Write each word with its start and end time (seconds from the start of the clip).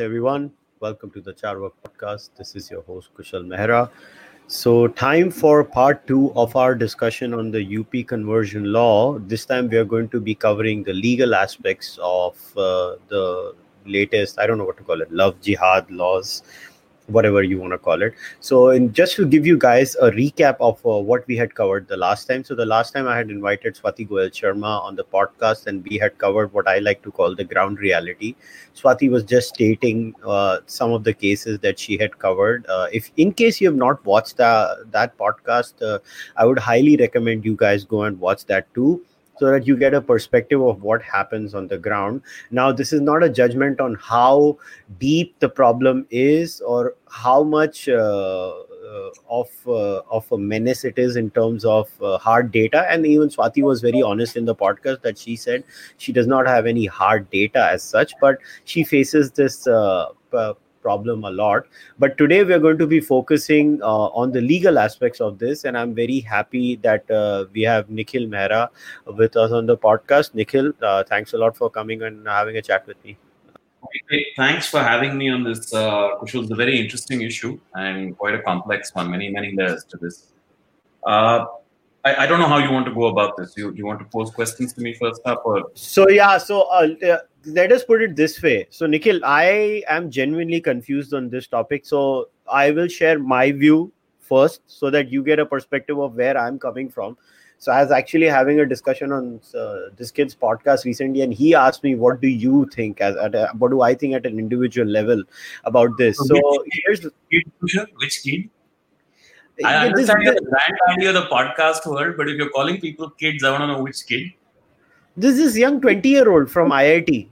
Everyone. 0.00 0.52
Welcome 0.78 1.10
to 1.10 1.20
the 1.20 1.32
Charvak 1.32 1.72
podcast. 1.84 2.30
This 2.36 2.54
is 2.54 2.70
your 2.70 2.82
host, 2.82 3.10
Kushal 3.14 3.44
Mehra. 3.44 3.90
So, 4.46 4.86
time 4.86 5.28
for 5.28 5.64
part 5.64 6.06
two 6.06 6.32
of 6.36 6.54
our 6.54 6.76
discussion 6.76 7.34
on 7.34 7.50
the 7.50 7.78
UP 7.78 8.06
conversion 8.06 8.72
law. 8.72 9.18
This 9.18 9.44
time, 9.44 9.68
we 9.68 9.76
are 9.76 9.84
going 9.84 10.08
to 10.10 10.20
be 10.20 10.36
covering 10.36 10.84
the 10.84 10.92
legal 10.92 11.34
aspects 11.34 11.98
of 12.00 12.36
uh, 12.56 12.94
the 13.08 13.56
latest, 13.86 14.38
I 14.38 14.46
don't 14.46 14.58
know 14.58 14.64
what 14.64 14.76
to 14.76 14.84
call 14.84 15.00
it, 15.00 15.10
love 15.10 15.40
jihad 15.40 15.90
laws 15.90 16.42
whatever 17.08 17.42
you 17.42 17.58
want 17.58 17.72
to 17.72 17.78
call 17.78 18.02
it. 18.02 18.14
So, 18.40 18.70
in, 18.70 18.92
just 18.92 19.16
to 19.16 19.26
give 19.26 19.46
you 19.46 19.58
guys 19.58 19.94
a 19.96 20.10
recap 20.10 20.56
of 20.60 20.84
uh, 20.86 21.00
what 21.00 21.26
we 21.26 21.36
had 21.36 21.54
covered 21.54 21.88
the 21.88 21.96
last 21.96 22.26
time. 22.26 22.44
So, 22.44 22.54
the 22.54 22.66
last 22.66 22.92
time 22.92 23.08
I 23.08 23.16
had 23.16 23.30
invited 23.30 23.74
Swati 23.76 24.08
Goel 24.08 24.28
Sharma 24.28 24.82
on 24.82 24.96
the 24.96 25.04
podcast, 25.04 25.66
and 25.66 25.84
we 25.84 25.98
had 25.98 26.16
covered 26.18 26.52
what 26.52 26.68
I 26.68 26.78
like 26.78 27.02
to 27.02 27.10
call 27.10 27.34
the 27.34 27.44
ground 27.44 27.78
reality. 27.78 28.34
Swati 28.76 29.10
was 29.10 29.24
just 29.24 29.54
stating 29.54 30.14
uh, 30.24 30.58
some 30.66 30.92
of 30.92 31.04
the 31.04 31.12
cases 31.12 31.58
that 31.60 31.78
she 31.78 31.98
had 31.98 32.18
covered. 32.18 32.66
Uh, 32.68 32.86
if, 32.92 33.10
in 33.16 33.32
case 33.32 33.60
you 33.60 33.68
have 33.68 33.76
not 33.76 34.04
watched 34.04 34.36
that 34.36 34.90
that 34.92 35.16
podcast, 35.18 35.82
uh, 35.82 35.98
I 36.36 36.46
would 36.46 36.58
highly 36.58 36.96
recommend 36.96 37.44
you 37.44 37.56
guys 37.56 37.84
go 37.84 38.02
and 38.02 38.20
watch 38.20 38.44
that 38.46 38.72
too 38.74 39.04
so 39.38 39.50
that 39.50 39.66
you 39.66 39.76
get 39.76 39.94
a 39.94 40.00
perspective 40.00 40.60
of 40.60 40.82
what 40.82 41.02
happens 41.02 41.54
on 41.54 41.68
the 41.68 41.78
ground. 41.78 42.22
Now, 42.50 42.72
this 42.72 42.92
is 42.92 43.00
not 43.00 43.22
a 43.22 43.28
judgment 43.28 43.80
on 43.80 43.94
how 43.94 44.58
deep 44.98 45.38
the 45.38 45.48
problem 45.48 46.06
is 46.10 46.60
or 46.60 46.94
how 47.10 47.42
much. 47.42 47.88
Uh, 47.88 48.52
uh, 48.88 49.10
of 49.28 49.50
uh, 49.66 50.00
of 50.10 50.30
a 50.32 50.38
menace 50.38 50.82
it 50.82 50.98
is 50.98 51.16
in 51.16 51.30
terms 51.32 51.64
of 51.64 51.90
uh, 52.00 52.16
hard 52.16 52.50
data 52.50 52.86
and 52.90 53.04
even 53.04 53.28
swati 53.28 53.62
was 53.62 53.82
very 53.82 54.00
honest 54.00 54.34
in 54.34 54.46
the 54.46 54.54
podcast 54.54 55.02
that 55.02 55.18
she 55.18 55.36
said 55.36 55.62
she 55.98 56.10
does 56.10 56.26
not 56.26 56.46
have 56.46 56.64
any 56.64 56.86
hard 56.86 57.28
data 57.28 57.68
as 57.70 57.82
such 57.82 58.14
but 58.18 58.38
she 58.64 58.84
faces 58.84 59.30
this 59.32 59.66
uh, 59.66 60.06
problem 60.88 61.24
a 61.24 61.30
lot. 61.30 61.66
But 61.98 62.18
today 62.18 62.42
we 62.44 62.58
are 62.58 62.64
going 62.66 62.78
to 62.78 62.86
be 62.86 63.00
focusing 63.00 63.78
uh, 63.82 64.08
on 64.22 64.32
the 64.32 64.40
legal 64.40 64.78
aspects 64.86 65.20
of 65.20 65.38
this, 65.38 65.64
and 65.64 65.76
I'm 65.84 65.94
very 65.94 66.20
happy 66.20 66.76
that 66.88 67.10
uh, 67.10 67.46
we 67.52 67.62
have 67.62 67.90
Nikhil 68.00 68.28
Mehra 68.34 68.68
with 69.22 69.36
us 69.46 69.52
on 69.62 69.66
the 69.66 69.76
podcast. 69.76 70.34
Nikhil, 70.34 70.72
uh, 70.82 71.04
thanks 71.14 71.34
a 71.34 71.38
lot 71.46 71.56
for 71.56 71.70
coming 71.80 72.02
and 72.02 72.26
having 72.26 72.56
a 72.56 72.62
chat 72.62 72.86
with 72.86 73.02
me. 73.04 73.16
Thanks 74.36 74.68
for 74.68 74.80
having 74.80 75.16
me 75.16 75.30
on 75.30 75.44
this, 75.44 75.72
uh, 75.72 76.16
Kushal. 76.20 76.42
It's 76.42 76.50
a 76.50 76.54
very 76.54 76.78
interesting 76.78 77.22
issue 77.22 77.58
and 77.74 78.16
quite 78.18 78.34
a 78.34 78.42
complex 78.42 78.94
one. 78.94 79.10
Many, 79.10 79.30
many 79.30 79.54
layers 79.54 79.84
to 79.84 79.96
this. 79.96 80.32
Uh, 81.06 81.46
I, 82.04 82.24
I, 82.24 82.26
don't 82.26 82.40
know 82.40 82.48
how 82.48 82.58
you 82.58 82.70
want 82.72 82.86
to 82.86 82.94
go 82.94 83.06
about 83.06 83.36
this. 83.36 83.54
You, 83.56 83.72
you 83.74 83.86
want 83.86 84.00
to 84.00 84.04
pose 84.06 84.30
questions 84.30 84.72
to 84.74 84.80
me 84.80 84.94
first 84.94 85.20
up, 85.24 85.42
or 85.44 85.70
so? 85.74 86.08
Yeah. 86.08 86.38
So 86.38 86.62
uh, 86.62 87.18
let 87.46 87.72
us 87.72 87.84
put 87.84 88.02
it 88.02 88.16
this 88.16 88.42
way. 88.42 88.66
So, 88.70 88.86
Nikhil, 88.86 89.24
I 89.24 89.82
am 89.88 90.10
genuinely 90.10 90.60
confused 90.60 91.14
on 91.14 91.28
this 91.28 91.46
topic. 91.46 91.86
So, 91.86 92.28
I 92.50 92.70
will 92.70 92.88
share 92.88 93.18
my 93.18 93.52
view 93.52 93.92
first 94.20 94.62
so 94.66 94.90
that 94.90 95.10
you 95.10 95.22
get 95.22 95.38
a 95.38 95.46
perspective 95.46 95.98
of 95.98 96.14
where 96.14 96.36
I'm 96.36 96.58
coming 96.58 96.88
from. 96.88 97.16
So, 97.58 97.72
I 97.72 97.82
was 97.82 97.90
actually 97.90 98.26
having 98.26 98.60
a 98.60 98.66
discussion 98.66 99.12
on 99.12 99.40
uh, 99.56 99.90
this 99.96 100.10
kid's 100.10 100.34
podcast 100.34 100.84
recently, 100.84 101.22
and 101.22 101.32
he 101.32 101.54
asked 101.54 101.82
me, 101.82 101.94
"What 101.94 102.20
do 102.20 102.28
you 102.28 102.68
think? 102.74 103.00
As 103.00 103.16
at 103.16 103.34
a, 103.34 103.48
what 103.58 103.70
do 103.70 103.82
I 103.82 103.94
think 103.94 104.14
at 104.14 104.26
an 104.26 104.38
individual 104.38 104.88
level 104.88 105.22
about 105.64 105.90
this?" 105.98 106.16
So, 106.18 106.34
so 106.34 106.64
here's 106.70 107.06
which 107.96 108.22
kid? 108.22 108.50
I 109.64 109.88
understand 109.88 110.22
you're 110.22 110.34
the 110.34 110.42
granddaddy 110.42 111.06
of 111.06 111.14
the 111.14 111.28
podcast 111.28 111.84
world, 111.84 112.16
but 112.16 112.28
if 112.28 112.36
you're 112.36 112.50
calling 112.50 112.80
people 112.80 113.10
kids, 113.10 113.42
I 113.42 113.50
want 113.50 113.62
to 113.62 113.66
know 113.66 113.82
which 113.82 114.06
kid. 114.06 114.32
This 115.17 115.37
is 115.37 115.57
young 115.57 115.79
20 115.81 116.09
year 116.09 116.29
old 116.31 116.49
from 116.49 116.71
IIT. 116.71 117.27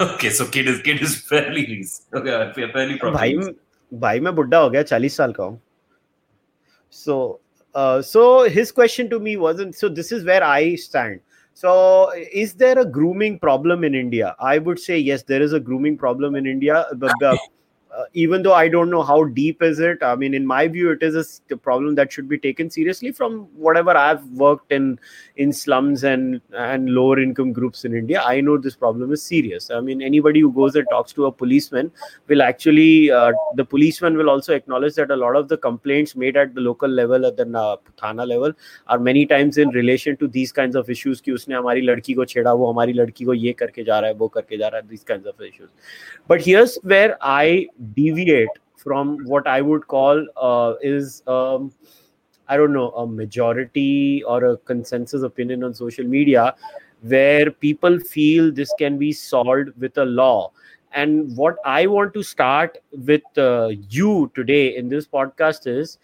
okay, 0.00 0.30
so 0.30 0.46
kid 0.46 0.68
is 0.68 0.80
kid 0.82 1.00
is 1.00 1.16
fairly 1.16 1.84
okay, 2.14 2.52
fairly 2.54 2.98
भाई 2.98 3.36
भाई 4.04 4.20
मैं 4.20 4.34
बुढ़ा 4.34 4.58
हो 4.58 4.70
गया 4.70 4.82
40 4.84 5.10
साल 5.10 5.32
का 5.32 5.44
हूँ 5.44 5.60
so 6.90 7.40
uh, 7.74 8.02
so 8.02 8.22
his 8.56 8.72
question 8.72 9.08
to 9.10 9.18
me 9.18 9.36
wasn't 9.36 9.74
so 9.74 9.88
this 9.88 10.12
is 10.12 10.24
where 10.24 10.44
I 10.44 10.74
stand 10.74 11.20
so 11.54 12.10
is 12.42 12.54
there 12.54 12.78
a 12.78 12.84
grooming 12.84 13.38
problem 13.38 13.84
in 13.84 13.94
India 13.94 14.34
I 14.38 14.58
would 14.58 14.78
say 14.78 14.98
yes 14.98 15.22
there 15.22 15.42
is 15.42 15.52
a 15.52 15.60
grooming 15.60 15.96
problem 15.96 16.34
in 16.34 16.46
India 16.46 16.84
but, 16.96 17.22
uh, 17.22 17.36
uh, 17.96 18.04
even 18.14 18.42
though 18.42 18.54
I 18.54 18.68
don't 18.68 18.88
know 18.88 19.02
how 19.02 19.24
deep 19.24 19.62
is 19.62 19.78
it, 19.78 20.02
I 20.02 20.14
mean, 20.16 20.32
in 20.32 20.46
my 20.46 20.66
view, 20.66 20.90
it 20.92 21.02
is 21.02 21.42
a 21.50 21.56
problem 21.56 21.94
that 21.96 22.10
should 22.10 22.26
be 22.26 22.38
taken 22.38 22.70
seriously. 22.70 23.12
From 23.12 23.48
whatever 23.54 23.90
I've 23.90 24.24
worked 24.30 24.72
in 24.72 24.98
in 25.36 25.52
slums 25.52 26.04
and 26.04 26.40
and 26.56 26.88
lower 26.88 27.20
income 27.20 27.52
groups 27.52 27.84
in 27.84 27.94
India, 27.94 28.22
I 28.22 28.40
know 28.40 28.56
this 28.56 28.76
problem 28.76 29.12
is 29.12 29.22
serious. 29.22 29.70
I 29.70 29.80
mean, 29.80 30.00
anybody 30.00 30.40
who 30.40 30.52
goes 30.52 30.74
and 30.74 30.86
talks 30.90 31.12
to 31.14 31.26
a 31.26 31.32
policeman 31.32 31.90
will 32.28 32.40
actually 32.40 33.10
uh, 33.10 33.32
the 33.56 33.64
policeman 33.64 34.16
will 34.16 34.30
also 34.30 34.54
acknowledge 34.54 34.94
that 34.94 35.10
a 35.10 35.16
lot 35.16 35.36
of 35.36 35.48
the 35.48 35.58
complaints 35.58 36.16
made 36.16 36.36
at 36.36 36.54
the 36.54 36.62
local 36.62 36.88
level 36.88 37.26
at 37.26 37.36
the 37.36 37.46
uh, 37.58 37.76
thana 37.98 38.24
level 38.24 38.52
are 38.86 38.98
many 38.98 39.26
times 39.26 39.58
in 39.58 39.68
relation 39.68 40.16
to 40.16 40.28
these 40.28 40.50
kinds 40.50 40.76
of 40.76 40.88
issues 40.88 41.20
कि 41.20 41.32
उसने 41.32 41.54
हमारी 41.54 41.80
लड़की 41.80 42.14
को 42.14 42.24
छेड़ा 42.24 42.52
वो 42.52 42.72
हमारी 42.72 42.92
लड़की 42.92 43.24
को 43.24 43.34
ये 43.34 43.52
करके 43.52 43.84
जा 43.84 44.00
रहा 44.00 44.10
है 44.10 44.16
वो 44.16 44.28
करके 44.28 44.58
जा 44.58 44.68
रहा 44.68 44.80
है 44.80 44.88
these 44.88 45.04
kinds 45.04 45.26
of 45.26 45.38
issues. 45.40 45.70
But 46.26 46.40
here's 46.40 46.76
where 46.82 47.18
I 47.20 47.68
deviate 47.93 48.49
from 48.75 49.17
what 49.25 49.47
I 49.47 49.61
would 49.61 49.87
call 49.87 50.25
uh, 50.37 50.75
is 50.81 51.23
um, 51.27 51.71
I 52.47 52.57
don't 52.57 52.73
know 52.73 52.91
a 52.91 53.05
majority 53.05 54.23
or 54.23 54.43
a 54.45 54.57
consensus 54.57 55.23
opinion 55.23 55.63
on 55.63 55.73
social 55.73 56.05
media 56.05 56.55
where 57.01 57.51
people 57.51 57.99
feel 57.99 58.51
this 58.51 58.73
can 58.79 58.97
be 58.97 59.11
solved 59.11 59.69
with 59.77 59.97
a 59.97 60.05
law. 60.05 60.51
And 60.93 61.35
what 61.35 61.57
I 61.65 61.85
want 61.87 62.13
to 62.13 62.23
start 62.23 62.77
with 62.91 63.23
uh, 63.37 63.69
you 63.89 64.31
today 64.33 64.75
in 64.77 64.89
this 64.89 65.05
podcast 65.05 65.67
is 65.67 65.97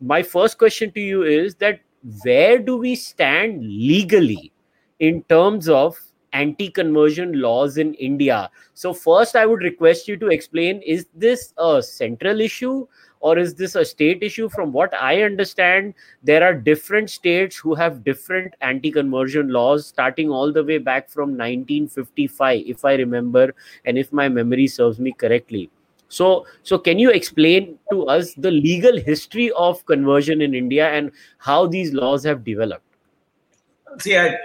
my 0.00 0.22
first 0.22 0.58
question 0.58 0.92
to 0.92 1.00
you 1.00 1.24
is 1.24 1.56
that 1.56 1.80
where 2.22 2.58
do 2.58 2.76
we 2.76 2.94
stand 2.94 3.62
legally 3.64 4.52
in 5.00 5.22
terms 5.24 5.68
of 5.68 5.98
anti 6.32 6.70
conversion 6.70 7.40
laws 7.40 7.78
in 7.78 7.94
India. 7.94 8.50
So, 8.74 8.92
first, 8.92 9.36
I 9.36 9.46
would 9.46 9.62
request 9.62 10.08
you 10.08 10.16
to 10.18 10.28
explain 10.28 10.80
is 10.82 11.06
this 11.14 11.54
a 11.58 11.82
central 11.82 12.40
issue 12.40 12.86
or 13.20 13.38
is 13.38 13.54
this 13.54 13.74
a 13.74 13.84
state 13.84 14.22
issue? 14.22 14.48
From 14.48 14.72
what 14.72 14.94
I 14.94 15.22
understand, 15.22 15.94
there 16.22 16.44
are 16.44 16.54
different 16.54 17.10
states 17.10 17.56
who 17.56 17.74
have 17.74 18.04
different 18.04 18.54
anti 18.60 18.90
conversion 18.90 19.48
laws 19.48 19.86
starting 19.86 20.30
all 20.30 20.52
the 20.52 20.64
way 20.64 20.78
back 20.78 21.08
from 21.08 21.36
1955, 21.36 22.62
if 22.66 22.84
I 22.84 22.94
remember, 22.94 23.54
and 23.84 23.98
if 23.98 24.12
my 24.12 24.28
memory 24.28 24.66
serves 24.66 24.98
me 24.98 25.12
correctly. 25.12 25.70
So, 26.08 26.46
so 26.62 26.78
can 26.78 26.98
you 26.98 27.10
explain 27.10 27.78
to 27.90 28.06
us 28.06 28.32
the 28.34 28.50
legal 28.50 28.96
history 28.96 29.50
of 29.52 29.84
conversion 29.84 30.40
in 30.40 30.54
India 30.54 30.88
and 30.88 31.12
how 31.36 31.66
these 31.66 31.92
laws 31.92 32.24
have 32.24 32.44
developed? 32.44 32.87
See, 34.00 34.16
I, 34.16 34.36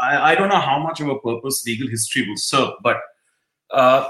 I, 0.00 0.32
I 0.32 0.34
don't 0.34 0.48
know 0.48 0.60
how 0.60 0.78
much 0.78 1.00
of 1.00 1.08
a 1.08 1.18
purpose 1.18 1.64
legal 1.66 1.88
history 1.88 2.28
will 2.28 2.36
serve, 2.36 2.74
but 2.82 2.98
uh, 3.70 4.08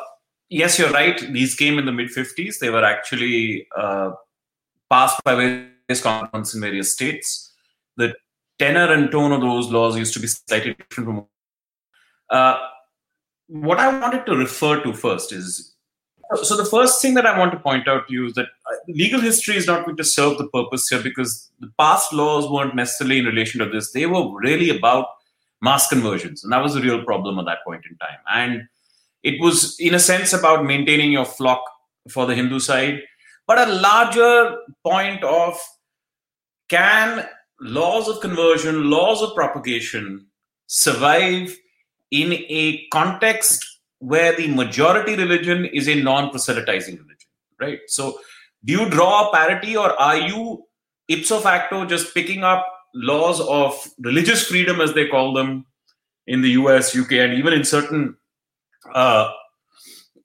yes, 0.48 0.78
you're 0.78 0.90
right. 0.90 1.18
These 1.32 1.54
came 1.54 1.78
in 1.78 1.86
the 1.86 1.92
mid 1.92 2.08
50s. 2.08 2.58
They 2.58 2.70
were 2.70 2.84
actually 2.84 3.66
uh, 3.76 4.12
passed 4.90 5.22
by 5.24 5.34
various 5.34 6.02
governments 6.02 6.54
in 6.54 6.60
various 6.60 6.92
states. 6.92 7.52
The 7.96 8.14
tenor 8.58 8.92
and 8.92 9.10
tone 9.10 9.32
of 9.32 9.40
those 9.40 9.70
laws 9.70 9.96
used 9.96 10.14
to 10.14 10.20
be 10.20 10.26
slightly 10.26 10.74
different 10.74 11.08
from. 11.08 11.26
Uh, 12.28 12.58
what 13.48 13.78
I 13.78 13.98
wanted 14.00 14.26
to 14.26 14.36
refer 14.36 14.82
to 14.82 14.92
first 14.92 15.32
is 15.32 15.75
so 16.42 16.56
the 16.56 16.64
first 16.64 17.00
thing 17.00 17.14
that 17.14 17.26
I 17.26 17.38
want 17.38 17.52
to 17.52 17.58
point 17.58 17.88
out 17.88 18.08
to 18.08 18.12
you 18.12 18.26
is 18.26 18.34
that 18.34 18.46
uh, 18.70 18.76
legal 18.88 19.20
history 19.20 19.56
is 19.56 19.66
not 19.66 19.84
going 19.84 19.96
to 19.96 20.04
serve 20.04 20.38
the 20.38 20.48
purpose 20.48 20.88
here 20.88 21.02
because 21.02 21.50
the 21.60 21.70
past 21.78 22.12
laws 22.12 22.50
weren't 22.50 22.74
necessarily 22.74 23.18
in 23.18 23.26
relation 23.26 23.60
to 23.60 23.68
this. 23.68 23.92
They 23.92 24.06
were 24.06 24.36
really 24.38 24.76
about 24.76 25.06
mass 25.62 25.88
conversions, 25.88 26.42
and 26.42 26.52
that 26.52 26.62
was 26.62 26.76
a 26.76 26.80
real 26.80 27.04
problem 27.04 27.38
at 27.38 27.46
that 27.46 27.64
point 27.64 27.84
in 27.88 27.96
time. 27.98 28.18
And 28.28 28.68
it 29.22 29.40
was, 29.40 29.76
in 29.78 29.94
a 29.94 29.98
sense, 29.98 30.32
about 30.32 30.64
maintaining 30.64 31.12
your 31.12 31.24
flock 31.24 31.62
for 32.10 32.26
the 32.26 32.34
Hindu 32.34 32.60
side, 32.60 33.02
but 33.46 33.58
a 33.58 33.72
larger 33.72 34.56
point 34.84 35.22
of 35.22 35.58
can 36.68 37.26
laws 37.60 38.08
of 38.08 38.20
conversion, 38.20 38.90
laws 38.90 39.22
of 39.22 39.34
propagation 39.34 40.26
survive 40.66 41.56
in 42.10 42.32
a 42.32 42.86
context 42.92 43.75
where 43.98 44.34
the 44.36 44.48
majority 44.48 45.16
religion 45.16 45.64
is 45.64 45.88
a 45.88 45.94
non-proselytizing 45.94 46.96
religion, 46.96 47.28
right? 47.60 47.80
So, 47.86 48.18
do 48.64 48.72
you 48.72 48.90
draw 48.90 49.28
a 49.28 49.32
parity, 49.32 49.76
or 49.76 49.98
are 50.00 50.16
you 50.16 50.64
ipso 51.08 51.40
facto 51.40 51.84
just 51.84 52.14
picking 52.14 52.42
up 52.42 52.66
laws 52.94 53.40
of 53.40 53.86
religious 54.00 54.46
freedom, 54.46 54.80
as 54.80 54.94
they 54.94 55.06
call 55.06 55.32
them, 55.32 55.66
in 56.26 56.42
the 56.42 56.50
US, 56.50 56.96
UK, 56.96 57.12
and 57.12 57.34
even 57.34 57.52
in 57.52 57.64
certain 57.64 58.16
uh, 58.94 59.30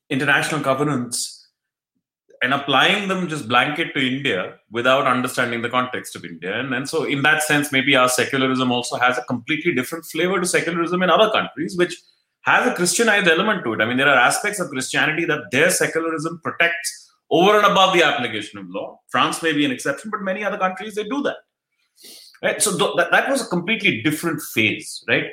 international 0.10 0.62
covenants, 0.62 1.50
and 2.44 2.54
applying 2.56 3.08
them 3.08 3.28
just 3.28 3.48
blanket 3.48 3.94
to 3.94 4.00
India 4.00 4.56
without 4.72 5.06
understanding 5.06 5.62
the 5.62 5.70
context 5.70 6.16
of 6.16 6.26
India. 6.26 6.60
And, 6.60 6.74
and 6.74 6.90
so, 6.90 7.04
in 7.04 7.22
that 7.22 7.44
sense, 7.44 7.72
maybe 7.72 7.96
our 7.96 8.10
secularism 8.10 8.72
also 8.72 8.98
has 8.98 9.18
a 9.18 9.24
completely 9.24 9.76
different 9.76 10.06
flavor 10.06 10.40
to 10.40 10.48
secularism 10.48 11.04
in 11.04 11.10
other 11.10 11.30
countries, 11.32 11.78
which 11.78 11.96
has 12.42 12.68
a 12.68 12.74
Christianized 12.74 13.28
element 13.28 13.64
to 13.64 13.74
it. 13.74 13.82
I 13.82 13.86
mean, 13.86 13.98
there 13.98 14.10
are 14.10 14.18
aspects 14.18 14.60
of 14.60 14.70
Christianity 14.70 15.26
that 15.26 15.52
their 15.52 15.70
secularism 15.70 16.40
protects 16.44 17.12
over 17.30 17.58
and 17.58 17.66
above 17.66 17.94
the 17.94 18.04
application 18.04 18.60
of 18.60 18.70
law. 18.70 19.00
France 19.10 19.42
may 19.42 19.54
be 19.54 19.64
an 19.64 19.72
exception, 19.72 20.10
but 20.10 20.22
many 20.22 20.44
other 20.44 20.58
countries 20.58 20.96
they 20.96 21.04
do 21.04 21.22
that. 21.22 21.38
Right. 22.44 22.62
So 22.62 22.76
th- 22.76 22.96
that, 22.98 23.12
that 23.12 23.30
was 23.30 23.46
a 23.46 23.48
completely 23.48 24.02
different 24.02 24.42
phase, 24.42 25.04
right? 25.08 25.26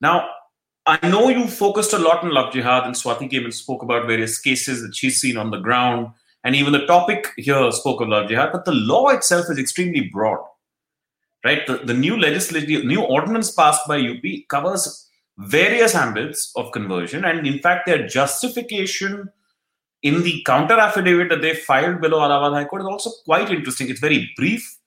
Now, 0.00 0.28
I 0.86 1.08
know 1.08 1.28
you 1.28 1.46
focused 1.46 1.92
a 1.92 1.98
lot 1.98 2.24
on 2.24 2.30
love 2.30 2.52
jihad, 2.52 2.84
and 2.84 2.94
Swati 2.94 3.30
came 3.30 3.44
and 3.44 3.54
spoke 3.54 3.82
about 3.82 4.06
various 4.06 4.40
cases 4.40 4.82
that 4.82 4.96
she's 4.96 5.20
seen 5.20 5.36
on 5.36 5.50
the 5.50 5.58
ground, 5.58 6.08
and 6.42 6.56
even 6.56 6.72
the 6.72 6.86
topic 6.86 7.28
here 7.36 7.70
spoke 7.70 8.00
of 8.00 8.08
love 8.08 8.28
jihad. 8.28 8.50
But 8.50 8.64
the 8.64 8.72
law 8.72 9.08
itself 9.08 9.46
is 9.50 9.58
extremely 9.58 10.08
broad, 10.12 10.40
right? 11.44 11.64
The, 11.66 11.76
the 11.78 11.94
new 11.94 12.18
legislative, 12.18 12.84
new 12.84 13.02
ordinance 13.02 13.52
passed 13.52 13.86
by 13.86 14.00
UP 14.00 14.48
covers 14.48 15.08
various 15.38 15.94
ambits 15.94 16.52
of 16.56 16.72
conversion, 16.72 17.24
and 17.24 17.46
in 17.46 17.58
fact, 17.58 17.86
their 17.86 18.06
justification 18.06 19.30
in 20.02 20.22
the 20.22 20.42
counter 20.46 20.78
affidavit 20.78 21.28
that 21.28 21.42
they 21.42 21.54
filed 21.54 22.00
below 22.00 22.20
Allahabad 22.22 22.54
High 22.54 22.64
Court 22.64 22.82
is 22.82 22.88
also 22.88 23.10
quite 23.24 23.50
interesting. 23.50 23.88
It's 23.90 24.00
very 24.00 24.30
brief. 24.36 24.78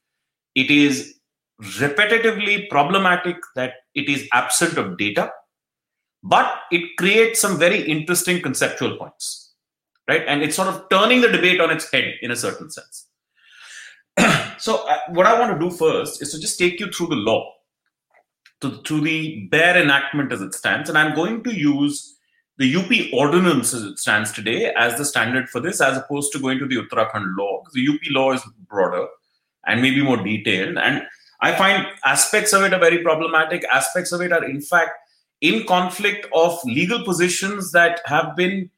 It 0.55 0.71
is 0.71 1.15
repetitively 1.61 2.67
problematic 2.69 3.37
that 3.55 3.73
it 3.95 4.09
is 4.09 4.27
absent 4.33 4.77
of 4.77 4.97
data, 4.97 5.31
but 6.23 6.61
it 6.71 6.97
creates 6.97 7.39
some 7.39 7.59
very 7.59 7.81
interesting 7.81 8.41
conceptual 8.41 8.97
points, 8.97 9.53
right? 10.07 10.23
And 10.27 10.41
it's 10.41 10.55
sort 10.55 10.67
of 10.67 10.83
turning 10.89 11.21
the 11.21 11.29
debate 11.29 11.61
on 11.61 11.69
its 11.69 11.91
head 11.91 12.13
in 12.21 12.31
a 12.31 12.35
certain 12.35 12.69
sense. 12.71 13.07
so, 14.57 14.87
uh, 14.87 14.97
what 15.09 15.25
I 15.25 15.39
want 15.39 15.53
to 15.53 15.69
do 15.69 15.75
first 15.75 16.21
is 16.21 16.31
to 16.31 16.39
just 16.39 16.57
take 16.57 16.79
you 16.79 16.91
through 16.91 17.07
the 17.07 17.15
law, 17.15 17.51
to, 18.63 18.81
to 18.81 19.01
the 19.01 19.47
bare 19.51 19.81
enactment 19.81 20.31
as 20.31 20.41
it 20.41 20.53
stands, 20.55 20.89
and 20.89 20.97
I'm 20.97 21.13
going 21.15 21.43
to 21.43 21.53
use 21.53 22.17
the 22.57 22.75
UP 22.75 23.13
ordinance 23.13 23.73
as 23.73 23.83
it 23.83 23.99
stands 23.99 24.31
today 24.31 24.73
as 24.77 24.97
the 24.97 25.05
standard 25.05 25.49
for 25.49 25.59
this, 25.59 25.81
as 25.81 25.97
opposed 25.97 26.31
to 26.33 26.39
going 26.39 26.59
to 26.59 26.67
the 26.67 26.77
Uttarakhand 26.77 27.35
law. 27.37 27.63
The 27.73 27.87
UP 27.87 27.99
law 28.09 28.31
is 28.31 28.41
broader 28.67 29.07
and 29.65 29.81
maybe 29.81 30.03
more 30.03 30.17
detailed. 30.17 30.77
And 30.77 31.03
I 31.41 31.55
find 31.55 31.87
aspects 32.05 32.53
of 32.53 32.63
it 32.63 32.73
are 32.73 32.79
very 32.79 32.99
problematic. 32.99 33.65
Aspects 33.71 34.11
of 34.11 34.21
it 34.21 34.31
are, 34.31 34.43
in 34.43 34.61
fact, 34.61 34.91
in 35.41 35.65
conflict 35.65 36.27
of 36.33 36.57
legal 36.63 37.03
positions 37.03 37.71
that 37.71 38.01
have 38.05 38.35
been 38.35 38.69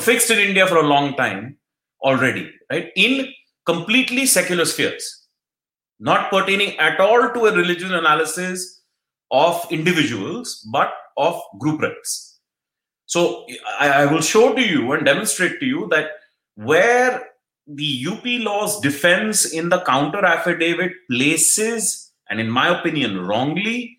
fixed 0.00 0.30
in 0.30 0.38
India 0.38 0.66
for 0.66 0.76
a 0.76 0.86
long 0.86 1.14
time 1.16 1.58
already, 2.02 2.50
right? 2.70 2.90
In 2.96 3.32
completely 3.66 4.26
secular 4.26 4.64
spheres, 4.64 5.26
not 5.98 6.30
pertaining 6.30 6.78
at 6.78 7.00
all 7.00 7.30
to 7.30 7.46
a 7.46 7.54
religious 7.54 7.90
analysis 7.90 8.82
of 9.34 9.66
individuals, 9.70 10.54
but 10.72 10.92
of 11.16 11.40
group 11.58 11.82
rights 11.82 12.34
so 13.06 13.46
I, 13.78 13.88
I 13.90 14.06
will 14.06 14.20
show 14.20 14.54
to 14.54 14.60
you 14.60 14.92
and 14.92 15.04
demonstrate 15.04 15.60
to 15.60 15.66
you 15.66 15.88
that 15.90 16.10
where 16.56 17.22
the 17.66 18.06
UP 18.10 18.24
law's 18.24 18.80
defense 18.80 19.44
in 19.52 19.68
the 19.68 19.80
counter 19.82 20.24
affidavit 20.24 20.92
places, 21.10 22.12
and 22.28 22.40
in 22.40 22.50
my 22.50 22.78
opinion, 22.78 23.20
wrongly, 23.20 23.98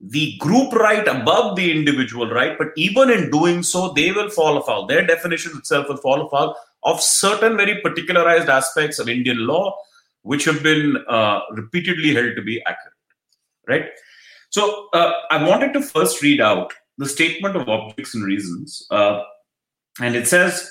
the 0.00 0.36
group 0.38 0.72
right 0.72 1.06
above 1.06 1.56
the 1.56 1.70
individual 1.70 2.30
right, 2.30 2.58
but 2.58 2.68
even 2.76 3.10
in 3.10 3.30
doing 3.30 3.62
so, 3.62 3.92
they 3.92 4.12
will 4.12 4.30
fall 4.30 4.58
afoul. 4.58 4.86
Their 4.86 5.06
definition 5.06 5.52
itself 5.56 5.88
will 5.88 5.96
fall 5.96 6.26
afoul 6.26 6.56
of 6.82 7.00
certain 7.00 7.56
very 7.56 7.80
particularized 7.80 8.48
aspects 8.48 8.98
of 8.98 9.08
Indian 9.08 9.46
law, 9.46 9.74
which 10.22 10.44
have 10.44 10.62
been 10.62 10.96
uh, 11.08 11.40
repeatedly 11.52 12.14
held 12.14 12.36
to 12.36 12.42
be 12.42 12.62
accurate. 12.66 12.92
Right. 13.66 13.86
So 14.54 14.88
uh, 14.92 15.12
I 15.32 15.42
wanted 15.42 15.72
to 15.72 15.82
first 15.82 16.22
read 16.22 16.40
out 16.40 16.72
the 16.96 17.08
statement 17.08 17.56
of 17.56 17.68
objects 17.68 18.14
and 18.14 18.24
reasons, 18.24 18.86
uh, 18.88 19.22
and 20.00 20.14
it 20.14 20.28
says 20.28 20.70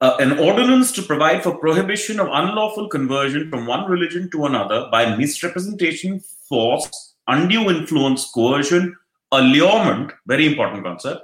uh, 0.00 0.16
an 0.18 0.38
ordinance 0.38 0.92
to 0.92 1.02
provide 1.02 1.42
for 1.42 1.58
prohibition 1.58 2.18
of 2.18 2.28
unlawful 2.28 2.88
conversion 2.88 3.50
from 3.50 3.66
one 3.66 3.84
religion 3.84 4.30
to 4.30 4.46
another 4.46 4.88
by 4.90 5.14
misrepresentation, 5.14 6.20
force, 6.48 6.88
undue 7.28 7.68
influence, 7.68 8.30
coercion, 8.30 8.96
allurement, 9.30 10.12
very 10.26 10.46
important 10.46 10.82
concept, 10.82 11.20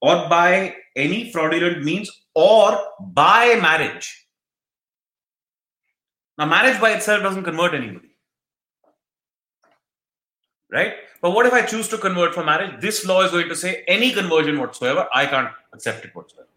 or 0.00 0.30
by 0.30 0.74
any 0.96 1.30
fraudulent 1.30 1.84
means, 1.84 2.10
or 2.34 2.80
by 2.98 3.58
marriage. 3.60 4.28
Now, 6.38 6.46
marriage 6.46 6.80
by 6.80 6.92
itself 6.92 7.22
doesn't 7.22 7.44
convert 7.44 7.74
anybody. 7.74 8.11
Right? 10.72 10.94
But 11.20 11.32
what 11.32 11.44
if 11.46 11.52
I 11.52 11.62
choose 11.62 11.86
to 11.88 11.98
convert 11.98 12.34
for 12.34 12.42
marriage? 12.42 12.80
This 12.80 13.06
law 13.06 13.22
is 13.22 13.30
going 13.30 13.48
to 13.48 13.54
say 13.54 13.84
any 13.86 14.10
conversion 14.12 14.58
whatsoever, 14.58 15.06
I 15.14 15.26
can't 15.26 15.50
accept 15.72 16.04
it 16.04 16.14
whatsoever. 16.14 16.48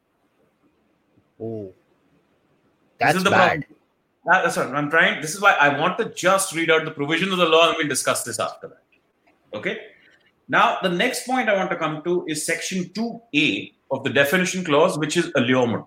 Oh, 1.40 1.74
that's 2.98 3.22
the 3.22 3.30
bad. 3.30 3.66
That, 4.26 4.44
that's 4.44 4.58
what 4.58 4.68
I'm 4.68 4.90
trying. 4.90 5.22
This 5.22 5.36
is 5.36 5.42
why 5.42 5.52
I 5.54 5.78
want 5.78 5.98
to 5.98 6.06
just 6.06 6.56
read 6.56 6.72
out 6.72 6.86
the 6.86 6.92
provision 6.92 7.32
of 7.32 7.38
the 7.38 7.46
law 7.46 7.68
and 7.68 7.76
we'll 7.78 7.90
discuss 7.90 8.24
this 8.24 8.40
after 8.40 8.70
that. 8.70 8.84
Okay. 9.54 9.80
Now, 10.48 10.78
the 10.82 10.90
next 10.90 11.28
point 11.28 11.50
I 11.50 11.56
want 11.56 11.70
to 11.72 11.76
come 11.76 12.02
to 12.04 12.26
is 12.28 12.46
section 12.46 12.86
2A 12.86 13.74
of 13.92 14.04
the 14.04 14.10
definition 14.10 14.64
clause, 14.64 14.98
which 14.98 15.18
is 15.18 15.32
allurement. 15.36 15.86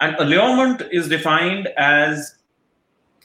And 0.00 0.16
allurement 0.16 0.82
is 0.92 1.08
defined 1.08 1.68
as 1.76 2.35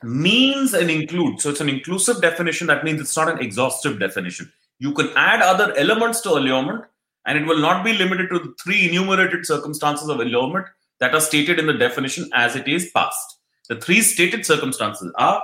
means 0.03 0.73
and 0.73 0.89
include. 0.89 1.41
So 1.41 1.49
it's 1.49 1.61
an 1.61 1.69
inclusive 1.69 2.21
definition. 2.21 2.67
That 2.67 2.83
means 2.83 3.01
it's 3.01 3.15
not 3.15 3.29
an 3.29 3.39
exhaustive 3.39 3.99
definition. 3.99 4.51
You 4.79 4.93
can 4.93 5.09
add 5.15 5.41
other 5.41 5.75
elements 5.77 6.21
to 6.21 6.31
allurement, 6.31 6.85
and 7.25 7.37
it 7.37 7.45
will 7.45 7.59
not 7.59 7.85
be 7.85 7.93
limited 7.93 8.29
to 8.29 8.39
the 8.39 8.53
three 8.63 8.87
enumerated 8.89 9.45
circumstances 9.45 10.09
of 10.09 10.19
allurement 10.19 10.65
that 10.99 11.13
are 11.13 11.21
stated 11.21 11.59
in 11.59 11.67
the 11.67 11.73
definition 11.73 12.29
as 12.33 12.55
it 12.55 12.67
is 12.67 12.89
passed. 12.91 13.37
The 13.69 13.75
three 13.75 14.01
stated 14.01 14.45
circumstances 14.45 15.11
are 15.17 15.41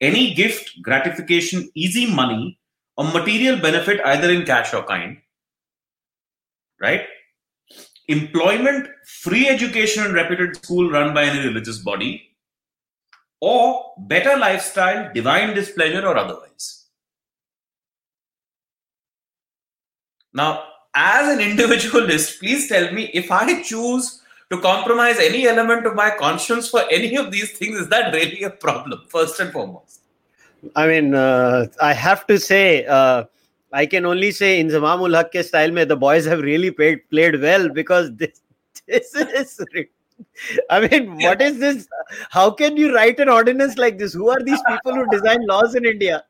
any 0.00 0.34
gift, 0.34 0.82
gratification, 0.82 1.70
easy 1.74 2.12
money, 2.12 2.58
or 2.96 3.04
material 3.04 3.58
benefit 3.60 4.00
either 4.04 4.30
in 4.30 4.44
cash 4.46 4.72
or 4.72 4.82
kind, 4.84 5.18
right? 6.80 7.02
Employment, 8.08 8.88
free 9.06 9.48
education 9.48 10.04
and 10.04 10.14
reputed 10.14 10.56
school 10.56 10.90
run 10.90 11.12
by 11.12 11.24
any 11.24 11.46
religious 11.46 11.78
body, 11.78 12.25
or 13.40 13.92
better 13.98 14.36
lifestyle, 14.36 15.12
divine 15.12 15.54
displeasure, 15.54 16.06
or 16.06 16.16
otherwise. 16.16 16.86
Now, 20.32 20.64
as 20.94 21.32
an 21.32 21.40
individualist, 21.50 22.40
please 22.40 22.68
tell 22.68 22.92
me 22.92 23.10
if 23.14 23.30
I 23.30 23.62
choose 23.62 24.22
to 24.50 24.60
compromise 24.60 25.18
any 25.18 25.46
element 25.46 25.86
of 25.86 25.94
my 25.94 26.10
conscience 26.10 26.68
for 26.68 26.82
any 26.90 27.16
of 27.16 27.30
these 27.30 27.52
things, 27.52 27.78
is 27.78 27.88
that 27.88 28.14
really 28.14 28.44
a 28.44 28.50
problem, 28.50 29.02
first 29.08 29.40
and 29.40 29.52
foremost? 29.52 30.00
I 30.74 30.86
mean, 30.86 31.14
uh, 31.14 31.66
I 31.80 31.92
have 31.92 32.26
to 32.28 32.38
say, 32.38 32.86
uh, 32.86 33.24
I 33.72 33.86
can 33.86 34.06
only 34.06 34.30
say 34.30 34.62
Inzamam-ul-Haq 34.62 35.34
style, 35.44 35.72
the 35.84 35.96
boys 35.96 36.24
have 36.26 36.40
really 36.40 36.70
played, 36.70 37.08
played 37.10 37.40
well 37.40 37.68
because 37.68 38.14
this, 38.14 38.40
this 38.86 39.14
is 39.14 39.60
I 40.70 40.86
mean, 40.86 41.18
what 41.18 41.42
is 41.42 41.58
this? 41.58 41.88
How 42.30 42.50
can 42.50 42.76
you 42.76 42.94
write 42.94 43.20
an 43.20 43.28
ordinance 43.28 43.76
like 43.76 43.98
this? 43.98 44.12
Who 44.12 44.28
are 44.28 44.42
these 44.42 44.60
people 44.68 44.94
who 44.94 45.06
design 45.10 45.46
laws 45.46 45.74
in 45.74 45.84
India? 45.84 46.24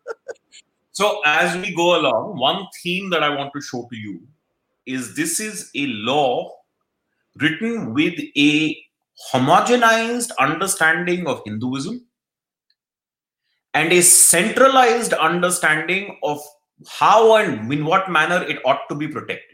so, 0.92 1.20
as 1.24 1.56
we 1.60 1.74
go 1.74 2.00
along, 2.00 2.38
one 2.38 2.66
theme 2.82 3.10
that 3.10 3.22
I 3.22 3.34
want 3.34 3.52
to 3.54 3.60
show 3.60 3.88
to 3.90 3.96
you 3.96 4.22
is 4.86 5.14
this 5.14 5.40
is 5.40 5.70
a 5.74 5.86
law 5.86 6.50
written 7.36 7.94
with 7.94 8.18
a 8.36 8.76
homogenized 9.32 10.30
understanding 10.38 11.26
of 11.26 11.42
Hinduism 11.44 12.06
and 13.74 13.92
a 13.92 14.02
centralized 14.02 15.12
understanding 15.12 16.18
of 16.22 16.40
how 16.88 17.36
and 17.36 17.72
in 17.72 17.84
what 17.84 18.10
manner 18.10 18.42
it 18.42 18.58
ought 18.64 18.88
to 18.88 18.94
be 18.94 19.06
protected 19.06 19.49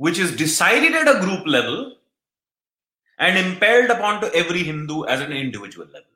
which 0.00 0.18
is 0.18 0.34
decided 0.34 0.94
at 0.94 1.14
a 1.14 1.20
group 1.20 1.46
level 1.46 1.94
and 3.18 3.36
impelled 3.36 3.90
upon 3.90 4.18
to 4.22 4.34
every 4.34 4.62
Hindu 4.62 5.04
as 5.04 5.20
an 5.20 5.30
individual 5.30 5.86
level. 5.88 6.14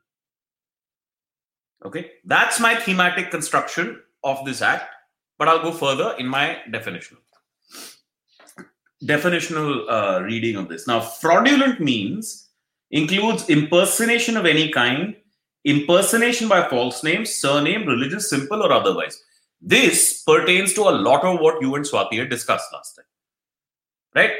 Okay, 1.84 2.12
that's 2.24 2.58
my 2.58 2.76
thematic 2.76 3.30
construction 3.30 4.00
of 4.22 4.42
this 4.46 4.62
act, 4.62 4.94
but 5.36 5.48
I'll 5.48 5.62
go 5.62 5.70
further 5.70 6.14
in 6.18 6.26
my 6.26 6.60
definitional 6.70 7.18
definitional 9.04 9.84
uh, 9.90 10.22
reading 10.22 10.56
of 10.56 10.70
this. 10.70 10.86
Now, 10.86 11.00
fraudulent 11.00 11.78
means 11.78 12.48
includes 12.90 13.50
impersonation 13.50 14.38
of 14.38 14.46
any 14.46 14.70
kind, 14.70 15.14
impersonation 15.64 16.48
by 16.48 16.66
false 16.70 17.04
name, 17.04 17.26
surname, 17.26 17.86
religious, 17.86 18.30
simple, 18.30 18.62
or 18.62 18.72
otherwise. 18.72 19.22
This 19.60 20.22
pertains 20.22 20.72
to 20.72 20.88
a 20.88 20.96
lot 21.08 21.22
of 21.22 21.38
what 21.40 21.60
you 21.60 21.74
and 21.74 21.84
Swati 21.84 22.18
had 22.18 22.30
discussed 22.30 22.72
last 22.72 22.94
time 22.94 23.04
right? 24.14 24.32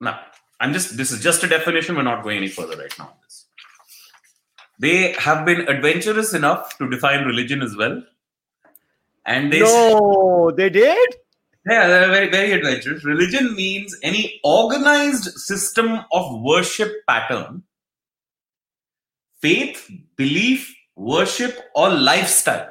Now 0.00 0.20
i'm 0.60 0.72
just 0.72 0.96
this 0.96 1.10
is 1.10 1.22
just 1.22 1.42
a 1.44 1.48
definition. 1.48 1.96
We're 1.96 2.02
not 2.02 2.22
going 2.22 2.38
any 2.38 2.48
further 2.48 2.76
right 2.76 2.98
now 2.98 3.14
this. 3.22 3.46
They 4.80 5.12
have 5.12 5.44
been 5.44 5.68
adventurous 5.68 6.34
enough 6.34 6.78
to 6.78 6.88
define 6.88 7.24
religion 7.24 7.62
as 7.62 7.76
well. 7.76 8.02
And 9.26 9.52
they 9.52 9.60
no 9.60 10.50
they 10.50 10.70
did? 10.70 11.16
Yeah, 11.68 11.86
they're 11.86 12.08
very, 12.08 12.30
very 12.30 12.52
adventurous. 12.52 13.04
Religion 13.04 13.54
means 13.54 13.94
any 14.02 14.40
organized 14.42 15.24
system 15.38 16.00
of 16.12 16.40
worship 16.40 16.90
pattern, 17.06 17.64
faith, 19.42 19.90
belief, 20.16 20.74
worship, 20.96 21.58
or 21.74 21.90
lifestyle. 21.90 22.70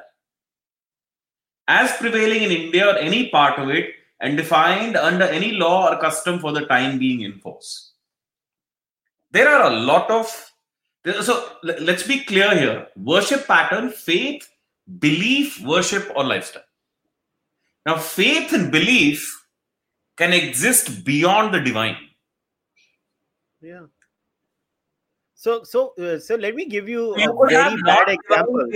As 1.68 1.96
prevailing 1.98 2.44
in 2.44 2.52
India 2.52 2.88
or 2.88 2.98
any 2.98 3.30
part 3.30 3.60
of 3.60 3.70
it 3.70 3.94
and 4.20 4.38
defined 4.38 4.96
under 4.96 5.26
any 5.26 5.52
law 5.52 5.92
or 5.92 6.00
custom 6.00 6.40
for 6.40 6.52
the 6.52 6.66
time 6.66 6.98
being 6.98 7.22
in 7.22 7.40
force. 7.40 7.94
There 9.32 9.50
are 9.50 9.72
a 9.72 9.76
lot 9.76 10.10
of 10.10 10.52
so 11.22 11.52
let's 11.64 12.04
be 12.04 12.20
clear 12.24 12.58
here 12.58 12.88
worship 12.98 13.48
pattern, 13.48 13.92
faith, 13.92 14.50
belief, 15.00 15.62
worship, 15.62 16.12
or 16.16 16.24
lifestyle. 16.24 16.64
Now, 17.86 17.98
faith 17.98 18.52
and 18.52 18.72
belief 18.72 19.46
can 20.18 20.34
exist 20.34 21.06
beyond 21.06 21.54
the 21.54 21.62
divine. 21.62 21.98
Yeah. 23.62 23.86
So, 25.36 25.64
so, 25.64 25.94
uh, 26.02 26.20
so 26.20 26.36
let 26.36 26.56
me 26.56 26.66
give 26.66 26.90
you, 26.90 27.18
you 27.18 27.32
a 27.32 27.48
very 27.48 27.82
bad 27.84 28.10
example. 28.10 28.68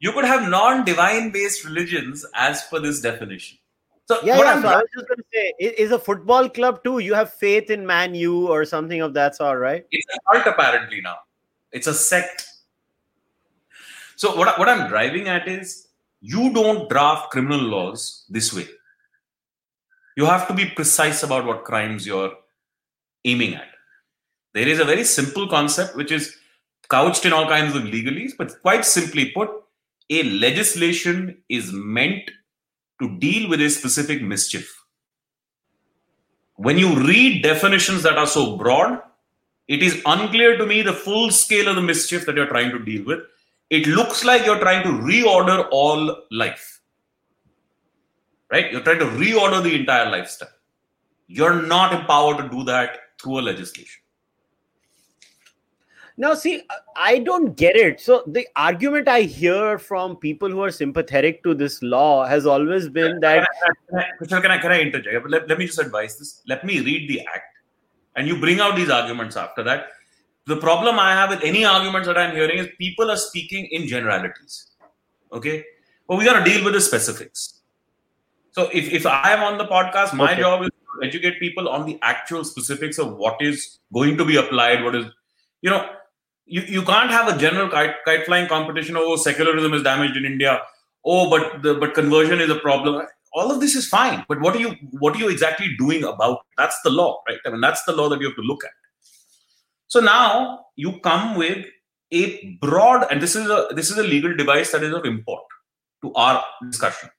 You 0.00 0.12
could 0.12 0.24
have 0.24 0.48
non-divine 0.48 1.30
based 1.30 1.64
religions 1.64 2.24
as 2.34 2.62
per 2.64 2.80
this 2.80 3.00
definition. 3.00 3.58
So 4.08 4.18
yeah, 4.24 4.38
yeah 4.38 4.62
so 4.62 4.68
I 4.68 4.76
was 4.76 4.84
just 4.96 5.06
going 5.06 5.18
to 5.18 5.24
say, 5.34 5.52
is 5.58 5.92
a 5.92 5.98
football 5.98 6.48
club 6.48 6.82
too? 6.82 6.98
You 6.98 7.12
have 7.12 7.30
faith 7.32 7.68
in 7.68 7.86
Man 7.86 8.14
U 8.14 8.48
or 8.48 8.64
something 8.64 9.02
of 9.02 9.12
that 9.14 9.36
sort, 9.36 9.60
right? 9.60 9.84
It's 9.90 10.06
a 10.14 10.32
cult 10.32 10.46
apparently 10.46 11.02
now. 11.02 11.16
It's 11.72 11.86
a 11.86 11.92
sect. 11.92 12.46
So 14.16 14.34
what, 14.34 14.58
what 14.58 14.68
I'm 14.68 14.88
driving 14.88 15.28
at 15.28 15.46
is 15.46 15.88
you 16.22 16.52
don't 16.54 16.88
draft 16.88 17.30
criminal 17.30 17.60
laws 17.60 18.24
this 18.30 18.52
way. 18.54 18.66
You 20.16 20.24
have 20.24 20.48
to 20.48 20.54
be 20.54 20.64
precise 20.64 21.22
about 21.22 21.44
what 21.44 21.64
crimes 21.64 22.06
you're 22.06 22.32
aiming 23.26 23.54
at. 23.54 23.68
There 24.54 24.66
is 24.66 24.80
a 24.80 24.84
very 24.84 25.04
simple 25.04 25.46
concept 25.48 25.96
which 25.96 26.10
is 26.10 26.34
couched 26.88 27.26
in 27.26 27.34
all 27.34 27.46
kinds 27.46 27.76
of 27.76 27.82
legalese, 27.82 28.32
but 28.36 28.60
quite 28.62 28.86
simply 28.86 29.30
put, 29.32 29.50
a 30.08 30.22
legislation 30.22 31.36
is 31.50 31.70
meant 31.72 32.30
to 33.00 33.18
deal 33.18 33.48
with 33.48 33.60
a 33.60 33.70
specific 33.70 34.22
mischief. 34.22 34.84
When 36.56 36.78
you 36.78 36.94
read 37.06 37.42
definitions 37.42 38.02
that 38.02 38.18
are 38.18 38.26
so 38.26 38.56
broad, 38.56 39.00
it 39.68 39.82
is 39.82 40.02
unclear 40.06 40.56
to 40.56 40.66
me 40.66 40.82
the 40.82 40.92
full 40.92 41.30
scale 41.30 41.68
of 41.68 41.76
the 41.76 41.82
mischief 41.82 42.26
that 42.26 42.34
you're 42.34 42.48
trying 42.48 42.70
to 42.70 42.78
deal 42.78 43.04
with. 43.04 43.20
It 43.70 43.86
looks 43.86 44.24
like 44.24 44.46
you're 44.46 44.58
trying 44.58 44.82
to 44.82 44.88
reorder 44.88 45.68
all 45.70 46.22
life. 46.30 46.80
Right? 48.50 48.72
You're 48.72 48.80
trying 48.80 48.98
to 49.00 49.04
reorder 49.04 49.62
the 49.62 49.74
entire 49.74 50.10
lifestyle. 50.10 50.48
You're 51.26 51.62
not 51.62 51.92
empowered 51.92 52.38
to 52.38 52.48
do 52.48 52.64
that 52.64 52.98
through 53.20 53.40
a 53.40 53.42
legislation. 53.42 54.00
Now, 56.20 56.34
see, 56.34 56.62
I 56.96 57.20
don't 57.20 57.56
get 57.56 57.76
it. 57.76 58.00
So, 58.00 58.24
the 58.26 58.44
argument 58.56 59.06
I 59.06 59.20
hear 59.20 59.78
from 59.78 60.16
people 60.16 60.50
who 60.50 60.60
are 60.62 60.70
sympathetic 60.72 61.44
to 61.44 61.54
this 61.54 61.80
law 61.80 62.26
has 62.26 62.44
always 62.44 62.88
been 62.88 63.20
that. 63.20 63.46
I, 63.94 64.04
can 64.18 64.50
I, 64.50 64.58
can 64.58 64.72
I, 64.72 64.80
interject? 64.80 65.30
Let, 65.30 65.48
let 65.48 65.58
me 65.58 65.66
just 65.66 65.78
advise 65.78 66.18
this. 66.18 66.42
Let 66.48 66.64
me 66.64 66.80
read 66.80 67.08
the 67.08 67.20
act 67.20 67.58
and 68.16 68.26
you 68.26 68.36
bring 68.36 68.58
out 68.58 68.74
these 68.74 68.90
arguments 68.90 69.36
after 69.36 69.62
that. 69.62 69.90
The 70.46 70.56
problem 70.56 70.98
I 70.98 71.12
have 71.12 71.30
with 71.30 71.42
any 71.44 71.64
arguments 71.64 72.08
that 72.08 72.18
I'm 72.18 72.34
hearing 72.34 72.58
is 72.58 72.66
people 72.78 73.12
are 73.12 73.16
speaking 73.16 73.66
in 73.66 73.86
generalities. 73.86 74.72
Okay. 75.32 75.64
But 76.08 76.18
we 76.18 76.24
got 76.24 76.44
to 76.44 76.50
deal 76.50 76.64
with 76.64 76.74
the 76.74 76.80
specifics. 76.80 77.60
So 78.50 78.68
if, 78.72 78.90
if 78.90 79.06
I 79.06 79.34
am 79.34 79.44
on 79.44 79.56
the 79.56 79.66
podcast, 79.66 80.14
my 80.14 80.32
okay. 80.32 80.40
job 80.40 80.62
is 80.62 80.70
to 80.70 81.06
educate 81.06 81.38
people 81.38 81.68
on 81.68 81.86
the 81.86 81.96
actual 82.02 82.42
specifics 82.42 82.98
of 82.98 83.16
what 83.16 83.40
is 83.40 83.78
going 83.92 84.16
to 84.16 84.24
be 84.24 84.36
applied, 84.36 84.82
what 84.82 84.96
is, 84.96 85.04
you 85.62 85.70
know, 85.70 85.88
you, 86.48 86.62
you 86.62 86.82
can't 86.82 87.10
have 87.10 87.28
a 87.28 87.38
general 87.38 87.68
kite, 87.68 87.94
kite 88.04 88.24
flying 88.24 88.48
competition. 88.48 88.96
Oh, 88.96 89.16
secularism 89.16 89.74
is 89.74 89.82
damaged 89.82 90.16
in 90.16 90.24
India. 90.24 90.60
Oh, 91.04 91.30
but 91.30 91.62
the 91.62 91.74
but 91.74 91.94
conversion 91.94 92.40
is 92.40 92.50
a 92.50 92.56
problem 92.56 93.06
all 93.32 93.50
of 93.50 93.60
this 93.60 93.74
is 93.74 93.86
fine 93.86 94.24
but 94.28 94.40
what 94.40 94.56
are 94.56 94.60
you 94.60 94.74
what 94.90 95.14
are 95.14 95.18
you 95.18 95.28
exactly 95.28 95.74
doing 95.78 96.04
about 96.04 96.32
it? 96.32 96.46
that's 96.56 96.80
the 96.82 96.90
law 96.90 97.22
right 97.28 97.38
i 97.46 97.50
mean 97.50 97.60
that's 97.60 97.84
the 97.84 97.92
law 97.92 98.08
that 98.08 98.20
you 98.20 98.26
have 98.26 98.36
to 98.36 98.42
look 98.42 98.64
at 98.64 98.70
so 99.86 100.00
now 100.00 100.66
you 100.76 100.98
come 101.00 101.36
with 101.36 101.66
a 102.12 102.56
broad 102.60 103.06
and 103.10 103.20
this 103.20 103.36
is 103.36 103.48
a 103.50 103.68
this 103.72 103.90
is 103.90 103.98
a 103.98 104.02
legal 104.02 104.34
device 104.34 104.72
that 104.72 104.82
is 104.82 104.94
of 104.94 105.04
import 105.04 105.42
to 106.02 106.12
our 106.14 106.42
discussion 106.70 107.10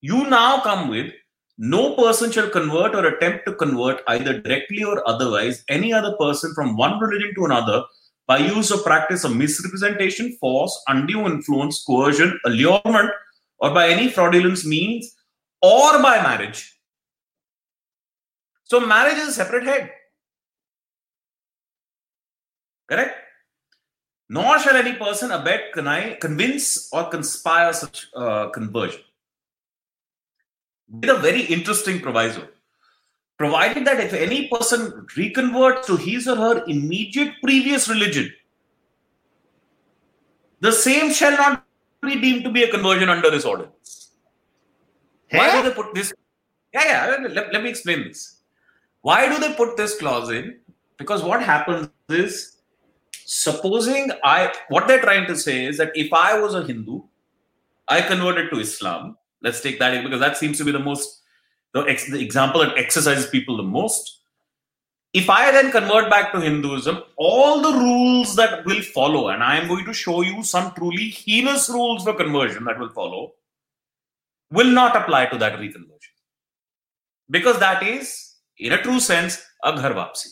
you 0.00 0.26
now 0.28 0.60
come 0.60 0.88
with 0.88 1.12
no 1.56 1.94
person 1.94 2.30
shall 2.30 2.50
convert 2.50 2.94
or 2.94 3.06
attempt 3.06 3.46
to 3.46 3.54
convert 3.54 4.00
either 4.08 4.40
directly 4.40 4.82
or 4.84 5.08
otherwise 5.08 5.64
any 5.68 5.92
other 5.92 6.14
person 6.16 6.52
from 6.54 6.76
one 6.76 6.98
religion 6.98 7.32
to 7.34 7.44
another 7.44 7.82
by 8.26 8.38
use 8.38 8.70
or 8.72 8.82
practice 8.82 9.24
of 9.24 9.36
misrepresentation 9.36 10.32
force 10.40 10.82
undue 10.88 11.26
influence 11.26 11.84
coercion 11.84 12.38
allurement 12.46 13.10
or 13.58 13.70
by 13.72 13.88
any 13.88 14.08
fraudulent 14.10 14.64
means 14.64 15.14
or 15.60 16.02
by 16.02 16.22
marriage. 16.22 16.78
So 18.64 18.80
marriage 18.80 19.18
is 19.18 19.28
a 19.28 19.32
separate 19.32 19.64
head. 19.64 19.90
Correct? 22.88 23.14
Nor 24.28 24.58
shall 24.58 24.76
any 24.76 24.94
person 24.94 25.30
abet, 25.30 25.72
convince, 26.20 26.88
or 26.92 27.08
conspire 27.08 27.72
such 27.72 28.08
uh, 28.14 28.48
conversion. 28.48 29.02
With 30.88 31.10
a 31.10 31.18
very 31.18 31.42
interesting 31.42 32.00
proviso. 32.00 32.48
Provided 33.36 33.84
that 33.86 34.00
if 34.00 34.12
any 34.12 34.48
person 34.48 35.06
reconverts 35.16 35.86
to 35.86 35.96
his 35.96 36.28
or 36.28 36.36
her 36.36 36.64
immediate 36.66 37.32
previous 37.42 37.88
religion, 37.88 38.32
the 40.60 40.72
same 40.72 41.12
shall 41.12 41.32
not 41.32 41.64
be 42.00 42.20
deemed 42.20 42.44
to 42.44 42.50
be 42.50 42.62
a 42.62 42.70
conversion 42.70 43.08
under 43.08 43.30
this 43.30 43.44
ordinance. 43.44 44.12
Why 45.30 45.50
do 45.50 45.68
they 45.68 45.74
put 45.74 45.94
this? 45.94 46.14
Yeah, 46.72 46.84
yeah. 46.84 47.28
Let, 47.28 47.52
let 47.52 47.62
me 47.62 47.70
explain 47.70 48.04
this. 48.04 48.36
Why 49.00 49.28
do 49.28 49.38
they 49.40 49.52
put 49.54 49.76
this 49.76 49.98
clause 49.98 50.30
in? 50.30 50.60
Because 50.96 51.22
what 51.22 51.42
happens 51.42 51.88
is, 52.08 52.52
supposing 53.26 54.12
I, 54.22 54.52
what 54.68 54.86
they're 54.86 55.00
trying 55.00 55.26
to 55.26 55.36
say 55.36 55.64
is 55.64 55.76
that 55.78 55.90
if 55.94 56.12
I 56.12 56.38
was 56.38 56.54
a 56.54 56.64
Hindu, 56.64 57.02
I 57.88 58.00
converted 58.00 58.50
to 58.50 58.60
Islam. 58.60 59.16
Let's 59.42 59.60
take 59.60 59.78
that 59.78 60.02
because 60.04 60.20
that 60.20 60.36
seems 60.36 60.56
to 60.58 60.64
be 60.64 60.72
the 60.72 60.78
most, 60.78 61.22
the, 61.74 61.80
ex, 61.82 62.08
the 62.10 62.20
example 62.20 62.60
that 62.60 62.78
exercises 62.78 63.26
people 63.26 63.56
the 63.56 63.62
most. 63.62 64.20
If 65.12 65.28
I 65.28 65.50
then 65.52 65.70
convert 65.70 66.08
back 66.08 66.32
to 66.32 66.40
Hinduism, 66.40 67.02
all 67.16 67.60
the 67.60 67.72
rules 67.78 68.34
that 68.36 68.64
will 68.64 68.82
follow, 68.82 69.28
and 69.28 69.42
I 69.42 69.58
am 69.58 69.68
going 69.68 69.84
to 69.84 69.92
show 69.92 70.22
you 70.22 70.42
some 70.42 70.72
truly 70.72 71.10
heinous 71.10 71.68
rules 71.68 72.02
for 72.04 72.14
conversion 72.14 72.64
that 72.64 72.78
will 72.78 72.88
follow, 72.88 73.34
will 74.50 74.70
not 74.70 74.96
apply 74.96 75.26
to 75.26 75.38
that 75.38 75.58
reconversion. 75.58 76.14
Because 77.30 77.58
that 77.58 77.82
is, 77.82 78.34
in 78.58 78.72
a 78.72 78.82
true 78.82 79.00
sense, 79.00 79.44
a 79.62 79.72
ghar 79.72 79.92
wapsi. 79.92 80.28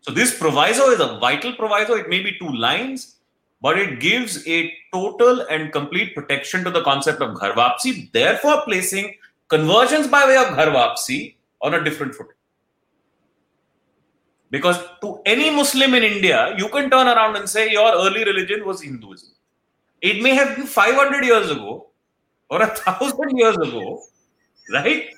So 0.00 0.12
this 0.12 0.38
proviso 0.38 0.90
is 0.90 1.00
a 1.00 1.18
vital 1.18 1.54
proviso. 1.54 1.94
It 1.94 2.08
may 2.08 2.22
be 2.22 2.38
two 2.38 2.52
lines, 2.52 3.16
but 3.60 3.78
it 3.78 3.98
gives 3.98 4.46
a 4.46 4.72
total 4.92 5.40
and 5.50 5.72
complete 5.72 6.14
protection 6.14 6.64
to 6.64 6.70
the 6.70 6.82
concept 6.82 7.20
of 7.20 7.38
ghar 7.40 7.52
wapsi, 7.52 8.12
therefore 8.12 8.62
placing 8.64 9.14
conversions 9.48 10.06
by 10.06 10.26
way 10.26 10.36
of 10.36 10.54
ghar 10.56 10.66
wapsi 10.66 11.36
on 11.62 11.74
a 11.74 11.84
different 11.84 12.14
footing. 12.14 12.32
Because 14.50 14.78
to 15.00 15.20
any 15.26 15.50
Muslim 15.50 15.94
in 15.94 16.02
India, 16.04 16.54
you 16.56 16.68
can 16.68 16.88
turn 16.88 17.08
around 17.08 17.36
and 17.36 17.48
say 17.48 17.70
your 17.70 17.92
early 17.92 18.24
religion 18.24 18.64
was 18.64 18.80
Hinduism. 18.80 19.30
It 20.00 20.22
may 20.22 20.34
have 20.34 20.56
been 20.56 20.66
500 20.66 21.24
years 21.24 21.50
ago, 21.50 21.88
or 22.48 22.62
a 22.62 22.68
thousand 22.68 23.36
years 23.36 23.56
ago, 23.56 24.02
right? 24.72 25.08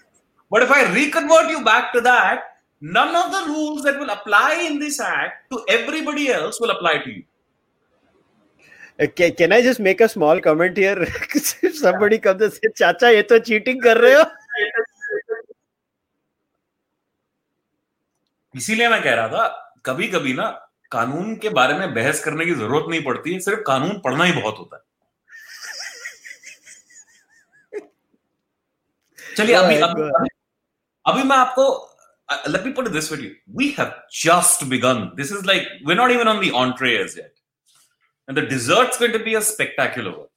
But 0.50 0.62
if 0.62 0.70
I 0.70 0.92
reconvert 0.94 1.50
you 1.50 1.62
back 1.62 1.92
to 1.92 2.00
that, 2.00 2.44
none 2.80 3.14
of 3.14 3.30
the 3.32 3.52
rules 3.52 3.82
that 3.82 3.98
will 3.98 4.08
apply 4.08 4.66
in 4.66 4.78
this 4.78 4.98
act 4.98 5.50
to 5.50 5.62
everybody 5.68 6.30
else 6.30 6.60
will 6.60 6.70
apply 6.70 6.98
to 6.98 7.10
you. 7.10 7.24
Okay, 8.98 9.30
can 9.30 9.52
I 9.52 9.62
just 9.62 9.78
make 9.78 10.00
a 10.00 10.08
small 10.08 10.40
comment 10.40 10.76
here? 10.76 10.96
if 11.00 11.76
somebody 11.76 12.16
yeah. 12.16 12.22
comes 12.22 12.42
and 12.42 12.52
says, 12.52 12.72
"Chacha, 12.76 13.10
ये 13.14 13.22
तो 13.30 13.38
cheating 13.48 13.82
कर 13.82 13.98
रहे 13.98 14.14
हो," 14.14 14.24
इसीलिए 18.56 18.88
मैं 18.88 19.02
कह 19.02 19.14
रहा 19.14 19.28
था 19.28 19.46
कभी 19.86 20.08
कभी 20.08 20.32
ना 20.34 20.48
कानून 20.92 21.34
के 21.42 21.48
बारे 21.58 21.74
में 21.78 21.94
बहस 21.94 22.24
करने 22.24 22.44
की 22.46 22.54
ज़रूरत 22.54 22.86
नहीं 22.90 23.02
पड़ती 23.04 23.32
है 23.32 23.40
सिर्फ़ 23.40 23.60
कानून 23.66 24.00
पढ़ना 24.04 24.24
ही 24.24 24.32
बहुत 24.40 24.58
होता 24.58 24.76
है 24.76 24.82
चलिए 29.36 29.54
अभी 29.54 29.76
अभी 29.88 30.08
अभी 31.06 31.22
मैं 31.28 31.36
आपको 31.36 31.68
let 32.54 32.64
me 32.66 32.72
put 32.78 32.88
it 32.88 32.92
this 32.92 33.10
way 33.10 33.26
we 33.58 33.66
have 33.78 33.92
just 34.22 34.64
begun 34.70 34.98
this 35.20 35.30
is 35.36 35.44
like 35.50 35.68
we're 35.84 36.00
not 36.00 36.10
even 36.10 36.30
on 36.32 36.40
the 36.42 36.50
entree 36.62 36.96
as 37.04 37.14
yet 37.20 37.37
and 38.28 38.36
the 38.36 38.46
dessert's 38.46 38.98
going 38.98 39.12
to 39.12 39.18
be 39.18 39.34
a 39.34 39.42
spectacular 39.42 40.16
one 40.16 40.28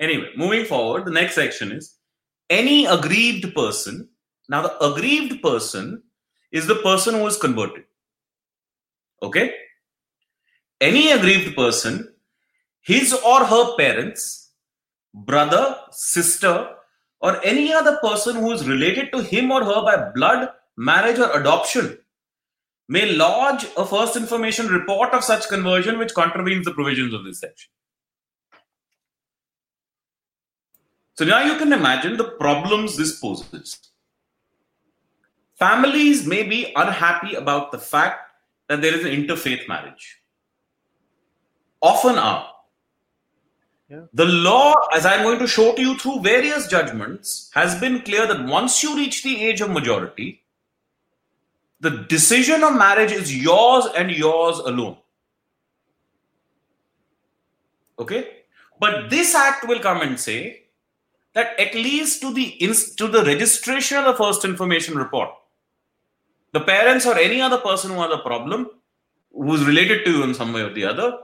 anyway 0.00 0.30
moving 0.36 0.64
forward 0.64 1.04
the 1.04 1.10
next 1.10 1.34
section 1.34 1.72
is 1.72 1.96
any 2.50 2.86
aggrieved 2.86 3.54
person. 3.54 4.08
Now, 4.48 4.62
the 4.62 4.84
aggrieved 4.84 5.42
person 5.42 6.02
is 6.52 6.66
the 6.66 6.76
person 6.76 7.14
who 7.14 7.26
is 7.26 7.36
converted. 7.36 7.84
Okay? 9.22 9.52
Any 10.80 11.10
aggrieved 11.10 11.56
person, 11.56 12.12
his 12.82 13.12
or 13.12 13.44
her 13.44 13.76
parents, 13.76 14.52
brother, 15.14 15.76
sister, 15.90 16.68
or 17.20 17.44
any 17.44 17.72
other 17.72 17.98
person 17.98 18.36
who 18.36 18.52
is 18.52 18.68
related 18.68 19.10
to 19.12 19.22
him 19.22 19.50
or 19.50 19.64
her 19.64 19.82
by 19.82 20.10
blood, 20.14 20.50
marriage, 20.76 21.18
or 21.18 21.32
adoption 21.40 21.98
may 22.88 23.12
lodge 23.12 23.66
a 23.76 23.84
first 23.84 24.16
information 24.16 24.68
report 24.68 25.12
of 25.12 25.24
such 25.24 25.48
conversion 25.48 25.98
which 25.98 26.14
contravenes 26.14 26.64
the 26.64 26.72
provisions 26.72 27.12
of 27.12 27.24
this 27.24 27.40
section. 27.40 27.70
So 31.18 31.24
now 31.24 31.42
you 31.42 31.58
can 31.58 31.72
imagine 31.72 32.16
the 32.16 32.24
problems 32.24 32.96
this 32.96 33.18
poses. 33.18 33.78
Families 35.58 36.26
may 36.26 36.42
be 36.42 36.72
unhappy 36.76 37.34
about 37.34 37.72
the 37.72 37.78
fact 37.78 38.30
that 38.68 38.82
there 38.82 38.94
is 38.94 39.04
an 39.04 39.12
interfaith 39.12 39.66
marriage. 39.66 40.20
Often 41.80 42.18
are. 42.18 42.52
Yeah. 43.88 44.02
The 44.12 44.24
law, 44.26 44.74
as 44.94 45.06
I'm 45.06 45.22
going 45.22 45.38
to 45.38 45.46
show 45.46 45.72
to 45.74 45.80
you 45.80 45.96
through 45.96 46.20
various 46.20 46.66
judgments, 46.66 47.50
has 47.54 47.80
been 47.80 48.02
clear 48.02 48.26
that 48.26 48.46
once 48.46 48.82
you 48.82 48.96
reach 48.96 49.22
the 49.22 49.42
age 49.42 49.60
of 49.60 49.70
majority, 49.70 50.42
the 51.80 51.90
decision 52.08 52.64
of 52.64 52.74
marriage 52.74 53.12
is 53.12 53.36
yours 53.36 53.86
and 53.96 54.10
yours 54.10 54.58
alone. 54.58 54.96
Okay? 57.98 58.28
But 58.78 59.10
this 59.10 59.34
act 59.34 59.66
will 59.66 59.80
come 59.80 60.02
and 60.02 60.18
say 60.18 60.64
that 61.32 61.58
at 61.58 61.74
least 61.74 62.20
to 62.22 62.32
the 62.32 62.56
to 62.96 63.08
the 63.08 63.24
registration 63.24 63.98
of 63.98 64.04
the 64.04 64.14
first 64.14 64.44
information 64.44 64.96
report, 64.96 65.30
the 66.52 66.60
parents 66.60 67.06
or 67.06 67.18
any 67.18 67.40
other 67.40 67.58
person 67.58 67.90
who 67.90 68.00
has 68.00 68.12
a 68.12 68.18
problem, 68.18 68.68
who's 69.32 69.64
related 69.64 70.04
to 70.04 70.10
you 70.10 70.22
in 70.24 70.34
some 70.34 70.52
way 70.52 70.62
or 70.62 70.72
the 70.72 70.84
other, 70.84 71.18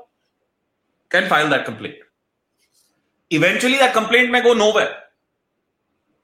can 1.09 1.28
file 1.28 1.49
that 1.50 1.64
complaint. 1.64 1.97
Eventually, 3.30 3.78
that 3.78 3.94
complaint 3.94 4.30
may 4.30 4.42
go 4.42 4.52
nowhere 4.52 5.01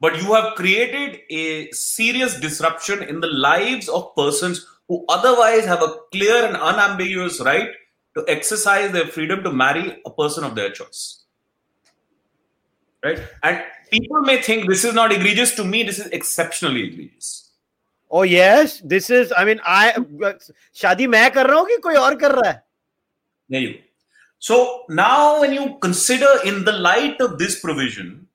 but 0.01 0.23
you 0.23 0.33
have 0.35 0.55
created 0.55 1.21
a 1.31 1.71
serious 1.73 2.39
disruption 2.41 3.03
in 3.03 3.21
the 3.21 3.27
lives 3.27 3.89
of 3.89 4.15
persons 4.15 4.67
who 4.89 5.05
otherwise 5.09 5.65
have 5.65 5.83
a 5.83 5.95
clear 6.13 6.45
and 6.45 6.57
unambiguous 6.57 7.41
right 7.41 7.71
to 8.15 8.25
exercise 8.29 8.93
their 8.93 9.07
freedom 9.07 9.43
to 9.43 9.53
marry 9.53 10.01
a 10.07 10.11
person 10.11 10.45
of 10.45 10.55
their 10.55 10.71
choice. 10.71 11.25
Right? 13.05 13.21
And 13.43 13.63
people 13.91 14.23
may 14.23 14.41
think 14.43 14.69
this 14.69 14.85
is 14.85 14.95
not 14.95 15.13
egregious. 15.13 15.55
To 15.57 15.65
me 15.65 15.83
this 15.83 15.99
is 15.99 16.07
exceptionally 16.07 16.85
egregious. 16.85 17.51
Oh 18.11 18.23
yes 18.23 18.81
this 18.83 19.11
is 19.11 19.33
i 19.37 19.45
mean 19.45 19.61
i 19.65 19.93
shadi 20.75 21.09
main 21.15 21.31
kar 21.31 21.45
raha 21.45 21.59
hu 21.59 21.67
ki 21.67 21.81
koi 21.87 21.97
aur 22.03 22.17
kar 22.17 22.31
raha 22.31 22.45
hai? 22.47 22.61
There 23.51 23.61
you 23.61 23.75
so 24.39 24.85
now 24.89 25.41
when 25.41 25.53
you 25.53 25.77
consider 25.83 26.31
in 26.45 26.65
the 26.65 26.73
light 26.73 27.21
of 27.21 27.39
this 27.39 27.61
provision 27.61 28.28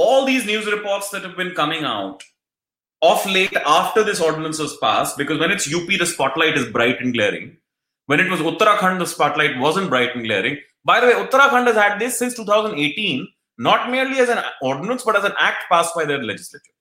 all 0.00 0.24
these 0.24 0.46
news 0.46 0.66
reports 0.66 1.10
that 1.10 1.24
have 1.24 1.36
been 1.36 1.54
coming 1.54 1.82
out 1.82 2.22
of 3.02 3.24
late 3.26 3.56
after 3.66 4.04
this 4.04 4.20
ordinance 4.20 4.58
was 4.60 4.76
passed, 4.76 5.18
because 5.18 5.40
when 5.40 5.50
it's 5.50 5.72
UP, 5.72 5.86
the 5.86 6.06
spotlight 6.06 6.56
is 6.56 6.66
bright 6.66 7.00
and 7.00 7.12
glaring. 7.14 7.56
When 8.06 8.20
it 8.20 8.30
was 8.30 8.40
Uttarakhand, 8.40 9.00
the 9.00 9.06
spotlight 9.06 9.58
wasn't 9.58 9.90
bright 9.90 10.14
and 10.14 10.24
glaring. 10.24 10.58
By 10.84 11.00
the 11.00 11.08
way, 11.08 11.14
Uttarakhand 11.14 11.66
has 11.66 11.76
had 11.76 11.98
this 11.98 12.16
since 12.18 12.34
2018, 12.34 13.26
not 13.58 13.90
merely 13.90 14.18
as 14.20 14.28
an 14.28 14.38
ordinance, 14.62 15.02
but 15.02 15.16
as 15.16 15.24
an 15.24 15.32
act 15.38 15.64
passed 15.68 15.94
by 15.96 16.04
their 16.04 16.22
legislature. 16.22 16.76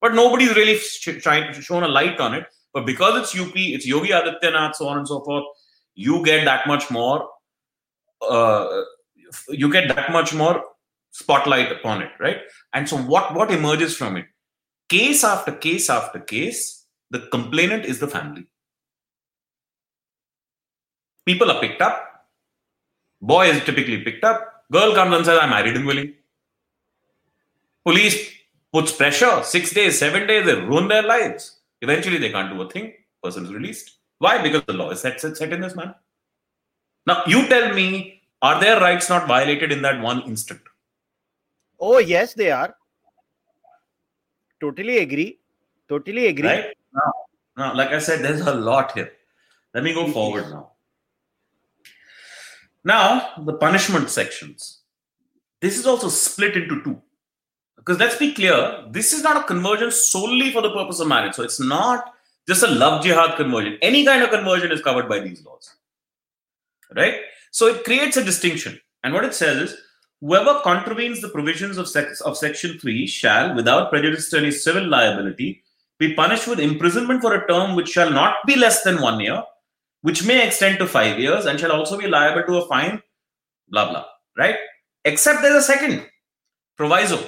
But 0.00 0.14
nobody's 0.14 0.54
really 0.54 0.78
sh- 0.78 1.20
to 1.20 1.62
shone 1.62 1.82
a 1.82 1.88
light 1.88 2.20
on 2.20 2.34
it. 2.34 2.46
But 2.72 2.86
because 2.86 3.20
it's 3.22 3.38
UP, 3.38 3.56
it's 3.56 3.86
Yogi 3.86 4.10
Adityanath, 4.10 4.76
so 4.76 4.86
on 4.88 4.98
and 4.98 5.08
so 5.08 5.20
forth, 5.24 5.44
you 5.94 6.24
get 6.24 6.44
that 6.44 6.66
much 6.68 6.90
more. 6.90 7.28
Uh, 8.20 8.82
you 9.48 9.70
get 9.70 9.94
that 9.94 10.12
much 10.12 10.32
more 10.32 10.62
spotlight 11.12 11.70
upon 11.70 12.02
it, 12.02 12.10
right? 12.18 12.40
And 12.72 12.88
so 12.88 12.96
what, 12.96 13.34
what 13.34 13.50
emerges 13.50 13.96
from 13.96 14.16
it? 14.16 14.26
Case 14.88 15.22
after 15.24 15.52
case 15.52 15.88
after 15.88 16.18
case, 16.18 16.86
the 17.10 17.20
complainant 17.30 17.84
is 17.84 17.98
the 17.98 18.08
family. 18.08 18.46
People 21.24 21.50
are 21.50 21.60
picked 21.60 21.80
up. 21.80 22.26
Boy 23.20 23.50
is 23.50 23.62
typically 23.64 24.02
picked 24.02 24.24
up. 24.24 24.64
Girl 24.72 24.94
comes 24.94 25.14
and 25.14 25.24
says, 25.24 25.38
I'm 25.40 25.50
married 25.50 25.76
and 25.76 25.86
willing. 25.86 26.14
Police 27.84 28.32
puts 28.72 28.92
pressure. 28.92 29.42
Six 29.44 29.72
days, 29.72 29.98
seven 29.98 30.26
days, 30.26 30.46
they 30.46 30.54
ruin 30.54 30.88
their 30.88 31.02
lives. 31.02 31.60
Eventually, 31.80 32.18
they 32.18 32.30
can't 32.30 32.52
do 32.52 32.60
a 32.62 32.68
thing. 32.68 32.94
Person 33.22 33.44
is 33.44 33.52
released. 33.52 33.98
Why? 34.18 34.42
Because 34.42 34.62
the 34.66 34.72
law 34.72 34.90
is 34.90 35.00
set, 35.00 35.20
set, 35.20 35.36
set 35.36 35.52
in 35.52 35.60
this 35.60 35.76
manner. 35.76 35.94
Now, 37.06 37.22
you 37.26 37.46
tell 37.48 37.72
me, 37.74 38.22
are 38.40 38.60
their 38.60 38.80
rights 38.80 39.08
not 39.08 39.28
violated 39.28 39.70
in 39.72 39.82
that 39.82 40.00
one 40.00 40.22
instant? 40.22 40.60
Oh, 41.84 41.98
yes, 41.98 42.32
they 42.34 42.52
are. 42.52 42.74
Totally 44.60 44.98
agree. 44.98 45.40
Totally 45.88 46.28
agree. 46.28 46.48
Right? 46.48 46.76
Now, 46.94 47.12
now, 47.56 47.74
like 47.74 47.88
I 47.90 47.98
said, 47.98 48.24
there's 48.24 48.40
a 48.40 48.54
lot 48.54 48.92
here. 48.92 49.10
Let 49.74 49.82
me 49.82 49.92
go 49.92 50.06
forward 50.12 50.48
now. 50.48 50.70
Now, 52.84 53.30
the 53.44 53.54
punishment 53.54 54.10
sections. 54.10 54.82
This 55.60 55.76
is 55.76 55.84
also 55.84 56.08
split 56.08 56.56
into 56.56 56.82
two. 56.84 57.02
Because 57.76 57.98
let's 57.98 58.16
be 58.16 58.32
clear, 58.32 58.84
this 58.90 59.12
is 59.12 59.24
not 59.24 59.36
a 59.36 59.44
conversion 59.44 59.90
solely 59.90 60.52
for 60.52 60.62
the 60.62 60.70
purpose 60.70 61.00
of 61.00 61.08
marriage. 61.08 61.34
So 61.34 61.42
it's 61.42 61.58
not 61.58 62.14
just 62.46 62.62
a 62.62 62.68
love 62.68 63.02
jihad 63.02 63.36
conversion. 63.36 63.76
Any 63.82 64.04
kind 64.04 64.22
of 64.22 64.30
conversion 64.30 64.70
is 64.70 64.82
covered 64.82 65.08
by 65.08 65.18
these 65.18 65.44
laws. 65.44 65.74
Right? 66.94 67.16
So 67.50 67.66
it 67.66 67.82
creates 67.82 68.16
a 68.16 68.24
distinction. 68.24 68.80
And 69.02 69.12
what 69.14 69.24
it 69.24 69.34
says 69.34 69.70
is 69.70 69.76
Whoever 70.22 70.60
contravenes 70.60 71.20
the 71.20 71.30
provisions 71.30 71.78
of, 71.78 71.88
sex, 71.88 72.20
of 72.20 72.36
Section 72.36 72.78
3 72.78 73.08
shall, 73.08 73.56
without 73.56 73.90
prejudice 73.90 74.30
to 74.30 74.38
any 74.38 74.52
civil 74.52 74.86
liability, 74.86 75.64
be 75.98 76.14
punished 76.14 76.46
with 76.46 76.60
imprisonment 76.60 77.20
for 77.20 77.34
a 77.34 77.48
term 77.48 77.74
which 77.74 77.88
shall 77.88 78.08
not 78.08 78.36
be 78.46 78.54
less 78.54 78.84
than 78.84 79.02
one 79.02 79.18
year, 79.18 79.42
which 80.02 80.24
may 80.24 80.46
extend 80.46 80.78
to 80.78 80.86
five 80.86 81.18
years, 81.18 81.46
and 81.46 81.58
shall 81.58 81.72
also 81.72 81.98
be 81.98 82.06
liable 82.06 82.44
to 82.44 82.58
a 82.58 82.68
fine, 82.68 83.02
blah, 83.68 83.90
blah. 83.90 84.04
Right? 84.38 84.54
Except 85.04 85.42
there's 85.42 85.56
a 85.56 85.66
second 85.66 86.06
proviso. 86.76 87.18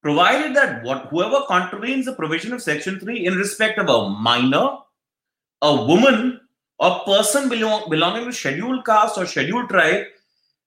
Provided 0.00 0.54
that 0.54 0.84
what, 0.84 1.06
whoever 1.06 1.40
contravenes 1.48 2.06
the 2.06 2.14
provision 2.14 2.52
of 2.52 2.62
Section 2.62 3.00
3 3.00 3.26
in 3.26 3.34
respect 3.34 3.80
of 3.80 3.88
a 3.88 4.10
minor, 4.10 4.78
a 5.60 5.84
woman, 5.84 6.40
or 6.78 7.00
person 7.00 7.48
belong, 7.48 7.90
belonging 7.90 8.26
to 8.26 8.32
scheduled 8.32 8.84
caste 8.84 9.18
or 9.18 9.26
scheduled 9.26 9.68
tribe 9.68 10.04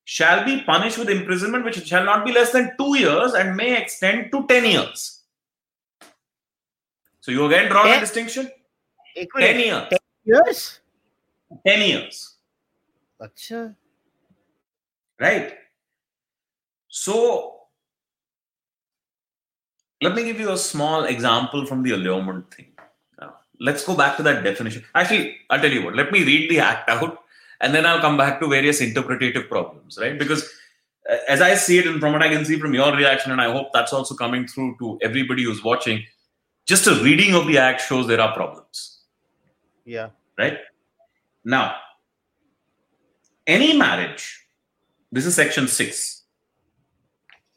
shall 0.10 0.44
be 0.44 0.60
punished 0.64 0.98
with 0.98 1.08
imprisonment 1.08 1.64
which 1.64 1.86
shall 1.86 2.04
not 2.04 2.26
be 2.26 2.32
less 2.32 2.52
than 2.52 2.72
two 2.80 2.98
years 2.98 3.36
and 3.36 3.56
may 3.56 3.80
extend 3.80 4.32
to 4.32 4.44
10 4.48 4.66
years. 4.66 5.22
So 7.22 7.32
you 7.32 7.46
again 7.46 7.70
draw 7.70 7.86
a 7.86 8.00
distinction? 8.00 8.50
10 9.16 9.60
years. 9.60 9.84
10 9.92 10.00
years? 10.26 10.80
10 11.68 11.88
years. 11.88 12.38
Achha. 13.22 13.76
Right. 15.20 15.54
So 16.88 17.60
let 20.02 20.16
me 20.16 20.24
give 20.24 20.40
you 20.40 20.52
a 20.52 20.58
small 20.58 21.04
example 21.04 21.68
from 21.68 21.84
the 21.84 21.92
allurement 21.92 22.52
thing. 22.52 22.72
Now, 23.22 23.36
let's 23.60 23.86
go 23.86 23.96
back 23.96 24.18
to 24.18 24.24
that 24.24 24.44
definition. 24.44 24.84
Actually, 24.96 25.38
I'll 25.52 25.62
tell 25.62 25.72
you 25.72 25.86
what, 25.86 25.96
let 25.96 26.12
me 26.12 26.24
read 26.24 26.50
the 26.50 26.62
act 26.62 26.90
out 26.90 27.26
and 27.62 27.74
then 27.74 27.86
I'll 27.86 28.02
come 28.02 28.18
back 28.18 28.40
to 28.40 28.48
various 28.48 28.82
interpretative 28.82 29.50
problems, 29.50 29.98
right? 30.00 30.18
Because 30.18 30.44
uh, 31.10 31.18
as 31.28 31.42
I 31.42 31.56
see 31.56 31.78
it, 31.78 31.88
and 31.88 32.00
from 32.00 32.14
what 32.14 32.22
I 32.22 32.30
can 32.30 32.46
see 32.46 32.60
from 32.60 32.74
your 32.74 32.96
reaction, 32.96 33.32
and 33.32 33.42
I 33.42 33.52
hope 33.52 33.68
that's 33.74 33.94
also 33.94 34.16
coming 34.16 34.48
through 34.48 34.78
to 34.80 34.98
everybody 35.02 35.44
who's 35.44 35.64
watching, 35.64 36.04
just 36.66 36.88
a 36.88 36.96
reading 37.04 37.34
of 37.36 37.48
the 37.48 37.58
act 37.58 37.82
shows 37.82 38.08
there 38.08 38.22
are 38.22 38.34
problems. 38.34 39.02
Yeah. 39.86 40.10
Right? 40.38 40.58
Now, 41.44 41.76
any 43.48 43.78
marriage, 43.78 44.46
this 45.12 45.26
is 45.26 45.36
section 45.36 45.68
six, 45.68 46.24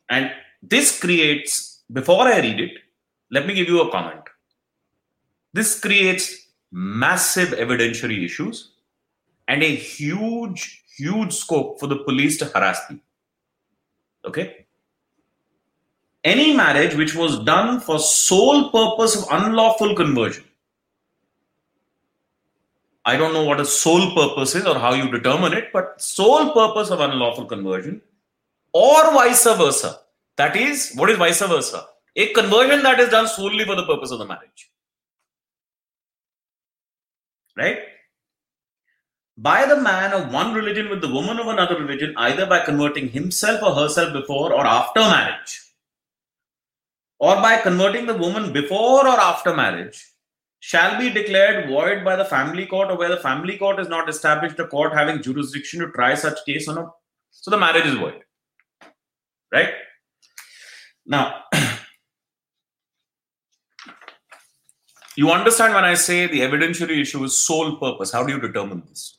and 0.08 0.32
this 0.62 0.98
creates, 0.98 1.82
before 1.92 2.26
I 2.26 2.38
read 2.40 2.60
it, 2.60 2.72
let 3.30 3.46
me 3.46 3.54
give 3.54 3.68
you 3.68 3.80
a 3.82 3.90
comment. 3.90 4.20
This 5.52 5.78
creates 5.78 6.46
massive 6.70 7.50
evidentiary 7.50 8.24
issues 8.24 8.71
and 9.48 9.62
a 9.62 9.74
huge, 9.74 10.84
huge 10.96 11.32
scope 11.32 11.80
for 11.80 11.86
the 11.86 11.96
police 11.96 12.38
to 12.38 12.46
harass 12.46 12.80
people. 12.88 13.04
Okay? 14.24 14.66
Any 16.24 16.54
marriage 16.54 16.94
which 16.94 17.14
was 17.14 17.44
done 17.44 17.80
for 17.80 17.98
sole 17.98 18.70
purpose 18.70 19.16
of 19.16 19.26
unlawful 19.30 19.94
conversion. 19.94 20.44
I 23.04 23.16
don't 23.16 23.32
know 23.32 23.44
what 23.44 23.60
a 23.60 23.64
sole 23.64 24.14
purpose 24.14 24.54
is 24.54 24.64
or 24.64 24.78
how 24.78 24.94
you 24.94 25.10
determine 25.10 25.52
it, 25.54 25.72
but 25.72 26.00
sole 26.00 26.52
purpose 26.52 26.90
of 26.90 27.00
unlawful 27.00 27.46
conversion 27.46 28.00
or 28.72 29.12
vice 29.12 29.44
versa. 29.44 30.00
That 30.36 30.56
is, 30.56 30.92
what 30.94 31.10
is 31.10 31.18
vice 31.18 31.40
versa? 31.40 31.86
A 32.14 32.32
conversion 32.32 32.82
that 32.84 33.00
is 33.00 33.08
done 33.08 33.26
solely 33.26 33.64
for 33.64 33.74
the 33.74 33.84
purpose 33.86 34.12
of 34.12 34.20
the 34.20 34.26
marriage. 34.26 34.70
Right? 37.56 37.80
By 39.42 39.66
the 39.66 39.76
man 39.76 40.12
of 40.12 40.32
one 40.32 40.54
religion 40.54 40.88
with 40.88 41.00
the 41.00 41.12
woman 41.12 41.40
of 41.40 41.48
another 41.48 41.76
religion, 41.76 42.14
either 42.16 42.46
by 42.46 42.64
converting 42.64 43.08
himself 43.08 43.60
or 43.60 43.74
herself 43.74 44.12
before 44.12 44.52
or 44.52 44.64
after 44.64 45.00
marriage, 45.00 45.60
or 47.18 47.34
by 47.36 47.56
converting 47.60 48.06
the 48.06 48.14
woman 48.16 48.52
before 48.52 49.00
or 49.04 49.18
after 49.18 49.52
marriage, 49.52 50.12
shall 50.60 50.96
be 50.96 51.10
declared 51.10 51.68
void 51.68 52.04
by 52.04 52.14
the 52.14 52.24
family 52.24 52.66
court 52.66 52.88
or 52.88 52.96
where 52.96 53.08
the 53.08 53.16
family 53.16 53.58
court 53.58 53.80
is 53.80 53.88
not 53.88 54.08
established 54.08 54.60
a 54.60 54.66
court 54.68 54.92
having 54.92 55.20
jurisdiction 55.20 55.80
to 55.80 55.90
try 55.90 56.14
such 56.14 56.44
case 56.46 56.68
on 56.68 56.78
a 56.78 56.86
so 57.32 57.50
the 57.50 57.58
marriage 57.58 57.86
is 57.86 57.94
void. 57.94 58.22
Right? 59.52 59.72
Now 61.04 61.42
you 65.16 65.32
understand 65.32 65.74
when 65.74 65.84
i 65.84 65.94
say 65.94 66.28
the 66.28 66.42
evidentiary 66.42 67.00
issue 67.00 67.24
is 67.24 67.36
sole 67.36 67.74
purpose. 67.80 68.12
How 68.12 68.24
do 68.24 68.32
you 68.32 68.40
determine 68.40 68.84
this 68.88 69.18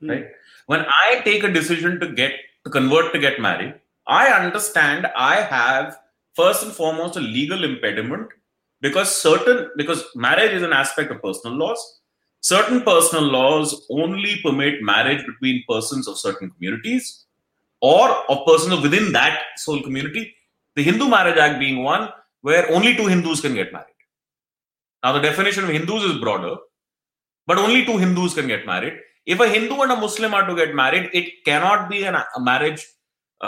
hmm. 0.00 0.10
right? 0.10 0.26
When 0.66 0.84
i 1.04 1.20
take 1.24 1.44
a 1.44 1.52
decision 1.52 1.98
to 2.00 2.12
get 2.12 2.32
to 2.64 2.70
convert 2.70 3.12
to 3.12 3.18
get 3.18 3.40
married 3.40 3.74
i 4.06 4.26
understand 4.28 5.06
i 5.16 5.36
have 5.40 5.98
first 6.38 6.62
and 6.62 6.72
foremost 6.72 7.16
a 7.16 7.20
legal 7.20 7.64
impediment 7.64 8.28
because 8.80 9.14
certain 9.14 9.70
because 9.76 10.04
marriage 10.14 10.52
is 10.52 10.62
an 10.62 10.72
aspect 10.72 11.10
of 11.10 11.22
personal 11.22 11.56
laws. 11.56 11.80
Certain 12.40 12.82
personal 12.82 13.24
laws 13.24 13.86
only 13.90 14.36
permit 14.42 14.82
marriage 14.82 15.24
between 15.26 15.64
persons 15.68 16.06
of 16.06 16.18
certain 16.18 16.50
communities 16.50 17.24
or 17.80 18.08
of 18.30 18.46
persons 18.46 18.80
within 18.80 19.12
that 19.12 19.40
sole 19.56 19.82
community. 19.82 20.34
The 20.76 20.84
hindu 20.84 21.08
marriage 21.08 21.38
act 21.38 21.58
being 21.58 21.82
one 21.82 22.08
where 22.42 22.70
only 22.72 22.94
two 22.94 23.06
hindus 23.06 23.40
can 23.40 23.54
get 23.54 23.72
married. 23.72 23.98
Now 25.02 25.12
the 25.12 25.20
definition 25.20 25.64
of 25.64 25.70
hindus 25.70 26.04
is 26.04 26.20
broader 26.20 26.56
but 27.46 27.58
only 27.58 27.84
two 27.84 27.98
hindus 27.98 28.34
can 28.34 28.46
get 28.46 28.66
married 28.66 28.94
if 29.34 29.40
a 29.46 29.48
hindu 29.54 29.80
and 29.86 29.92
a 29.96 30.00
muslim 30.06 30.38
are 30.38 30.46
to 30.50 30.54
get 30.60 30.74
married 30.82 31.10
it 31.20 31.26
cannot 31.48 31.88
be 31.94 32.04
an, 32.10 32.16
a 32.38 32.40
marriage 32.50 32.84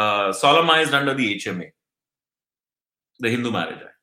uh, 0.00 0.32
solemnized 0.44 0.94
under 1.00 1.14
the 1.20 1.28
hma 1.36 1.70
the 3.24 3.30
hindu 3.36 3.52
marriage 3.58 3.82
act 3.88 4.00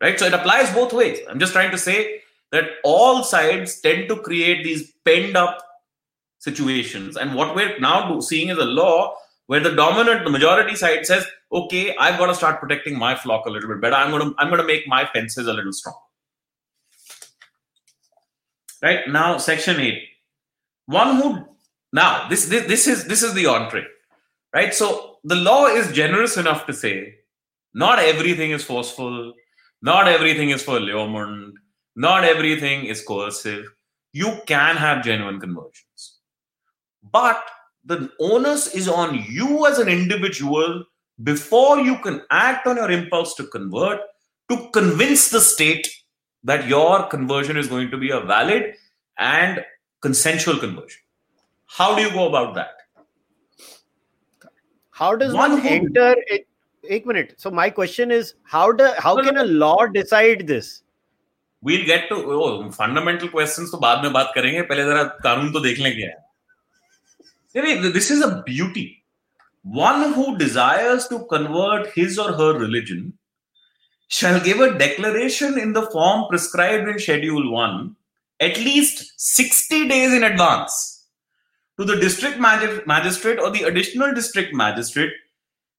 right? 0.00 0.18
So 0.18 0.26
it 0.26 0.34
applies 0.34 0.72
both 0.72 0.92
ways. 0.92 1.18
I'm 1.28 1.38
just 1.38 1.52
trying 1.52 1.70
to 1.70 1.78
say 1.78 2.20
that 2.52 2.70
all 2.84 3.22
sides 3.22 3.80
tend 3.80 4.08
to 4.08 4.16
create 4.16 4.64
these 4.64 4.92
penned 5.04 5.36
up 5.36 5.58
situations. 6.38 7.16
And 7.16 7.34
what 7.34 7.54
we're 7.54 7.78
now 7.78 8.20
seeing 8.20 8.48
is 8.48 8.58
a 8.58 8.64
law 8.64 9.16
where 9.46 9.60
the 9.60 9.74
dominant, 9.74 10.24
the 10.24 10.30
majority 10.30 10.76
side 10.76 11.06
says, 11.06 11.26
okay, 11.52 11.96
I've 11.96 12.18
got 12.18 12.26
to 12.26 12.34
start 12.34 12.60
protecting 12.60 12.98
my 12.98 13.14
flock 13.14 13.46
a 13.46 13.50
little 13.50 13.68
bit 13.68 13.80
better. 13.80 13.96
I'm 13.96 14.10
going 14.10 14.30
to, 14.30 14.34
I'm 14.38 14.54
to 14.56 14.64
make 14.64 14.86
my 14.86 15.06
fences 15.06 15.46
a 15.46 15.52
little 15.52 15.72
strong. 15.72 15.96
Right 18.82 19.08
now, 19.08 19.38
section 19.38 19.80
eight. 19.80 20.04
One 20.88 21.16
who 21.16 21.46
now 21.92 22.28
this, 22.28 22.46
this 22.46 22.66
this 22.66 22.86
is 22.86 23.04
this 23.04 23.22
is 23.22 23.34
the 23.34 23.46
entree, 23.46 23.86
right? 24.54 24.74
So 24.74 25.18
the 25.22 25.36
law 25.36 25.66
is 25.66 25.92
generous 25.92 26.36
enough 26.36 26.66
to 26.66 26.72
say 26.72 27.14
not 27.74 27.98
everything 27.98 28.50
is 28.50 28.64
forceful, 28.64 29.34
not 29.82 30.08
everything 30.08 30.50
is 30.50 30.62
for 30.62 30.78
allurement. 30.78 31.54
Not 31.98 32.22
everything 32.22 32.84
is 32.84 33.02
coercive. 33.02 33.66
You 34.12 34.38
can 34.46 34.76
have 34.76 35.02
genuine 35.02 35.40
conversions. 35.40 36.20
But 37.02 37.42
the 37.84 38.08
onus 38.20 38.72
is 38.72 38.88
on 38.88 39.24
you 39.28 39.66
as 39.66 39.80
an 39.80 39.88
individual 39.88 40.84
before 41.24 41.80
you 41.80 41.98
can 41.98 42.22
act 42.30 42.68
on 42.68 42.76
your 42.76 42.92
impulse 42.92 43.34
to 43.34 43.48
convert 43.48 44.00
to 44.48 44.70
convince 44.72 45.30
the 45.30 45.40
state 45.40 45.88
that 46.44 46.68
your 46.68 47.08
conversion 47.08 47.56
is 47.56 47.66
going 47.66 47.90
to 47.90 47.98
be 47.98 48.10
a 48.10 48.20
valid 48.20 48.74
and 49.18 49.64
consensual 50.01 50.57
conversion. 50.57 51.01
How 51.65 51.95
do 51.95 52.01
you 52.01 52.11
go 52.11 52.27
about 52.27 52.55
that? 52.55 52.77
How 54.91 55.15
does 55.15 55.33
one, 55.33 55.53
one 55.53 55.67
enter 55.67 56.15
it? 56.27 56.47
एक 56.91 57.05
minute 57.07 57.29
so 57.39 57.51
my 57.51 57.69
question 57.69 58.11
is 58.11 58.33
how 58.53 58.71
ड 58.79 58.87
how 59.01 59.21
can 59.25 59.35
a 59.39 59.43
law 59.43 59.75
decide 59.97 60.45
this 60.47 60.71
we'll 61.63 61.85
get 61.87 62.09
to 62.09 62.15
oh, 62.37 62.47
fundamental 62.77 63.29
questions 63.33 63.69
तो 63.71 63.77
बाद 63.83 64.01
में 64.03 64.13
बात 64.13 64.31
करेंगे 64.35 64.61
पहले 64.71 64.83
जरा 64.85 65.03
कानून 65.25 65.51
तो 65.51 65.59
देख 65.65 65.79
लें 65.79 65.93
क्या 65.97 66.09
है 66.09 67.93
this 67.97 68.09
is 68.15 68.23
a 68.25 68.29
beauty 68.47 68.83
one 69.63 70.01
who 70.15 70.25
desires 70.37 71.07
to 71.07 71.19
convert 71.33 71.87
his 71.97 72.17
or 72.23 72.31
her 72.39 72.49
religion 72.57 73.05
shall 74.17 74.39
give 74.47 74.63
a 74.65 74.69
declaration 74.81 75.57
in 75.57 75.71
the 75.77 75.85
form 75.93 76.25
prescribed 76.31 76.91
in 76.95 76.99
schedule 77.05 77.47
1 77.61 77.95
at 78.40 78.56
least 78.58 79.12
60 79.16 79.88
days 79.88 80.12
in 80.12 80.22
advance 80.24 81.06
to 81.78 81.84
the 81.84 81.96
district 81.96 82.38
magistrate 82.38 83.38
or 83.38 83.50
the 83.50 83.62
additional 83.64 84.14
district 84.14 84.54
magistrate 84.54 85.12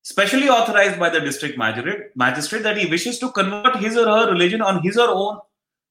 specially 0.02 0.50
authorized 0.50 1.00
by 1.00 1.10
the 1.10 1.20
district 1.20 1.58
magistrate, 1.58 2.16
magistrate 2.16 2.64
that 2.64 2.78
he 2.78 2.90
wishes 2.90 3.20
to 3.20 3.32
convert 3.32 3.76
his 3.78 3.98
or 3.98 4.06
her 4.06 4.32
religion 4.32 4.62
on 4.62 4.82
his 4.82 4.98
or 4.98 5.10
own 5.10 5.40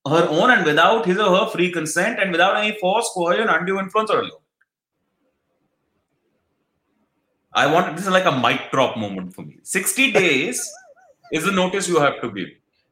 her 0.07 0.27
own 0.29 0.51
and 0.51 0.65
without 0.65 1.07
his 1.07 1.19
or 1.19 1.37
her 1.37 1.51
free 1.51 1.71
consent 1.71 2.19
and 2.19 2.31
without 2.31 2.57
any 2.57 2.79
force, 2.79 3.11
coercion, 3.13 3.49
undue 3.49 3.79
influence 3.79 4.11
or 4.11 4.21
allure. 4.21 4.41
I 7.53 7.67
want 7.73 7.97
this 7.97 8.07
is 8.07 8.13
like 8.13 8.25
a 8.25 8.39
mic 8.41 8.71
drop 8.71 8.97
moment 8.97 9.35
for 9.35 9.43
me. 9.43 9.59
60 9.63 10.13
days 10.13 10.71
is 11.33 11.45
the 11.45 11.53
notice 11.53 11.89
you 11.89 11.99
have 11.99 12.21
to 12.21 12.31
give. 12.31 12.49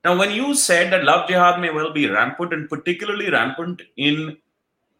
Now, 0.07 0.17
when 0.17 0.31
you 0.31 0.55
said 0.55 0.93
that 0.93 1.03
love 1.03 1.29
jihad 1.29 1.61
may 1.61 1.71
well 1.71 1.93
be 1.93 2.09
rampant 2.09 2.53
and 2.53 2.69
particularly 2.69 3.29
rampant 3.29 3.83
in 3.97 4.37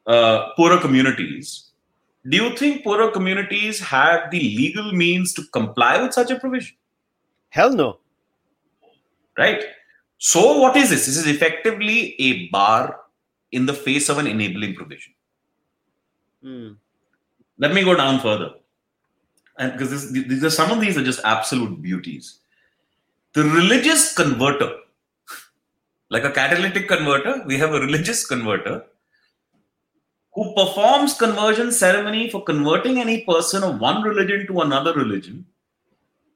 uh, 0.05 0.49
poorer 0.57 0.79
communities, 0.79 1.71
do 2.29 2.37
you 2.37 2.57
think 2.57 2.83
poorer 2.83 3.13
communities 3.13 3.79
have 3.79 4.33
the 4.33 4.41
legal 4.41 4.91
means 4.93 5.33
to 5.35 5.45
comply 5.53 6.03
with 6.03 6.13
such 6.13 6.33
a 6.33 6.41
provision? 6.41 6.77
Hell 7.51 7.73
no. 7.73 7.99
Right. 9.39 9.63
So, 10.19 10.59
what 10.59 10.77
is 10.77 10.91
this? 10.91 11.07
This 11.07 11.17
is 11.17 11.29
effectively 11.29 12.17
a 12.21 12.49
bar 12.49 12.99
in 13.53 13.67
the 13.67 13.75
face 13.75 14.09
of 14.09 14.19
an 14.19 14.27
enabling 14.27 14.75
provision. 14.75 15.13
Hmm. 16.43 16.73
Let 17.59 17.73
me 17.73 17.85
go 17.85 17.95
down 17.95 18.19
further. 18.19 18.55
And 19.57 19.73
because 19.73 20.13
these 20.13 20.43
are 20.43 20.51
some 20.51 20.73
of 20.73 20.81
these 20.81 20.99
are 20.99 21.05
just 21.05 21.21
absolute 21.25 21.81
beauties. 21.81 22.41
The 23.35 23.45
religious 23.45 24.13
converter, 24.15 24.73
like 26.11 26.25
a 26.25 26.31
catalytic 26.31 26.89
converter, 26.89 27.43
we 27.47 27.59
have 27.59 27.75
a 27.75 27.81
religious 27.81 28.27
converter 28.27 28.85
who 30.35 30.55
performs 30.55 31.15
conversion 31.15 31.73
ceremony 31.73 32.31
for 32.31 32.45
converting 32.45 32.99
any 32.99 33.25
person 33.25 33.63
of 33.63 33.81
one 33.81 34.03
religion 34.03 34.47
to 34.47 34.61
another 34.61 34.93
religion 34.93 35.47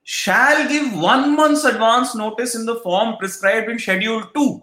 shall 0.02 0.66
give 0.68 0.98
one 0.98 1.37
month's 1.37 1.64
advance 1.64 2.14
notice 2.14 2.54
in 2.54 2.64
the 2.64 2.76
form 2.76 3.16
prescribed 3.18 3.68
in 3.68 3.78
schedule 3.78 4.22
2 4.35 4.62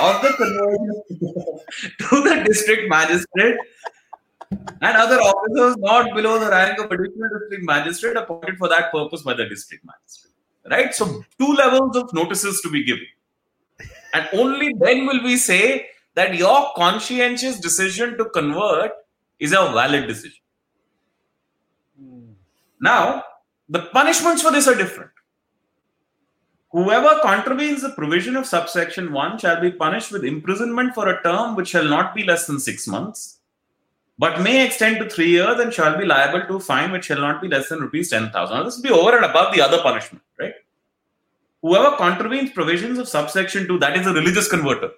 of 0.00 0.22
the 0.22 0.32
conversion 0.40 1.02
to 1.98 2.22
the 2.28 2.42
district 2.46 2.88
magistrate 2.88 3.56
and 4.50 4.96
other 4.96 5.16
officers 5.16 5.76
not 5.78 6.14
below 6.14 6.38
the 6.38 6.48
rank 6.48 6.78
of 6.78 6.90
additional 6.90 7.28
district 7.38 7.64
magistrate 7.64 8.16
appointed 8.16 8.56
for 8.56 8.68
that 8.68 8.90
purpose 8.90 9.22
by 9.22 9.34
the 9.34 9.46
district 9.46 9.84
magistrate. 9.84 10.32
Right? 10.70 10.94
So, 10.94 11.24
two 11.38 11.52
levels 11.54 11.96
of 11.96 12.12
notices 12.12 12.60
to 12.62 12.70
be 12.70 12.84
given. 12.84 13.06
And 14.14 14.28
only 14.32 14.74
then 14.74 15.06
will 15.06 15.22
we 15.22 15.36
say 15.36 15.88
that 16.14 16.34
your 16.34 16.72
conscientious 16.76 17.60
decision 17.60 18.16
to 18.18 18.24
convert 18.26 18.92
is 19.38 19.52
a 19.52 19.70
valid 19.72 20.06
decision. 20.06 20.38
Hmm. 22.00 22.32
Now, 22.80 23.24
the 23.68 23.82
punishments 23.92 24.42
for 24.42 24.50
this 24.50 24.66
are 24.66 24.74
different. 24.74 25.10
Whoever 26.70 27.18
contravenes 27.22 27.82
the 27.82 27.90
provision 27.90 28.36
of 28.36 28.46
subsection 28.46 29.12
1 29.12 29.38
shall 29.38 29.60
be 29.60 29.70
punished 29.70 30.12
with 30.12 30.24
imprisonment 30.24 30.94
for 30.94 31.08
a 31.08 31.22
term 31.22 31.56
which 31.56 31.68
shall 31.68 31.88
not 31.88 32.14
be 32.14 32.24
less 32.24 32.46
than 32.46 32.60
six 32.60 32.86
months, 32.86 33.38
but 34.18 34.42
may 34.42 34.66
extend 34.66 34.98
to 34.98 35.08
three 35.08 35.30
years 35.30 35.60
and 35.60 35.72
shall 35.72 35.96
be 35.96 36.04
liable 36.04 36.46
to 36.46 36.56
a 36.56 36.60
fine 36.60 36.92
which 36.92 37.06
shall 37.06 37.20
not 37.20 37.40
be 37.40 37.48
less 37.48 37.68
than 37.68 37.80
rupees 37.80 38.10
10,000. 38.10 38.56
Now, 38.56 38.62
this 38.64 38.76
will 38.76 38.82
be 38.82 38.90
over 38.90 39.16
and 39.16 39.24
above 39.24 39.54
the 39.54 39.62
other 39.62 39.80
punishment, 39.80 40.22
right? 40.38 40.54
Whoever 41.68 41.96
contravenes 41.96 42.52
provisions 42.52 42.98
of 42.98 43.08
subsection 43.08 43.68
2, 43.68 43.78
that 43.80 43.94
is 43.94 44.06
a 44.06 44.12
religious 44.14 44.48
converter, 44.48 44.90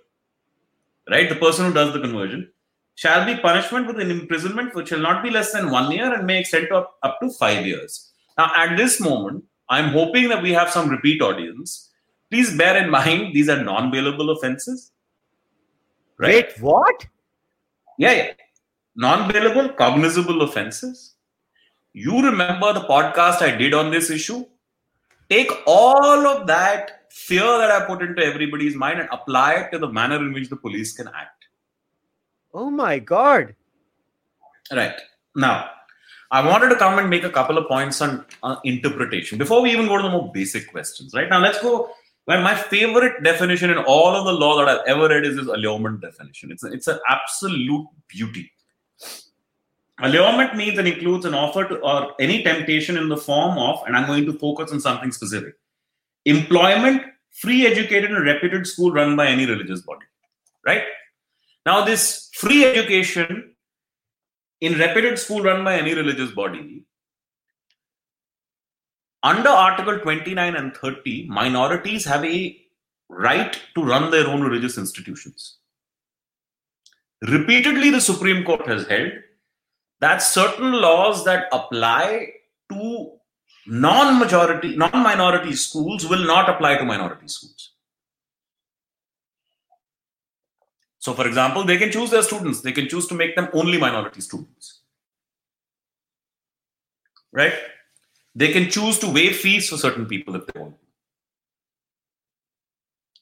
right, 1.11 1.29
the 1.29 1.35
person 1.35 1.67
who 1.67 1.73
does 1.73 1.93
the 1.93 2.01
conversion, 2.01 2.49
shall 2.95 3.27
be 3.27 3.35
punishment 3.41 3.89
with 3.89 3.99
an 3.99 4.09
imprisonment 4.09 4.77
which 4.77 4.91
shall 4.91 5.01
not 5.01 5.25
be 5.25 5.31
less 5.31 5.51
than 5.53 5.71
one 5.71 5.91
year 5.91 6.15
and 6.15 6.25
may 6.25 6.39
extend 6.39 6.69
to 6.69 6.77
up, 6.77 6.95
up 7.03 7.19
to 7.21 7.29
five 7.31 7.67
years. 7.67 8.13
Now, 8.39 8.53
at 8.57 8.77
this 8.77 9.01
moment, 9.01 9.43
I'm 9.69 9.89
hoping 9.89 10.29
that 10.29 10.45
we 10.45 10.53
have 10.53 10.71
some 10.71 10.89
repeat 10.89 11.21
audience. 11.21 11.91
Please 12.31 12.57
bear 12.57 12.77
in 12.77 12.89
mind 12.89 13.35
these 13.35 13.49
are 13.49 13.65
non-bailable 13.65 14.37
offenses. 14.37 14.93
Right? 16.19 16.47
Wait, 16.47 16.61
what? 16.61 17.05
Yeah, 17.99 18.13
yeah. 18.13 18.33
Non-bailable, 18.95 19.77
cognizable 19.77 20.43
offenses. 20.43 21.15
You 21.93 22.23
remember 22.23 22.73
the 22.73 22.83
podcast 22.83 23.43
I 23.43 23.57
did 23.57 23.75
on 23.75 23.91
this 23.91 24.09
issue? 24.09 24.45
Take 25.31 25.51
all 25.67 26.27
of 26.27 26.47
that 26.49 27.07
fear 27.11 27.59
that 27.59 27.71
I 27.71 27.87
put 27.87 28.03
into 28.03 28.23
everybody's 28.23 28.75
mind 28.75 29.01
and 29.01 29.09
apply 29.13 29.55
it 29.55 29.73
to 29.73 29.79
the 29.79 29.89
manner 29.89 30.17
in 30.17 30.33
which 30.33 30.49
the 30.49 30.57
police 30.57 30.93
can 30.93 31.09
act. 31.09 31.47
Oh 32.53 32.71
my 32.71 32.99
God. 32.99 33.55
Right. 34.73 35.01
Now, 35.37 35.71
I 36.31 36.47
wanted 36.47 36.69
to 36.71 36.77
come 36.77 36.99
and 36.99 37.11
make 37.11 37.25
a 37.25 37.31
couple 37.31 37.59
of 37.59 37.67
points 37.67 38.01
on 38.01 38.25
uh, 38.43 38.57
interpretation 38.65 39.39
before 39.39 39.63
we 39.63 39.73
even 39.73 39.87
go 39.87 39.97
to 39.97 40.03
the 40.03 40.11
more 40.11 40.31
basic 40.33 40.71
questions. 40.71 41.15
Right 41.15 41.29
now, 41.29 41.41
let's 41.41 41.61
go. 41.61 41.91
Well, 42.27 42.43
my 42.43 42.55
favorite 42.55 43.23
definition 43.25 43.71
in 43.71 43.79
all 43.79 44.15
of 44.15 44.25
the 44.25 44.33
law 44.33 44.57
that 44.59 44.69
I've 44.69 44.87
ever 44.87 45.09
read 45.09 45.25
is 45.25 45.37
this 45.37 45.47
allurement 45.47 46.01
definition. 46.01 46.53
It's 46.53 46.63
a, 46.63 46.73
it's 46.73 46.87
an 46.87 47.01
absolute 47.09 47.87
beauty. 48.09 48.53
Allurement 50.03 50.57
means 50.57 50.79
and 50.79 50.89
includes 50.89 51.25
an 51.27 51.35
offer 51.35 51.65
to, 51.69 51.77
or 51.81 52.15
any 52.19 52.43
temptation 52.43 52.97
in 52.97 53.09
the 53.09 53.17
form 53.17 53.59
of, 53.59 53.81
and 53.87 53.97
I'm 53.97 54.07
going 54.07 54.27
to 54.27 54.33
focus 54.33 54.73
on 54.73 54.81
something 54.81 55.13
specific 55.13 55.55
employment, 56.25 57.03
free 57.31 57.67
educated 57.67 58.11
and 58.11 58.25
reputed 58.25 58.67
school 58.67 58.93
run 58.93 59.17
by 59.17 59.27
any 59.27 59.47
religious 59.47 59.81
body. 59.81 60.07
Right? 60.67 60.85
Now, 61.67 61.85
this 61.85 62.31
free 62.35 62.65
education 62.65 63.55
in 64.61 64.79
reputed 64.79 65.19
school 65.19 65.43
run 65.43 65.65
by 65.65 65.77
any 65.77 65.95
religious 65.95 66.31
body, 66.31 66.85
under 69.23 69.51
Article 69.51 69.99
29 69.99 70.57
and 70.57 70.75
30, 70.75 71.27
minorities 71.29 72.07
have 72.07 72.25
a 72.25 72.57
right 73.11 73.59
to 73.75 73.83
run 73.83 74.11
their 74.11 74.27
own 74.27 74.43
religious 74.43 74.79
institutions. 74.79 75.59
Repeatedly, 77.23 77.91
the 77.91 78.01
Supreme 78.01 78.45
Court 78.45 78.67
has 78.67 78.87
held 78.87 79.13
that 80.01 80.19
certain 80.19 80.73
laws 80.73 81.25
that 81.25 81.49
apply 81.53 82.33
to 82.71 83.13
non-majority, 83.67 84.77
non-minority 84.77 85.55
schools 85.55 86.07
will 86.07 86.27
not 86.27 86.49
apply 86.49 86.77
to 86.77 86.85
minority 86.85 87.29
schools. 87.29 87.73
So, 90.99 91.15
for 91.15 91.27
example, 91.27 91.65
they 91.65 91.79
can 91.79 91.91
choose 91.91 92.11
their 92.11 92.23
students. 92.23 92.61
They 92.61 92.73
can 92.73 92.89
choose 92.89 93.07
to 93.09 93.15
make 93.15 93.35
them 93.35 93.49
only 93.55 93.79
minority 93.79 94.21
students. 94.21 94.81
Right? 97.33 97.55
They 98.35 98.53
can 98.53 98.71
choose 98.71 98.99
to 98.99 99.11
waive 99.11 99.37
fees 99.37 99.69
for 99.69 99.77
certain 99.77 100.07
people 100.07 100.37
if 100.37 100.47
they 100.47 100.61
want. 100.61 100.77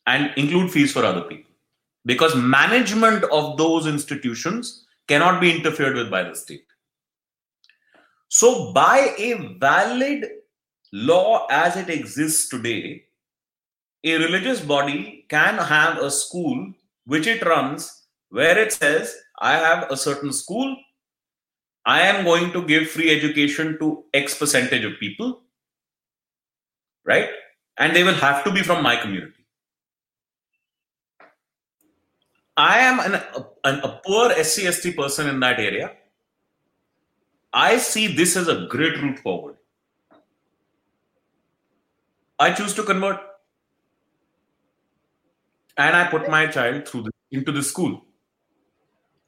And 0.06 0.32
include 0.36 0.70
fees 0.70 0.92
for 0.92 1.04
other 1.04 1.22
people. 1.22 1.50
Because 2.04 2.34
management 2.34 3.24
of 3.24 3.56
those 3.58 3.86
institutions 3.86 4.86
cannot 5.06 5.40
be 5.40 5.54
interfered 5.54 5.94
with 5.96 6.10
by 6.10 6.22
the 6.22 6.34
state. 6.34 6.64
So, 8.28 8.72
by 8.72 9.14
a 9.16 9.56
valid 9.58 10.26
law 10.92 11.46
as 11.50 11.76
it 11.76 11.88
exists 11.88 12.48
today, 12.48 13.04
a 14.04 14.16
religious 14.16 14.60
body 14.60 15.26
can 15.28 15.56
have 15.58 15.98
a 15.98 16.10
school 16.10 16.72
which 17.04 17.26
it 17.26 17.44
runs 17.44 18.04
where 18.28 18.58
it 18.58 18.72
says, 18.72 19.16
I 19.40 19.54
have 19.54 19.90
a 19.90 19.96
certain 19.96 20.32
school, 20.32 20.76
I 21.86 22.02
am 22.02 22.24
going 22.24 22.52
to 22.52 22.62
give 22.66 22.90
free 22.90 23.10
education 23.16 23.78
to 23.78 24.04
X 24.12 24.38
percentage 24.38 24.84
of 24.84 25.00
people, 25.00 25.40
right? 27.06 27.30
And 27.78 27.96
they 27.96 28.04
will 28.04 28.14
have 28.14 28.44
to 28.44 28.52
be 28.52 28.62
from 28.62 28.82
my 28.82 28.96
community. 28.96 29.32
I 32.58 32.80
am 32.80 33.00
an, 33.00 33.22
an, 33.64 33.80
a 33.80 34.00
poor 34.04 34.34
SC 34.42 34.70
ST 34.72 34.96
person 34.96 35.28
in 35.28 35.40
that 35.40 35.60
area. 35.60 35.92
I 37.52 37.78
see 37.78 38.06
this 38.06 38.36
as 38.36 38.48
a 38.48 38.66
great 38.68 39.00
route 39.00 39.18
forward. 39.18 39.56
I 42.38 42.52
choose 42.52 42.74
to 42.74 42.82
convert. 42.82 43.20
And 45.76 45.96
I 45.96 46.08
put 46.08 46.28
my 46.28 46.46
child 46.46 46.88
through 46.88 47.02
the, 47.02 47.10
into 47.30 47.52
the 47.52 47.62
school. 47.62 48.04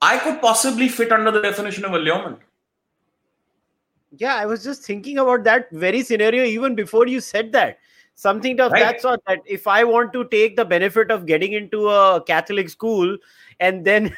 I 0.03 0.19
could 0.19 0.41
possibly 0.41 0.89
fit 0.89 1.13
under 1.13 1.31
the 1.31 1.41
definition 1.41 1.85
of 1.85 1.93
allurement. 1.93 2.41
Yeah, 4.17 4.35
I 4.35 4.47
was 4.47 4.65
just 4.65 4.83
thinking 4.83 5.19
about 5.19 5.45
that 5.45 5.71
very 5.71 6.03
scenario 6.03 6.45
even 6.45 6.75
before 6.75 7.07
you 7.07 7.21
said 7.21 7.53
that. 7.53 7.79
Something 8.17 8.61
of 8.61 8.73
right. 8.73 8.81
that 8.81 9.01
sort 9.01 9.21
that 9.27 9.41
if 9.47 9.67
I 9.67 9.85
want 9.85 10.13
to 10.13 10.25
take 10.29 10.57
the 10.57 10.65
benefit 10.65 11.11
of 11.11 11.27
getting 11.27 11.53
into 11.53 11.89
a 11.89 12.23
Catholic 12.27 12.69
school 12.69 13.17
and 13.61 13.85
then 13.85 14.15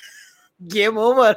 game 0.68 0.98
over. 0.98 1.36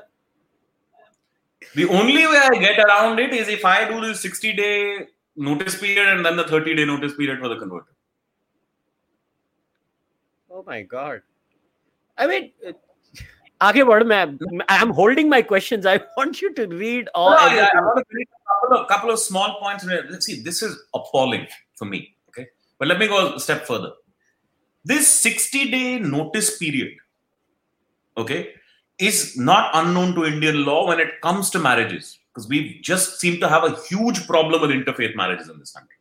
The 1.74 1.86
only 1.88 2.26
way 2.26 2.40
I 2.42 2.58
get 2.58 2.78
around 2.78 3.18
it 3.18 3.32
is 3.32 3.48
if 3.48 3.64
I 3.64 3.88
do 3.88 4.00
this 4.00 4.20
60 4.20 4.52
day 4.54 5.06
notice 5.36 5.78
period 5.78 6.08
and 6.08 6.24
then 6.24 6.36
the 6.36 6.44
30 6.44 6.74
day 6.74 6.84
notice 6.84 7.14
period 7.14 7.40
for 7.40 7.48
the 7.48 7.56
converter. 7.56 7.94
Oh 10.50 10.64
my 10.66 10.82
god. 10.82 11.22
I 12.16 12.26
mean, 12.26 12.52
आगे 13.62 13.84
बढ़ 13.84 14.04
मैं 14.04 14.64
I 14.68 14.76
am 14.82 14.90
holding 14.90 15.28
my 15.28 15.42
questions. 15.42 15.86
I 15.86 16.00
want 16.16 16.40
you 16.42 16.52
to 16.54 16.66
read 16.66 17.08
all. 17.14 17.30
No, 17.30 17.46
yeah, 17.54 17.68
I 17.74 17.80
want 17.80 17.98
to 17.98 18.04
read 18.12 18.26
a 18.26 18.48
couple 18.48 18.76
of, 18.78 18.88
couple 18.88 19.10
of 19.10 19.18
small 19.18 19.58
points. 19.60 19.84
Let's 19.84 20.26
see. 20.26 20.42
This 20.42 20.62
is 20.62 20.76
appalling 20.94 21.46
for 21.76 21.84
me. 21.84 22.16
Okay, 22.28 22.46
but 22.78 22.88
let 22.88 22.98
me 22.98 23.08
go 23.08 23.34
a 23.34 23.40
step 23.40 23.66
further. 23.66 23.92
This 24.84 25.08
60 25.08 25.70
day 25.70 25.98
notice 25.98 26.56
period, 26.58 26.96
okay, 28.16 28.54
is 28.99 29.37
not 29.37 29.71
unknown 29.73 30.15
to 30.15 30.25
Indian 30.25 30.65
law 30.65 30.87
when 30.87 30.99
it 30.99 31.21
comes 31.21 31.49
to 31.51 31.59
marriages 31.59 32.19
because 32.33 32.47
we 32.47 32.79
just 32.81 33.19
seem 33.19 33.39
to 33.39 33.47
have 33.47 33.63
a 33.63 33.75
huge 33.87 34.25
problem 34.27 34.61
with 34.61 34.71
interfaith 34.71 35.15
marriages 35.15 35.49
in 35.49 35.59
this 35.59 35.71
country. 35.71 35.95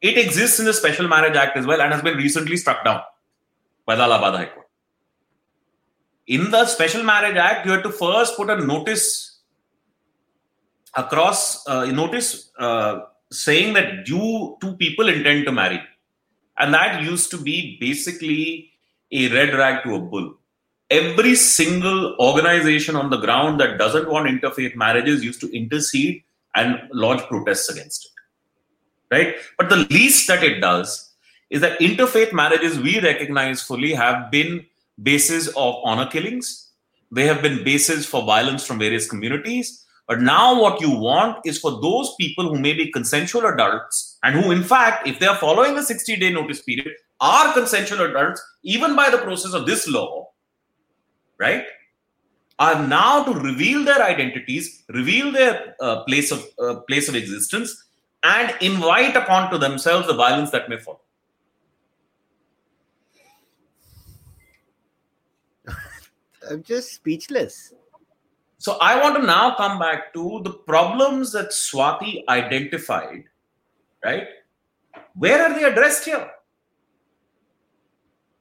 It 0.00 0.18
exists 0.18 0.58
in 0.58 0.66
the 0.66 0.72
Special 0.72 1.08
Marriage 1.08 1.36
Act 1.36 1.56
as 1.56 1.66
well 1.66 1.80
and 1.80 1.92
has 1.92 2.02
been 2.02 2.16
recently 2.16 2.56
struck 2.56 2.84
down 2.84 3.02
by 3.84 3.96
the 3.96 4.02
Allahabad 4.02 4.34
High 4.34 4.46
Court. 4.46 4.66
In 6.26 6.50
the 6.50 6.66
Special 6.66 7.02
Marriage 7.02 7.36
Act, 7.36 7.66
you 7.66 7.72
have 7.72 7.82
to 7.82 7.90
first 7.90 8.36
put 8.36 8.50
a 8.50 8.64
notice 8.64 9.40
across, 10.94 11.66
uh, 11.66 11.86
notice 11.86 12.50
uh, 12.58 13.00
saying 13.30 13.74
that 13.74 14.06
you 14.08 14.56
two 14.60 14.76
people 14.76 15.08
intend 15.08 15.46
to 15.46 15.52
marry. 15.52 15.80
And 16.58 16.74
that 16.74 17.02
used 17.02 17.30
to 17.30 17.38
be 17.38 17.76
basically 17.80 18.72
a 19.12 19.28
red 19.28 19.54
rag 19.54 19.84
to 19.84 19.94
a 19.94 20.00
bull 20.00 20.36
every 20.90 21.34
single 21.34 22.16
organization 22.18 22.96
on 22.96 23.10
the 23.10 23.16
ground 23.16 23.60
that 23.60 23.78
doesn't 23.78 24.08
want 24.08 24.28
interfaith 24.28 24.76
marriages 24.76 25.24
used 25.24 25.40
to 25.40 25.56
intercede 25.56 26.22
and 26.54 26.80
lodge 26.92 27.22
protests 27.24 27.68
against 27.68 28.06
it. 28.06 29.14
Right? 29.14 29.36
But 29.58 29.68
the 29.68 29.86
least 29.90 30.26
that 30.28 30.42
it 30.42 30.60
does 30.60 31.12
is 31.50 31.60
that 31.60 31.78
interfaith 31.78 32.32
marriages 32.32 32.78
we 32.78 33.00
recognize 33.00 33.62
fully 33.62 33.92
have 33.92 34.30
been 34.30 34.66
bases 35.02 35.48
of 35.48 35.76
honor 35.84 36.06
killings. 36.06 36.70
They 37.12 37.26
have 37.26 37.42
been 37.42 37.62
bases 37.62 38.04
for 38.04 38.24
violence 38.24 38.66
from 38.66 38.78
various 38.78 39.08
communities. 39.08 39.84
But 40.08 40.20
now, 40.20 40.60
what 40.60 40.80
you 40.80 40.90
want 40.90 41.38
is 41.44 41.58
for 41.58 41.80
those 41.82 42.14
people 42.14 42.48
who 42.48 42.60
may 42.60 42.72
be 42.72 42.92
consensual 42.92 43.46
adults 43.46 44.18
and 44.22 44.36
who, 44.36 44.52
in 44.52 44.62
fact, 44.62 45.06
if 45.06 45.18
they 45.18 45.26
are 45.26 45.36
following 45.36 45.74
the 45.74 45.82
60 45.82 46.16
day 46.16 46.32
notice 46.32 46.62
period, 46.62 46.92
are 47.20 47.52
consensual 47.52 48.02
adults, 48.02 48.40
even 48.62 48.94
by 48.94 49.10
the 49.10 49.18
process 49.18 49.52
of 49.52 49.66
this 49.66 49.88
law, 49.88 50.28
right, 51.38 51.64
are 52.58 52.86
now 52.86 53.22
to 53.24 53.32
reveal 53.32 53.84
their 53.84 54.02
identities, 54.02 54.84
reveal 54.88 55.30
their 55.30 55.74
uh, 55.80 56.04
place 56.04 56.30
of 56.32 56.44
uh, 56.58 56.76
place 56.88 57.08
of 57.08 57.14
existence, 57.14 57.84
and 58.22 58.54
invite 58.60 59.16
upon 59.16 59.50
to 59.50 59.58
themselves 59.58 60.06
the 60.06 60.14
violence 60.14 60.50
that 60.50 60.68
may 60.68 60.78
follow. 60.78 61.00
I'm 66.50 66.62
just 66.62 66.92
speechless. 66.94 67.74
So 68.58 68.78
I 68.80 69.00
want 69.00 69.16
to 69.16 69.22
now 69.22 69.54
come 69.54 69.78
back 69.78 70.14
to 70.14 70.40
the 70.42 70.50
problems 70.50 71.30
that 71.32 71.50
Swati 71.50 72.24
identified, 72.28 73.24
right? 74.02 74.26
Where 75.14 75.42
are 75.42 75.54
they 75.54 75.64
addressed 75.64 76.06
here? 76.06 76.30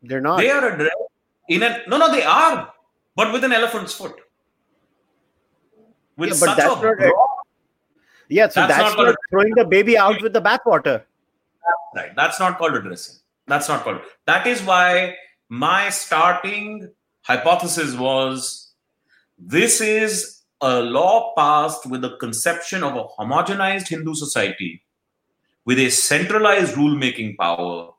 They're 0.01 0.21
not. 0.21 0.37
They 0.37 0.49
are 0.49 0.73
addressed 0.73 0.95
in 1.47 1.63
a 1.63 1.81
no, 1.87 1.97
no, 1.97 2.11
they 2.11 2.23
are 2.23 2.73
but 3.15 3.31
with 3.31 3.43
an 3.43 3.53
elephant's 3.53 3.93
foot. 3.93 4.15
With 6.17 6.29
yeah, 6.29 6.35
that's 6.45 6.57
not 6.57 6.81
broad, 6.81 7.11
yeah, 8.29 8.47
so 8.47 8.61
that's, 8.61 8.77
that's 8.77 8.97
not 8.97 9.15
throwing 9.29 9.53
the 9.55 9.65
baby 9.65 9.97
out 9.97 10.21
with 10.21 10.33
the 10.33 10.41
bathwater. 10.41 11.03
Right. 11.95 12.15
That's 12.15 12.39
not 12.39 12.57
called 12.57 12.75
addressing. 12.75 13.15
That's 13.47 13.69
not 13.69 13.83
called. 13.83 14.01
That 14.25 14.47
is 14.47 14.61
why 14.61 15.15
my 15.49 15.89
starting 15.89 16.91
hypothesis 17.21 17.95
was 17.95 18.73
this 19.37 19.81
is 19.81 20.41
a 20.61 20.81
law 20.81 21.33
passed 21.37 21.85
with 21.85 22.01
the 22.01 22.17
conception 22.17 22.83
of 22.83 22.95
a 22.95 23.03
homogenized 23.03 23.87
Hindu 23.89 24.15
society 24.15 24.83
with 25.65 25.79
a 25.79 25.89
centralized 25.89 26.77
rule 26.77 26.95
making 26.95 27.35
power, 27.37 27.91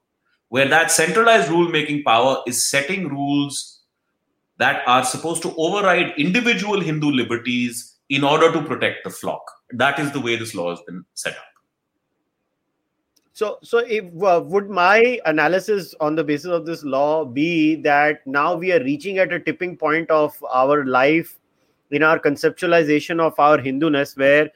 where 0.48 0.68
that 0.68 0.90
centralized 0.90 1.50
rule 1.50 1.68
making 1.68 2.02
power 2.04 2.42
is 2.46 2.68
setting 2.68 3.08
rules 3.08 3.75
that 4.58 4.82
are 4.86 5.04
supposed 5.04 5.42
to 5.42 5.54
override 5.56 6.14
individual 6.16 6.80
Hindu 6.80 7.10
liberties 7.10 7.96
in 8.08 8.24
order 8.24 8.52
to 8.52 8.62
protect 8.62 9.04
the 9.04 9.10
flock. 9.10 9.42
That 9.72 9.98
is 9.98 10.12
the 10.12 10.20
way 10.20 10.36
this 10.36 10.54
law 10.54 10.70
has 10.70 10.80
been 10.82 11.04
set 11.14 11.36
up. 11.36 11.44
So, 13.32 13.58
so 13.62 13.78
if 13.78 14.04
uh, 14.22 14.42
would 14.46 14.70
my 14.70 15.20
analysis 15.26 15.94
on 16.00 16.14
the 16.14 16.24
basis 16.24 16.50
of 16.50 16.64
this 16.64 16.82
law 16.82 17.24
be 17.26 17.74
that 17.82 18.26
now 18.26 18.54
we 18.54 18.72
are 18.72 18.82
reaching 18.82 19.18
at 19.18 19.30
a 19.30 19.38
tipping 19.38 19.76
point 19.76 20.10
of 20.10 20.42
our 20.50 20.86
life 20.86 21.38
in 21.90 22.02
our 22.02 22.18
conceptualization 22.18 23.20
of 23.20 23.38
our 23.38 23.58
Hinduness, 23.58 24.16
where 24.16 24.50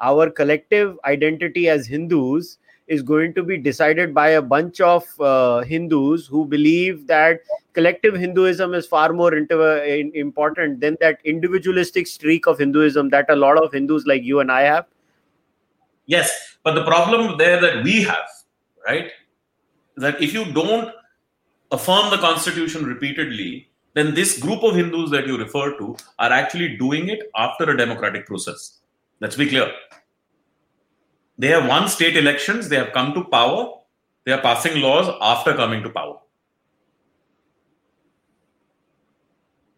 our 0.00 0.28
collective 0.28 0.98
identity 1.06 1.70
as 1.70 1.86
Hindus 1.86 2.58
is 2.88 3.02
going 3.02 3.34
to 3.34 3.42
be 3.42 3.56
decided 3.56 4.14
by 4.14 4.28
a 4.30 4.42
bunch 4.42 4.80
of 4.80 5.04
uh, 5.20 5.62
Hindus 5.62 6.26
who 6.26 6.44
believe 6.44 7.06
that 7.06 7.40
collective 7.72 8.14
Hinduism 8.14 8.74
is 8.74 8.86
far 8.86 9.12
more 9.12 9.34
inter- 9.34 9.84
important 10.14 10.80
than 10.80 10.96
that 11.00 11.18
individualistic 11.24 12.06
streak 12.06 12.46
of 12.46 12.58
Hinduism 12.58 13.08
that 13.10 13.28
a 13.28 13.36
lot 13.36 13.62
of 13.62 13.72
Hindus 13.72 14.06
like 14.06 14.22
you 14.22 14.40
and 14.40 14.52
I 14.52 14.62
have? 14.62 14.86
Yes, 16.06 16.56
but 16.62 16.74
the 16.74 16.84
problem 16.84 17.36
there 17.38 17.60
that 17.60 17.82
we 17.82 18.02
have, 18.02 18.28
right, 18.86 19.10
that 19.96 20.22
if 20.22 20.32
you 20.32 20.44
don't 20.52 20.92
affirm 21.72 22.10
the 22.10 22.18
constitution 22.18 22.84
repeatedly, 22.84 23.68
then 23.94 24.14
this 24.14 24.38
group 24.38 24.62
of 24.62 24.76
Hindus 24.76 25.10
that 25.10 25.26
you 25.26 25.36
refer 25.36 25.76
to 25.78 25.96
are 26.18 26.30
actually 26.30 26.76
doing 26.76 27.08
it 27.08 27.30
after 27.34 27.70
a 27.70 27.76
democratic 27.76 28.26
process. 28.26 28.78
Let's 29.20 29.34
be 29.34 29.48
clear. 29.48 29.72
They 31.38 31.48
have 31.48 31.68
won 31.68 31.88
state 31.88 32.16
elections, 32.16 32.68
they 32.68 32.76
have 32.76 32.92
come 32.92 33.12
to 33.14 33.24
power, 33.24 33.74
they 34.24 34.32
are 34.32 34.40
passing 34.40 34.80
laws 34.80 35.14
after 35.20 35.54
coming 35.54 35.82
to 35.82 35.90
power. 35.90 36.18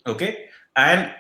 Okay? 0.07 0.47
And 0.77 1.13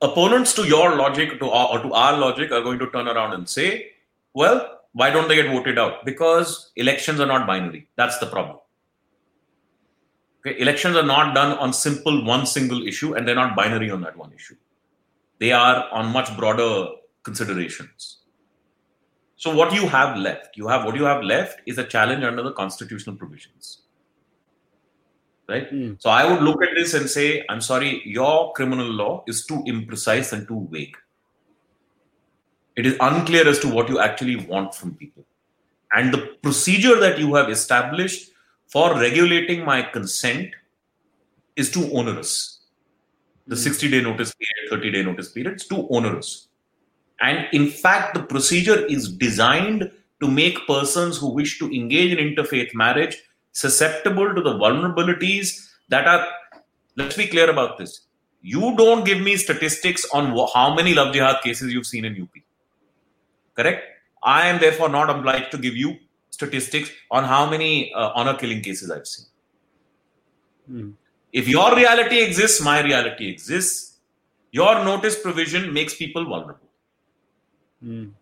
opponents 0.00 0.52
to 0.54 0.66
your 0.66 0.96
logic 0.96 1.40
to 1.40 1.50
our, 1.50 1.78
or 1.78 1.82
to 1.82 1.92
our 1.92 2.18
logic 2.18 2.52
are 2.52 2.62
going 2.62 2.78
to 2.78 2.90
turn 2.90 3.08
around 3.08 3.32
and 3.32 3.48
say, 3.48 3.92
well, 4.34 4.80
why 4.92 5.10
don't 5.10 5.28
they 5.28 5.36
get 5.36 5.46
voted 5.46 5.78
out? 5.78 6.04
Because 6.04 6.70
elections 6.76 7.20
are 7.20 7.26
not 7.26 7.46
binary. 7.46 7.88
That's 7.96 8.18
the 8.18 8.26
problem. 8.26 8.58
Okay, 10.40 10.60
elections 10.60 10.96
are 10.96 11.02
not 11.02 11.34
done 11.34 11.58
on 11.58 11.72
simple 11.72 12.24
one 12.24 12.46
single 12.46 12.86
issue, 12.86 13.14
and 13.14 13.26
they're 13.26 13.34
not 13.34 13.56
binary 13.56 13.90
on 13.90 14.00
that 14.02 14.16
one 14.16 14.32
issue. 14.32 14.54
They 15.40 15.52
are 15.52 15.88
on 15.90 16.12
much 16.12 16.36
broader 16.36 16.88
considerations. 17.24 18.17
So 19.38 19.54
what 19.54 19.72
you 19.72 19.86
have 19.86 20.16
left, 20.16 20.56
you 20.56 20.66
have 20.66 20.84
what 20.84 20.96
you 20.96 21.04
have 21.04 21.22
left 21.22 21.60
is 21.64 21.78
a 21.78 21.84
challenge 21.84 22.24
under 22.24 22.42
the 22.42 22.50
constitutional 22.52 23.14
provisions. 23.14 23.82
Right? 25.48 25.72
Mm. 25.72 26.02
So 26.02 26.10
I 26.10 26.30
would 26.30 26.42
look 26.42 26.60
at 26.60 26.70
this 26.74 26.92
and 26.94 27.08
say, 27.08 27.44
I'm 27.48 27.60
sorry, 27.60 28.02
your 28.04 28.52
criminal 28.52 28.86
law 28.86 29.22
is 29.28 29.46
too 29.46 29.62
imprecise 29.68 30.32
and 30.32 30.46
too 30.46 30.66
vague. 30.72 30.96
It 32.74 32.84
is 32.84 32.96
unclear 33.00 33.48
as 33.48 33.60
to 33.60 33.68
what 33.68 33.88
you 33.88 34.00
actually 34.00 34.36
want 34.36 34.74
from 34.74 34.96
people. 34.96 35.24
And 35.92 36.12
the 36.12 36.36
procedure 36.42 36.98
that 36.98 37.20
you 37.20 37.34
have 37.36 37.48
established 37.48 38.32
for 38.66 38.98
regulating 38.98 39.64
my 39.64 39.82
consent 39.82 40.50
is 41.54 41.70
too 41.70 41.88
onerous. 41.92 42.58
The 43.46 43.54
hmm. 43.54 43.62
60 43.62 43.90
day 43.90 44.02
notice 44.02 44.34
period, 44.34 44.70
30 44.70 44.90
day 44.90 45.02
notice 45.04 45.30
period, 45.30 45.54
it's 45.54 45.68
too 45.68 45.86
onerous. 45.90 46.47
And 47.20 47.48
in 47.52 47.68
fact, 47.68 48.14
the 48.14 48.22
procedure 48.22 48.86
is 48.86 49.10
designed 49.10 49.90
to 50.20 50.28
make 50.28 50.66
persons 50.66 51.16
who 51.18 51.28
wish 51.28 51.58
to 51.58 51.66
engage 51.74 52.16
in 52.16 52.34
interfaith 52.34 52.74
marriage 52.74 53.16
susceptible 53.52 54.34
to 54.34 54.40
the 54.40 54.54
vulnerabilities 54.54 55.68
that 55.88 56.06
are, 56.06 56.26
let's 56.96 57.16
be 57.16 57.26
clear 57.26 57.50
about 57.50 57.78
this. 57.78 58.02
You 58.40 58.76
don't 58.76 59.04
give 59.04 59.20
me 59.20 59.36
statistics 59.36 60.06
on 60.12 60.36
how 60.54 60.74
many 60.74 60.94
love 60.94 61.12
jihad 61.12 61.42
cases 61.42 61.72
you've 61.72 61.86
seen 61.86 62.04
in 62.04 62.20
UP. 62.22 62.30
Correct? 63.54 63.84
I 64.22 64.46
am 64.46 64.60
therefore 64.60 64.88
not 64.88 65.10
obliged 65.10 65.50
to 65.52 65.58
give 65.58 65.76
you 65.76 65.96
statistics 66.30 66.90
on 67.10 67.24
how 67.24 67.50
many 67.50 67.92
uh, 67.94 68.10
honor 68.14 68.34
killing 68.34 68.62
cases 68.62 68.90
I've 68.90 69.06
seen. 69.06 69.26
Hmm. 70.66 70.90
If 71.32 71.48
your 71.48 71.74
reality 71.74 72.20
exists, 72.20 72.60
my 72.62 72.80
reality 72.80 73.28
exists. 73.28 73.98
Your 74.52 74.84
notice 74.84 75.18
provision 75.20 75.72
makes 75.72 75.94
people 75.94 76.24
vulnerable. 76.24 76.67
Mm. 77.84 78.12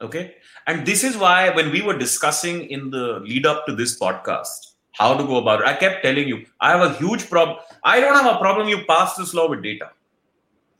Okay. 0.00 0.36
And 0.66 0.86
this 0.86 1.04
is 1.04 1.16
why 1.16 1.50
when 1.50 1.70
we 1.70 1.82
were 1.82 1.96
discussing 1.96 2.70
in 2.70 2.90
the 2.90 3.20
lead 3.20 3.46
up 3.46 3.66
to 3.66 3.74
this 3.74 3.98
podcast, 3.98 4.74
how 4.92 5.16
to 5.16 5.24
go 5.24 5.36
about 5.36 5.60
it, 5.60 5.66
I 5.66 5.74
kept 5.74 6.02
telling 6.02 6.26
you, 6.26 6.46
I 6.60 6.70
have 6.70 6.80
a 6.80 6.94
huge 6.94 7.28
problem. 7.28 7.58
I 7.84 8.00
don't 8.00 8.14
have 8.14 8.34
a 8.34 8.38
problem 8.38 8.68
you 8.68 8.84
pass 8.88 9.16
this 9.16 9.34
law 9.34 9.48
with 9.48 9.62
data. 9.62 9.90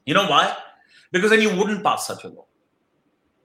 You 0.07 0.14
know 0.14 0.26
why? 0.26 0.57
Because 1.12 1.31
then 1.31 1.42
you 1.42 1.55
wouldn't 1.55 1.85
pass 1.85 2.07
such 2.07 2.24
a 2.24 2.29
law. 2.29 2.46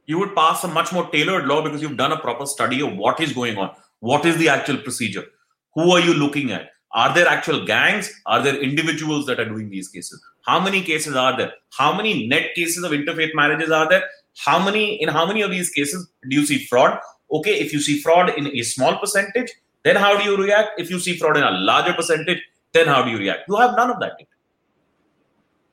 You 0.06 0.20
would 0.20 0.36
pass 0.36 0.64
a 0.64 0.68
much 0.68 0.94
more 0.94 1.10
tailored 1.10 1.46
law 1.46 1.64
because 1.64 1.82
you've 1.82 1.98
done 1.98 2.12
a 2.12 2.20
proper 2.20 2.46
study 2.46 2.82
of 2.82 2.96
what 2.96 3.20
is 3.20 3.34
going 3.34 3.58
on. 3.58 3.76
What 4.00 4.26
is 4.26 4.38
the 4.38 4.50
actual 4.50 4.78
procedure? 4.78 5.26
Who 5.74 5.92
are 5.92 6.00
you 6.00 6.14
looking 6.14 6.52
at? 6.52 6.70
Are 6.96 7.14
there 7.14 7.28
actual 7.28 7.66
gangs? 7.66 8.10
Are 8.26 8.42
there 8.42 8.56
individuals 8.56 9.26
that 9.26 9.40
are 9.40 9.46
doing 9.46 9.70
these 9.70 9.90
cases? 9.90 10.24
How 10.44 10.62
many 10.62 10.82
cases 10.82 11.16
are 11.16 11.36
there? 11.38 11.52
How 11.78 11.96
many 11.96 12.26
net 12.28 12.56
cases 12.56 12.84
of 12.86 12.92
interfaith 12.92 13.36
marriages 13.36 13.70
are 13.70 13.88
there? 13.90 14.04
How 14.38 14.64
many 14.64 15.02
in 15.02 15.10
how 15.10 15.26
many 15.26 15.42
of 15.42 15.52
these 15.52 15.70
cases 15.70 16.08
do 16.30 16.36
you 16.36 16.46
see 16.46 16.66
fraud? 16.66 16.98
Okay, 17.32 17.56
if 17.60 17.74
you 17.74 17.82
see 17.82 18.02
fraud 18.02 18.30
in 18.38 18.48
a 18.48 18.62
small 18.64 18.98
percentage, 18.98 19.52
then 19.84 19.98
how 19.98 20.18
do 20.18 20.24
you 20.24 20.38
react? 20.42 20.80
If 20.80 20.90
you 20.90 21.00
see 21.00 21.18
fraud 21.18 21.36
in 21.36 21.44
a 21.44 21.52
larger 21.52 21.94
percentage, 21.94 22.42
then 22.72 22.88
how 22.88 23.04
do 23.04 23.12
you 23.12 23.18
react? 23.18 23.50
You 23.50 23.58
have 23.58 23.76
none 23.76 23.92
of 23.92 24.00
that 24.00 24.18
data. 24.18 24.30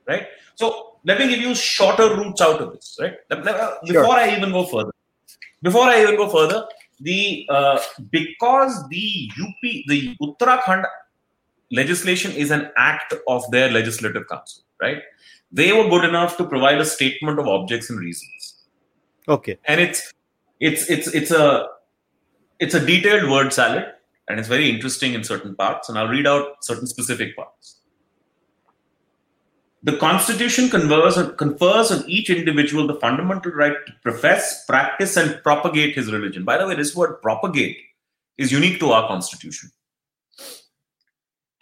Right? 0.08 0.26
So 0.56 0.96
let 1.04 1.20
me 1.20 1.28
give 1.28 1.40
you 1.40 1.54
shorter 1.54 2.16
routes 2.16 2.40
out 2.40 2.60
of 2.60 2.72
this, 2.72 2.98
right? 3.00 3.14
Before 3.28 3.76
sure. 3.86 4.10
I 4.10 4.34
even 4.36 4.50
go 4.50 4.64
further, 4.64 4.92
before 5.62 5.84
I 5.84 6.02
even 6.02 6.16
go 6.16 6.28
further, 6.28 6.66
the 7.00 7.46
uh, 7.48 7.78
because 8.10 8.88
the 8.88 9.30
UP, 9.40 9.60
the 9.86 10.16
Uttarakhand 10.20 10.84
legislation 11.72 12.30
is 12.32 12.50
an 12.50 12.70
act 12.76 13.14
of 13.26 13.50
their 13.50 13.70
legislative 13.70 14.28
council, 14.28 14.62
right? 14.80 14.98
They 15.50 15.72
were 15.72 15.88
good 15.88 16.04
enough 16.04 16.36
to 16.36 16.44
provide 16.44 16.80
a 16.80 16.84
statement 16.84 17.38
of 17.38 17.48
objects 17.48 17.90
and 17.90 17.98
reasons. 17.98 18.66
Okay. 19.28 19.58
And 19.64 19.80
it's 19.80 20.12
it's 20.60 20.88
it's 20.88 21.08
it's 21.08 21.30
a 21.30 21.66
it's 22.60 22.74
a 22.74 22.84
detailed 22.84 23.30
word 23.30 23.52
salad 23.52 23.86
and 24.28 24.38
it's 24.38 24.48
very 24.48 24.70
interesting 24.70 25.14
in 25.14 25.24
certain 25.24 25.54
parts 25.54 25.88
and 25.88 25.98
I'll 25.98 26.08
read 26.08 26.26
out 26.26 26.64
certain 26.64 26.86
specific 26.86 27.36
parts. 27.36 27.80
The 29.84 29.96
Constitution 29.96 30.68
confers, 30.70 31.18
confers 31.36 31.90
on 31.90 32.08
each 32.08 32.30
individual 32.30 32.86
the 32.86 32.94
fundamental 32.94 33.50
right 33.50 33.74
to 33.84 33.92
profess, 34.00 34.64
practice, 34.64 35.16
and 35.16 35.42
propagate 35.42 35.96
his 35.96 36.12
religion. 36.12 36.44
By 36.44 36.56
the 36.56 36.68
way, 36.68 36.76
this 36.76 36.94
word 36.94 37.20
propagate 37.20 37.78
is 38.38 38.52
unique 38.52 38.78
to 38.78 38.92
our 38.92 39.08
Constitution. 39.08 39.72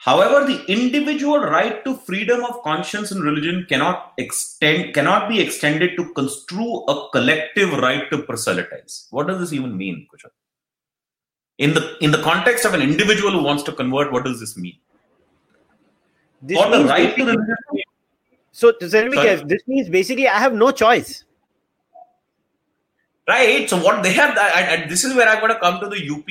However, 0.01 0.47
the 0.47 0.65
individual 0.73 1.41
right 1.41 1.85
to 1.85 1.95
freedom 1.95 2.43
of 2.43 2.63
conscience 2.63 3.11
and 3.11 3.23
religion 3.23 3.67
cannot 3.69 4.15
extend 4.17 4.95
cannot 4.95 5.29
be 5.29 5.41
extended 5.41 5.95
to 5.99 6.15
construe 6.15 6.85
a 6.87 7.11
collective 7.11 7.75
right 7.75 8.11
to 8.11 8.23
proselytize. 8.23 9.09
What 9.11 9.27
does 9.27 9.41
this 9.41 9.53
even 9.53 9.77
mean, 9.77 10.07
Kushal? 10.11 10.31
In 11.59 11.75
the 11.75 11.99
in 12.01 12.13
the 12.13 12.23
context 12.23 12.65
of 12.65 12.73
an 12.73 12.81
individual 12.81 13.33
who 13.33 13.43
wants 13.43 13.63
to 13.65 13.73
convert, 13.73 14.11
what 14.11 14.25
does 14.25 14.41
this 14.41 14.57
mean? 14.57 14.79
This 16.41 16.57
For 16.57 16.71
the 16.71 16.85
right 16.87 17.15
to 17.17 17.25
religion. 17.25 17.57
So, 18.53 18.73
this 18.81 19.61
means 19.67 19.91
basically 19.91 20.27
I 20.29 20.39
have 20.39 20.55
no 20.55 20.71
choice. 20.71 21.25
Right. 23.29 23.69
So 23.69 23.77
what 23.77 24.03
they 24.03 24.15
have, 24.15 24.37
I, 24.39 24.63
and 24.63 24.91
this 24.91 25.05
is 25.05 25.15
where 25.15 25.29
I'm 25.29 25.41
going 25.41 25.53
to 25.53 25.61
come 25.61 25.79
to 25.81 25.89
the 25.89 26.11
UP 26.11 26.27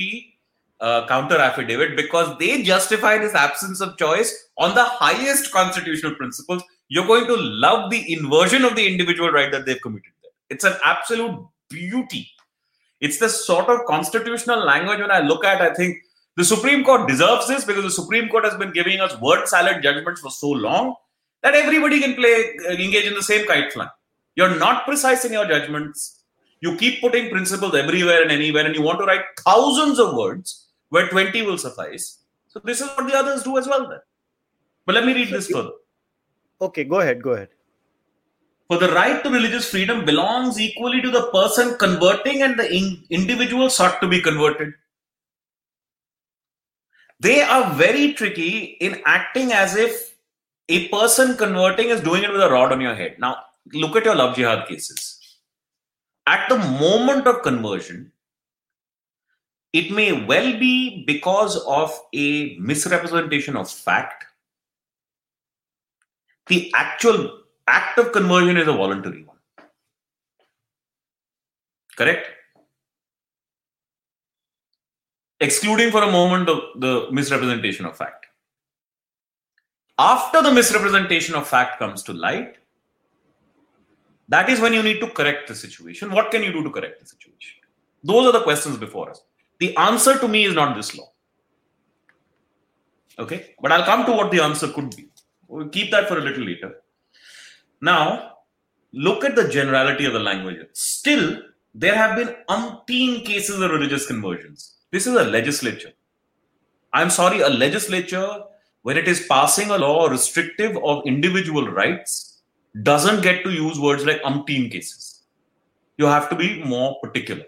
uh, 0.80 1.06
counter 1.06 1.36
affidavit 1.36 1.96
because 1.96 2.36
they 2.38 2.62
justify 2.62 3.18
this 3.18 3.34
absence 3.34 3.80
of 3.80 3.96
choice 3.96 4.48
on 4.58 4.74
the 4.74 4.84
highest 4.84 5.52
constitutional 5.52 6.14
principles. 6.14 6.62
You're 6.88 7.06
going 7.06 7.26
to 7.26 7.36
love 7.36 7.90
the 7.90 8.12
inversion 8.12 8.64
of 8.64 8.76
the 8.76 8.86
individual 8.86 9.30
right 9.30 9.52
that 9.52 9.66
they've 9.66 9.80
committed 9.80 10.12
there. 10.22 10.32
It's 10.48 10.64
an 10.64 10.74
absolute 10.84 11.46
beauty. 11.68 12.28
It's 13.00 13.18
the 13.18 13.28
sort 13.28 13.68
of 13.68 13.86
constitutional 13.86 14.64
language 14.64 15.00
when 15.00 15.10
I 15.10 15.20
look 15.20 15.44
at, 15.44 15.60
I 15.60 15.72
think 15.74 15.98
the 16.36 16.44
Supreme 16.44 16.84
Court 16.84 17.08
deserves 17.08 17.48
this 17.48 17.64
because 17.64 17.84
the 17.84 17.90
Supreme 17.90 18.28
Court 18.28 18.44
has 18.44 18.56
been 18.56 18.72
giving 18.72 19.00
us 19.00 19.18
word 19.20 19.46
salad 19.46 19.82
judgments 19.82 20.20
for 20.20 20.30
so 20.30 20.48
long 20.48 20.94
that 21.42 21.54
everybody 21.54 22.00
can 22.00 22.14
play, 22.14 22.56
uh, 22.68 22.72
engage 22.72 23.06
in 23.06 23.14
the 23.14 23.22
same 23.22 23.46
kite 23.46 23.72
flying. 23.72 23.90
You're 24.34 24.58
not 24.58 24.84
precise 24.84 25.24
in 25.24 25.32
your 25.32 25.46
judgments. 25.46 26.22
You 26.60 26.76
keep 26.76 27.00
putting 27.00 27.30
principles 27.30 27.74
everywhere 27.74 28.22
and 28.22 28.30
anywhere, 28.30 28.66
and 28.66 28.74
you 28.74 28.82
want 28.82 28.98
to 28.98 29.06
write 29.06 29.22
thousands 29.44 29.98
of 29.98 30.14
words 30.14 30.69
where 30.90 31.08
20 31.08 31.42
will 31.42 31.58
suffice. 31.58 32.18
So 32.48 32.60
this 32.64 32.80
is 32.80 32.88
what 32.88 33.08
the 33.08 33.16
others 33.16 33.42
do 33.44 33.58
as 33.58 33.66
well 33.66 33.88
then. 33.88 34.00
But 34.86 34.96
let 34.96 35.06
me 35.06 35.14
read 35.14 35.30
this 35.30 35.48
further. 35.48 35.72
Okay, 36.60 36.84
go 36.84 37.00
ahead, 37.00 37.22
go 37.22 37.30
ahead. 37.32 37.48
For 38.68 38.78
the 38.78 38.92
right 38.92 39.22
to 39.24 39.30
religious 39.30 39.70
freedom 39.70 40.04
belongs 40.04 40.60
equally 40.60 41.02
to 41.02 41.10
the 41.10 41.30
person 41.32 41.76
converting 41.78 42.42
and 42.42 42.58
the 42.58 42.72
in- 42.72 43.04
individual 43.10 43.70
sought 43.70 44.00
to 44.02 44.08
be 44.08 44.20
converted. 44.22 44.74
They 47.20 47.42
are 47.42 47.72
very 47.74 48.12
tricky 48.14 48.76
in 48.80 49.02
acting 49.04 49.52
as 49.52 49.76
if 49.76 50.16
a 50.68 50.88
person 50.88 51.36
converting 51.36 51.88
is 51.90 52.00
doing 52.00 52.22
it 52.24 52.32
with 52.32 52.42
a 52.42 52.50
rod 52.50 52.72
on 52.72 52.80
your 52.80 52.94
head. 52.94 53.16
Now, 53.18 53.38
look 53.72 53.96
at 53.96 54.04
your 54.04 54.14
love 54.16 54.36
jihad 54.36 54.68
cases. 54.68 55.18
at 56.26 56.48
the 56.48 56.56
moment 56.58 57.26
of 57.26 57.42
conversion, 57.42 58.12
it 59.72 59.92
may 59.92 60.24
well 60.24 60.58
be 60.58 61.04
because 61.04 61.56
of 61.64 61.96
a 62.12 62.56
misrepresentation 62.58 63.56
of 63.56 63.70
fact. 63.70 64.24
The 66.46 66.72
actual 66.74 67.42
act 67.68 67.98
of 67.98 68.10
conversion 68.12 68.56
is 68.56 68.66
a 68.66 68.72
voluntary 68.72 69.22
one. 69.22 69.36
Correct? 71.96 72.26
Excluding 75.40 75.90
for 75.90 76.02
a 76.02 76.10
moment 76.10 76.46
the, 76.46 76.60
the 76.76 77.12
misrepresentation 77.12 77.86
of 77.86 77.96
fact. 77.96 78.26
After 79.98 80.42
the 80.42 80.52
misrepresentation 80.52 81.34
of 81.34 81.46
fact 81.46 81.78
comes 81.78 82.02
to 82.04 82.12
light, 82.12 82.56
that 84.28 84.48
is 84.48 84.60
when 84.60 84.72
you 84.72 84.82
need 84.82 85.00
to 85.00 85.08
correct 85.10 85.48
the 85.48 85.54
situation. 85.54 86.10
What 86.10 86.30
can 86.30 86.42
you 86.42 86.52
do 86.52 86.62
to 86.62 86.70
correct 86.70 87.00
the 87.00 87.06
situation? 87.06 87.60
Those 88.02 88.26
are 88.26 88.32
the 88.32 88.42
questions 88.42 88.76
before 88.76 89.10
us. 89.10 89.22
The 89.60 89.76
answer 89.76 90.18
to 90.18 90.26
me 90.26 90.44
is 90.44 90.54
not 90.54 90.74
this 90.74 90.96
law. 90.96 91.12
Okay, 93.18 93.54
but 93.60 93.70
I'll 93.70 93.84
come 93.84 94.06
to 94.06 94.12
what 94.12 94.30
the 94.30 94.42
answer 94.42 94.68
could 94.68 94.96
be. 94.96 95.10
We'll 95.46 95.68
keep 95.68 95.90
that 95.90 96.08
for 96.08 96.18
a 96.18 96.22
little 96.22 96.44
later. 96.44 96.82
Now, 97.82 98.36
look 98.92 99.24
at 99.24 99.36
the 99.36 99.48
generality 99.48 100.06
of 100.06 100.14
the 100.14 100.18
language. 100.18 100.66
Still, 100.72 101.42
there 101.74 101.94
have 101.94 102.16
been 102.16 102.34
umpteen 102.48 103.24
cases 103.24 103.60
of 103.60 103.70
religious 103.70 104.06
conversions. 104.06 104.76
This 104.90 105.06
is 105.06 105.14
a 105.14 105.24
legislature. 105.24 105.92
I'm 106.92 107.10
sorry, 107.10 107.40
a 107.42 107.48
legislature, 107.48 108.42
when 108.82 108.96
it 108.96 109.06
is 109.06 109.26
passing 109.28 109.70
a 109.70 109.78
law 109.78 110.08
restrictive 110.08 110.76
of 110.82 111.06
individual 111.06 111.68
rights, 111.70 112.40
doesn't 112.82 113.22
get 113.22 113.44
to 113.44 113.50
use 113.50 113.78
words 113.78 114.06
like 114.06 114.22
umpteen 114.22 114.70
cases. 114.72 115.24
You 115.98 116.06
have 116.06 116.30
to 116.30 116.36
be 116.36 116.64
more 116.64 116.98
particular. 117.02 117.44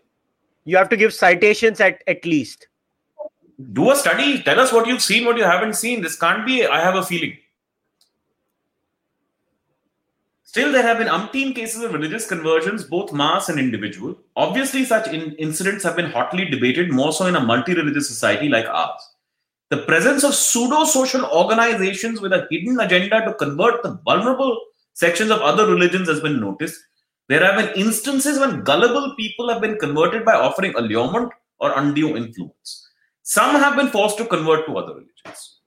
You 0.64 0.76
have 0.76 0.88
to 0.90 0.96
give 0.96 1.12
citations 1.12 1.80
at, 1.80 2.02
at 2.06 2.24
least. 2.24 2.68
Do 3.72 3.90
a 3.90 3.96
study. 3.96 4.42
Tell 4.42 4.60
us 4.60 4.72
what 4.72 4.86
you've 4.86 5.02
seen, 5.02 5.24
what 5.24 5.36
you 5.36 5.44
haven't 5.44 5.74
seen. 5.74 6.02
This 6.02 6.16
can't 6.18 6.46
be, 6.46 6.66
I 6.66 6.80
have 6.80 6.94
a 6.94 7.04
feeling. 7.04 7.36
Still, 10.42 10.70
there 10.70 10.82
have 10.82 10.98
been 10.98 11.08
umpteen 11.08 11.54
cases 11.54 11.82
of 11.82 11.94
religious 11.94 12.28
conversions, 12.28 12.84
both 12.84 13.10
mass 13.10 13.48
and 13.48 13.58
individual. 13.58 14.18
Obviously, 14.36 14.84
such 14.84 15.08
in- 15.08 15.34
incidents 15.36 15.82
have 15.82 15.96
been 15.96 16.10
hotly 16.10 16.44
debated, 16.44 16.92
more 16.92 17.10
so 17.10 17.24
in 17.24 17.36
a 17.36 17.40
multi 17.40 17.72
religious 17.74 18.06
society 18.06 18.50
like 18.50 18.66
ours. 18.66 19.00
The 19.70 19.78
presence 19.78 20.24
of 20.24 20.34
pseudo 20.34 20.84
social 20.84 21.24
organizations 21.24 22.20
with 22.20 22.34
a 22.34 22.46
hidden 22.50 22.78
agenda 22.78 23.24
to 23.24 23.32
convert 23.32 23.82
the 23.82 23.98
vulnerable 24.04 24.60
sections 24.92 25.30
of 25.30 25.40
other 25.40 25.66
religions 25.66 26.06
has 26.08 26.20
been 26.20 26.38
noticed. 26.38 26.78
There 27.29 27.45
have 27.45 27.57
been 27.57 27.75
instances 27.81 28.39
when 28.39 28.62
gullible 28.64 29.14
people 29.16 29.49
have 29.49 29.61
been 29.61 29.79
converted 29.79 30.25
by 30.25 30.35
offering 30.35 30.75
allurement 30.75 31.33
or 31.59 31.73
undue 31.79 32.16
influence. 32.16 32.89
Some 33.23 33.55
have 33.55 33.77
been 33.77 33.89
forced 33.89 34.18
to 34.18 34.27
convert 34.27 34.66
to 34.66 34.77
other 34.77 34.95
religions. 34.95 35.61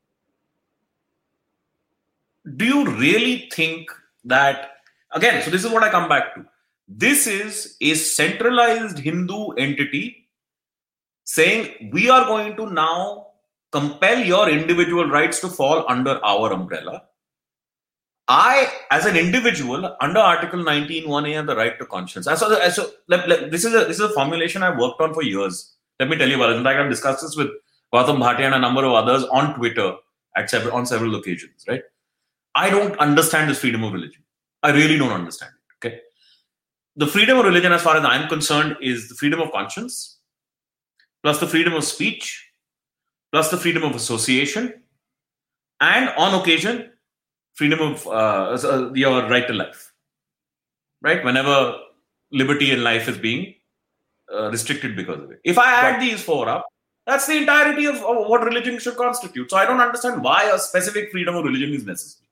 Do 2.57 2.65
you 2.65 2.85
really 2.97 3.49
think 3.51 3.89
that, 4.25 4.71
again, 5.11 5.41
so 5.41 5.49
this 5.49 5.63
is 5.63 5.71
what 5.71 5.83
I 5.83 5.89
come 5.89 6.09
back 6.09 6.35
to. 6.35 6.45
This 6.87 7.25
is 7.25 7.77
a 7.81 7.95
centralized 7.95 8.99
Hindu 8.99 9.53
entity 9.53 10.27
saying 11.23 11.89
we 11.91 12.09
are 12.09 12.25
going 12.25 12.55
to 12.57 12.71
now 12.71 13.27
compel 13.71 14.19
your 14.19 14.49
individual 14.49 15.09
rights 15.09 15.39
to 15.39 15.47
fall 15.47 15.85
under 15.89 16.23
our 16.23 16.53
umbrella 16.53 17.03
I, 18.27 18.71
as 18.89 19.05
an 19.05 19.15
individual, 19.15 19.95
under 20.01 20.19
Article 20.19 20.63
19, 20.63 21.05
1A, 21.05 21.33
have 21.35 21.45
the 21.45 21.55
right 21.55 21.77
to 21.77 21.85
conscience. 21.85 22.25
So, 22.25 22.49
this 22.49 23.65
is 23.65 23.73
a 23.73 23.85
this 23.85 23.99
is 23.99 23.99
a 23.99 24.09
formulation 24.09 24.63
I've 24.63 24.79
worked 24.79 24.99
on 24.99 25.13
for 25.13 25.21
years. 25.21 25.75
Let 25.99 26.09
me 26.09 26.17
tell 26.17 26.27
you 26.27 26.35
about 26.35 26.51
it. 26.51 26.57
In 26.57 26.63
fact, 26.63 26.79
I've 26.79 26.89
discussed 26.89 27.21
this 27.21 27.35
with 27.35 27.49
Gautam 27.93 28.17
Bhatia 28.17 28.41
and 28.41 28.55
a 28.55 28.59
number 28.59 28.83
of 28.83 28.93
others 28.93 29.23
on 29.25 29.53
Twitter 29.55 29.93
at 30.35 30.49
several 30.49 30.75
on 30.75 30.85
several 30.87 31.15
occasions. 31.15 31.65
Right? 31.67 31.83
I 32.55 32.69
don't 32.69 32.97
understand 32.97 33.49
this 33.49 33.59
freedom 33.59 33.83
of 33.83 33.93
religion. 33.93 34.23
I 34.63 34.71
really 34.71 34.97
don't 34.97 35.11
understand 35.11 35.51
it. 35.53 35.87
Okay. 35.87 35.99
The 36.95 37.05
freedom 37.05 37.37
of 37.37 37.45
religion, 37.45 37.73
as 37.73 37.83
far 37.83 37.95
as 37.95 38.03
I'm 38.03 38.27
concerned, 38.27 38.77
is 38.81 39.07
the 39.07 39.15
freedom 39.15 39.39
of 39.39 39.51
conscience, 39.51 40.17
plus 41.21 41.39
the 41.39 41.47
freedom 41.47 41.73
of 41.73 41.83
speech, 41.83 42.49
plus 43.31 43.51
the 43.51 43.57
freedom 43.57 43.83
of 43.83 43.95
association, 43.95 44.81
and 45.79 46.09
on 46.17 46.33
occasion 46.41 46.91
freedom 47.55 47.81
of 47.81 48.05
uh, 48.07 48.57
uh, 48.63 48.93
your 48.93 49.27
right 49.27 49.47
to 49.47 49.53
life, 49.53 49.93
right? 51.01 51.23
Whenever 51.23 51.77
liberty 52.31 52.71
in 52.71 52.83
life 52.83 53.07
is 53.07 53.17
being 53.17 53.55
uh, 54.33 54.49
restricted 54.51 54.95
because 54.95 55.21
of 55.21 55.31
it. 55.31 55.39
If 55.43 55.57
I 55.57 55.71
add 55.73 56.01
these 56.01 56.21
four 56.21 56.47
up, 56.49 56.65
that's 57.05 57.27
the 57.27 57.37
entirety 57.37 57.85
of, 57.85 57.95
of 57.97 58.27
what 58.27 58.43
religion 58.43 58.79
should 58.79 58.97
constitute. 58.97 59.49
So 59.51 59.57
I 59.57 59.65
don't 59.65 59.79
understand 59.79 60.23
why 60.23 60.49
a 60.53 60.59
specific 60.59 61.11
freedom 61.11 61.35
of 61.35 61.45
religion 61.45 61.73
is 61.73 61.85
necessary. 61.85 62.27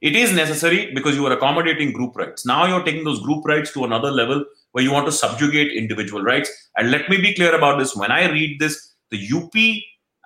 It 0.00 0.14
is 0.14 0.32
necessary 0.32 0.94
because 0.94 1.16
you 1.16 1.26
are 1.26 1.32
accommodating 1.32 1.92
group 1.92 2.16
rights. 2.16 2.46
Now 2.46 2.66
you're 2.66 2.84
taking 2.84 3.04
those 3.04 3.20
group 3.20 3.44
rights 3.44 3.72
to 3.72 3.84
another 3.84 4.12
level 4.12 4.44
where 4.72 4.84
you 4.84 4.92
want 4.92 5.06
to 5.06 5.12
subjugate 5.12 5.72
individual 5.72 6.22
rights. 6.22 6.50
And 6.76 6.92
let 6.92 7.10
me 7.10 7.16
be 7.20 7.34
clear 7.34 7.54
about 7.54 7.78
this. 7.80 7.96
When 7.96 8.12
I 8.12 8.30
read 8.30 8.60
this, 8.60 8.92
the 9.10 9.28
UP 9.34 9.52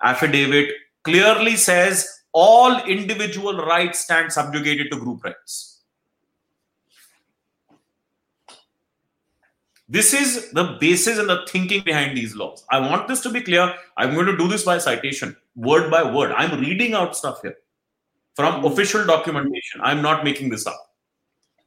affidavit 0.03 0.69
clearly 1.03 1.55
says 1.55 2.07
all 2.33 2.83
individual 2.85 3.57
rights 3.57 3.99
stand 3.99 4.33
subjugated 4.33 4.91
to 4.91 4.97
group 4.99 5.23
rights. 5.23 5.81
This 9.87 10.13
is 10.13 10.51
the 10.51 10.77
basis 10.79 11.19
and 11.19 11.29
the 11.29 11.45
thinking 11.47 11.83
behind 11.83 12.17
these 12.17 12.35
laws. 12.35 12.65
I 12.71 12.79
want 12.79 13.07
this 13.07 13.21
to 13.21 13.29
be 13.29 13.41
clear. 13.41 13.75
I'm 13.95 14.15
going 14.15 14.25
to 14.25 14.35
do 14.35 14.47
this 14.47 14.63
by 14.63 14.79
citation, 14.79 15.35
word 15.55 15.91
by 15.91 16.03
word. 16.03 16.31
I'm 16.31 16.59
reading 16.59 16.95
out 16.95 17.15
stuff 17.15 17.41
here 17.43 17.57
from 18.33 18.63
mm. 18.63 18.71
official 18.71 19.05
documentation. 19.05 19.81
I'm 19.83 20.01
not 20.01 20.23
making 20.23 20.49
this 20.49 20.65
up. 20.65 20.95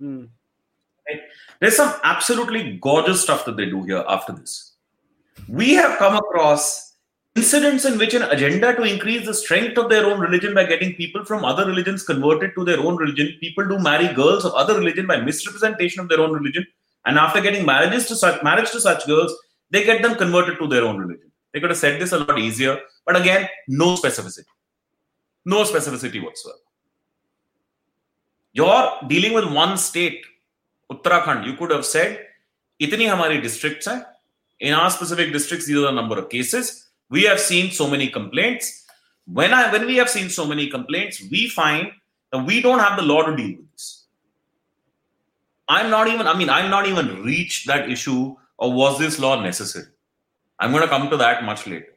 Mm. 0.02 0.28
Right? 1.08 1.20
There's 1.60 1.76
some 1.76 1.94
absolutely 2.02 2.78
gorgeous 2.78 3.22
stuff 3.22 3.44
that 3.44 3.56
they 3.56 3.66
do 3.66 3.84
here 3.84 4.04
after 4.08 4.32
this. 4.32 4.72
We 5.48 5.74
have 5.74 5.98
come 5.98 6.16
across 6.16 6.95
incidents 7.36 7.84
in 7.84 7.98
which 7.98 8.14
an 8.14 8.22
agenda 8.22 8.74
to 8.74 8.82
increase 8.82 9.26
the 9.26 9.34
strength 9.34 9.76
of 9.76 9.90
their 9.90 10.06
own 10.06 10.18
religion 10.18 10.54
by 10.54 10.64
getting 10.64 10.94
people 10.94 11.24
from 11.24 11.44
other 11.44 11.66
religions 11.66 12.02
converted 12.02 12.54
to 12.54 12.64
their 12.64 12.80
own 12.80 12.96
religion. 12.96 13.36
People 13.40 13.68
do 13.68 13.78
marry 13.78 14.12
girls 14.14 14.44
of 14.44 14.54
other 14.54 14.78
religion 14.78 15.06
by 15.06 15.20
misrepresentation 15.20 16.00
of 16.00 16.08
their 16.08 16.20
own 16.20 16.32
religion, 16.32 16.66
and 17.04 17.18
after 17.18 17.40
getting 17.40 17.66
marriages 17.66 18.06
to 18.06 18.16
such 18.16 18.42
marriage 18.42 18.70
to 18.70 18.80
such 18.80 19.06
girls, 19.06 19.34
they 19.70 19.84
get 19.84 20.02
them 20.02 20.16
converted 20.16 20.58
to 20.58 20.66
their 20.66 20.84
own 20.84 20.96
religion. 20.98 21.30
They 21.52 21.60
could 21.60 21.70
have 21.70 21.78
said 21.78 22.00
this 22.00 22.12
a 22.12 22.18
lot 22.18 22.38
easier, 22.38 22.80
but 23.04 23.16
again, 23.16 23.48
no 23.68 23.96
specificity, 23.96 24.46
no 25.44 25.64
specificity 25.64 26.22
whatsoever. 26.22 26.58
You're 28.52 28.92
dealing 29.08 29.34
with 29.34 29.52
one 29.52 29.76
state, 29.76 30.24
Uttarakhand. 30.90 31.44
You 31.44 31.54
could 31.54 31.70
have 31.70 31.84
said, 31.84 32.26
"Itni 32.80 33.06
hamari 33.12 33.42
districts 33.42 33.86
hai. 33.86 34.02
In 34.60 34.72
our 34.72 34.90
specific 34.90 35.32
districts, 35.32 35.66
these 35.66 35.76
are 35.76 35.88
the 35.92 35.92
number 35.92 36.18
of 36.18 36.30
cases." 36.30 36.85
We 37.08 37.22
have 37.24 37.40
seen 37.40 37.70
so 37.70 37.88
many 37.88 38.08
complaints. 38.08 38.84
When 39.26 39.52
i 39.52 39.70
when 39.72 39.86
we 39.86 39.96
have 39.96 40.08
seen 40.08 40.28
so 40.28 40.46
many 40.46 40.68
complaints 40.68 41.22
we 41.30 41.48
find 41.48 41.90
that 42.32 42.44
we 42.46 42.60
don't 42.60 42.78
have 42.78 42.96
the 42.96 43.02
law 43.02 43.22
to 43.26 43.36
deal 43.36 43.56
with 43.56 43.72
this. 43.72 44.04
I'm 45.68 45.90
not 45.90 46.06
even 46.06 46.28
i 46.28 46.34
mean 46.38 46.48
i'm 46.48 46.70
not 46.70 46.86
even 46.86 47.24
reached 47.24 47.66
that 47.66 47.90
issue 47.90 48.36
of 48.58 48.72
was 48.72 48.98
this 48.98 49.18
law 49.18 49.40
necessary. 49.40 49.86
I'm 50.58 50.70
going 50.70 50.82
to 50.82 50.88
come 50.88 51.10
to 51.10 51.16
that 51.18 51.44
much 51.44 51.66
later. 51.66 51.92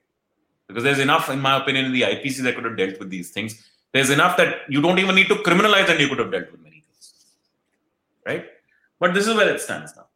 Because 0.68 0.84
there's 0.84 1.00
enough 1.00 1.30
in 1.30 1.40
my 1.40 1.56
opinion 1.62 1.86
in 1.86 1.94
the 1.94 2.02
ipc 2.02 2.42
that 2.44 2.56
could 2.56 2.66
have 2.66 2.78
dealt 2.78 3.00
with 3.00 3.10
these 3.10 3.30
things. 3.30 3.64
There's 3.94 4.10
enough 4.10 4.36
that 4.38 4.62
you 4.68 4.82
don't 4.82 5.00
even 5.00 5.16
need 5.16 5.28
to 5.28 5.36
criminalize 5.36 5.90
and 5.90 6.00
you 6.00 6.08
could 6.10 6.20
have 6.20 6.32
dealt 6.32 6.52
with 6.52 6.62
many 6.62 6.84
things. 6.88 7.14
Right? 8.26 8.46
But 9.00 9.14
this 9.14 9.28
is 9.28 9.36
where 9.36 9.54
it 9.54 9.62
stands 9.62 9.96
now 9.96 10.09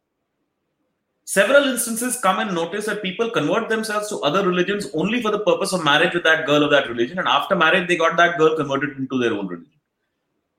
Several 1.26 1.64
instances 1.64 2.20
come 2.20 2.38
and 2.38 2.54
notice 2.54 2.84
that 2.84 3.02
people 3.02 3.30
convert 3.30 3.70
themselves 3.70 4.08
to 4.10 4.18
other 4.18 4.46
religions 4.46 4.88
only 4.92 5.22
for 5.22 5.30
the 5.30 5.38
purpose 5.38 5.72
of 5.72 5.82
marriage 5.82 6.12
with 6.12 6.22
that 6.24 6.44
girl 6.44 6.62
of 6.62 6.70
that 6.70 6.88
religion, 6.88 7.18
and 7.18 7.26
after 7.26 7.56
marriage, 7.56 7.88
they 7.88 7.96
got 7.96 8.16
that 8.18 8.36
girl 8.36 8.56
converted 8.56 8.98
into 8.98 9.18
their 9.18 9.32
own 9.32 9.46
religion. 9.46 9.80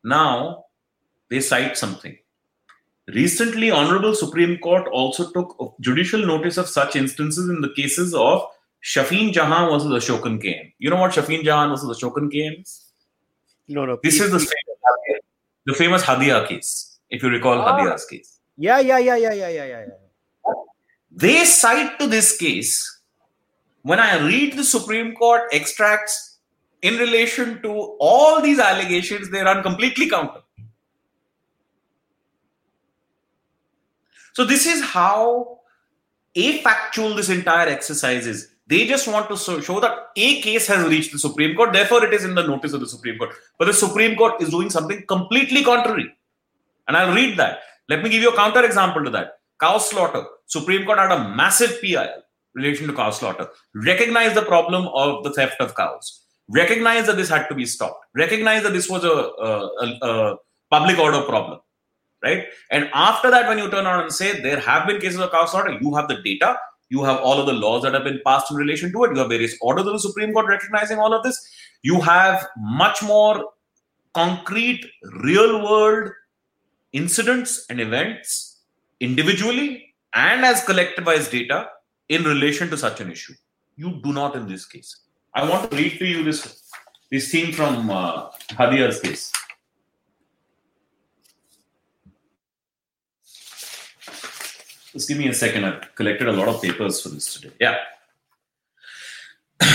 Now, 0.03 0.65
they 1.29 1.39
cite 1.39 1.77
something. 1.77 2.17
Recently, 3.07 3.69
Honorable 3.69 4.15
Supreme 4.15 4.57
Court 4.57 4.87
also 4.87 5.31
took 5.31 5.75
judicial 5.79 6.25
notice 6.25 6.57
of 6.57 6.67
such 6.67 6.95
instances 6.95 7.47
in 7.47 7.61
the 7.61 7.69
cases 7.69 8.15
of 8.15 8.47
Shafin 8.83 9.31
Jahan 9.31 9.69
versus 9.69 9.91
Ashokan 9.91 10.41
KM. 10.43 10.73
You 10.79 10.89
know 10.89 10.95
what 10.95 11.11
Shafin 11.11 11.43
Jahan 11.43 11.69
versus 11.69 11.95
Ashokan 11.95 12.31
KM 12.31 12.61
is? 12.63 12.85
No, 13.67 13.85
no. 13.85 13.99
This 14.01 14.19
is 14.19 14.31
the 14.31 14.39
famous, 14.39 15.21
the 15.67 15.73
famous 15.75 16.03
Hadia 16.03 16.47
case, 16.47 16.99
if 17.11 17.21
you 17.21 17.29
recall 17.29 17.59
ah. 17.59 17.79
Hadia's 17.79 18.05
case. 18.05 18.39
Yeah, 18.57 18.79
yeah, 18.79 18.97
yeah, 18.97 19.15
yeah, 19.15 19.33
yeah, 19.33 19.49
yeah, 19.49 19.65
yeah. 19.65 19.85
They 21.15 21.45
cite 21.45 21.97
to 21.99 22.07
this 22.07 22.37
case 22.37 22.95
when 23.85 23.99
I 23.99 24.17
read 24.17 24.57
the 24.57 24.63
Supreme 24.63 25.13
Court 25.13 25.43
extracts 25.51 26.39
in 26.81 26.95
relation 26.95 27.61
to 27.61 27.69
all 27.99 28.41
these 28.41 28.57
allegations, 28.59 29.29
they 29.29 29.41
run 29.41 29.61
completely 29.61 30.09
counter. 30.09 30.41
So 34.33 34.43
this 34.43 34.65
is 34.65 34.83
how 34.83 35.59
afactual 36.35 37.15
this 37.15 37.29
entire 37.29 37.69
exercise 37.69 38.25
is. 38.25 38.49
They 38.65 38.87
just 38.87 39.07
want 39.07 39.29
to 39.29 39.61
show 39.61 39.79
that 39.79 40.09
a 40.15 40.41
case 40.41 40.65
has 40.65 40.87
reached 40.87 41.11
the 41.11 41.19
Supreme 41.19 41.55
Court, 41.55 41.71
therefore 41.71 42.03
it 42.05 42.13
is 42.13 42.25
in 42.25 42.33
the 42.33 42.45
notice 42.45 42.73
of 42.73 42.79
the 42.79 42.87
Supreme 42.87 43.19
Court. 43.19 43.35
But 43.59 43.65
the 43.65 43.73
Supreme 43.73 44.15
Court 44.15 44.41
is 44.41 44.49
doing 44.49 44.71
something 44.71 45.05
completely 45.07 45.63
contrary. 45.63 46.11
And 46.87 46.97
I'll 46.97 47.13
read 47.13 47.37
that. 47.37 47.59
Let 47.87 48.01
me 48.01 48.09
give 48.09 48.23
you 48.23 48.31
a 48.31 48.35
counter 48.35 48.65
example 48.65 49.03
to 49.03 49.11
that. 49.11 49.39
Cow 49.59 49.77
slaughter. 49.77 50.25
Supreme 50.47 50.85
Court 50.85 50.99
had 50.99 51.11
a 51.11 51.29
massive 51.35 51.81
PI 51.81 52.09
relation 52.53 52.87
to 52.87 52.93
cow 52.93 53.11
slaughter. 53.11 53.49
recognized 53.73 54.35
the 54.35 54.43
problem 54.43 54.87
of 54.93 55.23
the 55.23 55.31
theft 55.31 55.59
of 55.59 55.75
cows. 55.75 56.21
recognized 56.47 57.07
that 57.07 57.17
this 57.17 57.29
had 57.29 57.47
to 57.47 57.55
be 57.55 57.65
stopped. 57.65 58.05
recognized 58.15 58.65
that 58.65 58.73
this 58.73 58.89
was 58.89 59.03
a, 59.03 59.09
a, 59.09 60.07
a 60.09 60.35
public 60.69 60.99
order 60.99 61.21
problem 61.21 61.59
right? 62.25 62.45
And 62.71 62.89
after 62.93 63.29
that, 63.31 63.47
when 63.47 63.57
you 63.59 63.69
turn 63.69 63.85
around 63.85 64.03
and 64.03 64.11
say 64.11 64.41
there 64.41 64.59
have 64.59 64.87
been 64.87 64.99
cases 64.99 65.19
of 65.19 65.31
cow 65.31 65.45
slaughter, 65.45 65.77
you 65.79 65.93
have 65.95 66.07
the 66.07 66.21
data, 66.23 66.57
you 66.89 67.03
have 67.03 67.19
all 67.19 67.39
of 67.39 67.45
the 67.45 67.53
laws 67.53 67.83
that 67.83 67.93
have 67.93 68.03
been 68.03 68.19
passed 68.25 68.51
in 68.51 68.57
relation 68.57 68.91
to 68.91 69.03
it, 69.03 69.11
you 69.13 69.19
have 69.19 69.29
various 69.29 69.55
orders 69.61 69.85
of 69.85 69.93
the 69.93 69.99
Supreme 69.99 70.33
Court 70.33 70.47
recognizing 70.47 70.99
all 70.99 71.13
of 71.13 71.23
this, 71.23 71.39
you 71.83 72.01
have 72.01 72.47
much 72.57 73.03
more 73.03 73.51
concrete, 74.13 74.85
real 75.23 75.63
world 75.63 76.11
incidents 76.93 77.65
and 77.69 77.79
events 77.79 78.61
individually 78.99 79.84
and 80.15 80.45
as 80.45 80.63
collected 80.63 81.03
by 81.03 81.17
his 81.17 81.27
data 81.27 81.69
in 82.09 82.23
relation 82.23 82.69
to 82.69 82.77
such 82.77 83.01
an 83.01 83.11
issue. 83.11 83.33
You 83.75 83.99
do 84.03 84.13
not 84.13 84.35
in 84.35 84.47
this 84.47 84.65
case. 84.65 84.97
I 85.33 85.47
want 85.47 85.69
to 85.69 85.77
read 85.77 85.99
to 85.99 86.05
you 86.05 86.23
this 86.23 86.63
this 87.11 87.29
theme 87.31 87.51
from 87.51 87.89
uh, 87.91 88.29
Hadia's 88.57 88.99
case. 89.01 89.31
Just 94.93 95.09
give 95.09 95.17
me 95.17 95.27
a 95.27 95.33
second. 95.33 95.65
I've 95.65 95.93
collected 95.93 96.29
a 96.29 96.31
lot 96.31 96.47
of 96.47 96.61
papers 96.61 97.01
for 97.01 97.09
this 97.09 97.33
today. 97.33 97.53
Yeah. 97.59 97.75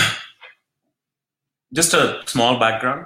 Just 1.71 1.93
a 1.93 2.23
small 2.25 2.59
background. 2.59 3.05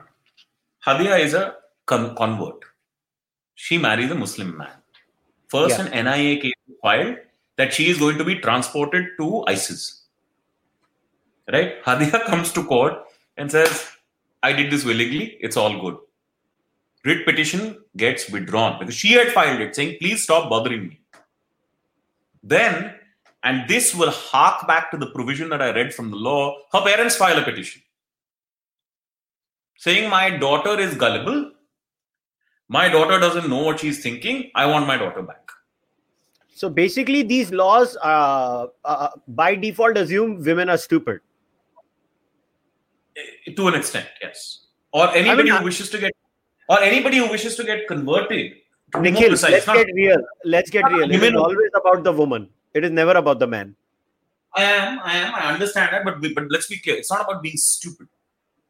Hadia 0.86 1.20
is 1.20 1.34
a 1.34 1.56
con- 1.86 2.16
convert. 2.16 2.64
She 3.56 3.78
marries 3.78 4.12
a 4.12 4.16
Muslim 4.16 4.58
man. 4.58 4.72
First, 5.48 5.80
yeah. 5.80 5.86
an 5.86 6.06
NIA 6.06 6.42
case 6.42 6.54
filed 6.82 7.18
that 7.58 7.74
she 7.74 7.90
is 7.90 7.98
going 7.98 8.18
to 8.18 8.24
be 8.24 8.36
transported 8.40 9.06
to 9.20 9.44
ISIS. 9.48 10.04
Right? 11.52 11.84
Hadia 11.84 12.26
comes 12.26 12.52
to 12.54 12.64
court 12.64 12.94
and 13.38 13.52
says, 13.52 13.92
I 14.44 14.54
did 14.54 14.72
this 14.72 14.84
willingly. 14.84 15.38
It's 15.40 15.58
all 15.58 15.80
good. 15.80 15.98
Writ 17.04 17.26
petition 17.26 17.78
gets 17.96 18.30
withdrawn 18.30 18.80
because 18.80 18.96
she 18.96 19.14
had 19.14 19.32
filed 19.32 19.62
it 19.62 19.76
saying, 19.76 19.98
please 20.02 20.24
stop 20.24 20.50
bothering 20.50 20.88
me. 20.88 21.00
Then, 22.44 22.96
and 23.44 23.68
this 23.70 23.94
will 23.94 24.10
hark 24.10 24.68
back 24.68 24.90
to 24.92 24.98
the 24.98 25.08
provision 25.08 25.50
that 25.50 25.62
I 25.62 25.72
read 25.72 25.94
from 25.94 26.10
the 26.10 26.18
law, 26.18 26.58
her 26.74 26.82
parents 26.82 27.16
file 27.16 27.38
a 27.38 27.44
petition 27.44 27.82
saying, 29.78 30.10
My 30.10 30.30
daughter 30.30 30.80
is 30.80 30.96
gullible. 30.96 31.52
My 32.68 32.90
daughter 32.90 33.20
doesn't 33.20 33.50
know 33.50 33.64
what 33.64 33.80
she's 33.80 34.02
thinking. 34.02 34.52
I 34.56 34.66
want 34.66 34.88
my 34.88 34.98
daughter 34.98 35.22
back. 35.22 35.52
So 36.54 36.70
basically, 36.70 37.22
these 37.22 37.52
laws 37.52 37.98
uh, 38.02 38.68
uh, 38.84 39.10
by 39.28 39.56
default 39.56 39.98
assume 39.98 40.42
women 40.42 40.70
are 40.70 40.78
stupid. 40.78 41.20
To 43.56 43.68
an 43.68 43.76
extent, 43.76 44.08
yes. 44.22 44.68
Or 44.92 45.10
anybody 45.16 45.52
I 45.52 45.54
mean, 45.54 45.60
who 45.60 45.66
wishes 45.66 45.90
to 45.92 45.98
get, 45.98 46.14
or 46.70 46.82
anybody 46.82 47.18
who 47.18 47.30
wishes 47.30 47.56
to 47.58 47.64
get 47.64 47.88
converted 47.88 48.54
Nikhil, 49.00 49.32
let's 49.32 49.66
get 49.66 49.88
real. 49.94 50.18
Let's 50.44 50.70
get 50.70 50.92
real. 50.92 51.12
It 51.12 51.24
is 51.24 51.36
always 51.36 51.72
about 51.76 52.04
the 52.04 52.14
woman. 52.14 52.50
It 52.74 52.86
is 52.86 52.92
never 52.92 53.12
about 53.12 53.40
the 53.40 53.48
man. 53.48 53.76
I 54.56 54.64
am, 54.64 55.00
I 55.04 55.18
am, 55.18 55.36
I 55.36 55.54
understand 55.54 55.92
that, 55.92 56.06
but 56.06 56.22
but 56.34 56.46
let's 56.50 56.68
be 56.68 56.80
clear. 56.80 56.96
It's 56.96 57.12
not 57.12 57.22
about 57.22 57.44
being 57.44 57.58
stupid. 57.58 58.08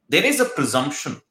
There 0.09 0.23
is 0.23 0.39
a 0.39 0.45
presumption 0.45 1.21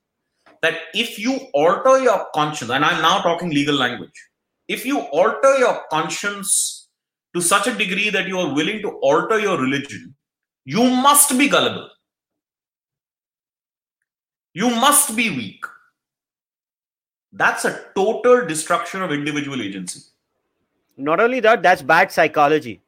that 0.65 0.79
if 0.95 1.19
you 1.19 1.37
alter 1.53 1.99
your 1.99 2.27
conscience, 2.35 2.71
and 2.71 2.85
I'm 2.85 3.03
now 3.03 3.21
talking 3.21 3.51
legal 3.51 3.75
language, 3.75 4.19
if 4.67 4.87
you 4.87 5.01
alter 5.01 5.59
your 5.59 5.83
conscience 5.91 6.89
to 7.35 7.43
such 7.43 7.67
a 7.67 7.75
degree 7.75 8.09
that 8.09 8.27
you 8.27 8.39
are 8.39 8.55
willing 8.55 8.81
to 8.81 8.93
alter 9.03 9.39
your 9.39 9.61
religion, 9.61 10.15
you 10.65 10.83
must 10.83 11.37
be 11.37 11.49
gullible. 11.49 11.91
You 14.55 14.71
must 14.71 15.15
be 15.15 15.29
weak. 15.31 15.67
That's 17.31 17.67
a 17.67 17.87
total 17.95 18.47
destruction 18.47 19.03
of 19.03 19.13
individual 19.13 19.61
agency. 19.61 20.01
Not 20.97 21.21
only 21.21 21.41
that, 21.41 21.63
that's 21.63 21.83
bad 21.83 22.11
psychology. 22.11 22.81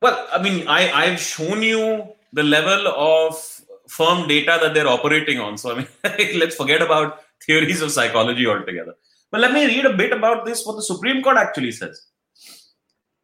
Well, 0.00 0.28
I 0.30 0.40
mean, 0.40 0.68
I, 0.68 0.92
I've 0.92 1.18
shown 1.18 1.62
you 1.62 2.06
the 2.32 2.44
level 2.44 2.86
of 2.86 3.57
firm 3.88 4.28
data 4.28 4.58
that 4.62 4.74
they're 4.74 4.88
operating 4.88 5.40
on. 5.40 5.58
So, 5.58 5.72
I 5.72 5.76
mean, 5.76 5.88
let's 6.38 6.56
forget 6.56 6.82
about 6.82 7.20
theories 7.44 7.82
of 7.82 7.90
psychology 7.90 8.46
altogether. 8.46 8.94
But 9.30 9.40
let 9.40 9.52
me 9.52 9.66
read 9.66 9.84
a 9.84 9.96
bit 9.96 10.12
about 10.12 10.44
this, 10.44 10.64
what 10.64 10.76
the 10.76 10.82
Supreme 10.82 11.22
Court 11.22 11.36
actually 11.36 11.72
says. 11.72 12.06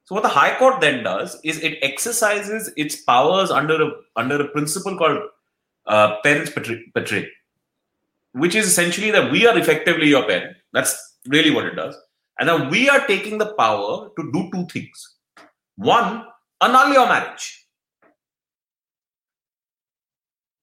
So, 0.07 0.15
what 0.15 0.23
the 0.23 0.29
High 0.29 0.59
Court 0.59 0.81
then 0.81 1.03
does 1.03 1.39
is 1.45 1.61
it 1.61 1.79
exercises 1.83 2.71
its 2.77 2.97
powers 2.97 3.51
under 3.51 3.83
a, 3.83 3.91
under 4.17 4.41
a 4.41 4.49
principle 4.49 4.99
called 4.99 5.19
uh, 5.87 6.17
parens 6.23 6.51
patriae 6.51 7.29
which 8.35 8.55
is 8.55 8.67
essentially 8.67 9.11
that 9.13 9.31
we 9.31 9.47
are 9.47 9.57
effectively 9.57 10.09
your 10.09 10.27
parent. 10.27 10.57
That's 10.73 11.19
really 11.29 11.51
what 11.51 11.67
it 11.67 11.77
does. 11.77 11.97
And 12.39 12.49
then 12.49 12.69
we 12.69 12.89
are 12.89 13.07
taking 13.07 13.39
the 13.39 13.55
power 13.55 14.11
to 14.17 14.33
do 14.33 14.51
two 14.53 14.67
things. 14.67 15.17
One, 15.77 16.25
annul 16.61 16.93
your 16.93 17.07
marriage. 17.07 17.64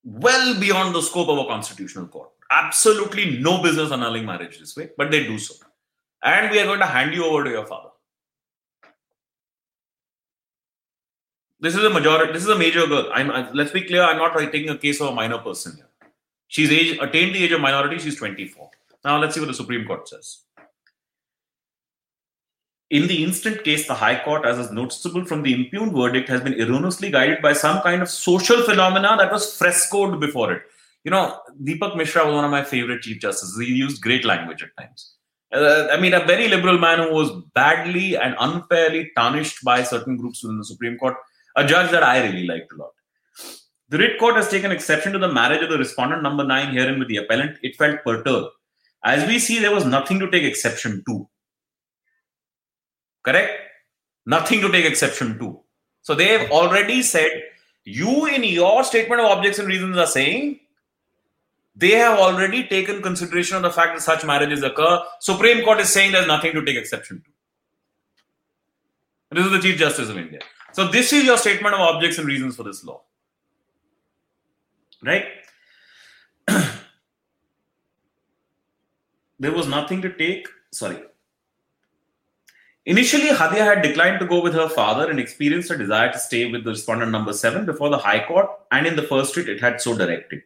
Well 0.04 0.60
beyond 0.60 0.96
the 0.96 1.02
scope 1.02 1.30
of 1.30 1.38
a 1.38 1.46
constitutional 1.46 2.08
court. 2.08 2.30
Absolutely 2.50 3.40
no 3.40 3.62
business 3.62 3.92
annulling 3.92 4.26
marriage 4.26 4.60
this 4.60 4.76
way, 4.76 4.90
but 4.98 5.12
they 5.12 5.24
do 5.24 5.38
so. 5.38 5.56
And 6.24 6.52
we 6.52 6.60
are 6.60 6.66
going 6.66 6.80
to 6.80 6.86
hand 6.86 7.14
you 7.14 7.26
over 7.26 7.44
to 7.44 7.50
your 7.50 7.66
father. 7.66 7.90
This 11.60 11.76
is 11.76 11.84
a 11.84 11.90
majority. 11.90 12.34
This 12.34 12.44
is 12.44 12.50
a 12.50 12.58
major 12.58 12.88
girl. 12.88 13.10
I'm, 13.14 13.30
I, 13.30 13.52
let's 13.52 13.72
be 13.72 13.82
clear. 13.82 14.04
I'm 14.04 14.18
not 14.18 14.36
taking 14.38 14.70
a 14.70 14.78
case 14.78 15.00
of 15.00 15.10
a 15.10 15.16
minor 15.16 15.38
person 15.38 15.76
here. 15.76 15.88
She's 16.48 16.72
age, 16.72 16.98
attained 17.00 17.36
the 17.36 17.44
age 17.44 17.52
of 17.52 17.62
minority. 17.62 18.00
She's 18.00 18.16
24. 18.16 18.70
Now 19.06 19.20
let's 19.20 19.36
see 19.36 19.40
what 19.40 19.48
the 19.48 19.54
Supreme 19.54 19.86
Court 19.86 20.10
says. 20.10 20.40
In 22.92 23.08
the 23.08 23.24
instant 23.24 23.64
case, 23.64 23.88
the 23.88 23.94
High 23.94 24.22
Court, 24.22 24.46
as 24.46 24.60
is 24.60 24.70
noticeable 24.70 25.24
from 25.24 25.44
the 25.44 25.54
impugned 25.54 25.94
verdict, 25.94 26.28
has 26.28 26.42
been 26.42 26.60
erroneously 26.60 27.10
guided 27.10 27.42
by 27.42 27.54
some 27.54 27.82
kind 27.82 28.02
of 28.02 28.10
social 28.10 28.64
phenomena 28.64 29.16
that 29.18 29.32
was 29.32 29.58
frescoed 29.58 30.20
before 30.20 30.52
it. 30.52 30.64
You 31.06 31.12
know, 31.12 31.40
Deepak 31.64 31.96
Mishra 31.96 32.26
was 32.26 32.36
one 32.36 32.44
of 32.44 32.52
my 32.52 32.66
favorite 32.66 33.02
Chief 33.02 33.22
Justices. 33.22 33.58
He 33.66 33.74
used 33.74 34.02
great 34.02 34.26
language 34.26 34.62
at 34.62 34.76
times. 34.78 35.16
Uh, 35.54 35.88
I 35.90 36.02
mean, 36.02 36.14
a 36.14 36.26
very 36.26 36.50
liberal 36.50 36.78
man 36.78 37.00
who 37.00 37.14
was 37.14 37.32
badly 37.56 38.18
and 38.18 38.36
unfairly 38.38 39.12
tarnished 39.16 39.64
by 39.64 39.84
certain 39.84 40.18
groups 40.18 40.44
within 40.44 40.58
the 40.58 40.66
Supreme 40.66 40.98
Court. 40.98 41.16
A 41.56 41.66
judge 41.66 41.92
that 41.92 42.04
I 42.04 42.22
really 42.22 42.46
liked 42.46 42.74
a 42.74 42.76
lot. 42.76 42.92
The 43.88 44.00
writ 44.00 44.20
court 44.20 44.36
has 44.36 44.50
taken 44.50 44.72
exception 44.72 45.14
to 45.14 45.20
the 45.20 45.32
marriage 45.32 45.64
of 45.64 45.70
the 45.70 45.78
respondent 45.78 46.24
number 46.24 46.44
nine 46.44 46.74
herein 46.74 47.00
with 47.00 47.08
the 47.08 47.18
appellant. 47.18 47.58
It 47.64 47.78
felt 47.78 48.04
perturbed. 48.04 48.50
As 49.04 49.26
we 49.28 49.40
see, 49.40 49.60
there 49.60 49.74
was 49.74 49.86
nothing 49.86 50.20
to 50.20 50.30
take 50.30 50.44
exception 50.44 51.04
to. 51.08 51.28
Correct? 53.24 53.52
Nothing 54.26 54.62
to 54.62 54.72
take 54.72 54.86
exception 54.86 55.38
to. 55.40 55.60
So 56.02 56.16
they 56.16 56.28
have 56.38 56.52
already 56.52 57.02
said, 57.02 57.32
you 57.84 58.26
in 58.26 58.44
your 58.44 58.84
statement 58.84 59.22
of 59.22 59.28
objects 59.28 59.60
and 59.60 59.68
reasons 59.68 59.98
are 59.98 60.08
saying 60.08 60.60
they 61.76 61.92
have 61.92 62.20
already 62.20 62.68
taken 62.68 63.02
consideration 63.02 63.56
of 63.58 63.64
the 63.64 63.72
fact 63.72 63.96
that 63.96 64.02
such 64.02 64.26
marriages 64.26 64.62
occur. 64.64 65.00
Supreme 65.20 65.64
Court 65.64 65.80
is 65.80 65.90
saying 65.90 66.12
there's 66.12 66.28
nothing 66.28 66.54
to 66.54 66.64
take 66.64 66.78
exception 66.78 67.24
to. 69.30 69.36
This 69.36 69.46
is 69.46 69.52
the 69.52 69.60
Chief 69.60 69.78
Justice 69.78 70.10
of 70.10 70.18
India. 70.18 70.42
So 70.74 70.88
this 70.90 71.14
is 71.14 71.24
your 71.24 71.38
statement 71.38 71.74
of 71.74 71.82
objects 71.82 72.18
and 72.18 72.28
reasons 72.28 72.56
for 72.56 72.64
this 72.64 72.84
law 72.84 73.02
right? 75.04 75.26
there 79.40 79.52
was 79.52 79.68
nothing 79.68 80.02
to 80.02 80.14
take. 80.14 80.48
Sorry. 80.72 81.02
Initially, 82.88 83.30
Hadia 83.30 83.64
had 83.64 83.84
declined 83.84 84.20
to 84.20 84.26
go 84.26 84.42
with 84.42 84.54
her 84.54 84.68
father 84.68 85.08
and 85.08 85.20
experienced 85.20 85.70
a 85.70 85.78
desire 85.78 86.12
to 86.12 86.18
stay 86.18 86.50
with 86.50 86.64
the 86.64 86.72
respondent 86.72 87.12
number 87.12 87.32
seven 87.32 87.64
before 87.64 87.90
the 87.90 88.00
High 88.00 88.26
Court, 88.26 88.50
and 88.72 88.88
in 88.88 88.96
the 88.96 89.04
first 89.04 89.38
writ, 89.38 89.48
it 89.48 89.62
had 89.62 89.80
so 89.80 89.96
directed. 89.96 90.42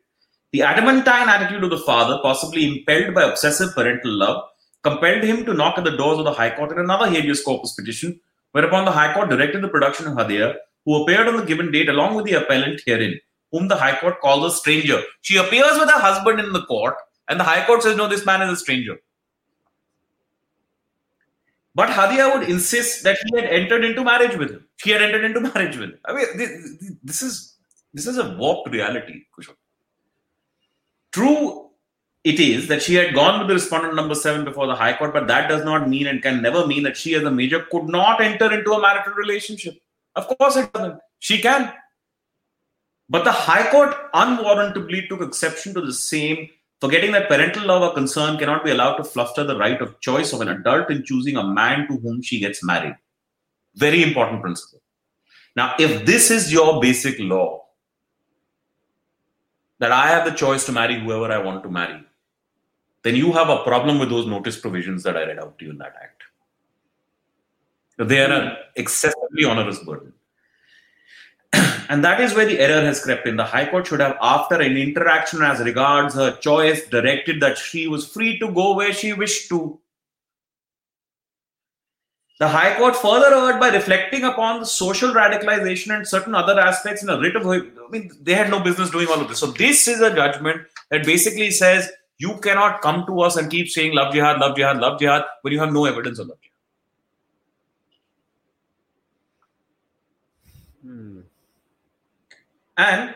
The 0.51 0.63
adamantine 0.63 1.29
attitude 1.29 1.63
of 1.63 1.69
the 1.69 1.77
father, 1.77 2.19
possibly 2.21 2.65
impelled 2.65 3.13
by 3.13 3.23
obsessive 3.23 3.73
parental 3.73 4.11
love, 4.11 4.43
compelled 4.83 5.23
him 5.23 5.45
to 5.45 5.53
knock 5.53 5.77
at 5.77 5.85
the 5.85 5.95
doors 5.95 6.19
of 6.19 6.25
the 6.25 6.33
High 6.33 6.53
Court 6.53 6.73
in 6.73 6.79
another 6.79 7.09
habeas 7.09 7.41
corpus 7.41 7.73
petition, 7.73 8.19
whereupon 8.51 8.83
the 8.83 8.91
High 8.91 9.13
Court 9.13 9.29
directed 9.29 9.61
the 9.61 9.69
production 9.69 10.07
of 10.07 10.17
Hadia, 10.17 10.55
who 10.83 11.03
appeared 11.03 11.29
on 11.29 11.37
the 11.37 11.45
given 11.45 11.71
date 11.71 11.87
along 11.87 12.15
with 12.15 12.25
the 12.25 12.33
appellant 12.33 12.81
herein, 12.85 13.17
whom 13.53 13.69
the 13.69 13.77
High 13.77 13.97
Court 13.97 14.19
calls 14.19 14.53
a 14.53 14.57
stranger. 14.57 15.01
She 15.21 15.37
appears 15.37 15.79
with 15.79 15.89
her 15.89 16.01
husband 16.01 16.41
in 16.41 16.51
the 16.51 16.65
court, 16.65 16.95
and 17.29 17.39
the 17.39 17.45
High 17.45 17.65
Court 17.65 17.81
says, 17.81 17.95
No, 17.95 18.09
this 18.09 18.25
man 18.25 18.41
is 18.41 18.51
a 18.51 18.61
stranger. 18.61 18.97
But 21.75 21.89
Hadia 21.89 22.33
would 22.33 22.49
insist 22.49 23.03
that 23.03 23.17
he 23.25 23.35
had 23.35 23.49
entered 23.49 23.83
into 23.83 24.03
marriage 24.03 24.37
with 24.37 24.49
him. 24.49 24.65
She 24.77 24.91
had 24.91 25.01
entered 25.01 25.25
into 25.25 25.41
marriage 25.53 25.77
with 25.77 25.89
him. 25.89 25.99
I 26.05 26.13
mean, 26.13 26.25
this, 26.37 26.83
this 27.03 27.21
is 27.21 27.55
this 27.93 28.07
is 28.07 28.17
a 28.17 28.35
warped 28.35 28.71
reality, 28.71 29.23
Kushal. 29.37 29.55
True, 31.11 31.69
it 32.23 32.39
is 32.39 32.67
that 32.69 32.81
she 32.81 32.95
had 32.95 33.13
gone 33.13 33.39
with 33.39 33.47
the 33.47 33.53
respondent 33.53 33.95
number 33.95 34.15
seven 34.15 34.43
before 34.43 34.67
the 34.67 34.75
High 34.75 34.97
Court, 34.97 35.13
but 35.13 35.27
that 35.27 35.47
does 35.47 35.63
not 35.63 35.87
mean 35.87 36.07
and 36.07 36.21
can 36.21 36.41
never 36.41 36.65
mean 36.65 36.83
that 36.83 36.97
she, 36.97 37.13
as 37.15 37.23
a 37.23 37.31
major, 37.31 37.65
could 37.71 37.85
not 37.85 38.19
enter 38.19 38.51
into 38.51 38.73
a 38.73 38.81
marital 38.81 39.13
relationship. 39.13 39.77
Of 40.15 40.27
course, 40.27 40.55
it 40.55 40.71
doesn't. 40.73 40.99
She 41.19 41.41
can. 41.41 41.71
But 43.07 43.23
the 43.23 43.31
High 43.31 43.69
Court 43.69 43.95
unwarrantably 44.13 45.07
took 45.07 45.21
exception 45.21 45.73
to 45.75 45.81
the 45.81 45.93
same, 45.93 46.49
forgetting 46.85 47.13
that 47.13 47.27
parental 47.27 47.65
love 47.65 47.81
or 47.81 47.93
concern 47.95 48.37
cannot 48.37 48.63
be 48.63 48.69
allowed 48.69 48.95
to 48.97 49.03
fluster 49.03 49.43
the 49.43 49.57
right 49.57 49.81
of 49.81 49.99
choice 50.01 50.33
of 50.33 50.41
an 50.41 50.49
adult 50.49 50.91
in 50.91 51.03
choosing 51.03 51.35
a 51.35 51.43
man 51.43 51.87
to 51.87 51.97
whom 51.97 52.21
she 52.21 52.39
gets 52.39 52.63
married. 52.63 52.95
Very 53.75 54.03
important 54.03 54.41
principle. 54.41 54.81
Now, 55.55 55.73
if 55.79 56.05
this 56.05 56.29
is 56.29 56.53
your 56.53 56.79
basic 56.79 57.19
law, 57.19 57.63
that 59.79 59.91
I 59.91 60.07
have 60.09 60.25
the 60.25 60.37
choice 60.43 60.65
to 60.67 60.71
marry 60.71 60.99
whoever 60.99 61.31
I 61.31 61.39
want 61.39 61.63
to 61.63 61.69
marry, 61.69 62.03
then 63.01 63.15
you 63.15 63.33
have 63.33 63.49
a 63.49 63.63
problem 63.63 63.97
with 63.97 64.09
those 64.09 64.27
notice 64.27 64.59
provisions 64.59 65.01
that 65.03 65.17
I 65.17 65.23
read 65.25 65.39
out 65.39 65.57
to 65.57 65.65
you 65.65 65.71
in 65.71 65.79
that 65.79 65.95
act. 66.01 66.21
They 67.97 68.23
are 68.23 68.31
an 68.31 68.57
excessively 68.75 69.45
onerous 69.45 69.79
burden. 69.79 70.13
and 71.89 72.03
that 72.03 72.21
is 72.21 72.33
where 72.33 72.45
the 72.45 72.59
error 72.59 72.81
has 72.81 73.03
crept 73.03 73.27
in. 73.27 73.35
The 73.35 73.45
High 73.45 73.69
Court 73.69 73.87
should 73.87 73.99
have, 73.99 74.17
after 74.21 74.55
an 74.55 74.77
interaction 74.77 75.41
as 75.41 75.59
regards 75.59 76.15
her 76.15 76.35
choice, 76.37 76.85
directed 76.87 77.41
that 77.41 77.57
she 77.57 77.87
was 77.87 78.07
free 78.07 78.39
to 78.39 78.51
go 78.51 78.75
where 78.75 78.93
she 78.93 79.13
wished 79.13 79.49
to. 79.49 79.79
The 82.37 82.49
High 82.49 82.77
Court 82.77 82.95
further 82.97 83.33
erred 83.33 83.61
by 83.61 83.69
reflecting 83.69 84.25
upon 84.25 84.59
the 84.59 84.65
social 84.65 85.11
radicalization 85.11 85.95
and 85.95 86.05
certain 86.05 86.35
other 86.35 86.59
aspects 86.59 87.01
in 87.01 87.09
a 87.09 87.17
writ 87.17 87.35
of. 87.37 87.47
I 87.47 87.61
mean, 87.89 88.11
they 88.21 88.33
had 88.33 88.49
no 88.49 88.59
business 88.59 88.89
doing 88.89 89.07
all 89.07 89.21
of 89.21 89.29
this. 89.29 89.39
So, 89.39 89.47
this 89.47 89.87
is 89.87 90.01
a 90.01 90.13
judgment 90.13 90.63
that 90.91 91.05
basically 91.05 91.51
says 91.51 91.89
you 92.17 92.37
cannot 92.39 92.81
come 92.81 93.05
to 93.07 93.21
us 93.21 93.37
and 93.37 93.49
keep 93.49 93.69
saying 93.69 93.93
love 93.93 94.13
jihad, 94.13 94.39
love 94.39 94.57
jihad, 94.57 94.77
love 94.77 94.99
jihad 94.99 95.23
when 95.43 95.53
you 95.53 95.59
have 95.59 95.71
no 95.71 95.85
evidence 95.85 96.19
of 96.19 96.27
love 96.27 96.37
jihad. 96.41 96.51
Hmm. 100.83 101.14
And 102.77 103.15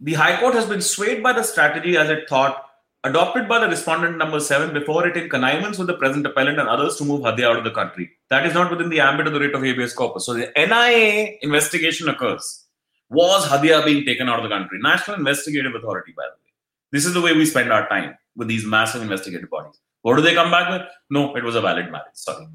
the 0.00 0.14
High 0.14 0.40
Court 0.40 0.54
has 0.54 0.66
been 0.66 0.80
swayed 0.80 1.22
by 1.22 1.32
the 1.32 1.42
strategy 1.42 1.96
as 1.96 2.10
it 2.10 2.28
thought 2.28 2.64
adopted 3.04 3.46
by 3.46 3.58
the 3.58 3.68
respondent 3.68 4.16
number 4.16 4.40
seven 4.40 4.72
before 4.72 5.06
it 5.06 5.16
in 5.16 5.28
connivance 5.28 5.78
with 5.78 5.86
the 5.86 5.94
present 5.94 6.26
appellant 6.26 6.58
and 6.58 6.68
others 6.68 6.96
to 6.96 7.04
move 7.04 7.20
Hadia 7.20 7.44
out 7.44 7.58
of 7.58 7.64
the 7.64 7.70
country. 7.70 8.10
That 8.30 8.46
is 8.46 8.54
not 8.54 8.70
within 8.70 8.88
the 8.88 9.00
ambit 9.00 9.26
of 9.26 9.34
the 9.34 9.40
writ 9.40 9.54
of 9.54 9.62
habeas 9.62 9.92
corpus. 9.92 10.24
So 10.24 10.32
the 10.32 10.50
NIA 10.56 11.36
investigation 11.42 12.08
occurs. 12.08 12.64
Was 13.10 13.46
Hadia 13.46 13.84
being 13.84 14.06
taken 14.06 14.28
out 14.28 14.38
of 14.38 14.42
the 14.42 14.48
country? 14.48 14.78
National 14.80 15.18
Investigative 15.18 15.74
Authority, 15.74 16.12
by 16.16 16.24
the 16.24 16.30
way. 16.30 16.52
This 16.92 17.04
is 17.04 17.12
the 17.12 17.20
way 17.20 17.34
we 17.34 17.44
spend 17.44 17.70
our 17.70 17.86
time 17.88 18.16
with 18.34 18.48
these 18.48 18.64
massive 18.64 19.02
investigative 19.02 19.50
bodies. 19.50 19.78
What 20.00 20.16
do 20.16 20.22
they 20.22 20.34
come 20.34 20.50
back 20.50 20.70
with? 20.70 20.88
No, 21.10 21.36
it 21.36 21.44
was 21.44 21.56
a 21.56 21.60
valid 21.60 21.90
marriage. 21.90 22.14
Sorry. 22.14 22.46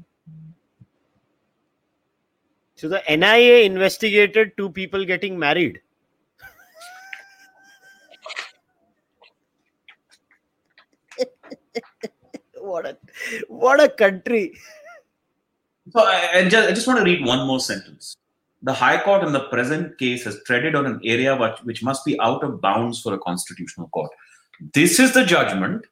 So 2.74 2.88
the 2.88 3.02
NIA 3.08 3.62
investigated 3.62 4.56
two 4.56 4.70
people 4.70 5.04
getting 5.04 5.38
married. 5.38 5.80
What 12.58 12.86
a 12.86 12.96
what 13.48 13.80
a 13.80 13.88
country. 13.88 14.54
So 15.90 16.00
I, 16.00 16.30
I, 16.34 16.48
just, 16.48 16.68
I 16.68 16.72
just 16.72 16.86
want 16.86 16.98
to 16.98 17.04
read 17.04 17.26
one 17.26 17.46
more 17.46 17.60
sentence. 17.60 18.16
The 18.62 18.72
High 18.72 19.02
Court 19.02 19.24
in 19.24 19.32
the 19.32 19.48
present 19.48 19.98
case 19.98 20.24
has 20.24 20.42
treaded 20.44 20.74
on 20.74 20.86
an 20.86 21.00
area 21.02 21.34
which, 21.34 21.58
which 21.64 21.82
must 21.82 22.04
be 22.04 22.20
out 22.20 22.44
of 22.44 22.60
bounds 22.60 23.00
for 23.00 23.14
a 23.14 23.18
constitutional 23.18 23.88
court. 23.88 24.10
This 24.74 25.00
is 25.00 25.14
the 25.14 25.24
judgment 25.24 25.86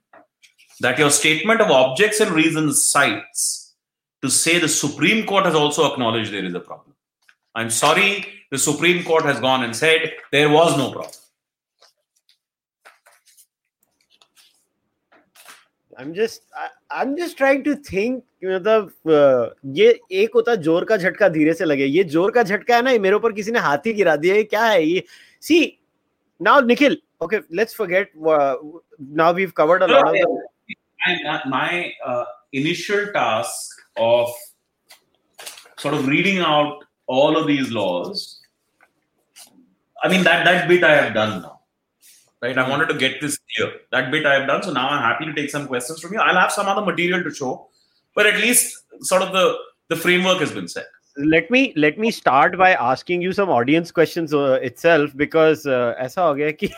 that 0.80 0.98
your 0.98 1.10
statement 1.10 1.60
of 1.60 1.70
objects 1.70 2.20
and 2.20 2.30
reasons 2.30 2.86
cites 2.88 3.74
to 4.22 4.30
say 4.30 4.58
the 4.58 4.68
Supreme 4.68 5.26
Court 5.26 5.46
has 5.46 5.54
also 5.54 5.90
acknowledged 5.90 6.32
there 6.32 6.44
is 6.44 6.54
a 6.54 6.60
problem. 6.60 6.94
I'm 7.54 7.70
sorry, 7.70 8.26
the 8.50 8.58
Supreme 8.58 9.02
Court 9.04 9.24
has 9.24 9.40
gone 9.40 9.64
and 9.64 9.74
said 9.74 10.12
there 10.30 10.50
was 10.50 10.76
no 10.76 10.92
problem. 10.92 11.12
I'm 15.97 16.13
just 16.13 16.41
I'm 16.89 17.15
just 17.17 17.37
trying 17.37 17.63
to 17.65 17.75
think 17.75 18.23
मतलब 18.43 19.53
ये 19.75 19.87
एक 20.21 20.33
होता 20.35 20.55
जोर 20.67 20.85
का 20.85 20.97
झटका 20.97 21.29
धीरे 21.29 21.53
से 21.53 21.65
लगे 21.65 21.85
ये 21.85 22.03
जोर 22.13 22.31
का 22.31 22.43
झटका 22.43 22.75
है 22.75 22.81
ना 22.81 22.91
मेरे 23.01 23.15
ऊपर 23.15 23.33
किसी 23.33 23.51
ने 23.51 23.59
हाथी 23.59 23.93
गिरा 23.93 24.15
दिया 24.15 24.35
ये 24.35 24.43
क्या 24.43 24.63
है 24.65 24.83
ये 24.85 25.03
सी 25.41 25.59
now 26.41 26.61
Nikhil 26.71 26.97
okay 27.23 27.39
let's 27.57 27.73
forget 27.73 28.09
uh, 28.29 28.55
now 29.21 29.31
we've 29.35 29.53
covered 29.55 29.83
a 29.83 29.87
lot 29.87 30.07
of 30.07 30.13
the... 30.13 30.75
my, 31.05 31.37
my 31.53 31.93
uh, 32.05 32.25
initial 32.51 33.05
task 33.13 33.85
of 33.97 34.33
sort 35.83 35.93
of 35.99 36.07
reading 36.07 36.39
out 36.39 36.83
all 37.07 37.37
of 37.41 37.47
these 37.51 37.71
laws 37.77 38.25
i 40.03 40.11
mean 40.15 40.27
that 40.29 40.43
that 40.49 40.67
bit 40.73 40.83
i 40.89 40.93
have 40.97 41.13
done 41.19 41.41
now 41.45 41.53
right? 42.43 42.57
I 42.57 42.69
wanted 42.69 42.89
to 42.89 42.95
get 42.95 43.21
this 43.21 43.36
clear. 43.55 43.71
That 43.91 44.11
bit 44.11 44.25
I 44.25 44.33
have 44.33 44.47
done. 44.47 44.63
So 44.63 44.71
now 44.71 44.89
I'm 44.89 45.01
happy 45.01 45.25
to 45.25 45.33
take 45.33 45.49
some 45.49 45.67
questions 45.67 45.99
from 45.99 46.13
you. 46.13 46.19
I'll 46.19 46.35
have 46.35 46.51
some 46.51 46.67
other 46.67 46.85
material 46.85 47.23
to 47.23 47.33
show, 47.33 47.67
but 48.15 48.25
at 48.25 48.39
least 48.39 48.83
sort 49.01 49.21
of 49.21 49.31
the 49.33 49.55
the 49.89 49.95
framework 49.95 50.39
has 50.39 50.51
been 50.51 50.67
set. 50.67 50.85
Let 51.17 51.51
me 51.51 51.73
let 51.75 51.97
me 51.97 52.11
start 52.11 52.57
by 52.57 52.73
asking 52.73 53.21
you 53.21 53.33
some 53.33 53.49
audience 53.49 53.91
questions 53.91 54.33
uh, 54.33 54.59
itself 54.71 55.15
because 55.15 55.65
uh, 55.65 55.93
ऐसा 55.99 56.21
हो 56.21 56.33
गया 56.35 56.51
कि 56.51 56.69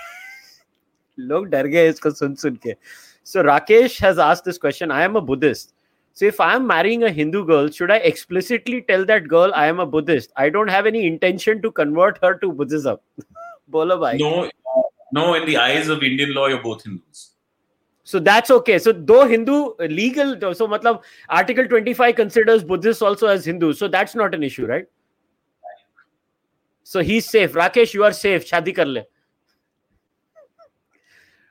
लोग 1.19 1.47
डर 1.49 1.67
गए 1.67 1.87
इसको 1.89 2.11
सुन 2.11 2.35
सुन 2.35 2.55
के. 2.65 2.75
So 3.23 3.43
Rakesh 3.43 3.99
has 3.99 4.19
asked 4.19 4.45
this 4.45 4.57
question. 4.57 4.91
I 4.91 5.03
am 5.03 5.15
a 5.15 5.21
Buddhist. 5.21 5.73
So 6.13 6.25
if 6.25 6.39
I 6.39 6.55
am 6.55 6.67
marrying 6.67 7.03
a 7.03 7.11
Hindu 7.11 7.45
girl, 7.45 7.69
should 7.69 7.91
I 7.91 7.97
explicitly 8.09 8.81
tell 8.81 9.05
that 9.05 9.27
girl 9.27 9.51
I 9.53 9.67
am 9.67 9.79
a 9.79 9.85
Buddhist? 9.85 10.31
I 10.37 10.49
don't 10.49 10.69
have 10.69 10.85
any 10.85 11.05
intention 11.07 11.61
to 11.61 11.71
convert 11.71 12.19
her 12.21 12.37
to 12.43 12.51
Buddhism. 12.53 12.99
Bolo 13.67 13.97
bhai. 13.99 14.15
No, 14.17 14.49
no, 15.12 15.34
in 15.34 15.46
the 15.46 15.56
eyes 15.56 15.88
of 15.88 16.02
Indian 16.02 16.34
law, 16.34 16.46
you're 16.46 16.62
both 16.62 16.84
Hindus. 16.84 17.30
So 18.04 18.18
that's 18.18 18.50
okay. 18.50 18.78
So 18.78 18.92
though 18.92 19.26
Hindu 19.26 19.74
legal, 19.78 20.36
so 20.54 20.66
matlab, 20.66 21.02
Article 21.28 21.68
25 21.68 22.16
considers 22.16 22.64
Buddhists 22.64 23.02
also 23.02 23.28
as 23.28 23.44
Hindus. 23.44 23.78
So 23.78 23.88
that's 23.88 24.14
not 24.14 24.34
an 24.34 24.42
issue, 24.42 24.66
right? 24.66 24.86
So 26.82 27.00
he's 27.00 27.28
safe. 27.30 27.52
Rakesh, 27.52 27.94
you 27.94 28.02
are 28.02 28.12
safe. 28.12 28.44
Shadi 28.44 28.74
kar 28.74 28.84
le. 28.84 29.04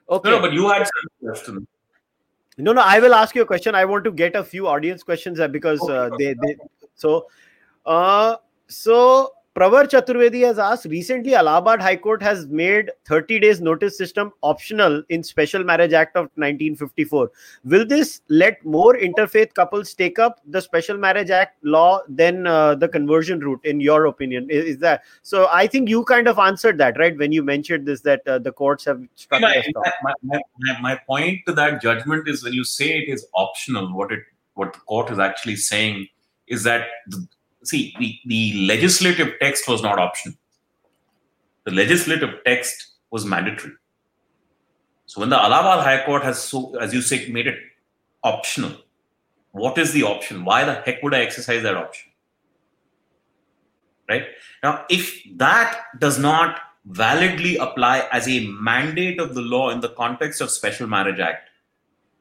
Okay. 0.10 0.30
No, 0.30 0.36
no, 0.38 0.42
but 0.42 0.54
you 0.54 0.68
had 0.68 0.80
some 0.80 1.10
question. 1.22 1.68
No, 2.58 2.74
no, 2.74 2.82
I 2.82 3.00
will 3.00 3.14
ask 3.14 3.36
you 3.36 3.44
a 3.44 3.46
question. 3.46 3.74
I 3.74 3.86
want 3.86 4.04
to 4.04 4.12
get 4.12 4.36
a 4.36 4.44
few 4.44 4.68
audience 4.68 5.02
questions 5.02 5.40
because 5.52 5.80
okay. 5.82 5.94
uh, 5.94 6.10
they, 6.18 6.34
they, 6.34 6.58
so, 6.94 7.28
uh, 7.86 8.36
so 8.68 9.32
Pravar 9.60 9.90
Chaturvedi 9.90 10.46
has 10.46 10.58
asked 10.58 10.86
recently 10.86 11.36
Allahabad 11.36 11.82
High 11.82 11.98
Court 11.98 12.24
has 12.24 12.48
made 12.48 12.92
30 13.04 13.42
days 13.42 13.60
notice 13.60 13.98
system 13.98 14.32
optional 14.42 15.04
in 15.10 15.22
Special 15.22 15.66
Marriage 15.66 15.92
Act 15.92 16.16
of 16.16 16.28
1954. 16.36 17.30
Will 17.66 17.86
this 17.86 18.22
let 18.30 18.64
more 18.64 18.96
interfaith 18.96 19.54
couples 19.54 19.94
take 19.94 20.18
up 20.18 20.40
the 20.48 20.62
Special 20.62 20.98
Marriage 20.98 21.30
Act 21.30 21.62
law 21.66 22.00
than 22.08 22.48
uh, 22.48 22.76
the 22.76 22.88
conversion 22.88 23.42
route, 23.42 23.60
in 23.66 23.82
your 23.82 24.06
opinion? 24.06 24.50
Is, 24.50 24.64
is, 24.64 24.78
that 24.78 25.04
so? 25.24 25.50
I 25.52 25.68
think 25.68 25.90
you 25.90 26.06
kind 26.06 26.30
of 26.30 26.40
answered 26.40 26.78
that, 26.78 26.98
right? 26.98 27.18
When 27.18 27.34
you 27.34 27.44
mentioned 27.44 27.86
this, 27.86 28.00
that 28.04 28.26
uh, 28.26 28.40
the 28.40 28.54
courts 28.54 28.86
have 28.86 29.02
struck 29.16 29.42
my, 29.42 29.62
my, 30.04 30.14
my, 30.24 30.80
my 30.80 30.96
point 31.06 31.40
to 31.48 31.52
that 31.56 31.82
judgment 31.82 32.30
is 32.30 32.46
when 32.46 32.54
you 32.54 32.64
say 32.64 33.00
it 33.00 33.10
is 33.10 33.28
optional, 33.36 33.94
what 33.94 34.14
it 34.14 34.22
what 34.54 34.72
the 34.72 34.80
court 34.80 35.12
is 35.12 35.20
actually 35.20 35.58
saying 35.58 36.08
is 36.48 36.64
that 36.64 36.88
the, 37.08 37.28
see, 37.64 37.94
the, 38.00 38.18
the 38.26 38.66
legislative 38.68 39.34
text 39.42 39.68
was 39.68 39.82
not 39.82 40.00
optional. 40.00 40.38
The 41.66 41.72
legislative 41.72 42.36
text 42.46 42.94
was 43.12 43.26
mandatory. 43.26 43.74
So 45.06 45.22
when 45.22 45.30
the 45.30 45.38
Allahabad 45.38 45.84
High 45.84 46.06
Court 46.06 46.24
has, 46.24 46.40
so, 46.42 46.76
as 46.78 46.94
you 46.94 47.02
say, 47.02 47.30
made 47.30 47.48
it 47.48 47.58
optional, 48.24 48.72
what 49.52 49.78
is 49.78 49.92
the 49.92 50.04
option? 50.04 50.46
Why 50.46 50.64
the 50.64 50.76
heck 50.76 51.02
would 51.02 51.14
I 51.14 51.22
exercise 51.22 51.64
that 51.64 51.76
option? 51.76 52.12
Right? 54.08 54.28
Now, 54.64 54.86
if 54.90 55.22
that 55.38 55.84
does 56.00 56.20
not 56.20 56.60
validly 56.86 57.58
apply 57.58 58.08
as 58.12 58.28
a 58.28 58.48
mandate 58.48 59.20
of 59.20 59.36
the 59.36 59.42
law 59.42 59.70
in 59.70 59.80
the 59.80 59.90
context 59.90 60.42
of 60.42 60.50
Special 60.50 60.88
Marriage 60.88 61.20
Act, 61.20 61.50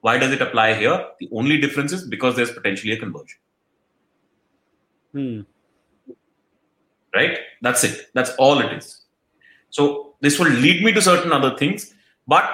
why 0.01 0.18
does 0.18 0.32
it 0.32 0.41
apply 0.41 0.74
here? 0.74 1.07
The 1.20 1.28
only 1.32 1.59
difference 1.59 1.93
is 1.93 2.07
because 2.07 2.36
there's 2.36 2.53
potentially 2.53 2.93
a 2.93 2.99
conversion. 2.99 3.39
Hmm. 5.13 5.41
Right? 7.15 7.39
That's 7.63 7.85
it. 7.85 8.11
That's 8.15 8.31
all 8.39 8.59
it 8.61 8.73
is. 8.73 9.03
So 9.71 10.15
this 10.21 10.39
will 10.39 10.51
lead 10.51 10.85
me 10.85 10.93
to 10.93 11.03
certain 11.03 11.33
other 11.33 11.57
things. 11.57 11.95
But 12.27 12.49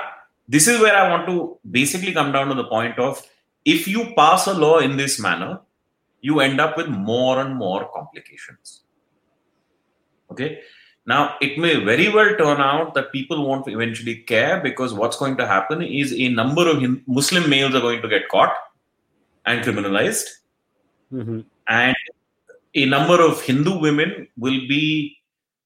this 0.49 0.69
is 0.69 0.81
where 0.81 0.97
I 0.97 1.11
want 1.11 1.27
to 1.27 1.59
basically 1.71 2.13
come 2.13 2.33
down 2.33 2.49
to 2.49 2.55
the 2.55 2.65
point 2.65 2.99
of 2.99 3.27
if 3.65 3.89
you 3.89 4.15
pass 4.15 4.47
a 4.47 4.55
law 4.55 4.79
in 4.79 4.97
this 4.97 5.19
manner, 5.19 5.61
you 6.21 6.41
end 6.41 6.61
up 6.61 6.77
with 6.77 6.89
more 6.89 7.41
and 7.41 7.55
more 7.55 7.91
complications. 7.95 8.83
Okay. 10.31 10.61
Now, 11.07 11.37
it 11.41 11.59
may 11.59 11.85
very 11.85 12.09
well 12.09 12.35
turn 12.37 12.61
out 12.61 12.95
that 12.95 13.13
people 13.13 13.47
won't 13.47 13.69
eventually 13.69 14.17
care 14.17 14.61
because 14.61 14.95
what's 14.95 15.19
going 15.19 15.37
to 15.37 15.47
happen 15.47 15.83
is 15.83 16.15
a 16.15 16.29
number 16.29 16.67
of 16.67 16.83
Muslim 17.07 17.51
males 17.51 17.75
are 17.75 17.81
going 17.81 18.01
to 18.01 18.09
get 18.09 18.29
caught 18.31 18.55
and 19.45 19.63
criminalized. 19.63 20.25
Mm-hmm. 21.13 21.41
And 21.69 21.97
a 22.75 22.87
number 22.87 23.21
of 23.21 23.41
Hindu 23.43 23.79
women 23.79 24.29
will 24.37 24.67
be 24.69 25.17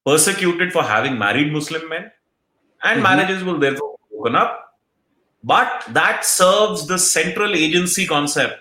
persecuted 0.05 0.73
for 0.73 0.83
having 0.83 1.19
married 1.19 1.53
Muslim 1.53 1.89
men, 1.89 2.11
and 2.83 3.03
mm-hmm. 3.03 3.03
marriages 3.03 3.45
will 3.45 3.59
therefore 3.59 3.97
open 4.19 4.37
up. 4.37 4.65
But 5.45 5.85
that 5.91 6.25
serves 6.25 6.87
the 6.87 6.99
central 6.99 7.55
agency 7.55 8.07
concept 8.07 8.59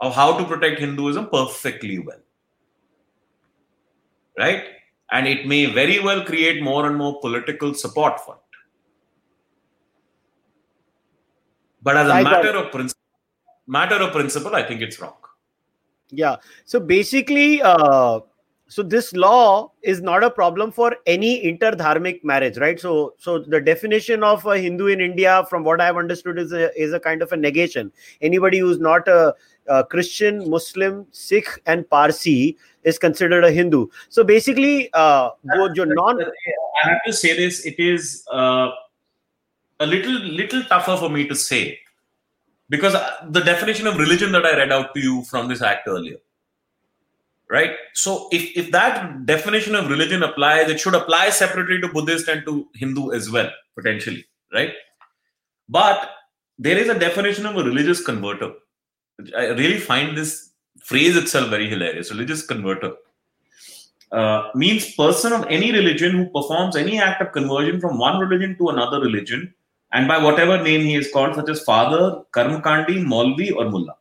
of 0.00 0.14
how 0.14 0.38
to 0.38 0.44
protect 0.44 0.80
Hinduism 0.80 1.28
perfectly 1.28 1.98
well. 1.98 2.20
Right? 4.38 4.64
And 5.10 5.26
it 5.26 5.46
may 5.46 5.66
very 5.66 6.00
well 6.00 6.24
create 6.24 6.62
more 6.62 6.86
and 6.86 6.96
more 6.96 7.20
political 7.20 7.74
support 7.74 8.20
for 8.20 8.34
it. 8.34 8.40
But 11.82 11.96
as 11.96 12.08
a 12.08 12.22
matter 12.22 12.56
of 12.56 12.72
principle, 12.72 13.00
matter 13.66 13.96
of 13.96 14.12
principle, 14.12 14.54
I 14.54 14.62
think 14.62 14.80
it's 14.80 14.98
wrong. 15.00 15.16
Yeah. 16.10 16.36
So 16.64 16.80
basically, 16.80 17.62
uh, 17.62 18.20
so 18.68 18.82
this 18.82 19.12
law 19.12 19.72
is 19.82 20.00
not 20.00 20.24
a 20.24 20.30
problem 20.30 20.72
for 20.72 20.96
any 21.06 21.44
interdharmic 21.44 22.24
marriage 22.24 22.56
right? 22.58 22.80
So 22.80 23.14
so 23.18 23.38
the 23.38 23.60
definition 23.60 24.24
of 24.24 24.44
a 24.46 24.58
hindu 24.58 24.86
in 24.86 25.00
india 25.00 25.44
from 25.50 25.64
what 25.64 25.80
i 25.80 25.86
have 25.86 25.96
understood 25.96 26.38
is 26.38 26.52
a, 26.52 26.70
is 26.80 26.92
a 26.92 27.00
kind 27.00 27.22
of 27.22 27.32
a 27.32 27.36
negation. 27.36 27.92
Anybody 28.20 28.58
who's 28.58 28.80
not 28.80 29.06
a, 29.06 29.34
a 29.68 29.84
christian 29.84 30.48
muslim 30.50 31.06
sikh 31.10 31.48
and 31.66 31.88
parsi 31.88 32.56
is 32.84 32.98
considered 32.98 33.44
a 33.44 33.52
hindu. 33.52 33.86
So 34.08 34.24
basically 34.24 34.90
uh 34.92 35.30
non 35.44 36.20
i 36.82 36.88
have 36.88 37.00
to 37.06 37.12
say 37.12 37.36
this 37.36 37.64
it 37.66 37.78
is 37.78 38.24
uh, 38.32 38.70
a 39.80 39.86
little 39.86 40.18
little 40.42 40.62
tougher 40.64 40.96
for 40.96 41.10
me 41.10 41.28
to 41.28 41.34
say 41.34 41.78
because 42.68 42.94
uh, 42.94 43.10
the 43.28 43.40
definition 43.40 43.86
of 43.86 43.98
religion 43.98 44.32
that 44.32 44.46
i 44.46 44.56
read 44.56 44.72
out 44.72 44.94
to 44.94 45.00
you 45.00 45.22
from 45.24 45.48
this 45.48 45.62
act 45.62 45.86
earlier 45.86 46.16
right? 47.50 47.72
So 47.92 48.28
if, 48.32 48.56
if 48.56 48.70
that 48.72 49.26
definition 49.26 49.74
of 49.74 49.88
religion 49.88 50.22
applies 50.22 50.68
it 50.70 50.80
should 50.80 50.94
apply 50.94 51.30
separately 51.30 51.80
to 51.80 51.88
buddhist 51.88 52.28
and 52.28 52.44
to 52.46 52.66
hindu 52.74 53.12
as 53.12 53.30
well 53.30 53.50
potentially 53.74 54.24
right? 54.52 54.72
But 55.68 56.10
there 56.58 56.78
is 56.78 56.88
a 56.88 56.98
definition 56.98 57.46
of 57.46 57.56
a 57.56 57.64
religious 57.64 58.02
converter. 58.02 58.52
I 59.36 59.46
really 59.48 59.78
find 59.78 60.16
this 60.16 60.50
phrase 60.84 61.16
itself 61.16 61.50
very 61.50 61.68
hilarious 61.68 62.10
religious 62.10 62.44
converter. 62.46 62.92
Uh, 64.12 64.50
means 64.54 64.94
person 64.94 65.32
of 65.32 65.44
any 65.48 65.72
religion 65.72 66.12
who 66.12 66.26
performs 66.30 66.76
any 66.76 67.00
act 67.00 67.20
of 67.20 67.32
conversion 67.32 67.80
from 67.80 67.98
one 67.98 68.20
religion 68.20 68.56
to 68.58 68.68
another 68.68 69.00
religion 69.00 69.52
and 69.94 70.06
by 70.06 70.22
whatever 70.22 70.62
name 70.62 70.82
he 70.82 70.94
is 70.94 71.10
called 71.10 71.34
such 71.34 71.48
as 71.48 71.62
father 71.64 72.22
karmakandi, 72.32 73.02
maulvi 73.12 73.54
or 73.54 73.70
mullah 73.70 73.96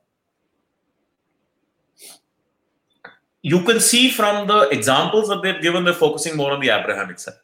you 3.44 3.62
can 3.64 3.80
see 3.80 4.10
from 4.10 4.48
the 4.48 4.70
examples 4.70 5.28
that 5.28 5.44
they've 5.44 5.62
given, 5.62 5.84
they're 5.84 5.94
focusing 5.94 6.36
more 6.36 6.52
on 6.52 6.62
the 6.62 6.70
Abrahamic 6.70 7.20
side. 7.20 7.36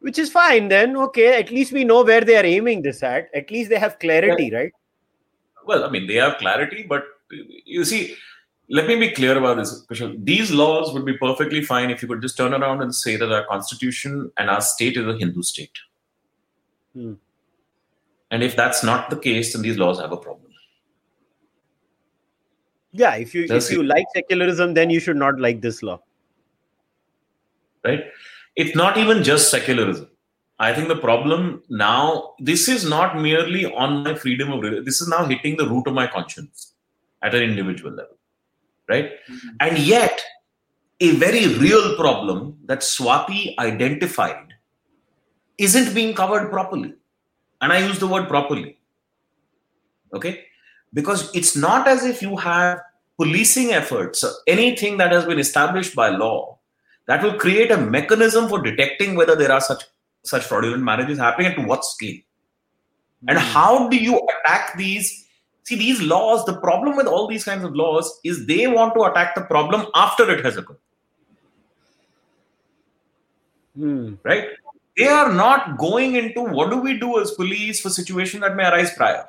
Which 0.00 0.18
is 0.18 0.30
fine 0.30 0.68
then. 0.68 0.96
Okay, 0.96 1.40
at 1.40 1.50
least 1.50 1.72
we 1.72 1.84
know 1.84 2.04
where 2.04 2.20
they 2.20 2.36
are 2.36 2.44
aiming 2.44 2.82
this 2.82 3.02
at. 3.02 3.28
At 3.34 3.50
least 3.50 3.70
they 3.70 3.78
have 3.78 3.98
clarity, 3.98 4.48
yeah. 4.52 4.58
right? 4.58 4.72
Well, 5.66 5.84
I 5.84 5.90
mean, 5.90 6.06
they 6.06 6.14
have 6.14 6.36
clarity, 6.36 6.84
but 6.88 7.04
you 7.64 7.84
see, 7.84 8.14
let 8.68 8.86
me 8.86 8.96
be 8.96 9.10
clear 9.10 9.36
about 9.36 9.56
this. 9.56 9.86
These 10.18 10.52
laws 10.52 10.92
would 10.92 11.06
be 11.06 11.16
perfectly 11.16 11.64
fine 11.64 11.90
if 11.90 12.02
you 12.02 12.08
could 12.08 12.22
just 12.22 12.36
turn 12.36 12.54
around 12.54 12.82
and 12.82 12.94
say 12.94 13.16
that 13.16 13.32
our 13.32 13.46
constitution 13.46 14.30
and 14.36 14.50
our 14.50 14.60
state 14.60 14.98
is 14.98 15.06
a 15.06 15.16
Hindu 15.16 15.42
state. 15.42 15.76
Hmm. 16.98 17.14
And 18.32 18.42
if 18.42 18.56
that's 18.56 18.82
not 18.82 19.08
the 19.08 19.16
case, 19.16 19.52
then 19.52 19.62
these 19.62 19.78
laws 19.78 20.00
have 20.00 20.12
a 20.12 20.16
problem. 20.16 20.50
Yeah 22.92 23.16
if 23.16 23.34
you 23.34 23.46
if 23.48 23.70
you 23.70 23.82
like 23.82 24.06
secularism 24.14 24.74
then 24.74 24.90
you 24.90 24.98
should 24.98 25.16
not 25.16 25.38
like 25.38 25.60
this 25.60 25.82
law. 25.82 26.00
Right? 27.84 28.04
It's 28.56 28.74
not 28.74 28.96
even 28.96 29.22
just 29.22 29.50
secularism. 29.50 30.08
I 30.58 30.72
think 30.74 30.88
the 30.88 30.96
problem 30.96 31.62
now 31.68 32.34
this 32.38 32.66
is 32.68 32.88
not 32.88 33.20
merely 33.20 33.66
on 33.66 34.02
my 34.02 34.14
freedom 34.14 34.52
of 34.52 34.62
this 34.84 35.00
is 35.00 35.08
now 35.08 35.24
hitting 35.26 35.56
the 35.56 35.68
root 35.68 35.86
of 35.86 35.94
my 35.94 36.06
conscience 36.06 36.74
at 37.22 37.34
an 37.34 37.42
individual 37.42 37.92
level. 37.92 38.16
Right? 38.88 39.10
Mm-hmm. 39.30 39.48
and 39.60 39.78
yet 39.78 40.24
a 41.00 41.10
very 41.16 41.46
real 41.58 41.94
problem 41.96 42.56
that 42.64 42.80
swati 42.80 43.54
identified 43.58 44.47
isn't 45.58 45.94
being 45.94 46.14
covered 46.14 46.50
properly 46.50 46.92
and 47.60 47.72
i 47.72 47.78
use 47.78 47.98
the 47.98 48.06
word 48.06 48.28
properly 48.28 48.78
okay 50.14 50.44
because 50.94 51.30
it's 51.34 51.56
not 51.56 51.86
as 51.86 52.04
if 52.04 52.22
you 52.22 52.36
have 52.36 52.80
policing 53.18 53.72
efforts, 53.72 54.24
anything 54.46 54.96
that 54.96 55.12
has 55.12 55.24
been 55.24 55.38
established 55.38 55.94
by 55.94 56.08
law, 56.08 56.58
that 57.06 57.22
will 57.22 57.34
create 57.34 57.70
a 57.70 57.76
mechanism 57.76 58.48
for 58.48 58.62
detecting 58.62 59.16
whether 59.16 59.34
there 59.34 59.52
are 59.52 59.60
such 59.60 59.84
such 60.24 60.44
fraudulent 60.44 60.82
marriages 60.82 61.18
happening 61.18 61.46
and 61.48 61.56
to 61.56 61.62
what 61.62 61.84
scale. 61.84 62.16
Mm. 62.16 63.28
And 63.28 63.38
hmm. 63.38 63.44
how 63.44 63.88
do 63.88 63.96
you 63.96 64.20
attack 64.28 64.76
these? 64.76 65.26
See, 65.62 65.76
these 65.76 66.02
laws, 66.02 66.44
the 66.44 66.60
problem 66.60 66.96
with 66.96 67.06
all 67.06 67.26
these 67.26 67.44
kinds 67.44 67.64
of 67.64 67.74
laws 67.74 68.20
is 68.24 68.46
they 68.46 68.66
want 68.66 68.94
to 68.94 69.04
attack 69.04 69.34
the 69.34 69.42
problem 69.42 69.86
after 69.94 70.30
it 70.30 70.44
has 70.44 70.56
occurred. 70.56 70.78
Mm. 73.78 74.18
Right? 74.22 74.48
They 74.98 75.06
are 75.06 75.32
not 75.32 75.78
going 75.78 76.16
into 76.16 76.42
what 76.42 76.70
do 76.70 76.78
we 76.78 76.98
do 76.98 77.20
as 77.20 77.30
police 77.30 77.80
for 77.80 77.88
situation 77.88 78.40
that 78.40 78.56
may 78.56 78.64
arise 78.64 78.92
prior. 78.94 79.26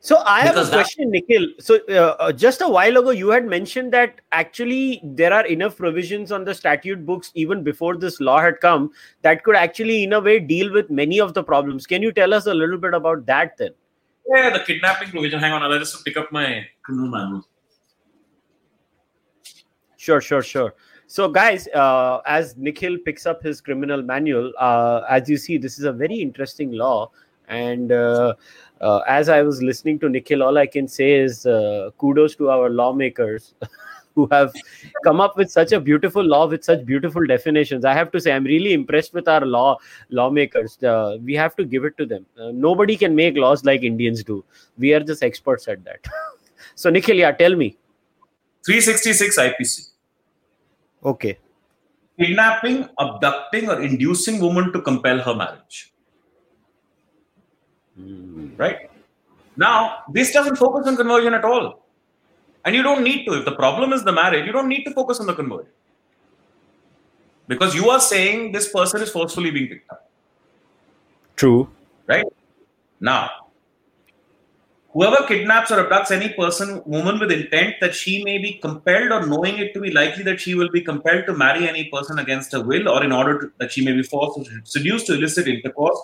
So 0.00 0.18
I 0.26 0.40
have 0.40 0.54
because 0.54 0.68
a 0.68 0.72
question, 0.72 1.10
that... 1.10 1.22
Nikhil. 1.28 1.46
So 1.60 1.78
uh, 1.88 2.16
uh, 2.18 2.32
just 2.32 2.60
a 2.60 2.68
while 2.68 2.96
ago, 2.96 3.10
you 3.10 3.30
had 3.30 3.46
mentioned 3.46 3.92
that 3.92 4.20
actually 4.32 5.00
there 5.04 5.32
are 5.32 5.46
enough 5.46 5.76
provisions 5.76 6.32
on 6.32 6.44
the 6.44 6.52
statute 6.52 7.06
books 7.06 7.30
even 7.34 7.62
before 7.62 7.96
this 7.96 8.20
law 8.20 8.40
had 8.40 8.60
come 8.60 8.90
that 9.22 9.44
could 9.44 9.54
actually, 9.54 10.02
in 10.02 10.12
a 10.12 10.20
way, 10.20 10.40
deal 10.40 10.72
with 10.72 10.90
many 10.90 11.20
of 11.20 11.34
the 11.34 11.42
problems. 11.42 11.86
Can 11.86 12.02
you 12.02 12.10
tell 12.12 12.34
us 12.34 12.46
a 12.46 12.52
little 12.52 12.78
bit 12.78 12.94
about 12.94 13.24
that 13.26 13.56
then? 13.56 13.70
Yeah, 14.26 14.50
the 14.50 14.64
kidnapping 14.64 15.10
provision. 15.10 15.38
Hang 15.38 15.52
on, 15.52 15.62
I'll 15.62 15.78
just 15.78 16.04
pick 16.04 16.16
up 16.16 16.32
my 16.32 16.66
criminal 16.82 17.08
manual. 17.08 17.46
Sure, 19.96 20.20
sure, 20.20 20.42
sure. 20.42 20.74
So, 21.12 21.28
guys, 21.28 21.68
uh, 21.74 22.22
as 22.24 22.56
Nikhil 22.56 22.96
picks 23.04 23.26
up 23.26 23.42
his 23.42 23.60
criminal 23.60 24.00
manual, 24.00 24.50
uh, 24.58 25.02
as 25.10 25.28
you 25.28 25.36
see, 25.36 25.58
this 25.58 25.78
is 25.78 25.84
a 25.84 25.92
very 25.92 26.14
interesting 26.14 26.72
law 26.72 27.10
and 27.48 27.92
uh, 27.92 28.32
uh, 28.80 29.00
as 29.06 29.28
I 29.28 29.42
was 29.42 29.62
listening 29.62 29.98
to 29.98 30.08
Nikhil, 30.08 30.42
all 30.42 30.56
I 30.56 30.66
can 30.66 30.88
say 30.88 31.12
is 31.12 31.44
uh, 31.44 31.90
kudos 31.98 32.34
to 32.36 32.48
our 32.48 32.70
lawmakers 32.70 33.52
who 34.14 34.26
have 34.30 34.54
come 35.04 35.20
up 35.20 35.36
with 35.36 35.50
such 35.50 35.72
a 35.72 35.80
beautiful 35.80 36.24
law 36.24 36.46
with 36.46 36.64
such 36.64 36.86
beautiful 36.86 37.26
definitions. 37.26 37.84
I 37.84 37.92
have 37.92 38.10
to 38.12 38.18
say, 38.18 38.32
I'm 38.32 38.44
really 38.44 38.72
impressed 38.72 39.12
with 39.12 39.28
our 39.28 39.44
law 39.44 39.76
lawmakers. 40.08 40.82
Uh, 40.82 41.18
we 41.22 41.34
have 41.34 41.54
to 41.56 41.66
give 41.66 41.84
it 41.84 41.98
to 41.98 42.06
them. 42.06 42.24
Nobody 42.38 42.96
can 42.96 43.14
make 43.14 43.36
laws 43.36 43.66
like 43.66 43.82
Indians 43.82 44.24
do. 44.24 44.42
We 44.78 44.94
are 44.94 45.00
just 45.00 45.22
experts 45.22 45.68
at 45.68 45.84
that. 45.84 46.06
so, 46.74 46.88
Nikhil, 46.88 47.16
yeah, 47.16 47.32
tell 47.32 47.54
me. 47.54 47.76
366 48.64 49.38
IPC. 49.38 49.91
Okay. 51.04 51.38
Kidnapping, 52.18 52.88
abducting, 52.98 53.68
or 53.68 53.80
inducing 53.80 54.40
woman 54.40 54.72
to 54.72 54.80
compel 54.80 55.18
her 55.18 55.34
marriage. 55.34 55.92
Mm. 57.98 58.58
Right? 58.58 58.90
Now, 59.56 60.04
this 60.12 60.32
doesn't 60.32 60.56
focus 60.56 60.86
on 60.86 60.96
conversion 60.96 61.34
at 61.34 61.44
all. 61.44 61.86
And 62.64 62.74
you 62.74 62.82
don't 62.82 63.02
need 63.02 63.24
to. 63.26 63.38
If 63.38 63.44
the 63.44 63.56
problem 63.56 63.92
is 63.92 64.04
the 64.04 64.12
marriage, 64.12 64.46
you 64.46 64.52
don't 64.52 64.68
need 64.68 64.84
to 64.84 64.92
focus 64.92 65.20
on 65.20 65.26
the 65.26 65.34
conversion. 65.34 65.72
Because 67.48 67.74
you 67.74 67.90
are 67.90 68.00
saying 68.00 68.52
this 68.52 68.72
person 68.72 69.02
is 69.02 69.10
forcefully 69.10 69.50
being 69.50 69.68
picked 69.68 69.90
up. 69.90 70.08
True. 71.34 71.68
Right? 72.06 72.24
Now, 73.00 73.30
whoever 74.92 75.26
kidnaps 75.26 75.70
or 75.70 75.84
abducts 75.84 76.10
any 76.10 76.28
person, 76.30 76.82
woman 76.84 77.18
with 77.18 77.32
intent 77.32 77.76
that 77.80 77.94
she 77.94 78.22
may 78.24 78.38
be 78.38 78.54
compelled 78.54 79.10
or 79.10 79.26
knowing 79.26 79.58
it 79.58 79.72
to 79.74 79.80
be 79.80 79.90
likely 79.90 80.22
that 80.24 80.40
she 80.40 80.54
will 80.54 80.70
be 80.70 80.80
compelled 80.80 81.26
to 81.26 81.34
marry 81.34 81.68
any 81.68 81.84
person 81.84 82.18
against 82.18 82.52
her 82.52 82.62
will 82.62 82.88
or 82.88 83.02
in 83.02 83.12
order 83.12 83.40
to, 83.40 83.52
that 83.58 83.72
she 83.72 83.84
may 83.84 83.92
be 83.92 84.02
forced 84.02 84.38
or 84.38 84.44
seduced 84.64 85.06
to 85.06 85.14
illicit 85.14 85.48
intercourse 85.48 85.98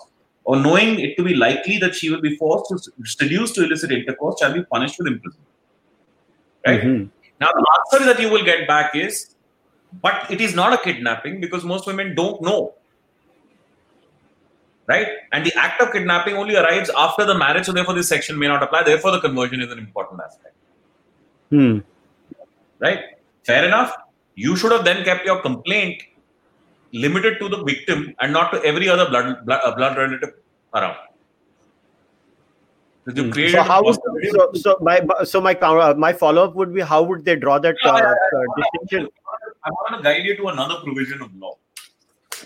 or 0.45 0.57
knowing 0.57 0.99
it 0.99 1.17
to 1.17 1.23
be 1.23 1.35
likely 1.35 1.77
that 1.79 1.95
she 1.95 2.11
will 2.11 2.23
be 2.23 2.35
forced 2.37 2.71
to 2.71 2.93
seduce 3.05 3.53
to 3.53 3.65
illicit 3.65 3.93
intercourse 3.93 4.39
shall 4.41 4.53
be 4.53 4.63
punished 4.65 4.99
with 4.99 5.09
imprisonment. 5.09 5.49
Right? 6.67 6.81
Mm-hmm. 6.81 7.05
Now, 7.41 7.51
the 7.53 7.67
answer 7.79 8.07
that 8.07 8.21
you 8.21 8.31
will 8.31 8.45
get 8.45 8.67
back 8.67 8.97
is, 8.97 9.35
but 10.03 10.31
it 10.31 10.41
is 10.41 10.55
not 10.55 10.73
a 10.73 10.79
kidnapping 10.79 11.41
because 11.41 11.65
most 11.65 11.87
women 11.87 12.15
don't 12.15 12.41
know. 12.41 12.75
Right? 14.89 15.09
And 15.33 15.45
the 15.45 15.53
act 15.57 15.81
of 15.81 15.93
kidnapping 15.93 16.35
only 16.35 16.57
arrives 16.57 16.91
after 16.97 17.25
the 17.25 17.37
marriage, 17.37 17.67
so 17.67 17.73
therefore 17.73 17.95
this 17.95 18.09
section 18.09 18.39
may 18.39 18.49
not 18.49 18.63
apply. 18.63 18.83
Therefore, 18.83 19.13
the 19.13 19.21
conversion 19.21 19.61
is 19.61 19.71
an 19.71 19.79
important 19.79 20.21
aspect. 20.25 20.55
Hmm. 21.51 21.79
Right? 22.81 23.01
Fair 23.45 23.65
enough. 23.65 23.95
You 24.35 24.57
should 24.57 24.73
have 24.73 24.85
then 24.85 25.05
kept 25.05 25.25
your 25.27 25.41
complaint 25.43 26.03
limited 26.93 27.39
to 27.41 27.49
the 27.49 27.63
victim 27.65 28.15
and 28.21 28.33
not 28.33 28.51
to 28.53 28.63
every 28.65 28.89
other 28.89 29.09
blood 29.09 29.45
blood, 29.45 29.61
uh, 29.65 29.75
blood 29.77 29.97
relative 29.99 30.35
around. 30.75 30.97
So, 33.07 33.15
you 33.15 33.25
hmm. 33.25 33.53
so 33.53 33.63
how 33.63 33.83
would, 33.83 33.97
so, 34.31 34.53
so 34.55 34.77
my 34.81 35.01
so 35.25 35.41
my 35.41 35.55
uh, 35.55 35.95
my 35.95 36.13
follow 36.13 36.45
up 36.45 36.55
would 36.55 36.75
be 36.75 36.81
how 36.81 37.03
would 37.03 37.25
they 37.25 37.37
draw 37.37 37.59
that 37.59 37.77
uh, 37.85 37.91
uh, 37.91 38.15
distinction? 38.57 39.09
I 39.65 39.71
want 39.71 39.97
to 39.97 40.03
guide 40.03 40.25
you 40.25 40.37
to 40.37 40.49
another 40.49 40.77
provision 40.85 41.23
of 41.23 41.35
law. 41.35 41.57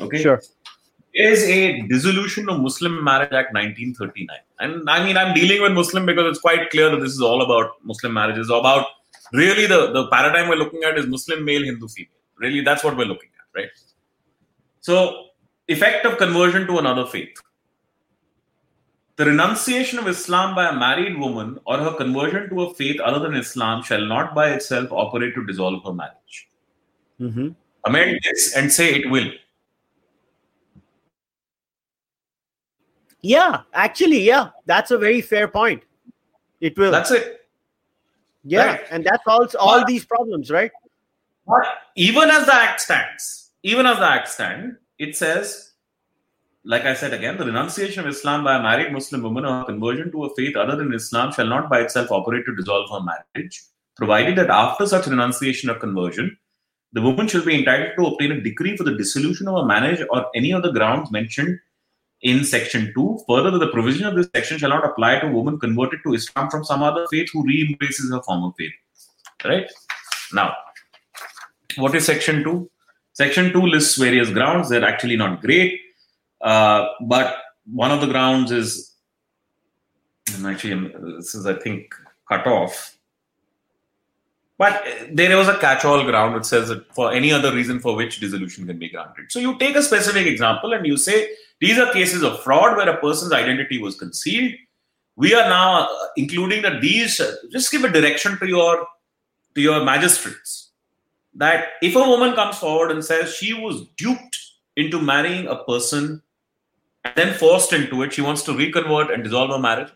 Okay. 0.01 0.23
Sure. 0.23 0.41
Is 1.15 1.45
a 1.45 1.83
dissolution 1.83 2.49
of 2.49 2.61
Muslim 2.61 3.05
Marriage 3.05 3.33
Act 3.33 3.53
1939, 3.53 4.29
and 4.61 4.89
I 4.89 5.05
mean 5.05 5.19
I'm 5.19 5.35
dealing 5.35 5.61
with 5.61 5.73
Muslim 5.73 6.07
because 6.07 6.25
it's 6.27 6.41
quite 6.41 6.71
clear 6.71 6.89
that 6.89 7.01
this 7.01 7.13
is 7.13 7.21
all 7.21 7.43
about 7.43 7.73
Muslim 7.85 8.15
marriages, 8.15 8.49
about 8.49 8.87
really 9.35 9.67
the 9.67 9.93
the 9.93 10.07
paradigm 10.09 10.49
we're 10.49 10.57
looking 10.57 10.85
at 10.85 10.97
is 10.97 11.07
Muslim 11.07 11.45
male, 11.45 11.65
Hindu 11.65 11.89
female. 11.89 12.13
Really, 12.39 12.63
that's 12.63 12.83
what 12.83 12.97
we're 12.97 13.05
looking 13.05 13.29
at, 13.39 13.61
right? 13.61 13.69
So, 14.81 15.27
effect 15.69 16.07
of 16.07 16.17
conversion 16.17 16.67
to 16.67 16.79
another 16.79 17.07
faith. 17.07 17.37
The 19.17 19.27
renunciation 19.27 19.99
of 19.99 20.09
Islam 20.09 20.55
by 20.55 20.71
a 20.71 20.75
married 20.75 21.19
woman 21.19 21.59
or 21.67 21.77
her 21.77 21.93
conversion 21.93 22.49
to 22.49 22.63
a 22.63 22.75
faith 22.75 22.99
other 23.01 23.19
than 23.19 23.35
Islam 23.35 23.83
shall 23.83 24.05
not 24.05 24.35
by 24.35 24.51
itself 24.51 24.91
operate 24.91 25.35
to 25.35 25.47
dissolve 25.47 25.85
her 25.85 25.93
marriage. 25.93 26.49
Mm-hmm. 27.21 27.49
Amend 27.85 28.19
this 28.25 28.57
and 28.57 28.73
say 28.73 28.95
it 28.95 29.11
will. 29.11 29.31
Yeah, 33.23 33.63
actually, 33.73 34.23
yeah, 34.23 34.51
that's 34.67 34.91
a 34.91 34.99
very 34.99 35.21
fair 35.21 35.47
point. 35.47 35.85
It 36.61 36.77
will. 36.77 36.91
That's 36.91 37.13
it. 37.13 37.47
Yeah, 38.45 38.67
right. 38.67 38.81
and 38.91 39.05
that 39.05 39.21
solves 39.25 39.55
all 39.55 39.81
but, 39.81 39.87
these 39.87 40.05
problems, 40.05 40.51
right? 40.51 40.73
But 41.47 41.65
even 41.95 42.31
as 42.31 42.47
the 42.47 42.55
act 42.55 42.81
stands, 42.81 43.51
even 43.63 43.87
as 43.87 43.99
the 43.99 44.07
act 44.07 44.29
stands, 44.29 44.77
it 44.99 45.17
says, 45.17 45.73
like 46.65 46.83
I 46.83 46.95
said 46.95 47.13
again, 47.13 47.39
the 47.39 47.47
renunciation 47.47 48.01
of 48.01 48.09
Islam 48.09 48.43
by 48.43 48.57
a 48.57 48.63
married 48.63 48.93
Muslim 48.93 49.23
woman 49.23 49.45
or 49.45 49.65
conversion 49.65 50.11
to 50.11 50.25
a 50.25 50.35
faith 50.35 50.57
other 50.57 50.77
than 50.77 50.93
Islam 50.93 51.33
shall 51.33 51.47
not 51.47 51.71
by 51.71 51.81
itself 51.81 52.11
operate 52.11 52.45
to 52.47 52.57
dissolve 52.57 52.91
her 52.91 53.01
marriage, 53.35 53.63
provided 53.97 54.37
that 54.39 54.51
after 54.51 54.87
such 54.87 55.07
renunciation 55.07 55.71
or 55.71 55.75
conversion, 55.75 56.37
the 56.93 57.03
woman 57.03 57.29
shall 57.29 57.45
be 57.45 57.59
entitled 57.59 57.93
to 57.97 58.07
obtain 58.07 58.33
a 58.33 58.41
decree 58.41 58.77
for 58.77 58.85
the 58.85 58.97
dissolution 58.97 59.47
of 59.49 59.57
a 59.57 59.67
marriage 59.67 60.05
or 60.11 60.27
any 60.35 60.53
other 60.53 60.73
grounds 60.73 61.11
mentioned 61.11 61.59
in 62.23 62.45
section 62.45 62.93
2. 62.95 63.21
Further, 63.29 63.59
the 63.59 63.69
provision 63.69 64.07
of 64.07 64.15
this 64.15 64.29
section 64.35 64.59
shall 64.59 64.71
not 64.71 64.85
apply 64.85 65.19
to 65.19 65.27
a 65.27 65.31
woman 65.31 65.59
converted 65.59 66.01
to 66.05 66.15
Islam 66.15 66.49
from 66.51 66.65
some 66.65 66.83
other 66.83 67.07
faith 67.11 67.29
who 67.33 67.45
re-embraces 67.45 68.11
her 68.11 68.23
former 68.23 68.53
faith. 68.57 68.73
Right? 69.45 69.71
Now, 70.33 70.55
what 71.77 71.95
is 71.95 72.07
section 72.07 72.45
2? 72.45 72.71
Section 73.13 73.53
2 73.53 73.61
lists 73.61 73.99
various 73.99 74.31
grounds. 74.31 74.69
They're 74.69 74.85
actually 74.85 75.17
not 75.17 75.41
great. 75.41 75.81
Uh, 76.41 76.87
but 77.03 77.37
one 77.71 77.91
of 77.91 78.01
the 78.01 78.07
grounds 78.07 78.51
is, 78.51 78.95
and 80.35 80.47
actually, 80.47 80.93
this 81.17 81.35
is, 81.35 81.45
I 81.47 81.55
think, 81.55 81.93
cut 82.29 82.47
off. 82.47 82.97
But 84.63 84.87
uh, 84.87 85.07
there 85.11 85.37
was 85.37 85.49
a 85.49 85.59
catch-all 85.59 86.05
ground 86.05 86.37
which 86.37 86.45
says 86.45 86.69
that 86.69 86.83
for 86.95 87.13
any 87.13 87.33
other 87.33 87.53
reason 87.53 87.81
for 87.81 87.97
which 87.97 88.21
dissolution 88.21 88.65
can 88.65 88.79
be 88.79 88.89
granted. 88.89 89.33
So 89.33 89.41
you 89.41 89.59
take 89.59 89.75
a 89.75 89.83
specific 89.83 90.29
example 90.29 90.73
and 90.73 90.87
you 90.87 90.97
say 90.97 91.31
these 91.61 91.79
are 91.79 91.93
cases 91.93 92.23
of 92.23 92.41
fraud 92.45 92.77
where 92.77 92.89
a 92.89 92.97
person's 92.99 93.33
identity 93.33 93.79
was 93.83 93.99
concealed. 93.99 94.53
We 95.17 95.35
are 95.35 95.49
now 95.49 95.81
uh, 95.81 96.07
including 96.17 96.63
that 96.63 96.81
these. 96.81 97.19
Uh, 97.19 97.35
just 97.51 97.73
give 97.73 97.83
a 97.83 97.89
direction 97.89 98.39
to 98.39 98.47
your 98.47 98.87
to 99.57 99.61
your 99.61 99.85
magistrates 99.85 100.71
that 101.35 101.71
if 101.83 101.97
a 101.97 102.09
woman 102.13 102.35
comes 102.35 102.57
forward 102.57 102.93
and 102.93 103.05
says 103.05 103.35
she 103.35 103.53
was 103.53 103.85
duped 103.97 104.39
into 104.77 105.03
marrying 105.03 105.49
a 105.49 105.57
person 105.65 106.23
and 107.05 107.15
then 107.17 107.35
forced 107.35 107.73
into 107.73 108.03
it, 108.05 108.13
she 108.13 108.23
wants 108.23 108.43
to 108.45 108.57
reconvert 108.57 109.11
and 109.11 109.25
dissolve 109.25 109.51
her 109.51 109.59
marriage. 109.59 109.93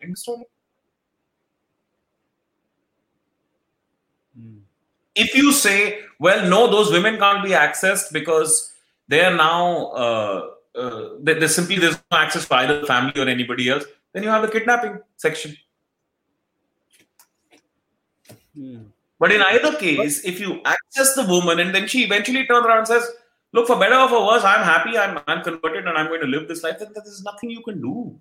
If 5.16 5.34
you 5.34 5.52
say, 5.52 6.00
well, 6.20 6.48
no, 6.48 6.70
those 6.70 6.92
women 6.92 7.18
can't 7.18 7.42
be 7.42 7.50
accessed 7.50 8.12
because 8.12 8.72
they 9.08 9.24
are 9.24 9.34
now, 9.34 9.86
uh, 9.86 10.50
uh, 10.74 11.08
they, 11.20 11.46
simply 11.48 11.78
there's 11.78 11.98
no 12.12 12.18
access 12.18 12.44
for 12.44 12.54
either 12.54 12.80
the 12.80 12.86
family 12.86 13.20
or 13.20 13.28
anybody 13.28 13.68
else, 13.68 13.84
then 14.12 14.22
you 14.22 14.28
have 14.28 14.42
the 14.42 14.48
kidnapping 14.48 14.98
section. 15.16 15.56
Hmm. 18.54 18.82
But 19.18 19.32
in 19.32 19.40
either 19.40 19.74
case, 19.76 20.24
if 20.24 20.38
you 20.38 20.60
access 20.66 21.14
the 21.14 21.24
woman 21.24 21.58
and 21.58 21.74
then 21.74 21.88
she 21.88 22.04
eventually 22.04 22.46
turns 22.46 22.66
around 22.66 22.78
and 22.78 22.88
says, 22.88 23.08
look, 23.52 23.66
for 23.66 23.78
better 23.78 23.94
or 23.94 24.08
for 24.10 24.26
worse, 24.26 24.44
I'm 24.44 24.62
happy, 24.62 24.98
I'm, 24.98 25.18
I'm 25.26 25.42
converted 25.42 25.86
and 25.86 25.96
I'm 25.96 26.08
going 26.08 26.20
to 26.20 26.26
live 26.26 26.46
this 26.48 26.62
life, 26.62 26.78
then 26.78 26.88
there's 26.94 27.22
nothing 27.22 27.48
you 27.48 27.62
can 27.62 27.80
do. 27.80 28.20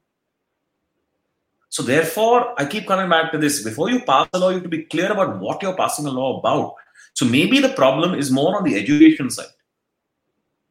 So 1.67 1.83
therefore, 1.83 2.57
I 2.57 2.65
keep 2.65 2.87
coming 2.87 3.09
back 3.09 3.33
to 3.33 3.37
this. 3.37 3.61
Before 3.61 3.89
you 3.89 3.99
pass 3.99 4.29
a 4.31 4.39
law, 4.39 4.47
you 4.47 4.55
have 4.55 4.63
to 4.63 4.69
be 4.69 4.83
clear 4.83 5.11
about 5.11 5.41
what 5.41 5.61
you're 5.61 5.75
passing 5.75 6.05
a 6.05 6.09
law 6.11 6.39
about. 6.39 6.75
So 7.15 7.25
maybe 7.25 7.59
the 7.59 7.69
problem 7.69 8.13
is 8.13 8.29
more 8.29 8.57
on 8.57 8.63
the 8.63 8.75
education 8.75 9.29
side. 9.31 9.55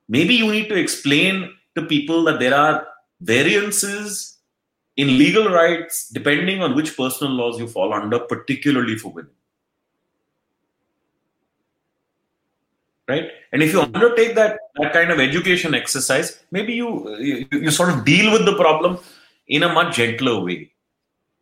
Maybe 0.08 0.34
you 0.34 0.52
need 0.52 0.68
to 0.68 0.76
explain 0.76 1.54
to 1.74 1.82
people 1.82 2.22
that 2.24 2.38
there 2.38 2.54
are 2.54 2.86
variances 3.20 4.38
in 4.96 5.18
legal 5.18 5.48
rights 5.48 6.08
depending 6.10 6.62
on 6.62 6.76
which 6.76 6.96
personal 6.96 7.32
laws 7.32 7.58
you 7.58 7.66
fall 7.66 7.94
under, 7.94 8.18
particularly 8.18 8.96
for 8.96 9.10
women. 9.10 9.30
Right? 13.08 13.30
And 13.52 13.62
if 13.62 13.72
you 13.72 13.80
undertake 13.80 14.34
that, 14.34 14.58
that 14.76 14.92
kind 14.92 15.10
of 15.10 15.20
education 15.20 15.74
exercise, 15.74 16.40
maybe 16.50 16.74
you, 16.74 17.16
you, 17.18 17.46
you 17.50 17.70
sort 17.70 17.88
of 17.88 18.04
deal 18.04 18.30
with 18.32 18.44
the 18.44 18.56
problem 18.56 18.98
in 19.48 19.62
a 19.62 19.72
much 19.72 19.96
gentler 19.96 20.40
way. 20.40 20.72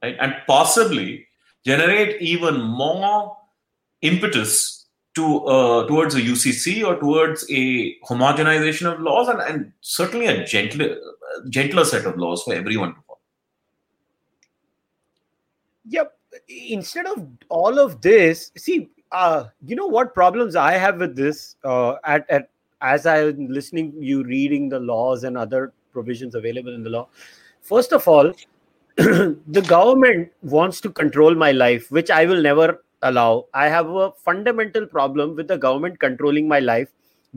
Right? 0.01 0.17
And 0.21 0.37
possibly 0.47 1.27
generate 1.65 2.23
even 2.23 2.61
more 2.61 3.37
impetus 4.01 4.82
to 5.15 5.45
uh, 5.45 5.87
towards 5.87 6.15
a 6.15 6.21
UCC 6.21 6.87
or 6.87 6.99
towards 6.99 7.45
a 7.51 7.99
homogenization 8.01 8.93
of 8.93 9.01
laws 9.01 9.29
and, 9.29 9.41
and 9.41 9.73
certainly 9.81 10.27
a 10.27 10.45
gentler 10.45 10.97
gentler 11.49 11.85
set 11.85 12.07
of 12.07 12.17
laws 12.17 12.43
for 12.43 12.55
everyone 12.55 12.95
to 12.95 13.01
follow. 13.07 13.19
Yep. 15.89 16.19
Instead 16.49 17.07
of 17.07 17.27
all 17.49 17.79
of 17.79 18.01
this, 18.01 18.53
see, 18.57 18.89
uh, 19.11 19.45
you 19.67 19.77
know 19.77 19.87
what 19.87 20.15
problems 20.15 20.57
I 20.57 20.73
have 20.73 20.99
with 20.99 21.15
this 21.15 21.57
uh, 21.65 21.97
at, 22.05 22.29
at 22.31 22.49
as 22.81 23.07
I'm 23.07 23.49
listening, 23.49 23.93
you 23.99 24.25
reading 24.25 24.69
the 24.69 24.81
laws 24.81 25.25
and 25.25 25.37
other 25.37 25.73
provisions 25.93 26.35
available 26.35 26.75
in 26.75 26.83
the 26.83 26.91
law. 26.91 27.09
First 27.61 27.93
of 27.93 28.09
all, 28.09 28.33
the 28.97 29.65
government 29.69 30.33
wants 30.43 30.81
to 30.81 30.91
control 30.91 31.35
my 31.35 31.53
life, 31.53 31.91
which 31.91 32.11
I 32.11 32.27
will 32.27 32.43
never 32.43 32.83
allow. 33.03 33.47
I 33.55 33.69
have 33.69 33.89
a 33.89 34.13
fundamental 34.13 34.87
problem 34.87 35.37
with 35.37 35.49
the 35.49 35.59
government 35.59 36.01
controlling 36.01 36.49
my 36.49 36.61
life 36.61 36.89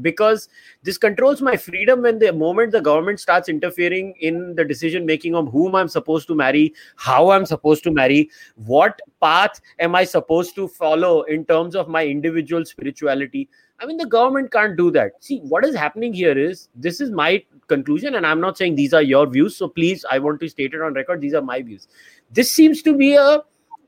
because 0.02 0.50
this 0.84 0.98
controls 0.98 1.42
my 1.42 1.56
freedom 1.56 2.02
when 2.02 2.20
the 2.20 2.32
moment 2.34 2.72
the 2.72 2.82
government 2.82 3.20
starts 3.20 3.50
interfering 3.50 4.14
in 4.20 4.56
the 4.56 4.66
decision 4.66 5.06
making 5.06 5.36
of 5.36 5.48
whom 5.52 5.76
i'm 5.76 5.88
supposed 5.88 6.28
to 6.28 6.36
marry 6.36 6.74
how 6.96 7.30
i'm 7.30 7.46
supposed 7.46 7.84
to 7.84 7.92
marry 7.92 8.30
what 8.56 9.00
path 9.22 9.62
am 9.80 9.96
i 9.96 10.04
supposed 10.04 10.56
to 10.56 10.68
follow 10.68 11.22
in 11.24 11.46
terms 11.46 11.76
of 11.76 11.88
my 11.88 12.06
individual 12.06 12.66
spirituality. 12.66 13.50
I 13.80 13.86
mean 13.86 13.98
the 13.98 14.06
government 14.06 14.54
can't 14.54 14.78
do 14.78 14.90
that. 14.92 15.22
See 15.22 15.40
what 15.40 15.66
is 15.66 15.76
happening 15.76 16.14
here 16.14 16.38
is 16.38 16.70
this 16.76 17.02
is 17.02 17.12
my 17.12 17.44
conclusion 17.68 18.16
and 18.16 18.28
i'm 18.28 18.40
not 18.40 18.58
saying 18.58 18.76
these 18.76 18.94
are 18.94 19.02
your 19.02 19.26
views 19.26 19.56
so 19.56 19.68
please 19.68 20.06
i 20.12 20.20
want 20.20 20.40
to 20.40 20.48
state 20.48 20.74
it 20.74 20.82
on 20.82 20.94
record 20.94 21.20
these 21.20 21.34
are 21.34 21.42
my 21.42 21.62
views. 21.62 21.88
This 22.32 22.52
seems 22.52 22.82
to 22.84 22.96
be 22.96 23.16
a 23.16 23.44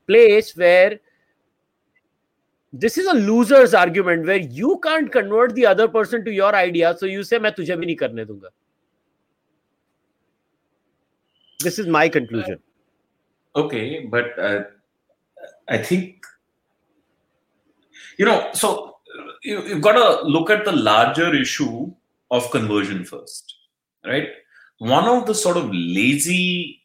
place 0.06 0.56
where 0.56 1.00
this 2.72 2.98
is 2.98 3.06
a 3.06 3.14
loser's 3.14 3.74
argument 3.74 4.26
where 4.26 4.38
you 4.60 4.78
can't 4.82 5.10
convert 5.10 5.54
the 5.54 5.66
other 5.66 5.88
person 5.88 6.24
to 6.24 6.30
your 6.30 6.54
idea 6.54 6.96
so 6.98 7.06
you 7.06 7.22
say 7.22 7.38
main 7.38 7.52
tujhe 7.60 7.76
bhi 7.82 7.90
nahi 7.90 7.98
karne 8.04 8.40
this 11.60 11.78
is 11.78 11.86
my 11.86 12.08
conclusion. 12.08 12.60
Okay 13.56 14.06
but 14.10 14.38
uh, 14.38 14.62
i 15.68 15.78
think 15.78 16.26
you 18.16 18.26
know 18.26 18.50
so 18.52 18.96
you've 19.42 19.80
got 19.80 19.96
to 20.00 20.28
look 20.28 20.50
at 20.50 20.64
the 20.64 20.72
larger 20.72 21.34
issue 21.34 21.90
of 22.30 22.50
conversion 22.50 23.04
first 23.04 23.58
right? 24.04 24.28
One 24.78 25.04
of 25.08 25.26
the 25.26 25.34
sort 25.34 25.56
of 25.56 25.70
lazy 25.72 26.82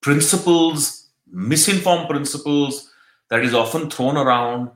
principles 0.00 1.10
misinformed 1.30 2.08
principles 2.08 2.92
that 3.30 3.44
is 3.44 3.54
often 3.54 3.90
thrown 3.90 4.16
around 4.16 4.70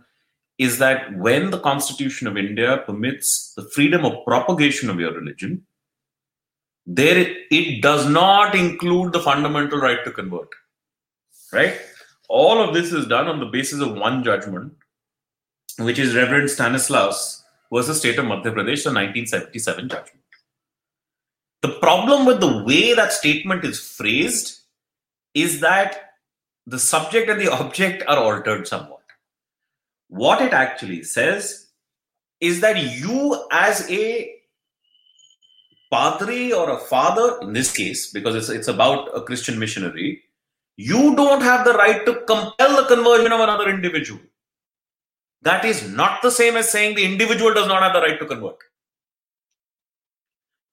is 0.59 0.79
that 0.79 1.17
when 1.17 1.51
the 1.51 1.59
Constitution 1.61 2.27
of 2.27 2.37
India 2.37 2.83
permits 2.87 3.55
the 3.57 3.69
freedom 3.71 4.05
of 4.05 4.25
propagation 4.25 4.91
of 4.91 5.01
your 5.01 5.13
religion, 5.13 5.65
there 6.87 7.35
it 7.51 7.83
does 7.83 8.09
not 8.09 8.55
include 8.55 9.13
the 9.13 9.21
fundamental 9.21 9.79
right 9.79 10.05
to 10.05 10.11
convert. 10.11 10.49
Right? 11.53 11.81
All 12.29 12.61
of 12.63 12.75
this 12.75 12.93
is 12.93 13.07
done 13.07 13.27
on 13.27 13.41
the 13.41 13.47
basis 13.47 13.81
of 13.81 13.95
one 13.95 14.23
judgment, 14.23 14.73
which 15.79 15.99
is 15.99 16.15
Reverend 16.15 16.51
Stanislaus 16.51 17.43
versus 17.73 17.99
State 17.99 18.19
of 18.19 18.27
Madhya 18.27 18.53
Pradesh, 18.53 18.85
the 18.85 18.93
1977 18.93 19.89
judgment. 19.89 20.21
The 21.63 21.79
problem 21.81 22.27
with 22.27 22.41
the 22.41 22.65
way 22.65 22.95
that 22.95 23.13
statement 23.13 23.65
is 23.65 23.81
phrased 23.81 24.61
is 25.35 25.61
that 25.61 26.10
the 26.71 26.79
subject 26.79 27.29
and 27.29 27.41
the 27.41 27.53
object 27.53 28.05
are 28.07 28.19
altered 28.19 28.67
somewhat. 28.67 29.03
What 30.09 30.41
it 30.41 30.53
actually 30.53 31.03
says 31.03 31.67
is 32.41 32.61
that 32.61 32.77
you, 32.99 33.45
as 33.51 33.91
a 33.91 34.33
padre 35.93 36.53
or 36.53 36.71
a 36.71 36.79
father, 36.79 37.39
in 37.43 37.53
this 37.53 37.73
case, 37.77 38.13
because 38.13 38.37
it's, 38.37 38.49
it's 38.49 38.69
about 38.69 39.11
a 39.17 39.21
Christian 39.21 39.59
missionary, 39.59 40.23
you 40.77 41.17
don't 41.17 41.43
have 41.43 41.65
the 41.65 41.75
right 41.75 42.07
to 42.07 42.15
compel 42.27 42.77
the 42.77 42.87
conversion 42.95 43.33
of 43.33 43.41
another 43.41 43.69
individual. 43.69 44.21
That 45.43 45.65
is 45.65 45.91
not 45.91 46.23
the 46.23 46.31
same 46.31 46.57
as 46.57 46.71
saying 46.71 46.95
the 46.95 47.05
individual 47.05 47.53
does 47.53 47.67
not 47.67 47.83
have 47.83 47.93
the 47.93 48.01
right 48.01 48.19
to 48.21 48.27
convert. 48.27 48.59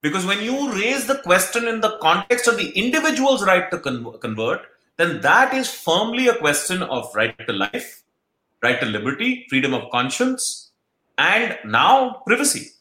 Because 0.04 0.26
when 0.26 0.44
you 0.44 0.72
raise 0.74 1.08
the 1.08 1.20
question 1.20 1.68
in 1.68 1.82
the 1.82 1.98
context 2.00 2.48
of 2.48 2.58
the 2.58 2.70
individual's 2.78 3.44
right 3.44 3.70
to 3.72 3.80
con- 3.80 4.20
convert, 4.22 4.62
then 4.98 5.22
that 5.22 5.54
is 5.54 5.70
firmly 5.70 6.28
a 6.28 6.36
question 6.36 6.84
of 6.84 7.14
right 7.16 7.38
to 7.48 7.54
life, 7.54 8.04
right 8.62 8.80
to 8.80 8.86
liberty, 8.86 9.46
freedom 9.50 9.74
of 9.74 9.90
conscience, 9.92 10.72
and 11.18 11.58
now 11.66 12.22
privacy. 12.26 12.72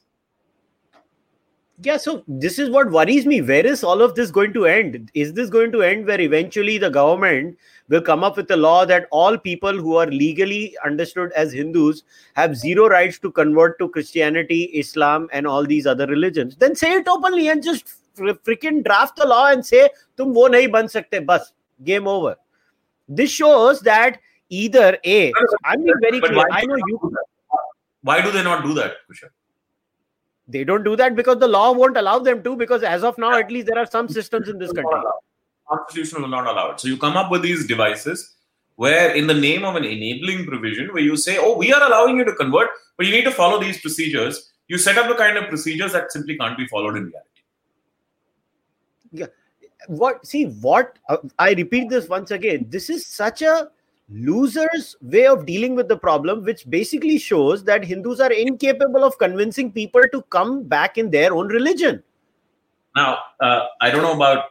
Yeah, 1.83 1.99
so 1.99 2.25
this 2.27 2.59
is 2.59 2.71
what 2.71 2.91
worries 2.91 3.27
me. 3.27 3.43
Where 3.43 3.67
is 3.67 3.85
all 3.85 4.01
of 4.01 4.15
this 4.15 4.31
going 4.31 4.55
to 4.55 4.65
end? 4.65 5.11
Is 5.13 5.35
this 5.35 5.51
going 5.51 5.73
to 5.73 5.83
end 5.83 6.07
where 6.07 6.19
eventually 6.19 6.79
the 6.79 6.89
government 6.89 7.59
will 7.91 8.01
come 8.01 8.25
up 8.25 8.39
with 8.39 8.51
a 8.51 8.57
law 8.57 8.87
that 8.87 9.07
all 9.11 9.37
people 9.37 9.79
who 9.79 9.97
are 9.97 10.07
legally 10.07 10.75
understood 10.87 11.33
as 11.33 11.53
Hindus 11.53 12.03
have 12.35 12.57
zero 12.57 12.89
rights 12.89 13.19
to 13.19 13.31
convert 13.31 13.79
to 13.79 13.91
Christianity, 13.91 14.63
Islam, 14.73 15.29
and 15.33 15.47
all 15.47 15.67
these 15.67 15.87
other 15.87 16.07
religions? 16.07 16.57
Then 16.57 16.75
say 16.75 16.95
it 16.95 17.09
openly 17.09 17.49
and 17.49 17.63
just 17.63 17.87
freaking 18.17 18.83
draft 18.83 19.17
the 19.17 19.27
law 19.27 19.49
and 19.49 19.65
say, 19.65 19.91
"Tum 20.17 20.33
wo 20.33 20.49
nahi 20.49 20.73
ban 20.73 20.87
sakte." 20.87 21.27
Bas, 21.27 21.53
game 21.85 22.07
over. 22.09 22.37
This 23.09 23.31
shows 23.31 23.81
that 23.83 24.21
either 24.49 24.99
a. 25.05 25.33
I'm 25.65 25.83
being 25.83 25.95
very 26.01 26.21
clear. 26.21 26.47
I 26.51 26.65
know 26.67 26.77
you. 26.77 27.17
Why 28.03 28.21
do 28.21 28.31
they 28.31 28.43
not 28.43 28.63
do 28.65 28.75
that, 28.75 28.95
Kushal? 29.11 29.31
they 30.49 30.65
don't 30.65 30.85
do 30.85 30.97
that 30.97 31.17
because 31.17 31.39
the 31.39 31.49
law 31.49 31.73
won't 31.73 31.97
allow 31.97 32.19
them 32.19 32.43
to 32.43 32.57
because 32.57 32.83
as 32.83 33.03
of 33.03 33.19
now 33.19 33.37
at 33.39 33.51
least 33.51 33.67
there 33.67 33.79
are 33.79 33.87
some 33.87 34.09
systems 34.09 34.49
in 34.49 34.59
this 34.59 34.73
country 34.73 35.01
constitution 35.69 36.23
will 36.23 36.29
not 36.29 36.47
allow 36.47 36.71
it 36.71 36.81
so 36.81 36.89
you 36.89 36.97
come 36.97 37.17
up 37.17 37.31
with 37.31 37.43
these 37.43 37.67
devices 37.67 38.37
where 38.77 39.15
in 39.15 39.27
the 39.27 39.35
name 39.35 39.65
of 39.65 39.75
an 39.75 39.85
enabling 39.85 40.45
provision 40.47 40.93
where 40.93 41.03
you 41.03 41.17
say 41.17 41.37
oh 41.39 41.57
we 41.57 41.73
are 41.73 41.83
allowing 41.83 42.17
you 42.17 42.25
to 42.25 42.35
convert 42.35 42.69
but 42.97 43.07
you 43.07 43.13
need 43.13 43.25
to 43.25 43.31
follow 43.31 43.61
these 43.61 43.81
procedures 43.81 44.53
you 44.69 44.79
set 44.79 44.99
up 44.99 45.09
the 45.09 45.15
kind 45.15 45.37
of 45.37 45.49
procedures 45.49 45.93
that 45.93 46.13
simply 46.13 46.37
can't 46.37 46.57
be 46.57 46.67
followed 46.69 46.97
in 46.97 47.05
reality 47.07 47.43
yeah 49.11 49.27
what 49.89 50.27
see 50.27 50.45
what 50.67 50.99
uh, 51.09 51.19
i 51.39 51.53
repeat 51.53 51.89
this 51.89 52.09
once 52.09 52.31
again 52.31 52.67
this 52.69 52.89
is 52.91 53.07
such 53.07 53.43
a 53.43 53.69
losers 54.09 54.95
way 55.03 55.27
of 55.27 55.47
dealing 55.47 55.75
with 55.75 55.89
the 55.89 55.97
problem 55.97 56.45
which 56.45 56.69
basically 56.71 57.19
shows 57.19 57.65
that 57.65 57.85
hindus 57.85 58.21
are 58.21 58.33
incapable 58.33 59.03
of 59.03 59.19
convincing 59.19 59.73
people 59.73 60.01
to 60.13 60.23
come 60.23 60.63
back 60.63 60.97
in 60.97 61.11
their 61.11 61.35
own 61.35 61.49
religion. 61.49 62.03
Now 62.95 63.19
uh, 63.41 63.67
i 63.81 63.91
don't 63.91 64.03
know 64.03 64.15
about 64.15 64.45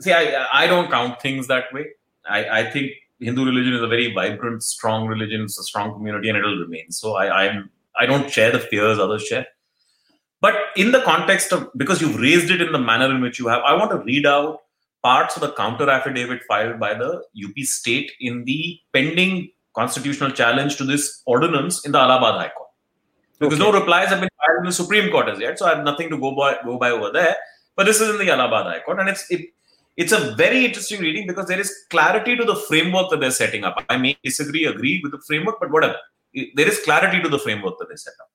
see 0.00 0.12
I, 0.12 0.46
I 0.52 0.66
don't 0.66 0.90
count 0.90 1.20
things 1.20 1.46
that 1.48 1.72
way. 1.72 1.86
I, 2.26 2.60
I 2.60 2.70
think 2.70 2.92
hindu 3.20 3.44
religion 3.44 3.74
is 3.74 3.82
a 3.82 3.86
very 3.86 4.12
vibrant 4.12 4.62
strong 4.62 5.06
religion 5.06 5.42
it's 5.42 5.58
a 5.58 5.62
strong 5.62 5.92
community 5.92 6.30
and 6.30 6.38
it'll 6.38 6.58
remain. 6.58 6.90
So 6.90 7.14
i 7.14 7.44
i'm 7.44 7.70
i 7.98 8.06
don't 8.06 8.30
share 8.30 8.50
the 8.50 8.58
fears 8.58 8.98
others 8.98 9.24
share. 9.24 9.46
But 10.40 10.56
in 10.76 10.92
the 10.92 11.00
context 11.02 11.52
of 11.52 11.70
because 11.76 12.00
you've 12.00 12.18
raised 12.18 12.50
it 12.50 12.62
in 12.62 12.72
the 12.72 12.78
manner 12.78 13.14
in 13.14 13.20
which 13.20 13.38
you 13.38 13.48
have 13.48 13.62
i 13.62 13.74
want 13.74 13.90
to 13.90 13.98
read 13.98 14.24
out 14.24 14.63
parts 15.04 15.36
of 15.36 15.42
the 15.42 15.52
counter 15.52 15.88
affidavit 15.90 16.42
filed 16.48 16.80
by 16.80 16.94
the 16.94 17.22
UP 17.44 17.56
state 17.64 18.10
in 18.20 18.44
the 18.44 18.80
pending 18.92 19.50
constitutional 19.76 20.30
challenge 20.30 20.76
to 20.76 20.84
this 20.84 21.22
ordinance 21.26 21.84
in 21.84 21.92
the 21.92 21.98
Allahabad 21.98 22.40
High 22.40 22.52
Court. 22.56 22.70
Because 23.38 23.60
okay. 23.60 23.70
no 23.70 23.78
replies 23.78 24.08
have 24.08 24.20
been 24.20 24.30
filed 24.40 24.58
in 24.60 24.64
the 24.64 24.72
Supreme 24.72 25.10
Court 25.10 25.28
as 25.28 25.38
yet, 25.38 25.58
so 25.58 25.66
I 25.66 25.74
have 25.74 25.84
nothing 25.84 26.08
to 26.08 26.18
go 26.18 26.34
by, 26.34 26.56
go 26.64 26.78
by 26.78 26.90
over 26.90 27.10
there. 27.12 27.36
But 27.76 27.84
this 27.84 28.00
is 28.00 28.08
in 28.08 28.18
the 28.18 28.32
Allahabad 28.32 28.66
High 28.66 28.80
Court, 28.80 29.00
and 29.00 29.08
it's 29.08 29.30
it, 29.30 29.50
it's 29.96 30.12
a 30.12 30.34
very 30.36 30.64
interesting 30.64 31.00
reading 31.00 31.26
because 31.26 31.46
there 31.46 31.60
is 31.60 31.72
clarity 31.90 32.36
to 32.36 32.44
the 32.44 32.56
framework 32.56 33.10
that 33.10 33.20
they're 33.20 33.30
setting 33.30 33.64
up. 33.64 33.84
I 33.88 33.96
may 33.96 34.16
disagree, 34.24 34.64
agree 34.64 35.00
with 35.02 35.12
the 35.12 35.20
framework, 35.26 35.60
but 35.60 35.70
whatever. 35.70 35.96
There 36.54 36.66
is 36.66 36.80
clarity 36.80 37.20
to 37.22 37.28
the 37.28 37.38
framework 37.38 37.78
that 37.78 37.88
they 37.88 37.96
set 37.96 38.14
up. 38.20 38.28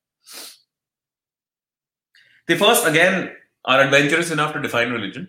They 2.47 2.57
first, 2.57 2.87
again, 2.87 3.35
are 3.65 3.81
adventurous 3.81 4.31
enough 4.31 4.53
to 4.53 4.61
define 4.61 4.91
religion 4.91 5.27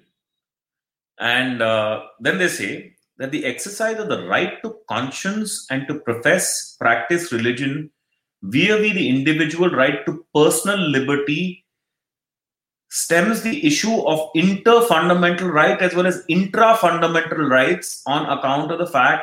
and 1.20 1.60
uh, 1.62 2.02
then 2.18 2.38
they 2.38 2.48
say 2.48 2.94
that 3.18 3.30
the 3.30 3.44
exercise 3.44 3.98
of 3.98 4.08
the 4.08 4.26
right 4.26 4.62
to 4.62 4.76
conscience 4.88 5.66
and 5.70 5.86
to 5.86 5.94
profess, 5.94 6.76
practice 6.80 7.30
religion 7.30 7.90
via 8.42 8.78
the 8.78 9.08
individual 9.08 9.68
right 9.70 10.04
to 10.06 10.24
personal 10.34 10.78
liberty 10.78 11.64
stems 12.88 13.42
the 13.42 13.64
issue 13.64 14.00
of 14.08 14.30
inter-fundamental 14.34 15.48
right 15.48 15.80
as 15.80 15.94
well 15.94 16.06
as 16.06 16.24
intra-fundamental 16.28 17.38
rights 17.38 18.02
on 18.06 18.26
account 18.38 18.72
of 18.72 18.78
the 18.78 18.86
fact 18.86 19.22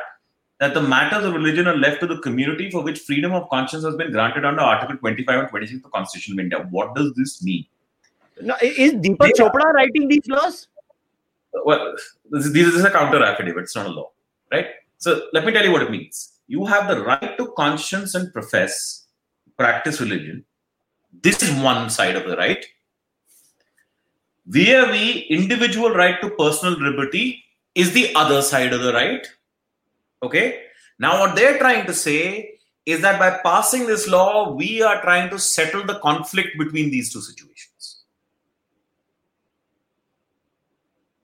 that 0.60 0.76
the 0.76 0.82
matters 0.82 1.26
of 1.26 1.34
religion 1.34 1.68
are 1.68 1.76
left 1.76 2.00
to 2.00 2.08
the 2.08 2.20
community 2.20 2.70
for 2.70 2.84
which 2.84 3.00
freedom 3.00 3.34
of 3.34 3.50
conscience 3.50 3.84
has 3.84 3.96
been 3.96 4.12
granted 4.12 4.46
under 4.46 4.62
Article 4.62 4.96
25 4.98 5.40
and 5.40 5.50
26 5.50 5.78
of 5.78 5.84
the 5.84 5.90
Constitution 5.90 6.34
of 6.34 6.40
India. 6.40 6.68
What 6.70 6.96
does 6.96 7.14
this 7.16 7.44
mean? 7.44 7.66
Now, 8.42 8.56
is 8.62 8.94
Deepak 8.94 9.34
Chopra 9.34 9.74
writing 9.74 10.08
these 10.08 10.28
laws? 10.28 10.68
Well, 11.66 11.94
this 12.32 12.46
is, 12.46 12.54
this 12.54 12.74
is 12.74 12.84
a 12.84 12.92
counter 12.92 13.24
affidavit, 13.24 13.64
it's 13.64 13.76
not 13.76 13.88
a 13.88 13.90
law, 13.90 14.12
right? 14.52 14.68
So 14.98 15.28
let 15.34 15.46
me 15.46 15.52
tell 15.52 15.64
you 15.64 15.72
what 15.72 15.84
it 15.84 15.92
means. 15.92 16.40
You 16.48 16.66
have 16.66 16.88
the 16.88 17.04
right 17.04 17.38
to 17.38 17.54
conscience 17.58 18.16
and 18.16 18.32
profess, 18.34 19.06
practice 19.58 20.00
religion. 20.00 20.46
This 21.22 21.44
is 21.44 21.52
one 21.62 21.90
side 21.90 22.16
of 22.16 22.26
the 22.26 22.38
right. 22.38 22.66
Via 24.46 24.86
the 24.92 25.20
individual 25.30 25.92
right 25.92 26.22
to 26.22 26.30
personal 26.32 26.80
liberty 26.80 27.44
is 27.76 27.92
the 27.92 28.16
other 28.16 28.42
side 28.42 28.74
of 28.74 28.82
the 28.82 28.94
right. 28.94 29.28
Okay. 30.24 30.64
Now, 31.00 31.20
what 31.20 31.36
they're 31.36 31.60
trying 31.60 31.86
to 31.86 31.94
say 31.94 32.58
is 32.86 33.02
that 33.02 33.20
by 33.20 33.40
passing 33.44 33.86
this 33.86 34.08
law, 34.08 34.54
we 34.54 34.82
are 34.82 35.02
trying 35.02 35.30
to 35.30 35.38
settle 35.38 35.84
the 35.84 36.00
conflict 36.00 36.58
between 36.58 36.90
these 36.90 37.12
two 37.12 37.22
situations. 37.22 37.77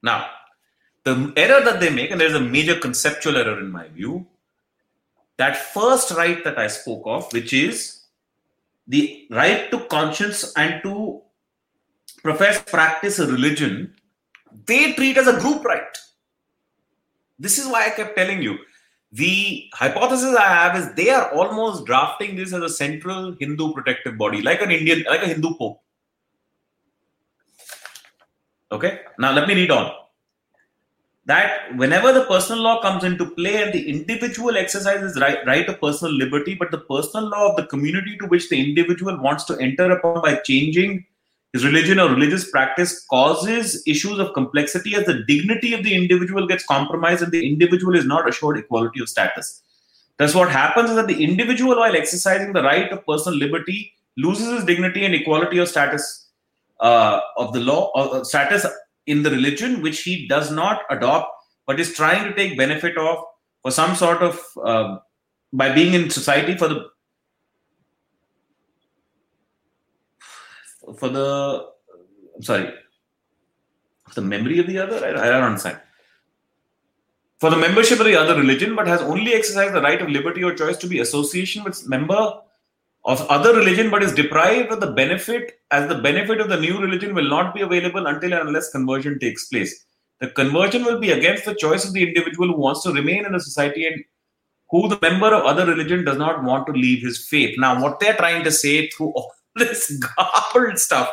Now, 0.03 0.29
the 1.05 1.33
error 1.35 1.63
that 1.63 1.79
they 1.79 1.89
make, 1.89 2.11
and 2.11 2.19
there's 2.19 2.35
a 2.35 2.39
major 2.39 2.77
conceptual 2.79 3.37
error 3.37 3.59
in 3.59 3.71
my 3.71 3.87
view, 3.87 4.27
that 5.37 5.57
first 5.57 6.11
right 6.11 6.43
that 6.43 6.59
I 6.59 6.67
spoke 6.67 7.03
of, 7.05 7.31
which 7.33 7.53
is 7.53 8.01
the 8.87 9.25
right 9.31 9.71
to 9.71 9.79
conscience 9.85 10.53
and 10.55 10.83
to 10.83 11.21
profess, 12.21 12.61
practice 12.63 13.19
a 13.19 13.27
religion, 13.27 13.93
they 14.65 14.93
treat 14.93 15.17
as 15.17 15.27
a 15.27 15.39
group 15.39 15.63
right. 15.63 15.97
This 17.39 17.57
is 17.57 17.67
why 17.67 17.87
I 17.87 17.89
kept 17.89 18.15
telling 18.15 18.41
you. 18.41 18.59
The 19.11 19.69
hypothesis 19.73 20.35
I 20.35 20.47
have 20.47 20.75
is 20.75 20.93
they 20.95 21.09
are 21.09 21.31
almost 21.33 21.85
drafting 21.85 22.35
this 22.35 22.51
as 22.51 22.63
a 22.63 22.69
central 22.69 23.35
Hindu 23.39 23.73
protective 23.73 24.17
body, 24.17 24.41
like 24.41 24.61
an 24.61 24.71
Indian, 24.71 25.03
like 25.07 25.21
a 25.21 25.27
Hindu 25.27 25.55
pope. 25.55 25.82
Okay, 28.73 29.01
now 29.19 29.31
let 29.31 29.47
me 29.47 29.53
read 29.53 29.69
on. 29.69 29.91
That 31.25 31.77
whenever 31.77 32.11
the 32.11 32.25
personal 32.25 32.63
law 32.63 32.81
comes 32.81 33.03
into 33.03 33.29
play 33.29 33.61
and 33.61 33.71
the 33.71 33.87
individual 33.87 34.57
exercises 34.57 35.19
right, 35.21 35.45
right 35.45 35.69
of 35.69 35.79
personal 35.79 36.11
liberty, 36.11 36.55
but 36.55 36.71
the 36.71 36.79
personal 36.79 37.29
law 37.29 37.51
of 37.51 37.55
the 37.55 37.67
community 37.67 38.17
to 38.17 38.25
which 38.25 38.49
the 38.49 38.59
individual 38.59 39.21
wants 39.21 39.43
to 39.45 39.57
enter 39.59 39.91
upon 39.91 40.23
by 40.23 40.35
changing 40.37 41.05
his 41.53 41.63
religion 41.63 41.99
or 41.99 42.09
religious 42.09 42.49
practice 42.49 43.05
causes 43.11 43.83
issues 43.85 44.17
of 44.17 44.33
complexity 44.33 44.95
as 44.95 45.05
the 45.05 45.23
dignity 45.27 45.75
of 45.75 45.83
the 45.83 45.93
individual 45.93 46.47
gets 46.47 46.65
compromised 46.65 47.21
and 47.21 47.31
the 47.31 47.47
individual 47.47 47.95
is 47.95 48.05
not 48.05 48.27
assured 48.27 48.57
equality 48.57 48.99
of 49.01 49.07
status. 49.07 49.61
Thus, 50.17 50.33
what 50.33 50.49
happens 50.49 50.89
is 50.89 50.95
that 50.95 51.07
the 51.07 51.23
individual, 51.23 51.77
while 51.77 51.95
exercising 51.95 52.53
the 52.53 52.63
right 52.63 52.91
of 52.91 53.05
personal 53.05 53.37
liberty, 53.37 53.93
loses 54.17 54.47
his 54.47 54.65
dignity 54.65 55.05
and 55.05 55.13
equality 55.13 55.59
of 55.59 55.69
status 55.69 56.22
uh, 56.83 57.19
of 57.37 57.53
the 57.53 57.59
law 57.59 57.91
or 57.95 58.23
status 58.23 58.65
in 59.07 59.23
the 59.23 59.31
religion 59.31 59.81
which 59.81 60.01
he 60.03 60.27
does 60.27 60.51
not 60.51 60.81
adopt 60.89 61.29
but 61.65 61.79
is 61.79 61.93
trying 61.93 62.23
to 62.23 62.35
take 62.35 62.57
benefit 62.57 62.97
of 62.97 63.17
for 63.63 63.71
some 63.71 63.95
sort 63.95 64.21
of 64.21 64.39
uh, 64.63 64.97
by 65.51 65.73
being 65.73 65.93
in 65.93 66.09
society 66.09 66.55
for 66.55 66.67
the 66.67 66.85
for 70.99 71.09
the 71.09 71.67
I'm 72.35 72.43
sorry 72.43 72.73
the 74.13 74.21
memory 74.21 74.59
of 74.59 74.67
the 74.67 74.77
other? 74.77 75.03
I, 75.05 75.09
I 75.09 75.29
don't 75.29 75.43
understand. 75.43 75.79
For 77.39 77.49
the 77.49 77.57
membership 77.57 77.99
of 77.99 78.05
the 78.05 78.15
other 78.15 78.35
religion, 78.35 78.75
but 78.75 78.87
has 78.87 79.01
only 79.01 79.33
exercised 79.33 79.73
the 79.73 79.81
right 79.81 80.01
of 80.01 80.09
liberty 80.09 80.43
or 80.43 80.53
choice 80.53 80.77
to 80.77 80.87
be 80.87 80.99
association 80.99 81.63
with 81.63 81.87
member 81.87 82.39
of 83.05 83.21
other 83.29 83.53
religion, 83.53 83.89
but 83.89 84.03
is 84.03 84.13
deprived 84.13 84.71
of 84.71 84.79
the 84.79 84.91
benefit 84.91 85.59
as 85.71 85.89
the 85.89 86.01
benefit 86.01 86.39
of 86.39 86.49
the 86.49 86.59
new 86.59 86.79
religion 86.79 87.13
will 87.13 87.27
not 87.27 87.53
be 87.53 87.61
available 87.61 88.07
until 88.07 88.33
and 88.33 88.47
unless 88.47 88.71
conversion 88.71 89.19
takes 89.19 89.45
place. 89.47 89.85
The 90.21 90.29
conversion 90.29 90.85
will 90.85 90.99
be 90.99 91.11
against 91.11 91.45
the 91.45 91.55
choice 91.55 91.83
of 91.85 91.93
the 91.93 92.07
individual 92.07 92.47
who 92.47 92.59
wants 92.59 92.83
to 92.83 92.93
remain 92.93 93.25
in 93.25 93.33
the 93.33 93.41
society 93.41 93.85
and 93.85 94.03
who 94.69 94.87
the 94.87 94.99
member 95.01 95.33
of 95.33 95.43
other 95.43 95.65
religion 95.65 96.05
does 96.05 96.17
not 96.17 96.43
want 96.43 96.65
to 96.67 96.73
leave 96.73 97.03
his 97.03 97.27
faith. 97.27 97.59
Now, 97.59 97.81
what 97.81 97.99
they're 97.99 98.15
trying 98.15 98.43
to 98.45 98.51
say 98.51 98.87
through 98.89 99.09
all 99.09 99.33
this 99.55 99.91
garbled 99.97 100.79
stuff, 100.79 101.09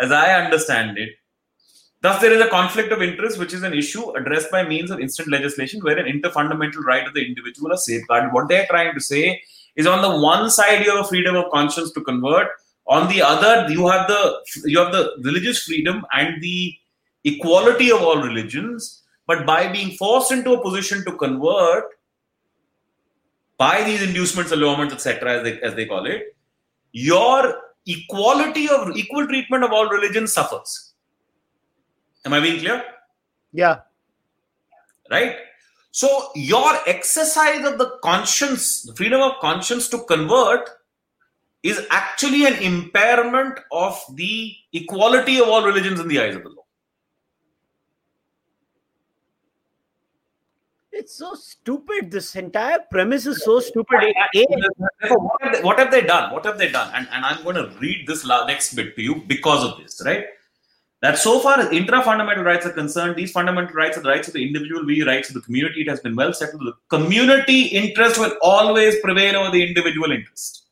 as 0.00 0.10
I 0.10 0.42
understand 0.42 0.98
it, 0.98 1.10
Thus, 2.00 2.20
there 2.20 2.32
is 2.32 2.40
a 2.40 2.48
conflict 2.48 2.92
of 2.92 3.02
interest, 3.02 3.40
which 3.40 3.52
is 3.52 3.64
an 3.64 3.74
issue 3.74 4.10
addressed 4.12 4.52
by 4.52 4.62
means 4.62 4.92
of 4.92 5.00
instant 5.00 5.28
legislation 5.28 5.80
where 5.80 5.98
an 5.98 6.06
interfundamental 6.06 6.84
right 6.84 7.04
of 7.04 7.12
the 7.12 7.26
individual 7.26 7.72
is 7.72 7.84
safeguarded. 7.84 8.32
What 8.32 8.48
they're 8.48 8.68
trying 8.70 8.94
to 8.94 9.00
say 9.00 9.42
is 9.78 9.86
on 9.86 10.02
the 10.02 10.20
one 10.20 10.50
side, 10.50 10.84
you 10.84 10.94
have 10.94 11.06
a 11.06 11.08
freedom 11.08 11.36
of 11.36 11.50
conscience 11.50 11.92
to 11.92 12.02
convert. 12.02 12.48
On 12.86 13.08
the 13.08 13.22
other, 13.22 13.66
you 13.70 13.86
have 13.88 14.08
the 14.08 14.20
you 14.64 14.78
have 14.78 14.92
the 14.92 15.12
religious 15.22 15.62
freedom 15.62 16.04
and 16.12 16.42
the 16.42 16.74
equality 17.24 17.90
of 17.90 18.02
all 18.02 18.20
religions. 18.20 19.02
But 19.26 19.46
by 19.46 19.70
being 19.70 19.92
forced 19.92 20.32
into 20.32 20.52
a 20.52 20.62
position 20.62 21.04
to 21.04 21.12
convert 21.12 21.84
by 23.56 23.82
these 23.84 24.02
inducements, 24.02 24.52
allurements, 24.52 24.94
etc., 24.94 25.38
as 25.38 25.42
they, 25.44 25.60
as 25.60 25.74
they 25.74 25.86
call 25.86 26.06
it, 26.06 26.34
your 26.92 27.54
equality 27.86 28.68
of 28.68 28.96
equal 28.96 29.26
treatment 29.26 29.64
of 29.64 29.72
all 29.72 29.88
religions 29.88 30.32
suffers 30.32 30.88
Am 32.24 32.32
I 32.32 32.40
being 32.40 32.60
clear? 32.60 32.82
Yeah. 33.52 33.80
Right? 35.10 35.36
So, 35.90 36.30
your 36.34 36.76
exercise 36.86 37.64
of 37.64 37.78
the 37.78 37.98
conscience, 38.02 38.82
the 38.82 38.94
freedom 38.94 39.20
of 39.20 39.40
conscience 39.40 39.88
to 39.88 39.98
convert, 40.04 40.68
is 41.62 41.86
actually 41.90 42.46
an 42.46 42.54
impairment 42.62 43.58
of 43.72 44.00
the 44.14 44.54
equality 44.72 45.40
of 45.40 45.48
all 45.48 45.64
religions 45.64 45.98
in 45.98 46.08
the 46.08 46.20
eyes 46.20 46.36
of 46.36 46.42
the 46.42 46.50
law. 46.50 46.64
It's 50.92 51.16
so 51.16 51.34
stupid. 51.34 52.10
This 52.10 52.34
entire 52.34 52.80
premise 52.90 53.24
is 53.26 53.44
so 53.44 53.60
stupid. 53.60 53.86
what, 53.92 55.40
have 55.40 55.52
they, 55.52 55.62
what 55.62 55.78
have 55.78 55.90
they 55.92 56.02
done? 56.02 56.32
What 56.32 56.44
have 56.44 56.58
they 56.58 56.70
done? 56.70 56.92
And, 56.92 57.06
and 57.12 57.24
I'm 57.24 57.42
going 57.44 57.54
to 57.54 57.72
read 57.78 58.06
this 58.06 58.26
next 58.26 58.74
bit 58.74 58.96
to 58.96 59.02
you 59.02 59.22
because 59.26 59.64
of 59.64 59.78
this, 59.78 60.02
right? 60.04 60.24
That 61.00 61.18
so 61.18 61.38
far 61.38 61.60
as 61.60 61.70
intra-fundamental 61.70 62.42
rights 62.42 62.66
are 62.66 62.72
concerned, 62.72 63.14
these 63.16 63.30
fundamental 63.30 63.74
rights 63.74 63.96
are 63.96 64.00
the 64.00 64.08
rights 64.08 64.26
of 64.26 64.34
the 64.34 64.44
individual, 64.44 64.84
we 64.84 65.02
rights 65.02 65.28
of 65.28 65.34
the 65.34 65.40
community. 65.40 65.82
It 65.82 65.88
has 65.88 66.00
been 66.00 66.16
well 66.16 66.32
settled. 66.32 66.62
The 66.62 66.72
community 66.88 67.66
interest 67.66 68.18
will 68.18 68.36
always 68.42 68.98
prevail 69.00 69.36
over 69.36 69.50
the 69.50 69.64
individual 69.64 70.10
interest. 70.10 70.64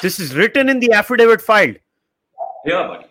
This 0.00 0.18
is 0.18 0.34
written 0.34 0.68
in 0.68 0.80
the 0.80 0.92
affidavit 0.92 1.40
filed. 1.40 1.76
Yeah, 2.64 2.88
buddy. 2.88 3.06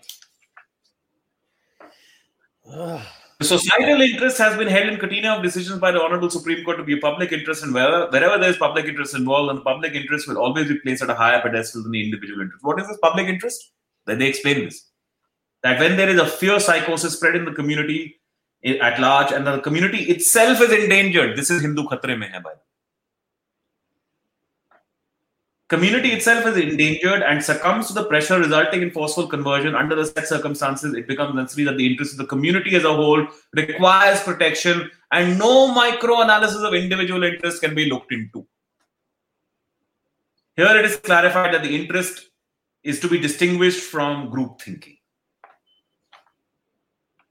the 3.40 3.46
societal 3.46 4.02
interest 4.02 4.38
has 4.38 4.58
been 4.58 4.68
held 4.68 4.90
in 4.90 5.00
catena 5.00 5.38
of 5.38 5.44
decisions 5.44 5.80
by 5.80 5.92
the 5.92 6.02
Honorable 6.02 6.30
Supreme 6.30 6.66
Court 6.66 6.78
to 6.78 6.84
be 6.84 6.98
a 6.98 6.98
public 6.98 7.32
interest, 7.32 7.64
and 7.64 7.74
wherever, 7.74 8.08
wherever 8.10 8.38
there 8.38 8.50
is 8.50 8.58
public 8.58 8.86
interest 8.86 9.16
involved, 9.16 9.50
and 9.50 9.60
the 9.60 9.64
public 9.64 9.94
interest 9.94 10.28
will 10.28 10.38
always 10.38 10.68
be 10.68 10.78
placed 10.80 11.02
at 11.02 11.10
a 11.10 11.16
higher 11.16 11.42
pedestal 11.42 11.84
than 11.84 11.94
the 11.94 12.04
individual 12.04 12.42
interest. 12.42 12.66
What 12.66 12.82
is 12.82 12.88
this 12.90 12.98
public 13.02 13.28
interest? 13.28 13.72
Then 14.06 14.20
they 14.20 14.28
explain 14.28 14.66
this 14.66 14.92
that 15.66 15.80
when 15.80 15.98
there 15.98 16.10
is 16.10 16.20
a 16.20 16.28
fear 16.28 16.60
psychosis 16.60 17.14
spread 17.14 17.36
in 17.36 17.44
the 17.44 17.52
community 17.52 18.18
at 18.64 19.00
large 19.00 19.32
and 19.32 19.48
the 19.48 19.60
community 19.62 20.04
itself 20.04 20.62
is 20.62 20.72
endangered, 20.72 21.36
this 21.36 21.50
is 21.50 21.64
Hindu 21.64 21.86
khatre 21.88 22.18
mein 22.20 22.30
hai 22.30 22.40
bhai. 22.40 22.52
Community 25.68 26.10
itself 26.10 26.46
is 26.46 26.58
endangered 26.58 27.24
and 27.24 27.44
succumbs 27.44 27.88
to 27.88 27.94
the 27.94 28.04
pressure 28.06 28.38
resulting 28.40 28.84
in 28.84 28.92
forceful 28.92 29.26
conversion. 29.26 29.74
Under 29.74 29.96
the 29.96 30.06
set 30.06 30.28
circumstances, 30.28 30.94
it 30.94 31.08
becomes 31.08 31.34
necessary 31.34 31.66
that 31.66 31.78
the 31.78 31.88
interest 31.88 32.12
of 32.12 32.20
the 32.20 32.28
community 32.28 32.76
as 32.76 32.84
a 32.84 32.94
whole 32.94 33.26
requires 33.54 34.22
protection 34.22 34.92
and 35.12 35.40
no 35.40 35.74
micro 35.74 36.22
analysis 36.22 36.62
of 36.62 36.76
individual 36.76 37.24
interest 37.24 37.64
can 37.64 37.74
be 37.74 37.90
looked 37.90 38.12
into. 38.12 38.46
Here 40.58 40.78
it 40.78 40.86
is 40.86 40.98
clarified 40.98 41.56
that 41.56 41.64
the 41.64 41.76
interest 41.76 42.30
is 42.84 43.00
to 43.00 43.08
be 43.08 43.18
distinguished 43.18 43.82
from 43.82 44.30
group 44.30 44.62
thinking 44.62 44.95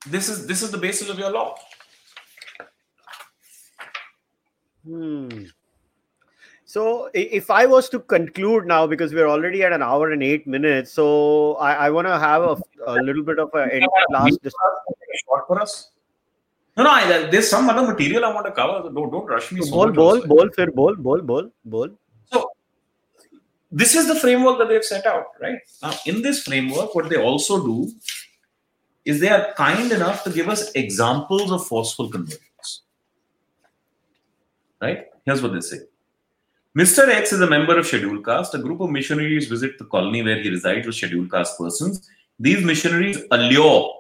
this 0.07 0.29
is 0.29 0.47
this 0.47 0.63
is 0.63 0.71
the 0.71 0.79
basis 0.79 1.09
of 1.09 1.19
your 1.19 1.31
law. 1.31 1.57
Hmm. 4.87 5.45
So 6.75 7.09
if 7.15 7.51
i 7.57 7.65
was 7.73 7.89
to 7.91 7.99
conclude 8.13 8.67
now 8.67 8.85
because 8.93 9.13
we're 9.15 9.29
already 9.33 9.63
at 9.63 9.73
an 9.73 9.83
hour 9.89 10.11
and 10.15 10.23
eight 10.29 10.47
minutes 10.55 10.93
so 10.93 11.55
i, 11.67 11.73
I 11.87 11.91
want 11.91 12.09
to 12.09 12.19
have 12.19 12.43
a, 12.43 12.57
a, 12.87 12.95
little 13.09 13.23
bit 13.23 13.39
of 13.39 13.51
a 13.55 13.81
last 14.11 14.41
short 15.25 15.47
for 15.47 15.61
us. 15.61 15.91
No 16.77 16.83
no 16.83 16.91
I, 16.91 17.31
there's 17.31 17.49
some 17.49 17.71
other 17.71 17.87
material 17.87 18.25
i 18.25 18.33
want 18.35 18.47
to 18.47 18.53
cover 18.53 18.91
don't, 18.91 19.13
don't 19.13 19.27
rush 19.27 19.53
me 19.53 19.63
so 19.63 19.93
bol 19.93 20.27
bol 20.27 20.51
fir 20.57 20.67
bol 20.73 20.97
bol 20.97 21.23
bol 21.23 21.49
bol. 21.65 21.89
So 22.33 22.51
this 23.71 23.95
is 23.95 24.09
the 24.09 24.17
framework 24.17 24.59
that 24.59 24.69
they've 24.69 24.85
set 24.85 25.07
out 25.07 25.27
right? 25.41 25.59
Now 25.81 25.95
in 26.07 26.23
this 26.23 26.43
framework 26.43 26.95
what 26.97 27.09
they 27.09 27.23
also 27.31 27.65
do 27.65 27.93
is 29.05 29.21
they 29.21 29.29
are 29.29 29.53
kind 29.55 29.93
enough 29.93 30.25
to 30.25 30.31
give 30.31 30.49
us 30.49 30.71
examples 30.73 31.51
of 31.51 31.67
forceful 31.67 32.09
conversions. 32.09 32.83
Right? 34.81 35.07
Here's 35.25 35.43
what 35.43 35.53
they 35.53 35.61
say. 35.61 35.79
Mr. 36.77 37.09
X 37.09 37.33
is 37.33 37.41
a 37.41 37.47
member 37.47 37.79
of 37.79 37.87
scheduled 37.87 38.25
caste. 38.25 38.55
A 38.55 38.59
group 38.59 38.81
of 38.81 38.91
missionaries 38.91 39.47
visit 39.47 39.79
the 39.79 39.85
colony 39.85 40.23
where 40.23 40.43
he 40.43 40.51
resides 40.51 40.87
with 40.87 40.97
scheduled 40.97 41.31
caste 41.31 41.57
persons. 41.59 42.09
These 42.39 42.65
missionaries 42.65 43.19
allure 43.31 43.95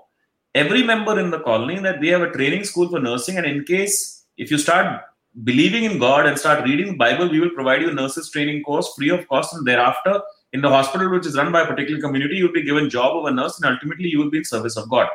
every 0.54 0.82
member 0.82 1.18
in 1.20 1.30
the 1.30 1.40
colony 1.40 1.78
that 1.78 2.00
we 2.00 2.08
have 2.08 2.22
a 2.22 2.32
training 2.32 2.64
school 2.64 2.88
for 2.88 2.98
nursing, 2.98 3.36
and 3.36 3.46
in 3.46 3.64
case 3.64 4.24
if 4.36 4.50
you 4.50 4.58
start 4.58 5.02
believing 5.44 5.84
in 5.84 5.98
God 5.98 6.26
and 6.26 6.38
start 6.38 6.64
reading 6.64 6.92
the 6.92 6.96
Bible, 6.96 7.28
we 7.28 7.40
will 7.40 7.50
provide 7.50 7.82
you 7.82 7.90
a 7.90 7.94
nurses 7.94 8.30
training 8.30 8.62
course 8.64 8.92
free 8.96 9.10
of 9.10 9.28
cost, 9.28 9.54
and 9.54 9.66
thereafter 9.66 10.20
in 10.54 10.62
the 10.62 10.68
hospital 10.68 11.10
which 11.10 11.26
is 11.26 11.36
run 11.36 11.52
by 11.52 11.62
a 11.62 11.66
particular 11.66 12.00
community, 12.00 12.36
you 12.36 12.46
will 12.46 12.52
be 12.52 12.62
given 12.62 12.88
job 12.88 13.16
of 13.16 13.26
a 13.26 13.30
nurse 13.30 13.60
and 13.60 13.70
ultimately 13.70 14.08
you 14.08 14.18
will 14.18 14.30
be 14.30 14.38
in 14.38 14.44
service 14.44 14.76
of 14.76 14.88
God. 14.88 15.08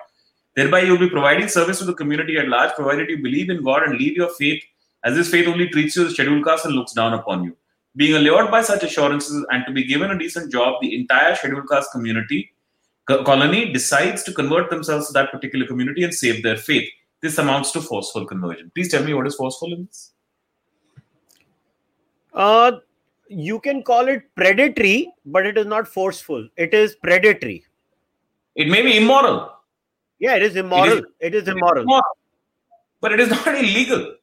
Thereby, 0.56 0.82
you 0.82 0.92
will 0.92 1.00
be 1.00 1.10
providing 1.10 1.48
service 1.48 1.80
to 1.80 1.86
the 1.86 1.94
community 1.94 2.38
at 2.38 2.50
large, 2.50 2.74
provided 2.76 3.10
you 3.10 3.18
believe 3.24 3.50
in 3.50 3.64
God 3.64 3.84
and 3.84 3.98
leave 3.98 4.18
your 4.18 4.30
faith, 4.36 4.62
as 5.04 5.16
this 5.16 5.30
faith 5.30 5.48
only 5.48 5.70
treats 5.70 5.96
you 5.96 6.06
as 6.06 6.14
scheduled 6.14 6.44
caste 6.44 6.66
and 6.66 6.76
looks 6.76 6.92
down 6.92 7.14
upon 7.14 7.44
you. 7.44 7.56
Being 7.96 8.16
allured 8.16 8.52
by 8.52 8.62
such 8.62 8.84
assurances 8.84 9.46
and 9.50 9.66
to 9.66 9.72
be 9.72 9.86
given 9.86 10.12
a 10.12 10.20
decent 10.20 10.52
job, 10.52 10.82
the 10.82 10.94
entire 11.00 11.36
scheduled 11.36 11.70
caste 11.70 11.92
community 11.92 12.52
colony 13.08 13.72
decides 13.74 14.24
to 14.24 14.34
convert 14.34 14.70
themselves 14.70 15.08
to 15.08 15.14
that 15.14 15.32
particular 15.32 15.66
community 15.66 16.04
and 16.04 16.14
save 16.14 16.44
their 16.44 16.58
faith. 16.58 16.88
This 17.22 17.38
amounts 17.38 17.72
to 17.72 17.82
forceful 17.82 18.26
conversion. 18.26 18.72
Please 18.76 18.92
tell 18.92 19.04
me 19.04 19.14
what 19.14 19.28
is 19.28 19.36
forceful 19.36 19.74
in 19.74 19.86
this. 19.86 20.12
Uh, 22.34 22.74
you 23.30 23.60
can 23.60 23.84
call 23.84 24.08
it 24.08 24.24
predatory, 24.36 25.14
but 25.26 25.46
it 25.46 25.58
is 25.58 25.66
not 25.66 25.88
forceful. 25.88 26.48
It 26.58 26.74
is 26.74 26.96
predatory. 26.96 27.64
It 28.56 28.68
may 28.68 28.82
be 28.82 28.98
immoral. 28.98 29.54
Yeah, 30.18 30.36
it 30.36 30.44
is 30.44 30.56
immoral. 30.56 30.92
It 30.92 30.98
is, 30.98 31.04
it 31.20 31.36
is 31.36 31.48
immoral. 31.48 31.84
immoral. 31.84 32.18
But 33.00 33.14
it 33.14 33.20
is 33.20 33.30
not 33.46 33.48
illegal. 33.48 34.16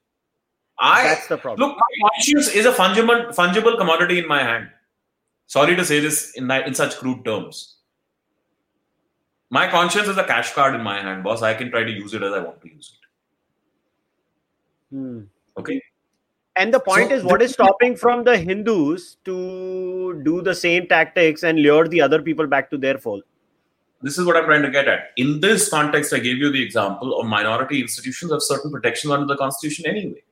I 0.78 1.04
That's 1.04 1.28
the 1.28 1.38
problem. 1.38 1.68
Look, 1.68 1.78
my 1.78 2.08
conscience 2.10 2.48
is 2.48 2.66
a 2.66 2.72
fungible 2.72 3.34
fungible 3.34 3.78
commodity 3.78 4.18
in 4.18 4.28
my 4.28 4.42
hand. 4.42 4.68
Sorry 5.46 5.74
to 5.74 5.84
say 5.84 6.00
this 6.00 6.32
in 6.32 6.50
in 6.50 6.74
such 6.74 6.96
crude 6.96 7.24
terms. 7.24 7.76
My 9.48 9.70
conscience 9.70 10.08
is 10.08 10.18
a 10.18 10.24
cash 10.24 10.52
card 10.52 10.74
in 10.74 10.82
my 10.82 11.00
hand, 11.00 11.22
boss. 11.22 11.40
I 11.40 11.54
can 11.54 11.70
try 11.70 11.84
to 11.84 11.90
use 11.90 12.12
it 12.12 12.22
as 12.22 12.32
I 12.32 12.40
want 12.40 12.60
to 12.60 12.68
use 12.68 12.98
it. 14.90 14.96
Hmm. 14.96 15.20
Okay. 15.56 15.80
And 16.56 16.72
the 16.72 16.80
point 16.80 17.10
so, 17.10 17.16
is, 17.16 17.22
what 17.22 17.42
is 17.42 17.52
stopping 17.52 17.96
from 17.96 18.24
the 18.24 18.36
Hindus 18.38 19.18
to 19.26 20.22
do 20.24 20.40
the 20.40 20.54
same 20.54 20.86
tactics 20.86 21.42
and 21.42 21.60
lure 21.60 21.86
the 21.86 22.00
other 22.00 22.22
people 22.22 22.46
back 22.46 22.70
to 22.70 22.78
their 22.78 22.96
fold? 22.96 23.22
This 24.02 24.16
is 24.18 24.24
what 24.24 24.36
I'm 24.36 24.44
trying 24.44 24.62
to 24.62 24.70
get 24.70 24.88
at. 24.88 25.10
In 25.16 25.40
this 25.40 25.68
context, 25.68 26.14
I 26.14 26.18
gave 26.18 26.38
you 26.38 26.50
the 26.50 26.62
example 26.62 27.18
of 27.18 27.26
minority 27.26 27.80
institutions 27.80 28.32
have 28.32 28.42
certain 28.42 28.70
protections 28.70 29.12
under 29.12 29.26
the 29.26 29.36
constitution 29.36 29.86
anyway. 29.86 30.22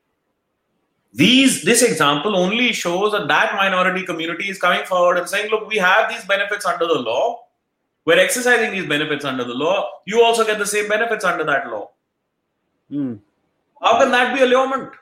These 1.12 1.62
this 1.62 1.82
example 1.82 2.36
only 2.36 2.72
shows 2.72 3.12
that 3.12 3.28
that 3.28 3.54
minority 3.54 4.04
community 4.04 4.48
is 4.50 4.58
coming 4.58 4.84
forward 4.84 5.18
and 5.18 5.28
saying, 5.28 5.50
look, 5.50 5.68
we 5.68 5.76
have 5.76 6.08
these 6.08 6.24
benefits 6.24 6.64
under 6.64 6.86
the 6.86 6.98
law. 6.98 7.40
We're 8.04 8.18
exercising 8.18 8.72
these 8.72 8.86
benefits 8.86 9.24
under 9.24 9.44
the 9.44 9.54
law. 9.54 9.88
You 10.06 10.22
also 10.22 10.44
get 10.44 10.58
the 10.58 10.66
same 10.66 10.88
benefits 10.88 11.24
under 11.24 11.44
that 11.44 11.68
law. 11.68 11.90
Hmm. 12.90 13.14
How 13.80 14.00
can 14.00 14.10
that 14.10 14.34
be 14.34 14.42
allurement? 14.42 14.92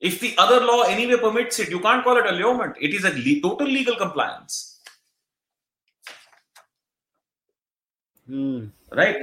If 0.00 0.20
the 0.20 0.34
other 0.36 0.64
law 0.64 0.82
anyway 0.82 1.18
permits 1.18 1.58
it, 1.58 1.70
you 1.70 1.80
can't 1.80 2.04
call 2.04 2.18
it 2.18 2.26
allurement. 2.26 2.76
It 2.80 2.92
is 2.92 3.04
a 3.04 3.10
le- 3.10 3.40
total 3.40 3.66
legal 3.66 3.96
compliance. 3.96 4.80
Hmm. 8.26 8.66
Right? 8.92 9.16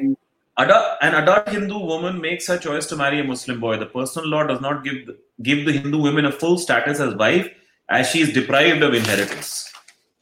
an 0.55 1.15
adult 1.15 1.49
Hindu 1.49 1.77
woman 1.79 2.21
makes 2.21 2.47
her 2.47 2.57
choice 2.57 2.85
to 2.87 2.95
marry 2.95 3.19
a 3.19 3.23
Muslim 3.23 3.59
boy. 3.59 3.77
The 3.77 3.87
personal 3.87 4.29
law 4.29 4.43
does 4.43 4.61
not 4.61 4.83
give 4.83 5.07
the, 5.07 5.17
give 5.41 5.65
the 5.65 5.73
Hindu 5.73 5.99
women 5.99 6.25
a 6.25 6.31
full 6.31 6.57
status 6.57 6.99
as 6.99 7.15
wife, 7.15 7.49
as 7.89 8.09
she 8.09 8.21
is 8.21 8.33
deprived 8.33 8.83
of 8.83 8.93
inheritance. 8.93 9.71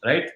Right? 0.04 0.30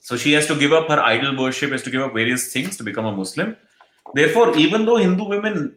So 0.00 0.16
she 0.16 0.32
has 0.32 0.46
to 0.48 0.56
give 0.56 0.72
up 0.72 0.88
her 0.88 1.00
idol 1.00 1.38
worship, 1.38 1.70
has 1.70 1.82
to 1.82 1.90
give 1.90 2.02
up 2.02 2.14
various 2.14 2.52
things 2.52 2.76
to 2.78 2.82
become 2.82 3.04
a 3.04 3.12
Muslim. 3.12 3.56
Therefore, 4.14 4.56
even 4.56 4.84
though 4.84 4.96
Hindu 4.96 5.24
women 5.24 5.76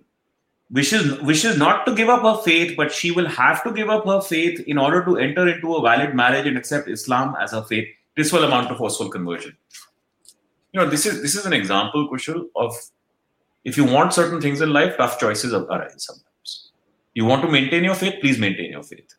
wishes 0.73 1.21
wishes 1.21 1.57
not 1.57 1.85
to 1.85 1.95
give 1.95 2.09
up 2.09 2.23
her 2.23 2.41
faith, 2.43 2.75
but 2.75 2.91
she 2.91 3.11
will 3.11 3.27
have 3.27 3.63
to 3.63 3.71
give 3.71 3.89
up 3.89 4.05
her 4.05 4.21
faith 4.21 4.59
in 4.61 4.77
order 4.77 5.05
to 5.05 5.17
enter 5.17 5.47
into 5.47 5.75
a 5.75 5.81
valid 5.81 6.15
marriage 6.15 6.47
and 6.47 6.57
accept 6.57 6.89
Islam 6.89 7.35
as 7.39 7.51
her 7.51 7.63
faith. 7.63 7.87
This 8.17 8.33
will 8.33 8.43
amount 8.43 8.69
to 8.69 8.75
forceful 8.75 9.09
conversion. 9.09 9.55
You 10.71 10.79
know 10.79 10.89
this 10.89 11.05
is 11.05 11.21
this 11.21 11.35
is 11.35 11.45
an 11.45 11.53
example 11.53 12.09
kushal 12.09 12.45
of 12.55 12.75
if 13.63 13.77
you 13.77 13.85
want 13.85 14.13
certain 14.13 14.41
things 14.41 14.61
in 14.61 14.73
life 14.73 14.97
tough 14.97 15.19
choices 15.19 15.53
arise 15.53 16.05
sometimes. 16.05 16.71
You 17.13 17.25
want 17.25 17.43
to 17.43 17.51
maintain 17.51 17.83
your 17.83 17.95
faith 17.95 18.15
please 18.21 18.39
maintain 18.39 18.71
your 18.71 18.83
faith. 18.83 19.15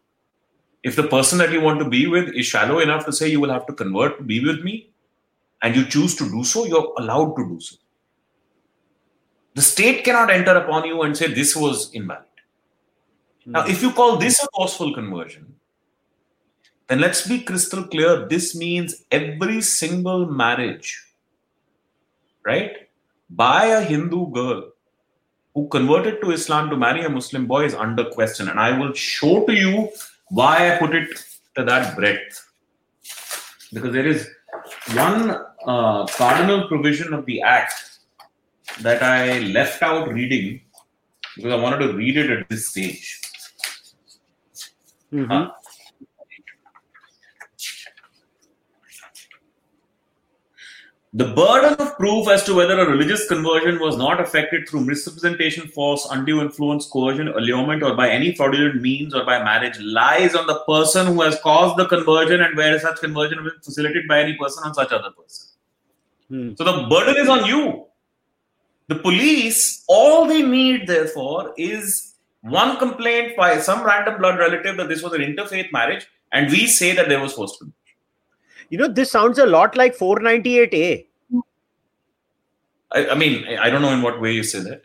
If 0.82 0.96
the 0.96 1.04
person 1.04 1.38
that 1.38 1.52
you 1.52 1.60
want 1.60 1.78
to 1.78 1.88
be 1.88 2.06
with 2.06 2.34
is 2.34 2.46
shallow 2.46 2.80
enough 2.80 3.06
to 3.06 3.12
say 3.12 3.28
you 3.28 3.40
will 3.40 3.50
have 3.50 3.66
to 3.68 3.72
convert 3.72 4.18
to 4.18 4.24
be 4.24 4.44
with 4.44 4.62
me 4.62 4.90
and 5.62 5.74
you 5.76 5.86
choose 5.86 6.14
to 6.16 6.28
do 6.30 6.42
so 6.44 6.64
you're 6.66 6.92
allowed 6.98 7.34
to 7.36 7.48
do 7.48 7.60
so 7.60 7.76
the 9.54 9.62
state 9.62 10.04
cannot 10.04 10.30
enter 10.30 10.56
upon 10.56 10.84
you 10.84 11.02
and 11.02 11.16
say 11.16 11.32
this 11.32 11.54
was 11.54 11.90
invalid 11.92 12.22
mm-hmm. 13.40 13.52
now 13.52 13.66
if 13.66 13.82
you 13.82 13.92
call 13.92 14.16
this 14.16 14.42
a 14.42 14.48
forceful 14.54 14.94
conversion 14.94 15.54
then 16.88 17.00
let's 17.00 17.26
be 17.26 17.40
crystal 17.40 17.84
clear 17.84 18.26
this 18.28 18.54
means 18.54 19.02
every 19.10 19.60
single 19.62 20.26
marriage 20.26 21.04
right, 22.44 22.88
by 23.30 23.66
a 23.66 23.80
Hindu 23.82 24.30
girl 24.30 24.70
who 25.54 25.68
converted 25.68 26.20
to 26.20 26.30
Islam 26.30 26.70
to 26.70 26.76
marry 26.76 27.04
a 27.04 27.08
Muslim 27.08 27.46
boy 27.46 27.64
is 27.64 27.74
under 27.74 28.04
question. 28.10 28.48
And 28.48 28.58
I 28.58 28.76
will 28.78 28.92
show 28.92 29.46
to 29.46 29.52
you 29.52 29.88
why 30.28 30.74
I 30.74 30.78
put 30.78 30.94
it 30.94 31.08
to 31.56 31.64
that 31.64 31.96
breadth. 31.96 32.44
Because 33.72 33.92
there 33.92 34.06
is 34.06 34.28
one 34.92 35.30
uh, 35.66 36.06
cardinal 36.06 36.68
provision 36.68 37.12
of 37.14 37.24
the 37.26 37.40
Act 37.42 37.93
that 38.80 39.02
I 39.02 39.40
left 39.40 39.82
out 39.82 40.12
reading 40.12 40.60
because 41.36 41.52
I 41.52 41.56
wanted 41.56 41.86
to 41.86 41.92
read 41.94 42.16
it 42.16 42.30
at 42.30 42.48
this 42.48 42.68
stage. 42.68 43.20
Mm-hmm. 45.12 45.30
Uh, 45.30 45.50
The 51.16 51.32
burden 51.32 51.74
of 51.74 51.96
proof 51.96 52.28
as 52.28 52.42
to 52.42 52.54
whether 52.56 52.76
a 52.80 52.90
religious 52.90 53.28
conversion 53.28 53.78
was 53.78 53.96
not 53.96 54.20
affected 54.20 54.68
through 54.68 54.80
misrepresentation, 54.80 55.68
force, 55.68 56.08
undue 56.10 56.40
influence, 56.40 56.86
coercion, 56.86 57.28
allurement, 57.28 57.84
or 57.84 57.94
by 57.94 58.10
any 58.10 58.34
fraudulent 58.34 58.82
means 58.82 59.14
or 59.14 59.24
by 59.24 59.38
marriage 59.40 59.78
lies 59.78 60.34
on 60.34 60.48
the 60.48 60.58
person 60.66 61.06
who 61.06 61.22
has 61.22 61.38
caused 61.40 61.76
the 61.76 61.86
conversion 61.86 62.42
and 62.42 62.56
where 62.56 62.80
such 62.80 62.98
conversion 62.98 63.44
was 63.44 63.52
facilitated 63.62 64.08
by 64.08 64.22
any 64.22 64.36
person 64.36 64.64
on 64.64 64.74
such 64.74 64.90
other 64.90 65.12
person. 65.12 65.46
Hmm. 66.30 66.54
So 66.56 66.64
the 66.64 66.88
burden 66.88 67.16
is 67.16 67.28
on 67.28 67.46
you. 67.46 67.86
The 68.87 68.95
police, 68.95 69.83
all 69.87 70.25
they 70.27 70.41
need, 70.41 70.87
therefore, 70.87 71.53
is 71.57 72.15
one 72.41 72.77
complaint 72.77 73.37
by 73.37 73.59
some 73.59 73.85
random 73.85 74.17
blood 74.19 74.39
relative 74.39 74.77
that 74.77 74.89
this 74.89 75.03
was 75.03 75.13
an 75.13 75.21
interfaith 75.21 75.71
marriage, 75.71 76.07
and 76.31 76.49
we 76.49 76.65
say 76.67 76.93
that 76.95 77.07
there 77.07 77.19
was 77.19 77.33
forced 77.33 77.59
conversion. 77.59 77.75
You 78.69 78.77
know, 78.77 78.87
this 78.87 79.11
sounds 79.11 79.37
a 79.37 79.45
lot 79.45 79.75
like 79.75 79.97
498A. 79.97 81.05
I, 82.91 83.09
I 83.09 83.15
mean, 83.15 83.45
I 83.59 83.69
don't 83.69 83.81
know 83.81 83.93
in 83.93 84.01
what 84.01 84.19
way 84.19 84.31
you 84.31 84.43
say 84.43 84.59
that. 84.61 84.83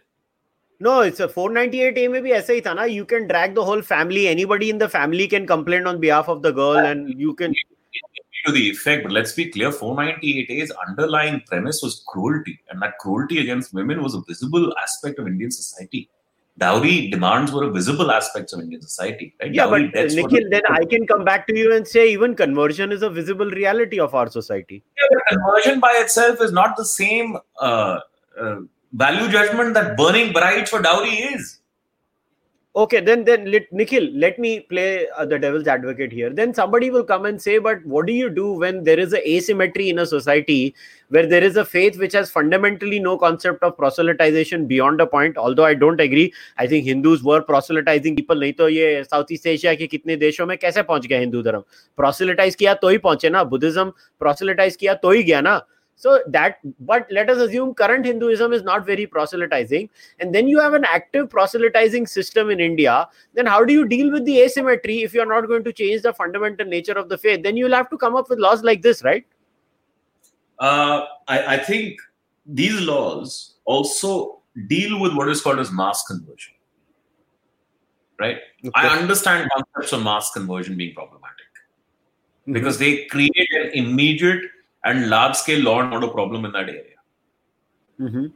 No, 0.81 1.01
it's 1.01 1.21
a 1.21 1.29
498A 1.29 2.11
maybe 2.11 2.31
ऐसा 2.33 2.53
ही 2.53 2.61
था 2.63 2.75
ना 2.75 2.91
you 2.91 3.05
can 3.05 3.29
drag 3.29 3.55
the 3.55 3.65
whole 3.65 3.81
family 3.81 4.27
anybody 4.29 4.71
in 4.71 4.79
the 4.79 4.89
family 4.89 5.27
can 5.29 5.47
complain 5.47 5.87
on 5.87 6.01
behalf 6.01 6.29
of 6.29 6.43
the 6.43 6.51
girl 6.51 6.77
and 6.77 7.09
you 7.19 7.33
can 7.35 7.55
to 8.46 8.52
the 8.52 8.70
effect 8.70 9.04
but 9.04 9.12
let's 9.12 9.34
be 9.34 9.46
clear 9.46 9.70
498A's 9.70 10.72
underlying 10.88 11.42
premise 11.48 11.82
was 11.82 12.04
cruelty 12.08 12.60
and 12.70 12.82
that 12.82 12.98
cruelty 13.00 13.40
against 13.40 13.74
women 13.74 14.02
was 14.02 14.16
a 14.16 14.22
visible 14.28 14.74
aspect 14.78 15.20
of 15.20 15.28
Indian 15.28 15.52
society 15.52 16.10
dowry 16.60 17.10
demands 17.10 17.52
were 17.52 17.64
a 17.64 17.72
visible 17.72 18.12
aspect 18.12 18.54
of 18.54 18.60
Indian 18.60 18.82
society. 18.82 19.34
Right? 19.42 19.54
Yeah, 19.54 19.66
dowry 19.66 19.92
but 19.94 20.12
Nikhil, 20.12 20.50
then 20.52 20.62
I 20.70 20.86
can 20.86 21.08
come 21.08 21.24
back 21.24 21.48
to 21.48 21.58
you 21.58 21.74
and 21.74 21.88
say 21.88 22.12
even 22.12 22.36
conversion 22.36 22.92
is 22.92 23.02
a 23.02 23.10
visible 23.10 23.50
reality 23.50 24.00
of 24.00 24.14
our 24.14 24.30
society. 24.30 24.84
Yeah, 24.98 25.08
but 25.12 25.38
conversion 25.38 25.80
by 25.80 25.94
itself 26.02 26.42
is 26.42 26.52
not 26.52 26.78
the 26.78 26.86
same 26.86 27.38
uh, 27.60 28.00
uh, 28.40 28.58
value 28.94 29.32
judgment 29.32 29.74
that 29.76 29.98
burning 29.98 30.34
brides 30.34 30.70
for 30.70 30.82
dowry 30.82 31.10
is 31.10 31.59
okay 32.82 33.00
then 33.02 33.24
then 33.26 33.46
let, 33.52 33.72
nikhil 33.74 34.06
let 34.24 34.38
me 34.40 34.52
play 34.72 35.06
uh, 35.18 35.26
the 35.26 35.38
devil's 35.38 35.68
advocate 35.68 36.12
here 36.12 36.30
then 36.30 36.54
somebody 36.54 36.90
will 36.90 37.04
come 37.04 37.26
and 37.26 37.42
say 37.46 37.58
but 37.58 37.84
what 37.86 38.06
do 38.06 38.14
you 38.14 38.30
do 38.30 38.54
when 38.54 38.84
there 38.84 39.00
is 39.06 39.14
a 39.14 39.22
asymmetry 39.30 39.90
in 39.90 40.00
a 40.00 40.06
society 40.06 40.74
where 41.10 41.26
there 41.26 41.44
is 41.44 41.58
a 41.58 41.66
faith 41.66 41.98
which 41.98 42.14
has 42.14 42.32
fundamentally 42.32 43.00
no 43.00 43.18
concept 43.18 43.64
of 43.64 43.76
proselytization 43.76 44.68
beyond 44.68 45.02
a 45.02 45.08
point 45.16 45.38
although 45.38 45.66
i 45.66 45.74
don't 45.74 46.00
agree 46.00 46.32
i 46.58 46.68
think 46.68 46.86
hindus 46.86 47.24
were 47.32 47.42
proselytizing 47.42 48.16
people 48.22 48.46
nahi 48.46 48.56
to 48.62 48.70
ye 48.76 48.88
south 49.10 49.36
east 49.38 49.50
asia 49.56 49.76
ke 49.82 49.90
kitne 49.96 50.18
deshon 50.24 50.50
mein 50.54 50.64
kaise 50.68 50.80
pahunch 50.94 51.10
gaya 51.16 51.26
hindu 51.26 51.44
dharm 51.50 51.68
proselytize 52.04 52.62
kiya 52.64 52.78
to 52.86 52.94
hi 52.94 53.04
pahunche 53.10 53.34
na 53.38 53.44
buddhism 53.56 53.94
proselytize 54.26 54.80
kiya 54.84 54.98
to 55.04 55.18
hi 55.18 55.26
gaya 55.34 55.44
na 55.50 55.58
so 56.00 56.24
that, 56.28 56.60
but 56.80 57.08
let 57.12 57.30
us 57.30 57.40
assume 57.40 57.74
current 57.74 58.06
Hinduism 58.06 58.54
is 58.54 58.64
not 58.64 58.86
very 58.86 59.06
proselytizing, 59.06 59.90
and 60.22 60.34
then 60.34 60.48
you 60.48 60.58
have 60.58 60.74
an 60.74 60.86
active 60.86 61.30
proselytizing 61.30 62.08
system 62.08 62.50
in 62.50 62.62
India. 62.62 63.10
Then 63.34 63.46
how 63.46 63.66
do 63.66 63.74
you 63.74 63.86
deal 63.86 64.10
with 64.10 64.24
the 64.24 64.40
asymmetry 64.40 65.02
if 65.04 65.14
you 65.14 65.20
are 65.20 65.26
not 65.26 65.50
going 65.50 65.66
to 65.66 65.74
change 65.74 66.04
the 66.04 66.14
fundamental 66.14 66.66
nature 66.66 66.94
of 66.94 67.10
the 67.10 67.18
faith? 67.18 67.44
Then 67.44 67.58
you'll 67.58 67.74
have 67.74 67.90
to 67.90 67.98
come 67.98 68.16
up 68.16 68.30
with 68.30 68.40
laws 68.40 68.64
like 68.64 68.82
this, 68.82 69.04
right? 69.04 69.26
Uh, 70.58 71.04
I, 71.28 71.56
I 71.56 71.58
think 71.58 72.00
these 72.46 72.80
laws 72.80 73.56
also 73.66 74.40
deal 74.68 75.02
with 75.02 75.14
what 75.16 75.28
is 75.28 75.42
called 75.42 75.60
as 75.60 75.70
mass 75.70 76.06
conversion. 76.08 76.54
Right? 78.22 78.38
Okay. 78.64 78.72
I 78.74 78.88
understand 78.98 79.50
concepts 79.54 79.92
of 79.92 80.02
mass 80.04 80.32
conversion 80.32 80.78
being 80.78 80.96
problematic 80.96 81.52
mm-hmm. 82.44 82.54
because 82.54 82.78
they 82.78 83.04
create 83.08 83.50
an 83.52 83.72
immediate 83.74 84.44
and 84.84 85.10
large 85.10 85.36
scale 85.36 85.62
law 85.64 85.82
and 85.82 85.94
order 85.94 86.08
problem 86.08 86.46
in 86.46 86.52
that 86.54 86.70
area. 86.70 86.98
Mm-hmm. 88.00 88.28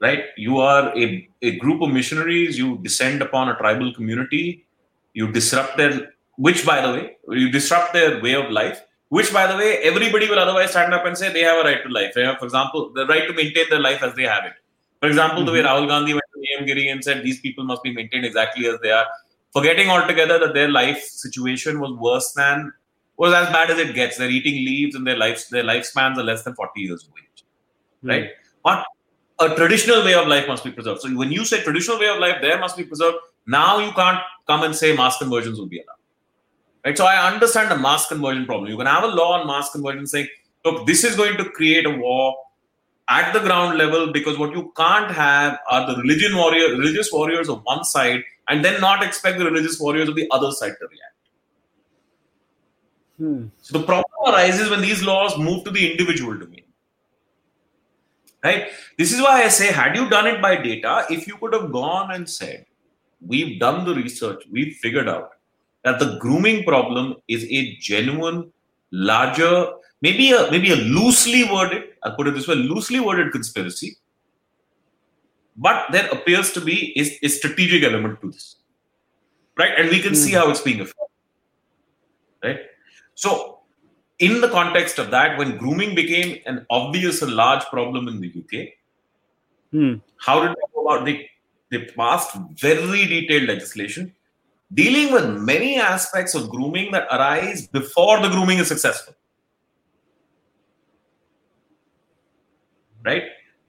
Right? 0.00 0.24
You 0.36 0.58
are 0.58 0.96
a, 0.96 1.28
a 1.42 1.56
group 1.56 1.82
of 1.82 1.90
missionaries, 1.90 2.58
you 2.58 2.78
descend 2.78 3.20
upon 3.22 3.48
a 3.48 3.56
tribal 3.56 3.92
community, 3.92 4.66
you 5.12 5.30
disrupt 5.30 5.76
their, 5.76 6.12
which 6.36 6.64
by 6.64 6.80
the 6.80 6.92
way, 6.92 7.16
you 7.28 7.50
disrupt 7.50 7.92
their 7.92 8.22
way 8.22 8.34
of 8.34 8.50
life, 8.50 8.80
which 9.08 9.32
by 9.32 9.46
the 9.46 9.56
way, 9.56 9.78
everybody 9.78 10.28
will 10.28 10.38
otherwise 10.38 10.70
stand 10.70 10.94
up 10.94 11.04
and 11.04 11.18
say 11.18 11.32
they 11.32 11.42
have 11.42 11.58
a 11.58 11.68
right 11.68 11.82
to 11.82 11.88
life. 11.90 12.14
Have, 12.14 12.38
for 12.38 12.44
example, 12.44 12.92
the 12.94 13.06
right 13.06 13.26
to 13.26 13.34
maintain 13.34 13.66
their 13.68 13.80
life 13.80 14.02
as 14.02 14.14
they 14.14 14.22
have 14.22 14.44
it. 14.44 14.52
For 15.00 15.08
example, 15.08 15.38
mm-hmm. 15.38 15.46
the 15.46 15.52
way 15.52 15.62
mm-hmm. 15.62 15.84
Rahul 15.84 15.88
Gandhi 15.88 16.12
went 16.12 16.24
to 16.58 16.64
Giri 16.64 16.88
and 16.88 17.02
said 17.02 17.22
these 17.22 17.40
people 17.40 17.64
must 17.64 17.82
be 17.82 17.92
maintained 17.92 18.24
exactly 18.24 18.66
as 18.68 18.78
they 18.80 18.92
are, 18.92 19.06
forgetting 19.52 19.88
altogether 19.88 20.38
that 20.38 20.54
their 20.54 20.68
life 20.68 21.02
situation 21.02 21.80
was 21.80 21.92
worse 21.92 22.32
than 22.32 22.72
was 23.20 23.34
as 23.34 23.48
bad 23.50 23.70
as 23.70 23.78
it 23.78 23.94
gets. 23.94 24.16
They're 24.16 24.30
eating 24.30 24.64
leaves 24.64 24.94
and 24.94 25.06
their 25.06 25.16
lives 25.22 25.48
their 25.50 25.62
lifespans 25.62 26.16
are 26.16 26.22
less 26.22 26.42
than 26.42 26.54
40 26.54 26.80
years 26.80 27.02
of 27.04 27.10
age. 27.22 27.44
Mm. 28.02 28.08
Right? 28.08 28.30
But 28.64 28.86
a 29.38 29.54
traditional 29.54 30.02
way 30.02 30.14
of 30.14 30.26
life 30.26 30.48
must 30.48 30.64
be 30.64 30.70
preserved. 30.70 31.02
So 31.02 31.14
when 31.14 31.30
you 31.30 31.44
say 31.44 31.62
traditional 31.62 31.98
way 31.98 32.08
of 32.08 32.18
life, 32.18 32.36
there 32.40 32.58
must 32.58 32.78
be 32.78 32.84
preserved. 32.84 33.18
Now 33.46 33.78
you 33.78 33.92
can't 33.92 34.20
come 34.46 34.62
and 34.62 34.74
say 34.74 34.96
mass 34.96 35.18
conversions 35.18 35.58
will 35.58 35.66
be 35.66 35.80
allowed. 35.80 36.00
Right? 36.86 36.96
So 36.96 37.04
I 37.04 37.30
understand 37.30 37.70
the 37.70 37.76
mass 37.76 38.06
conversion 38.06 38.46
problem. 38.46 38.70
You 38.70 38.78
can 38.78 38.86
have 38.86 39.04
a 39.04 39.08
law 39.08 39.38
on 39.38 39.46
mass 39.46 39.70
conversion 39.70 40.06
saying, 40.06 40.28
look, 40.64 40.86
this 40.86 41.04
is 41.04 41.14
going 41.14 41.36
to 41.36 41.44
create 41.50 41.84
a 41.84 41.90
war 41.90 42.34
at 43.10 43.34
the 43.34 43.40
ground 43.40 43.76
level 43.76 44.12
because 44.14 44.38
what 44.38 44.56
you 44.56 44.72
can't 44.78 45.10
have 45.10 45.58
are 45.68 45.86
the 45.86 46.00
religion 46.00 46.34
warrior, 46.34 46.68
religious 46.70 47.12
warriors 47.12 47.50
of 47.50 47.62
one 47.64 47.84
side, 47.84 48.22
and 48.48 48.64
then 48.64 48.80
not 48.80 49.04
expect 49.04 49.38
the 49.38 49.44
religious 49.44 49.78
warriors 49.78 50.08
of 50.08 50.14
the 50.14 50.26
other 50.30 50.52
side 50.52 50.72
to 50.80 50.86
react. 50.86 51.10
Hmm. 53.20 53.48
So 53.60 53.78
the 53.78 53.84
problem 53.84 54.10
arises 54.26 54.70
when 54.70 54.80
these 54.80 55.02
laws 55.02 55.36
move 55.36 55.64
to 55.64 55.70
the 55.70 55.90
individual 55.90 56.38
domain. 56.38 56.64
Right? 58.42 58.68
This 58.96 59.12
is 59.12 59.20
why 59.20 59.42
I 59.42 59.48
say, 59.48 59.70
had 59.70 59.94
you 59.94 60.08
done 60.08 60.26
it 60.26 60.40
by 60.40 60.56
data, 60.56 61.04
if 61.10 61.26
you 61.26 61.36
could 61.36 61.52
have 61.52 61.70
gone 61.70 62.12
and 62.12 62.28
said, 62.28 62.64
we've 63.20 63.60
done 63.60 63.84
the 63.84 63.94
research, 63.94 64.44
we've 64.50 64.74
figured 64.76 65.06
out 65.06 65.32
that 65.84 65.98
the 65.98 66.16
grooming 66.18 66.64
problem 66.64 67.16
is 67.28 67.44
a 67.50 67.76
genuine, 67.76 68.50
larger, 68.90 69.66
maybe 70.00 70.32
a 70.32 70.50
maybe 70.50 70.72
a 70.72 70.76
loosely 70.76 71.44
worded, 71.44 71.82
I'll 72.02 72.16
put 72.16 72.26
it 72.26 72.34
this 72.34 72.48
way, 72.48 72.54
loosely 72.54 73.00
worded 73.00 73.32
conspiracy. 73.32 73.96
But 75.58 75.92
there 75.92 76.08
appears 76.10 76.54
to 76.54 76.62
be 76.62 76.94
a, 76.96 77.26
a 77.26 77.28
strategic 77.28 77.82
element 77.82 78.22
to 78.22 78.30
this. 78.30 78.56
Right? 79.58 79.72
And 79.76 79.90
we 79.90 80.00
can 80.00 80.14
see 80.14 80.30
hmm. 80.30 80.38
how 80.38 80.50
it's 80.50 80.62
being 80.62 80.80
affected. 80.80 81.06
Right? 82.42 82.60
So 83.20 83.58
in 84.18 84.40
the 84.40 84.48
context 84.48 84.98
of 84.98 85.10
that, 85.10 85.36
when 85.36 85.58
grooming 85.58 85.94
became 85.94 86.38
an 86.46 86.66
obvious 86.70 87.20
and 87.20 87.32
large 87.32 87.64
problem 87.66 88.08
in 88.08 88.20
the 88.20 88.32
UK, 88.42 88.76
Hmm. 89.72 89.94
how 90.16 90.40
did 90.42 90.50
they 90.50 90.68
go 90.74 90.86
about? 90.86 91.04
They, 91.04 91.30
they 91.70 91.84
passed 91.96 92.34
very 92.60 93.06
detailed 93.06 93.44
legislation 93.48 94.12
dealing 94.74 95.12
with 95.12 95.26
many 95.40 95.78
aspects 95.78 96.34
of 96.34 96.48
grooming 96.48 96.90
that 96.92 97.06
arise 97.12 97.68
before 97.68 98.20
the 98.20 98.28
grooming 98.30 98.58
is 98.58 98.66
successful. 98.68 99.14
Right? 103.04 103.24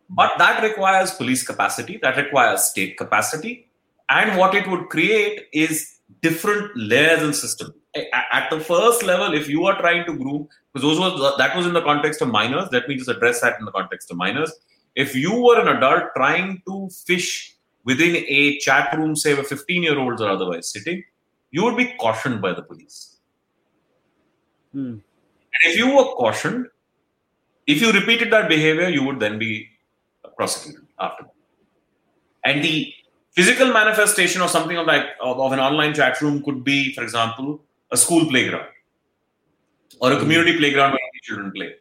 But 0.09 0.31
that 0.39 0.63
requires 0.63 1.11
police 1.11 1.43
capacity, 1.43 1.99
that 2.01 2.17
requires 2.17 2.63
state 2.63 2.97
capacity. 2.97 3.67
And 4.09 4.39
what 4.39 4.55
it 4.55 4.67
would 4.67 4.89
create 4.89 5.47
is 5.53 5.99
different 6.21 6.75
layers 6.75 7.21
and 7.21 7.35
system. 7.35 7.75
At 7.93 8.49
the 8.49 8.59
first 8.59 9.03
level, 9.03 9.33
if 9.33 9.49
you 9.49 9.65
are 9.65 9.77
trying 9.79 10.05
to 10.05 10.15
groom, 10.15 10.47
because 10.71 10.87
those 10.87 10.99
was 10.99 11.37
that 11.37 11.55
was 11.55 11.65
in 11.65 11.73
the 11.73 11.81
context 11.81 12.21
of 12.21 12.29
minors, 12.29 12.69
let 12.71 12.87
me 12.87 12.95
just 12.95 13.09
address 13.09 13.41
that 13.41 13.59
in 13.59 13.65
the 13.65 13.71
context 13.71 14.09
of 14.11 14.17
minors. 14.17 14.51
If 14.95 15.13
you 15.15 15.33
were 15.33 15.59
an 15.59 15.67
adult 15.67 16.03
trying 16.15 16.61
to 16.67 16.89
fish 17.05 17.55
within 17.83 18.15
a 18.27 18.57
chat 18.59 18.97
room, 18.97 19.15
say 19.15 19.33
where 19.33 19.43
15 19.43 19.83
year 19.83 19.99
olds 19.99 20.21
are 20.21 20.29
otherwise 20.29 20.69
sitting, 20.71 21.03
you 21.51 21.63
would 21.63 21.75
be 21.75 21.93
cautioned 21.99 22.41
by 22.41 22.53
the 22.53 22.61
police. 22.61 23.17
Hmm. 24.71 24.99
And 25.53 25.61
if 25.63 25.77
you 25.77 25.95
were 25.95 26.15
cautioned, 26.15 26.67
if 27.67 27.81
you 27.81 27.91
repeated 27.91 28.31
that 28.31 28.47
behavior, 28.47 28.89
you 28.89 29.03
would 29.03 29.19
then 29.19 29.37
be 29.37 29.67
prosecuted 30.37 30.87
after 30.99 31.23
that. 31.23 31.33
And 32.45 32.63
the 32.63 32.93
physical 33.31 33.71
manifestation 33.71 34.41
of 34.41 34.49
something 34.49 34.77
of 34.77 34.87
like 34.87 35.05
of, 35.21 35.39
of 35.39 35.51
an 35.51 35.59
online 35.59 35.93
chat 35.93 36.21
room 36.21 36.43
could 36.43 36.63
be, 36.63 36.93
for 36.93 37.03
example, 37.03 37.61
a 37.91 37.97
school 37.97 38.25
playground 38.25 38.67
or 39.99 40.11
a 40.11 40.15
hmm. 40.15 40.21
community 40.21 40.57
playground 40.57 40.91
where 40.91 41.09
the 41.13 41.19
children 41.23 41.51
play. 41.51 41.75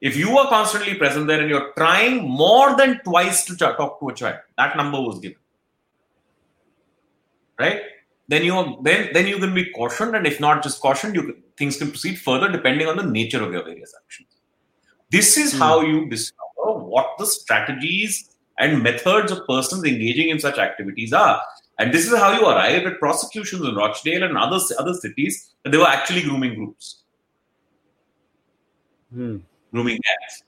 If 0.00 0.16
you 0.16 0.36
are 0.38 0.48
constantly 0.48 0.94
present 0.94 1.26
there 1.26 1.40
and 1.40 1.50
you're 1.50 1.72
trying 1.76 2.26
more 2.26 2.76
than 2.76 3.00
twice 3.04 3.44
to 3.44 3.56
talk 3.56 4.00
to 4.00 4.08
a 4.08 4.14
child, 4.14 4.38
that 4.56 4.76
number 4.76 5.00
was 5.00 5.18
given. 5.18 5.36
Right? 7.58 7.82
Then 8.28 8.44
you 8.44 8.56
are, 8.56 8.78
then 8.82 9.10
then 9.12 9.26
you 9.26 9.38
can 9.38 9.52
be 9.52 9.70
cautioned, 9.72 10.14
and 10.14 10.26
if 10.26 10.40
not 10.40 10.62
just 10.62 10.80
cautioned, 10.80 11.14
you 11.14 11.22
can, 11.22 11.42
things 11.58 11.76
can 11.76 11.88
proceed 11.88 12.18
further 12.18 12.50
depending 12.50 12.86
on 12.86 12.96
the 12.96 13.02
nature 13.02 13.42
of 13.42 13.52
your 13.52 13.64
various 13.64 13.92
actions. 14.02 14.28
This 15.10 15.36
is 15.36 15.52
hmm. 15.52 15.58
how 15.58 15.80
you 15.82 16.08
discover 16.08 16.78
what 16.94 17.16
the 17.18 17.26
strategies 17.26 18.30
and 18.58 18.82
methods 18.82 19.32
of 19.32 19.46
persons 19.46 19.84
engaging 19.84 20.28
in 20.28 20.38
such 20.38 20.58
activities 20.58 21.12
are. 21.12 21.42
And 21.80 21.94
this 21.94 22.06
is 22.06 22.14
how 22.14 22.32
you 22.38 22.46
arrive 22.46 22.86
at 22.86 22.98
prosecutions 22.98 23.64
in 23.66 23.74
Rochdale 23.74 24.22
and 24.24 24.36
other, 24.36 24.58
other 24.78 24.92
cities 24.92 25.54
that 25.64 25.70
they 25.70 25.78
were 25.78 25.88
actually 25.88 26.20
grooming 26.22 26.54
groups, 26.54 27.04
Hmm. 29.10 29.38
grooming 29.72 29.98
gangs. 30.08 30.42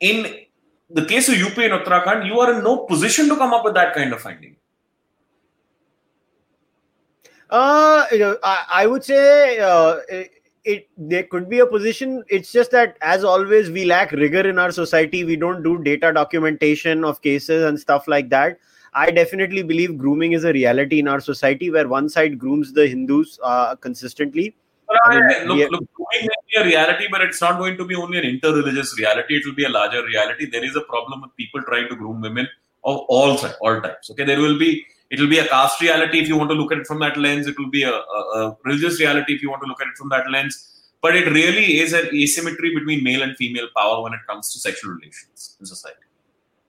In 0.00 0.44
the 0.90 1.06
case 1.06 1.30
of 1.30 1.34
UP 1.36 1.56
and 1.56 1.72
Uttarakhand, 1.72 2.26
you 2.26 2.38
are 2.40 2.52
in 2.52 2.62
no 2.62 2.84
position 2.84 3.30
to 3.30 3.36
come 3.36 3.54
up 3.54 3.64
with 3.64 3.72
that 3.72 3.94
kind 3.94 4.12
of 4.12 4.20
finding. 4.20 4.56
Uh, 7.48 8.04
you 8.12 8.18
know, 8.18 8.36
I, 8.42 8.64
I 8.70 8.86
would 8.86 9.02
say 9.02 9.58
uh, 9.60 9.96
it, 10.10 10.30
it 10.64 10.88
there 10.98 11.22
could 11.22 11.48
be 11.48 11.60
a 11.60 11.66
position. 11.66 12.22
It's 12.28 12.52
just 12.52 12.70
that, 12.72 12.98
as 13.00 13.24
always, 13.24 13.70
we 13.70 13.86
lack 13.86 14.12
rigor 14.12 14.46
in 14.46 14.58
our 14.58 14.72
society. 14.72 15.24
We 15.24 15.36
don't 15.36 15.62
do 15.62 15.82
data 15.82 16.12
documentation 16.12 17.02
of 17.02 17.22
cases 17.22 17.64
and 17.64 17.80
stuff 17.80 18.06
like 18.06 18.28
that. 18.28 18.58
I 19.02 19.10
definitely 19.10 19.62
believe 19.62 19.96
grooming 19.96 20.32
is 20.32 20.44
a 20.44 20.52
reality 20.52 20.98
in 20.98 21.08
our 21.08 21.20
society 21.20 21.70
where 21.70 21.88
one 21.88 22.08
side 22.08 22.38
grooms 22.38 22.72
the 22.72 22.86
Hindus 22.88 23.38
uh, 23.42 23.76
consistently. 23.76 24.56
I 25.04 25.20
mean, 25.20 25.48
look, 25.48 25.70
look, 25.70 25.92
grooming 25.92 26.28
may 26.32 26.40
be 26.50 26.60
a 26.60 26.64
reality, 26.64 27.06
but 27.10 27.20
it's 27.20 27.40
not 27.40 27.58
going 27.58 27.76
to 27.76 27.84
be 27.84 27.94
only 27.94 28.18
an 28.18 28.24
inter-religious 28.24 28.98
reality. 28.98 29.36
It 29.36 29.46
will 29.46 29.54
be 29.54 29.64
a 29.64 29.68
larger 29.68 30.04
reality. 30.04 30.50
There 30.50 30.64
is 30.64 30.74
a 30.76 30.80
problem 30.80 31.20
with 31.22 31.36
people 31.36 31.62
trying 31.62 31.88
to 31.90 31.96
groom 31.96 32.20
women 32.22 32.48
of 32.84 32.96
all 33.16 33.36
all 33.60 33.80
types. 33.80 34.10
Okay, 34.10 34.24
there 34.24 34.40
will 34.40 34.58
be 34.58 34.70
it 35.10 35.20
will 35.20 35.30
be 35.34 35.38
a 35.38 35.46
caste 35.52 35.80
reality 35.80 36.24
if 36.24 36.32
you 36.32 36.40
want 36.40 36.50
to 36.54 36.58
look 36.62 36.72
at 36.72 36.78
it 36.78 36.86
from 36.86 36.98
that 37.04 37.16
lens. 37.26 37.46
It 37.46 37.58
will 37.58 37.70
be 37.70 37.84
a, 37.84 37.92
a, 37.92 38.20
a 38.40 38.56
religious 38.64 38.98
reality 39.04 39.34
if 39.34 39.42
you 39.42 39.50
want 39.54 39.62
to 39.62 39.68
look 39.68 39.80
at 39.86 39.88
it 39.92 39.96
from 40.02 40.10
that 40.16 40.30
lens. 40.30 40.58
But 41.00 41.14
it 41.14 41.30
really 41.38 41.78
is 41.78 41.92
an 41.92 42.10
asymmetry 42.24 42.74
between 42.74 43.04
male 43.04 43.22
and 43.22 43.36
female 43.36 43.68
power 43.76 44.02
when 44.02 44.12
it 44.12 44.20
comes 44.26 44.52
to 44.52 44.58
sexual 44.58 44.92
relations 44.94 45.56
in 45.60 45.66
society. 45.66 46.07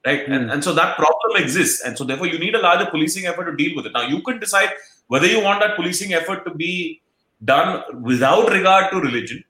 Right? 0.06 0.28
And, 0.28 0.46
Hmm. 0.46 0.52
and 0.52 0.64
so 0.64 0.74
that 0.74 0.96
problem 0.98 1.42
exists. 1.42 1.82
And 1.82 1.98
so 1.98 2.06
therefore 2.06 2.28
you 2.28 2.40
need 2.40 2.56
a 2.56 2.62
larger 2.62 2.90
policing 2.90 3.26
effort 3.26 3.46
to 3.46 3.56
deal 3.56 3.76
with 3.76 3.86
it. 3.86 3.92
Now 3.92 4.04
you 4.04 4.22
can 4.22 4.40
decide 4.40 4.70
whether 5.08 5.28
you 5.28 5.42
want 5.42 5.60
that 5.60 5.76
policing 5.76 6.14
effort 6.14 6.46
to 6.46 6.54
be 6.54 7.02
done 7.44 7.84
without 8.02 8.50
regard 8.50 8.92
to 8.92 9.00
religion 9.00 9.44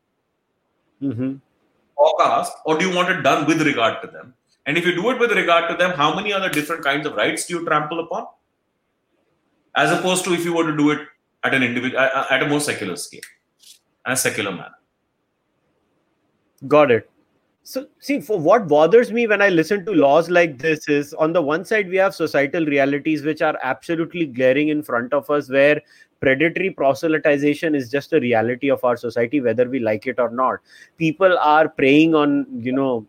Mhm. 1.04 1.40
or 1.96 2.18
caste, 2.18 2.58
or 2.66 2.78
do 2.80 2.88
you 2.88 2.96
want 2.96 3.10
it 3.10 3.22
done 3.22 3.46
with 3.46 3.62
regard 3.62 4.02
to 4.02 4.08
them? 4.08 4.34
And 4.66 4.78
if 4.78 4.86
you 4.86 4.96
do 4.96 5.10
it 5.12 5.20
with 5.20 5.32
regard 5.32 5.70
to 5.70 5.76
them, 5.76 5.92
how 5.92 6.16
many 6.16 6.34
other 6.34 6.50
different 6.50 6.84
kinds 6.84 7.06
of 7.08 7.16
rights 7.16 7.46
do 7.46 7.58
you 7.58 7.66
trample 7.66 8.00
upon? 8.00 8.28
As 9.76 9.92
opposed 9.92 10.24
to 10.26 10.34
if 10.34 10.46
you 10.46 10.54
were 10.54 10.66
to 10.72 10.76
do 10.78 10.92
it 10.92 11.08
at 11.44 11.54
an 11.54 11.64
individual, 11.64 12.02
at 12.02 12.44
a 12.44 12.48
more 12.48 12.60
secular 12.60 12.96
scale, 12.96 13.22
in 14.06 14.12
a 14.12 14.16
secular 14.16 14.52
manner. 14.52 14.76
Got 16.68 16.92
it. 16.92 17.09
So, 17.70 17.86
see, 18.00 18.20
for 18.20 18.40
what 18.40 18.68
bothers 18.68 19.12
me 19.12 19.28
when 19.28 19.44
I 19.44 19.50
listen 19.50 19.86
to 19.86 19.91
laws 19.91 20.28
like 20.28 20.58
this 20.58 20.90
is 20.90 21.14
on 21.14 21.34
the 21.34 21.41
one 21.44 21.64
side, 21.64 21.88
we 21.88 21.98
have 21.98 22.16
societal 22.16 22.66
realities 22.66 23.22
which 23.22 23.44
are 23.44 23.60
absolutely 23.62 24.26
glaring 24.26 24.70
in 24.70 24.82
front 24.82 25.14
of 25.14 25.30
us, 25.30 25.52
where 25.52 25.80
predatory 26.20 26.74
proselytization 26.74 27.76
is 27.76 27.91
just 27.91 28.12
a 28.14 28.20
reality 28.20 28.72
of 28.72 28.84
our 28.84 28.98
society, 28.98 29.40
whether 29.40 29.70
we 29.70 29.78
like 29.78 30.08
it 30.08 30.20
or 30.20 30.32
not. 30.32 30.62
People 30.98 31.38
are 31.38 31.70
preying 31.70 32.16
on, 32.16 32.48
you 32.58 32.72
know, 32.72 33.06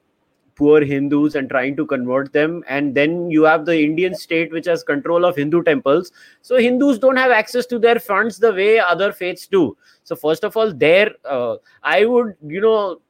poor 0.57 0.85
Hindus 0.85 1.37
and 1.37 1.49
trying 1.49 1.75
to 1.77 1.87
convert 1.87 2.31
them. 2.35 2.63
And 2.69 2.95
then 2.95 3.31
you 3.31 3.45
have 3.45 3.65
the 3.65 3.83
Indian 3.83 4.15
state 4.15 4.53
which 4.53 4.67
has 4.67 4.83
control 4.83 5.25
of 5.25 5.37
Hindu 5.37 5.63
temples. 5.63 6.13
So 6.43 6.59
Hindus 6.59 6.99
don't 6.99 7.17
have 7.17 7.31
access 7.31 7.65
to 7.69 7.79
their 7.79 7.99
funds 7.99 8.37
the 8.37 8.53
way 8.53 8.79
other 8.79 9.11
faiths 9.11 9.47
do. 9.47 9.75
So, 10.05 10.17
first 10.17 10.45
of 10.45 10.55
all, 10.55 10.71
there, 10.71 11.13
uh, 11.25 11.57
I 11.83 12.05
would, 12.05 12.35
you 12.47 12.61
know, 12.61 13.01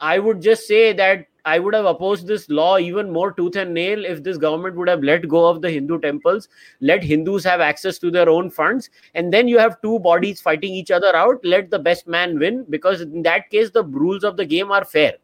I 0.00 0.18
would 0.18 0.40
just 0.40 0.66
say 0.66 0.92
that 0.94 1.26
I 1.44 1.58
would 1.58 1.74
have 1.74 1.86
opposed 1.86 2.26
this 2.26 2.48
law 2.48 2.78
even 2.78 3.10
more 3.10 3.32
tooth 3.32 3.56
and 3.56 3.72
nail 3.72 4.04
if 4.04 4.22
this 4.22 4.36
government 4.36 4.76
would 4.76 4.88
have 4.88 5.02
let 5.02 5.26
go 5.28 5.46
of 5.46 5.62
the 5.62 5.70
Hindu 5.70 6.00
temples, 6.00 6.48
let 6.80 7.02
Hindus 7.02 7.44
have 7.44 7.60
access 7.60 7.98
to 7.98 8.10
their 8.10 8.28
own 8.28 8.50
funds, 8.50 8.90
and 9.14 9.32
then 9.32 9.48
you 9.48 9.58
have 9.58 9.80
two 9.80 9.98
bodies 10.00 10.40
fighting 10.40 10.74
each 10.74 10.90
other 10.90 11.14
out. 11.16 11.44
Let 11.44 11.70
the 11.70 11.78
best 11.78 12.06
man 12.06 12.38
win, 12.38 12.66
because 12.68 13.00
in 13.00 13.22
that 13.22 13.50
case, 13.50 13.70
the 13.70 13.84
rules 13.84 14.24
of 14.24 14.36
the 14.36 14.44
game 14.44 14.70
are 14.70 14.84
fair. 14.84 15.14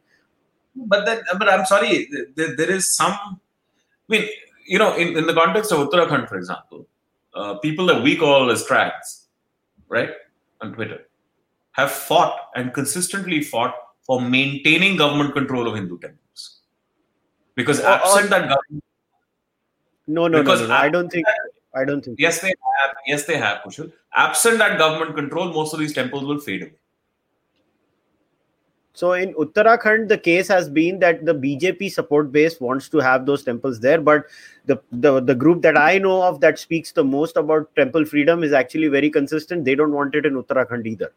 But 0.74 1.06
then, 1.06 1.22
but 1.38 1.48
I'm 1.48 1.66
sorry, 1.66 2.08
there, 2.34 2.56
there 2.56 2.70
is 2.70 2.94
some. 2.94 3.12
I 3.12 3.38
mean, 4.08 4.28
you 4.66 4.78
know, 4.78 4.94
in, 4.96 5.16
in 5.16 5.26
the 5.26 5.34
context 5.34 5.72
of 5.72 5.88
Uttarakhand, 5.88 6.28
for 6.28 6.36
example, 6.36 6.86
uh, 7.34 7.58
people 7.58 7.86
that 7.86 8.02
we 8.02 8.16
call 8.16 8.50
as 8.50 8.64
trads, 8.64 9.26
right, 9.88 10.10
on 10.60 10.72
Twitter, 10.72 11.00
have 11.72 11.90
fought 11.90 12.38
and 12.54 12.72
consistently 12.72 13.42
fought 13.42 13.74
for 14.06 14.20
maintaining 14.20 14.96
government 14.96 15.34
control 15.34 15.66
of 15.68 15.74
Hindu 15.74 15.98
temples. 15.98 16.60
Because 17.54 17.80
Or- 17.80 17.86
absent 17.88 18.26
or- 18.26 18.28
that 18.28 18.48
government, 18.48 18.84
No, 20.08 20.28
no, 20.28 20.38
no, 20.38 20.42
Because 20.44 20.60
no, 20.60 20.68
no. 20.68 20.74
I 20.74 20.88
don't 20.88 21.10
think. 21.10 21.26
I 21.74 21.84
don't 21.84 22.02
think. 22.04 22.18
yes, 22.20 22.40
they 22.40 22.48
have, 22.48 22.96
yes, 23.06 23.24
they 23.24 23.36
have, 23.36 23.62
Kushal. 23.62 23.92
Absent 24.14 24.58
that 24.58 24.78
government 24.78 25.16
control, 25.16 25.52
most 25.52 25.74
of 25.74 25.80
these 25.80 25.92
temples 25.92 26.24
will 26.24 26.38
fade 26.38 26.62
away. 26.62 26.72
So 28.94 29.12
in 29.12 29.34
Uttarakhand, 29.34 30.08
the 30.08 30.16
case 30.16 30.48
has 30.48 30.70
been 30.70 31.00
that 31.00 31.26
the 31.26 31.34
BJP 31.34 31.90
support 31.92 32.30
base 32.32 32.60
wants 32.60 32.88
to 32.90 32.98
have 32.98 33.26
those 33.26 33.42
temples 33.44 33.78
there, 33.80 34.00
but 34.00 34.24
the, 34.64 34.78
the 34.90 35.20
the 35.20 35.34
group 35.34 35.60
that 35.62 35.76
I 35.76 35.98
know 35.98 36.22
of 36.22 36.40
that 36.40 36.58
speaks 36.58 36.92
the 36.92 37.04
most 37.04 37.36
about 37.36 37.74
temple 37.76 38.06
freedom 38.06 38.42
is 38.42 38.54
actually 38.54 38.88
very 38.88 39.10
consistent. 39.10 39.66
They 39.66 39.74
don't 39.74 39.92
want 39.92 40.14
it 40.14 40.24
in 40.24 40.40
Uttarakhand 40.42 40.86
either, 40.86 41.12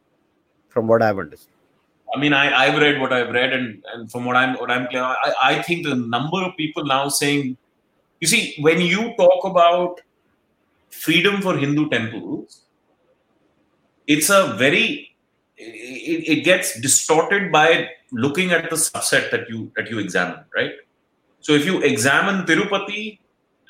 from 0.67 0.87
what 0.87 1.01
I've 1.01 1.19
understood. 1.19 1.53
I 2.15 2.19
mean, 2.19 2.33
I, 2.33 2.65
I've 2.65 2.79
read 2.81 2.99
what 2.99 3.13
I've 3.13 3.29
read, 3.29 3.53
and, 3.53 3.83
and 3.93 4.11
from 4.11 4.25
what 4.25 4.35
I'm 4.35 4.55
what 4.57 4.71
I'm 4.71 4.87
clear, 4.87 5.03
I, 5.03 5.33
I 5.43 5.61
think 5.61 5.85
the 5.85 5.95
number 5.95 6.41
of 6.43 6.55
people 6.57 6.85
now 6.85 7.07
saying, 7.07 7.57
you 8.19 8.27
see, 8.27 8.55
when 8.59 8.81
you 8.81 9.13
talk 9.15 9.45
about 9.45 10.01
freedom 10.89 11.41
for 11.41 11.55
Hindu 11.55 11.89
temples, 11.89 12.61
it's 14.07 14.29
a 14.29 14.55
very 14.57 15.15
it, 15.57 16.37
it 16.37 16.43
gets 16.43 16.79
distorted 16.79 17.51
by 17.51 17.89
looking 18.11 18.51
at 18.51 18.69
the 18.69 18.75
subset 18.75 19.29
that 19.31 19.49
you 19.49 19.71
that 19.75 19.89
you 19.89 19.99
examine, 19.99 20.43
right? 20.55 20.71
So 21.41 21.53
if 21.53 21.65
you 21.65 21.81
examine 21.81 22.45
Tirupati 22.45 23.19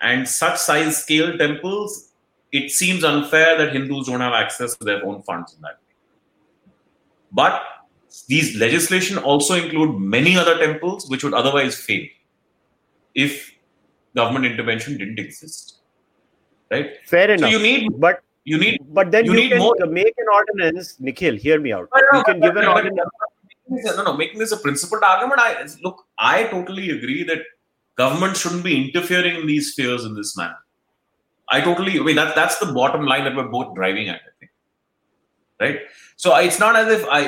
and 0.02 0.28
such 0.28 0.57
size 0.57 0.98
scale 0.98 1.38
temples, 1.38 2.11
it 2.52 2.72
seems 2.72 3.03
unfair 3.03 3.57
that 3.57 3.74
Hindus 3.74 4.07
don't 4.07 4.22
have 4.22 4.34
access 4.34 4.76
to 4.78 4.84
their 4.84 5.06
own 5.06 5.22
funds 5.24 5.53
in 5.53 5.61
that 5.61 5.74
way. 5.74 6.74
But 7.32 7.61
these 8.27 8.56
legislation 8.57 9.18
also 9.18 9.53
include 9.56 9.99
many 9.99 10.36
other 10.38 10.57
temples 10.57 11.10
which 11.10 11.23
would 11.23 11.34
otherwise 11.34 11.76
fail 11.77 12.06
if 13.15 13.52
government 14.15 14.45
intervention 14.45 14.98
didn't 14.98 15.19
exist. 15.19 15.80
Right? 16.72 16.91
Fair 17.06 17.27
So 17.30 17.34
enough. 17.34 17.52
you 17.52 17.60
need 17.60 17.99
but 17.99 18.22
you 18.45 18.57
need 18.57 18.80
but 18.94 19.11
then 19.11 19.26
you 19.26 19.34
you, 19.34 19.38
need 19.41 19.49
can 19.52 19.60
more- 19.60 19.76
make 19.88 20.14
an 20.18 20.26
ordinance. 20.34 20.99
Nikhil, 20.99 21.36
hear 21.36 21.60
me 21.60 21.72
out. 21.73 21.88
No, 21.95 22.02
no, 22.11 22.18
You 22.19 22.23
can 22.23 22.40
but- 22.40 22.48
give 22.48 22.57
an 22.57 22.68
ordinance. 22.68 23.10
no, 23.98 24.03
no, 24.03 24.14
making 24.18 24.40
this 24.40 24.52
a 24.52 24.57
principled 24.57 25.03
argument. 25.03 25.40
I 25.40 25.68
look, 25.84 26.06
I 26.18 26.44
totally 26.45 26.90
agree 26.91 27.23
that 27.23 27.41
government 27.95 28.38
shouldn't 28.38 28.64
be 28.64 28.76
interfering 28.86 29.36
in 29.41 29.45
these 29.48 29.72
spheres 29.73 30.06
in 30.06 30.15
this 30.15 30.36
manner. 30.38 30.57
I 31.52 31.61
totally, 31.61 31.99
I 31.99 32.03
mean, 32.03 32.15
that, 32.15 32.36
that's 32.36 32.57
the 32.60 32.68
bottom 32.72 33.06
line 33.06 33.23
that 33.26 33.36
we're 33.36 33.48
both 33.48 33.73
driving 33.76 34.07
at, 34.10 34.22
I 34.22 34.31
think. 34.40 34.52
Right? 35.60 35.80
So 36.15 36.36
it's 36.36 36.60
not 36.60 36.76
as 36.76 36.88
if 36.99 37.06
I, 37.10 37.22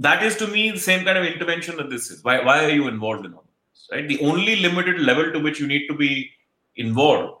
that 0.00 0.22
is 0.22 0.36
to 0.38 0.46
me 0.46 0.70
the 0.70 0.80
same 0.80 1.04
kind 1.04 1.18
of 1.18 1.24
intervention 1.24 1.76
that 1.76 1.90
this 1.90 2.10
is. 2.10 2.24
Why, 2.24 2.42
why 2.42 2.64
are 2.64 2.70
you 2.70 2.88
involved 2.88 3.26
in 3.26 3.34
all 3.34 3.44
this? 3.44 3.88
Right? 3.92 4.08
The 4.08 4.20
only 4.20 4.56
limited 4.56 4.98
level 5.00 5.30
to 5.32 5.38
which 5.38 5.60
you 5.60 5.66
need 5.66 5.86
to 5.88 5.94
be 5.94 6.30
involved 6.76 7.36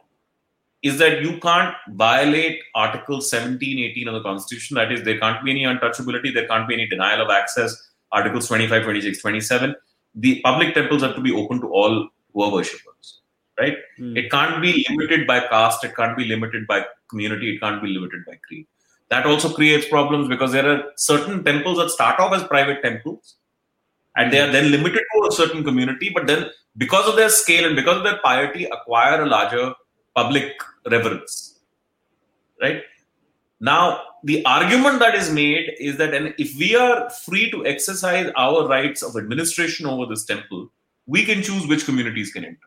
is 0.82 0.98
that 0.98 1.22
you 1.22 1.38
can't 1.40 1.74
violate 1.88 2.60
Article 2.74 3.20
17, 3.22 3.78
18 3.78 4.08
of 4.08 4.14
the 4.14 4.22
Constitution. 4.22 4.74
That 4.76 4.92
is, 4.92 5.02
there 5.04 5.18
can't 5.18 5.42
be 5.44 5.50
any 5.50 5.64
untouchability, 5.64 6.34
there 6.34 6.46
can't 6.46 6.68
be 6.68 6.74
any 6.74 6.86
denial 6.86 7.22
of 7.22 7.30
access. 7.30 7.74
Articles 8.12 8.48
25, 8.48 8.82
26, 8.82 9.20
27. 9.20 9.74
The 10.16 10.40
public 10.42 10.74
temples 10.74 11.02
have 11.02 11.14
to 11.14 11.20
be 11.20 11.32
open 11.32 11.60
to 11.60 11.68
all 11.68 12.08
who 12.32 12.42
are 12.42 12.52
worshippers, 12.52 13.20
right? 13.58 13.76
Mm. 13.98 14.16
It 14.16 14.30
can't 14.30 14.60
be 14.60 14.84
limited 14.90 15.26
by 15.26 15.40
caste, 15.40 15.84
it 15.84 15.94
can't 15.96 16.16
be 16.16 16.24
limited 16.24 16.66
by 16.66 16.84
community, 17.08 17.54
it 17.54 17.60
can't 17.60 17.82
be 17.82 17.88
limited 17.88 18.24
by 18.26 18.34
creed. 18.46 18.66
That 19.10 19.26
also 19.26 19.52
creates 19.52 19.88
problems 19.88 20.28
because 20.28 20.52
there 20.52 20.68
are 20.68 20.84
certain 20.96 21.44
temples 21.44 21.78
that 21.78 21.90
start 21.90 22.20
off 22.20 22.32
as 22.32 22.44
private 22.44 22.82
temples 22.82 23.36
and 24.16 24.32
they 24.32 24.40
are 24.40 24.44
mm-hmm. 24.44 24.52
then 24.52 24.70
limited 24.70 25.02
to 25.14 25.28
a 25.28 25.32
certain 25.32 25.64
community, 25.64 26.10
but 26.14 26.26
then 26.26 26.50
because 26.76 27.08
of 27.08 27.16
their 27.16 27.28
scale 27.28 27.66
and 27.66 27.76
because 27.76 27.98
of 27.98 28.04
their 28.04 28.18
piety, 28.22 28.64
acquire 28.64 29.22
a 29.22 29.26
larger 29.26 29.74
public 30.14 30.52
reverence. 30.90 31.60
Right? 32.60 32.82
Now, 33.60 34.02
the 34.24 34.44
argument 34.44 34.98
that 35.00 35.14
is 35.14 35.30
made 35.30 35.74
is 35.78 35.96
that 35.96 36.14
and 36.14 36.34
if 36.38 36.56
we 36.58 36.76
are 36.76 37.10
free 37.10 37.50
to 37.50 37.66
exercise 37.66 38.30
our 38.36 38.66
rights 38.66 39.02
of 39.02 39.16
administration 39.16 39.86
over 39.86 40.06
this 40.06 40.24
temple, 40.24 40.70
we 41.06 41.24
can 41.24 41.42
choose 41.42 41.66
which 41.66 41.84
communities 41.84 42.32
can 42.32 42.44
enter. 42.44 42.58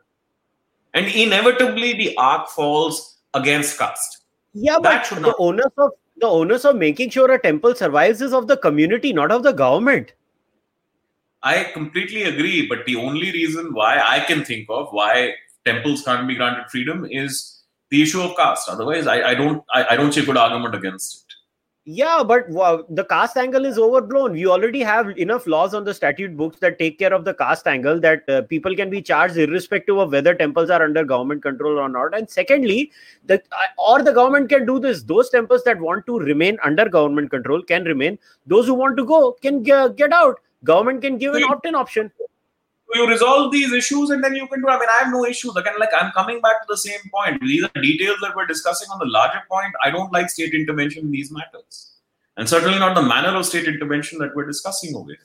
And 0.94 1.08
inevitably, 1.08 1.94
the 1.94 2.16
arc 2.18 2.50
falls 2.50 3.18
against 3.34 3.78
caste. 3.80 4.24
Yeah, 4.54 4.78
that 4.84 5.08
but 5.10 5.22
the 5.22 5.36
onus 5.38 5.72
of 5.78 5.92
the 6.18 6.28
onus 6.28 6.66
of 6.66 6.76
making 6.76 7.10
sure 7.10 7.32
a 7.32 7.42
temple 7.42 7.76
survives 7.76 8.22
is 8.22 8.34
of 8.34 8.48
the 8.48 8.58
community, 8.58 9.14
not 9.14 9.32
of 9.32 9.44
the 9.44 9.52
government. 9.52 10.14
I 11.42 11.66
completely 11.74 12.24
agree, 12.24 12.68
but 12.68 12.86
the 12.86 12.96
only 12.96 13.32
reason 13.32 13.74
why 13.74 14.00
I 14.00 14.22
can 14.22 14.46
think 14.46 14.68
of 14.70 14.88
why 14.92 15.34
temples 15.66 16.04
can't 16.04 16.28
be 16.28 16.36
granted 16.36 16.70
freedom 16.70 17.06
is 17.10 17.64
the 17.90 18.02
issue 18.02 18.22
of 18.22 18.36
caste. 18.38 18.70
Otherwise, 18.70 19.08
I, 19.08 19.32
I 19.32 19.36
don't 19.36 19.64
I, 19.74 19.86
I, 19.92 19.96
don't 19.96 20.14
see 20.14 20.22
a 20.22 20.26
good 20.26 20.38
argument 20.38 20.74
against 20.74 21.16
it. 21.16 21.23
Yeah, 21.86 22.24
but 22.26 22.48
wow, 22.50 22.86
the 22.90 23.04
caste 23.04 23.36
angle 23.36 23.66
is 23.66 23.78
overblown. 23.78 24.32
We 24.32 24.48
already 24.48 24.80
have 24.80 25.10
enough 25.18 25.46
laws 25.46 25.74
on 25.74 25.84
the 25.84 25.94
statute 25.94 26.38
books 26.38 26.58
that 26.60 26.80
take 26.80 26.98
care 26.98 27.14
of 27.14 27.26
the 27.26 27.34
caste 27.34 27.68
angle 27.68 28.00
that 28.00 28.30
uh, 28.30 28.44
people 28.44 28.74
can 28.74 28.90
be 28.90 29.02
charged 29.02 29.36
irrespective 29.36 29.98
of 29.98 30.14
whether 30.14 30.34
temples 30.34 30.70
are 30.70 30.82
under 30.82 31.04
government 31.04 31.44
control 31.44 31.78
or 31.78 31.90
not. 31.90 32.18
And 32.18 32.30
secondly, 32.30 32.90
the 33.26 33.42
uh, 33.52 33.66
or 33.78 34.02
the 34.02 34.14
government 34.14 34.48
can 34.48 34.66
do 34.66 34.80
this. 34.80 35.04
Those 35.04 35.30
temples 35.30 35.66
that 35.66 35.78
want 35.78 36.06
to 36.06 36.20
remain 36.20 36.58
under 36.64 36.88
government 36.88 37.32
control 37.32 37.62
can 37.62 37.84
remain. 37.84 38.18
Those 38.48 38.66
who 38.66 38.76
want 38.76 38.96
to 38.96 39.04
go 39.04 39.34
can 39.42 39.62
g- 39.62 39.90
get 39.98 40.14
out. 40.14 40.40
Government 40.64 41.02
can 41.02 41.18
give 41.18 41.34
an 41.36 41.44
opt-in 41.44 41.76
option 41.76 42.10
you 42.96 43.08
resolve 43.08 43.52
these 43.52 43.74
issues 43.74 44.10
and 44.10 44.24
then 44.24 44.36
you 44.36 44.48
can 44.48 44.62
do 44.62 44.70
i 44.70 44.80
mean 44.80 44.90
i 44.90 45.04
have 45.04 45.12
no 45.12 45.26
issues. 45.26 45.56
Again 45.56 45.74
like 45.80 45.90
i'm 46.00 46.12
coming 46.12 46.42
back 46.42 46.62
to 46.62 46.68
the 46.70 46.78
same 46.78 47.00
point. 47.14 47.42
These 47.42 47.64
are 47.64 47.82
details 47.82 48.18
that 48.22 48.36
we're 48.36 48.46
discussing 48.46 48.90
on 48.92 49.00
the 49.00 49.06
larger 49.06 49.42
point. 49.50 49.74
I 49.84 49.92
don't 49.92 50.12
like 50.12 50.30
state 50.30 50.54
intervention 50.54 51.06
in 51.06 51.12
these 51.12 51.32
matters. 51.32 51.92
And 52.38 52.50
certainly 52.50 52.80
not 52.80 52.96
the 52.96 53.02
manner 53.02 53.36
of 53.38 53.46
state 53.46 53.68
intervention 53.68 54.20
that 54.20 54.36
we're 54.36 54.48
discussing 54.48 54.96
over 54.96 55.10
here. 55.10 55.18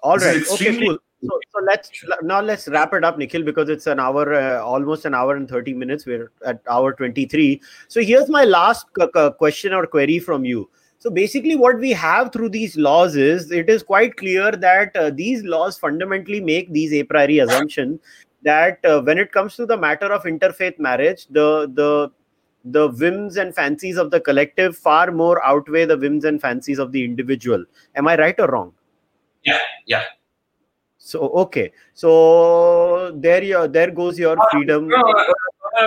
All 0.00 0.18
right. 0.18 0.42
Okay 0.52 0.78
cool 0.78 0.98
so, 1.22 1.40
so 1.52 1.60
let's 1.64 1.90
now 2.22 2.40
let's 2.40 2.68
wrap 2.68 2.92
it 2.92 3.04
up 3.04 3.18
nikhil 3.18 3.42
because 3.42 3.68
it's 3.68 3.86
an 3.86 3.98
hour 3.98 4.34
uh, 4.34 4.60
almost 4.60 5.06
an 5.06 5.14
hour 5.14 5.36
and 5.36 5.48
30 5.48 5.74
minutes. 5.74 6.06
We're 6.06 6.30
at 6.44 6.60
hour 6.68 6.92
23 6.92 7.60
so 7.88 8.00
here's 8.00 8.28
my 8.28 8.44
last 8.44 8.86
question 9.38 9.72
or 9.72 9.86
query 9.86 10.18
from 10.18 10.44
you 10.44 10.68
so 11.06 11.10
basically, 11.10 11.54
what 11.54 11.78
we 11.78 11.92
have 11.92 12.32
through 12.32 12.48
these 12.48 12.76
laws 12.76 13.14
is 13.14 13.52
it 13.52 13.70
is 13.70 13.84
quite 13.84 14.16
clear 14.16 14.50
that 14.50 14.96
uh, 14.96 15.10
these 15.10 15.44
laws 15.44 15.78
fundamentally 15.78 16.40
make 16.40 16.72
these 16.72 16.92
a 16.92 17.04
priori 17.04 17.38
assumption 17.38 18.00
that 18.42 18.84
uh, 18.84 19.00
when 19.02 19.16
it 19.16 19.30
comes 19.30 19.54
to 19.54 19.66
the 19.66 19.76
matter 19.76 20.06
of 20.06 20.24
interfaith 20.24 20.80
marriage, 20.80 21.28
the 21.30 21.70
the 21.74 22.10
the 22.64 22.88
whims 22.88 23.36
and 23.36 23.54
fancies 23.54 23.98
of 23.98 24.10
the 24.10 24.18
collective 24.18 24.76
far 24.76 25.12
more 25.12 25.40
outweigh 25.46 25.84
the 25.84 25.96
whims 25.96 26.24
and 26.24 26.40
fancies 26.40 26.80
of 26.80 26.90
the 26.90 27.04
individual. 27.04 27.64
Am 27.94 28.08
I 28.08 28.18
right 28.18 28.34
or 28.40 28.48
wrong? 28.48 28.72
Yeah, 29.44 29.60
yeah. 29.86 30.02
So 30.98 31.28
okay, 31.44 31.70
so 31.94 33.12
there 33.14 33.44
you 33.44 33.68
there 33.68 33.92
goes 33.92 34.18
your 34.18 34.36
freedom. 34.50 34.90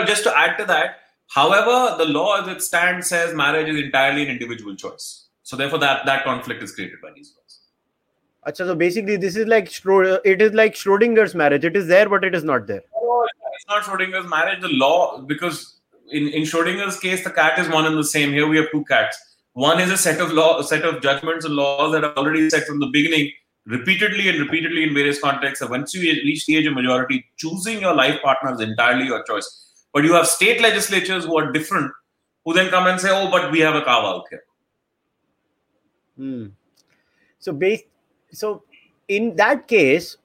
just 0.06 0.24
to 0.24 0.38
add 0.38 0.58
to 0.60 0.64
that, 0.64 1.09
However, 1.30 1.96
the 1.98 2.06
law 2.06 2.42
as 2.42 2.48
it 2.48 2.62
stands 2.62 3.08
says 3.08 3.36
marriage 3.36 3.70
is 3.70 3.80
entirely 3.80 4.24
an 4.24 4.30
individual 4.30 4.76
choice. 4.76 5.28
So 5.44 5.56
therefore, 5.56 5.80
that 5.80 6.06
that 6.06 6.24
conflict 6.24 6.64
is 6.64 6.74
created 6.74 7.02
by 7.02 7.10
these 7.16 7.34
laws. 7.38 7.60
Achha, 8.48 8.66
so 8.66 8.76
basically, 8.76 9.16
this 9.16 9.36
is 9.36 9.48
like 9.48 9.68
uh, 9.86 10.20
it 10.26 10.42
is 10.42 10.54
like 10.54 10.74
Schrodinger's 10.74 11.36
marriage. 11.36 11.64
It 11.64 11.76
is 11.76 11.88
there, 11.88 12.10
but 12.10 12.24
it 12.24 12.34
is 12.34 12.44
not 12.44 12.66
there. 12.66 12.82
Oh, 12.96 13.28
it's 13.54 13.68
not 13.68 13.84
Schrodinger's 13.84 14.28
marriage. 14.28 14.62
The 14.62 14.70
law, 14.70 15.22
because 15.22 15.80
in 16.12 16.28
in 16.30 16.44
Schrodinger's 16.44 17.00
case, 17.00 17.24
the 17.24 17.32
cat 17.32 17.60
is 17.60 17.70
one 17.70 17.86
and 17.86 17.98
the 17.98 18.04
same. 18.04 18.32
Here 18.32 18.48
we 18.48 18.58
have 18.58 18.72
two 18.72 18.84
cats. 18.86 19.18
One 19.54 19.80
is 19.80 19.92
a 19.92 19.98
set 19.98 20.20
of 20.20 20.32
law, 20.32 20.58
a 20.58 20.64
set 20.64 20.84
of 20.84 21.02
judgments 21.02 21.46
and 21.46 21.56
laws 21.56 21.92
that 21.92 22.04
are 22.04 22.14
already 22.14 22.50
set 22.50 22.66
from 22.66 22.80
the 22.80 22.88
beginning, 22.88 23.32
repeatedly 23.66 24.30
and 24.30 24.40
repeatedly 24.40 24.84
in 24.84 24.94
various 24.96 25.20
contexts. 25.20 25.62
And 25.62 25.70
once 25.70 25.94
you 25.94 26.02
reach 26.02 26.46
the 26.48 26.58
age 26.58 26.66
of 26.66 26.74
majority, 26.74 27.26
choosing 27.38 27.82
your 27.82 27.94
life 27.94 28.22
partner 28.22 28.54
is 28.54 28.62
entirely 28.62 29.06
your 29.06 29.24
choice 29.24 29.69
but 29.94 30.04
you 30.04 30.14
have 30.14 30.28
state 30.28 30.62
legislatures 30.62 31.26
who 31.26 31.38
are 31.38 31.52
different, 31.52 31.92
who 32.46 32.54
then 32.54 32.70
come 32.70 32.88
and 32.88 33.00
say, 33.00 33.10
"Oh, 33.12 33.30
but 33.32 33.52
we 33.52 33.60
have 33.60 33.76
a 33.76 33.82
carve 33.82 34.06
out 34.06 34.26
here." 34.30 34.44
Hmm. 36.18 36.48
So, 37.40 37.54
based 37.54 37.86
so 38.32 38.64
in 39.08 39.36
that 39.38 39.68
case, 39.68 40.18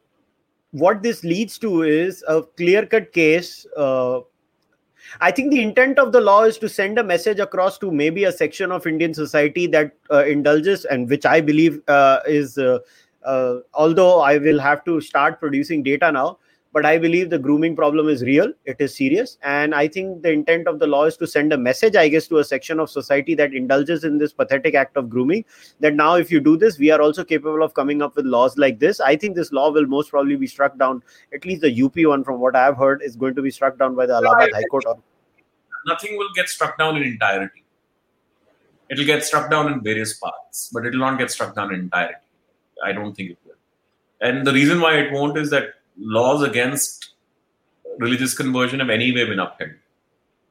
what 0.73 1.03
this 1.03 1.25
leads 1.25 1.59
to 1.59 1.83
is 1.83 2.25
a 2.29 2.43
clear 2.43 2.85
cut 2.85 3.13
case. 3.13 3.67
Uh, 3.77 4.21
I 5.21 5.31
think 5.31 5.51
the 5.51 5.63
intent 5.63 5.99
of 5.99 6.13
the 6.13 6.21
law 6.21 6.43
is 6.45 6.59
to 6.59 6.69
send 6.69 6.99
a 6.99 7.05
message 7.05 7.39
across 7.39 7.79
to 7.79 7.91
maybe 7.91 8.25
a 8.25 8.33
section 8.33 8.73
of 8.73 8.87
Indian 8.87 9.15
society 9.15 9.67
that 9.69 9.93
uh, 10.11 10.25
indulges, 10.25 10.85
and 10.85 11.09
which 11.09 11.27
I 11.27 11.41
believe 11.41 11.81
uh, 11.89 12.21
is, 12.27 12.59
uh, 12.59 12.79
uh, 13.25 13.59
although 13.75 14.21
I 14.21 14.39
will 14.39 14.59
have 14.59 14.85
to 14.87 15.01
start 15.01 15.41
producing 15.41 15.83
data 15.83 16.11
now, 16.11 16.39
but 16.75 16.85
i 16.91 16.99
believe 17.03 17.31
the 17.31 17.39
grooming 17.39 17.77
problem 17.77 18.09
is 18.09 18.23
real. 18.23 18.53
It 18.65 18.81
is 18.81 18.95
serious. 18.97 19.39
And 19.43 19.75
i 19.81 19.87
think 19.97 20.23
the 20.23 20.33
intent 20.37 20.67
of 20.71 20.79
the 20.81 20.89
law 20.95 21.05
is 21.11 21.17
to 21.19 21.27
send 21.35 21.53
a 21.57 21.59
message 21.67 21.99
i 22.03 22.09
guess 22.15 22.27
to 22.33 22.39
a 22.39 22.45
section 22.51 22.81
of 22.85 22.91
society 22.95 23.37
that 23.41 23.55
indulges 23.61 24.05
in 24.09 24.19
this 24.23 24.33
pathetic 24.41 24.79
act 24.83 24.97
of 25.03 25.09
grooming 25.09 25.45
that 25.87 25.95
now 26.01 26.15
if 26.25 26.33
you 26.37 26.41
do 26.49 26.57
this 26.65 26.79
we 26.85 26.91
are 26.97 27.01
also 27.07 27.25
capable 27.33 27.63
of 27.69 27.75
coming 27.75 28.03
up 28.03 28.17
with 28.17 28.27
laws 28.27 28.59
like 28.59 28.79
this. 28.79 29.01
I 29.01 29.17
think 29.17 29.37
this 29.37 29.53
law 29.53 29.71
will 29.71 29.87
most 29.87 30.11
probably 30.11 30.37
be 30.37 30.49
struck 30.55 30.77
down. 30.79 31.03
At 31.33 31.45
least 31.45 31.63
the 31.63 31.73
up 31.85 31.97
one 32.15 32.25
from 32.25 32.41
what 32.41 32.57
i 32.57 32.65
have 32.65 32.77
heard 32.77 33.03
is 33.11 33.17
going 33.25 33.37
to 33.37 33.47
be 33.49 33.55
struck 33.59 33.79
down 33.79 33.95
by 33.95 34.07
the 34.07 34.15
allahabad 34.15 34.51
high 34.59 34.69
court. 34.71 34.85
Nothing 35.87 36.17
will 36.17 36.33
get 36.35 36.49
struck 36.49 36.77
down 36.79 36.97
in 36.97 37.05
entirety. 37.05 37.65
It'll 38.91 39.07
get 39.13 39.25
struck 39.25 39.51
down 39.51 39.73
in 39.73 39.81
various 39.93 40.19
parts 40.19 40.69
but 40.73 40.87
it 40.87 40.93
will 40.93 41.07
not 41.07 41.19
get 41.19 41.31
struck 41.31 41.55
down 41.55 41.73
in 41.73 41.81
entirety. 41.81 42.21
I 42.83 42.93
don't 42.93 43.15
think 43.15 43.31
it 43.31 43.39
will. 43.47 43.55
And 44.21 44.47
the 44.47 44.53
reason 44.53 44.81
why 44.81 44.95
it 44.97 45.13
won't 45.13 45.39
is 45.39 45.51
that 45.51 45.75
laws 45.99 46.43
against 46.43 47.15
religious 47.99 48.35
conversion 48.35 48.81
have 48.81 48.91
anyway 48.91 49.25
been 49.25 49.39
upheld. 49.39 49.71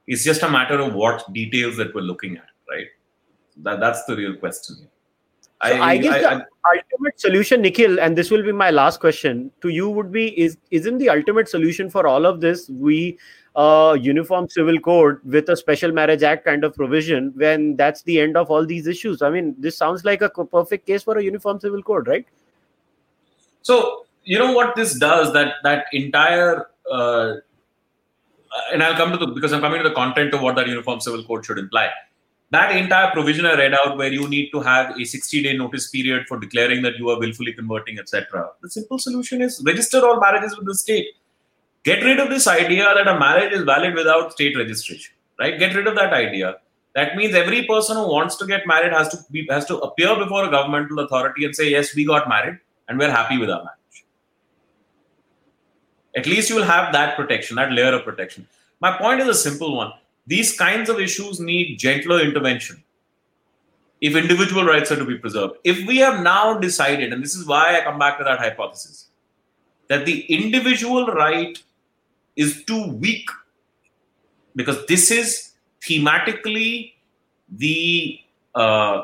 It's 0.07 0.23
just 0.23 0.43
a 0.43 0.49
matter 0.49 0.79
of 0.79 0.93
what 0.93 1.31
details 1.33 1.77
that 1.77 1.93
we're 1.93 2.01
looking 2.01 2.37
at, 2.37 2.49
right? 2.69 2.87
That 3.57 3.79
that's 3.79 4.03
the 4.05 4.15
real 4.15 4.35
question 4.35 4.77
here. 4.79 4.89
So 5.65 5.75
I, 5.75 5.91
I, 5.91 5.97
guess 5.97 6.25
I, 6.25 6.35
the 6.35 6.45
I, 6.65 6.81
ultimate 6.91 7.21
solution, 7.21 7.61
Nikhil, 7.61 7.97
and 7.99 8.17
this 8.17 8.29
will 8.29 8.43
be 8.43 8.51
my 8.51 8.69
last 8.69 8.99
question 8.99 9.49
to 9.61 9.69
you 9.69 9.89
would 9.89 10.11
be: 10.11 10.37
is 10.37 10.57
isn't 10.71 10.97
the 10.97 11.09
ultimate 11.09 11.47
solution 11.47 11.89
for 11.89 12.05
all 12.05 12.25
of 12.25 12.41
this 12.41 12.67
we 12.69 13.17
uh, 13.55 13.95
uniform 13.97 14.49
civil 14.49 14.77
code 14.79 15.19
with 15.23 15.47
a 15.47 15.55
special 15.55 15.93
marriage 15.93 16.21
act 16.21 16.43
kind 16.43 16.65
of 16.65 16.75
provision 16.75 17.31
when 17.35 17.77
that's 17.77 18.01
the 18.01 18.19
end 18.19 18.35
of 18.35 18.51
all 18.51 18.65
these 18.65 18.87
issues? 18.87 19.21
I 19.21 19.29
mean, 19.29 19.55
this 19.57 19.77
sounds 19.77 20.03
like 20.03 20.21
a 20.21 20.29
perfect 20.29 20.85
case 20.85 21.03
for 21.03 21.17
a 21.17 21.23
uniform 21.23 21.61
civil 21.61 21.81
code, 21.81 22.09
right? 22.09 22.25
So 23.61 24.05
you 24.23 24.39
know 24.39 24.51
what 24.53 24.75
this 24.75 24.97
does 24.97 25.33
that 25.33 25.55
that 25.63 25.85
entire 25.91 26.67
uh, 26.91 27.35
and 28.71 28.83
I'll 28.83 28.95
come 28.95 29.11
to 29.11 29.17
the 29.17 29.27
because 29.27 29.53
I'm 29.53 29.61
coming 29.61 29.81
to 29.81 29.89
the 29.89 29.95
content 29.95 30.33
of 30.33 30.41
what 30.41 30.55
that 30.55 30.67
uniform 30.67 30.99
civil 30.99 31.23
code 31.23 31.45
should 31.45 31.57
imply. 31.57 31.89
That 32.51 32.75
entire 32.75 33.11
provision 33.11 33.47
I 33.47 33.55
read 33.55 33.73
out, 33.73 33.97
where 33.97 34.13
you 34.13 34.27
need 34.29 34.51
to 34.51 34.59
have 34.59 34.95
a 34.99 35.05
60 35.05 35.41
day 35.41 35.57
notice 35.57 35.89
period 35.89 36.27
for 36.27 36.39
declaring 36.39 36.83
that 36.83 36.97
you 36.97 37.09
are 37.09 37.19
willfully 37.19 37.53
converting, 37.53 37.97
etc. 37.97 38.49
The 38.61 38.69
simple 38.69 38.99
solution 38.99 39.41
is 39.41 39.61
register 39.65 40.05
all 40.05 40.19
marriages 40.19 40.55
with 40.55 40.67
the 40.67 40.75
state. 40.75 41.07
Get 41.83 42.03
rid 42.03 42.19
of 42.19 42.29
this 42.29 42.47
idea 42.47 42.83
that 42.95 43.07
a 43.07 43.19
marriage 43.19 43.53
is 43.53 43.63
valid 43.63 43.95
without 43.95 44.31
state 44.33 44.55
registration. 44.55 45.15
Right? 45.39 45.57
Get 45.57 45.75
rid 45.75 45.87
of 45.87 45.95
that 45.95 46.13
idea. 46.13 46.57
That 46.93 47.15
means 47.15 47.33
every 47.33 47.65
person 47.65 47.97
who 47.97 48.07
wants 48.07 48.35
to 48.35 48.45
get 48.45 48.67
married 48.67 48.93
has 48.93 49.09
to 49.09 49.17
be 49.31 49.47
has 49.49 49.65
to 49.65 49.79
appear 49.79 50.15
before 50.15 50.45
a 50.45 50.51
governmental 50.51 50.99
authority 50.99 51.45
and 51.45 51.55
say, 51.55 51.71
yes, 51.71 51.95
we 51.95 52.05
got 52.05 52.29
married 52.29 52.59
and 52.87 52.99
we're 52.99 53.11
happy 53.11 53.39
with 53.39 53.49
our 53.49 53.63
marriage. 53.63 53.82
At 56.15 56.25
least 56.25 56.49
you 56.49 56.55
will 56.55 56.63
have 56.63 56.93
that 56.93 57.15
protection, 57.15 57.55
that 57.55 57.71
layer 57.71 57.93
of 57.93 58.03
protection. 58.03 58.47
My 58.79 58.97
point 58.97 59.21
is 59.21 59.27
a 59.27 59.33
simple 59.33 59.75
one. 59.75 59.93
These 60.27 60.57
kinds 60.57 60.89
of 60.89 60.99
issues 60.99 61.39
need 61.39 61.77
gentler 61.77 62.21
intervention 62.21 62.83
if 64.01 64.15
individual 64.15 64.65
rights 64.65 64.91
are 64.91 64.97
to 64.97 65.05
be 65.05 65.17
preserved. 65.17 65.55
If 65.63 65.87
we 65.87 65.97
have 65.97 66.21
now 66.21 66.57
decided, 66.57 67.13
and 67.13 67.23
this 67.23 67.35
is 67.35 67.45
why 67.47 67.77
I 67.77 67.83
come 67.83 67.97
back 67.97 68.17
to 68.17 68.23
that 68.25 68.39
hypothesis, 68.39 69.07
that 69.87 70.05
the 70.05 70.21
individual 70.25 71.07
right 71.07 71.57
is 72.35 72.63
too 72.65 72.87
weak 72.87 73.29
because 74.55 74.85
this 74.87 75.09
is 75.09 75.53
thematically 75.81 76.93
the 77.49 78.19
uh, 78.55 79.03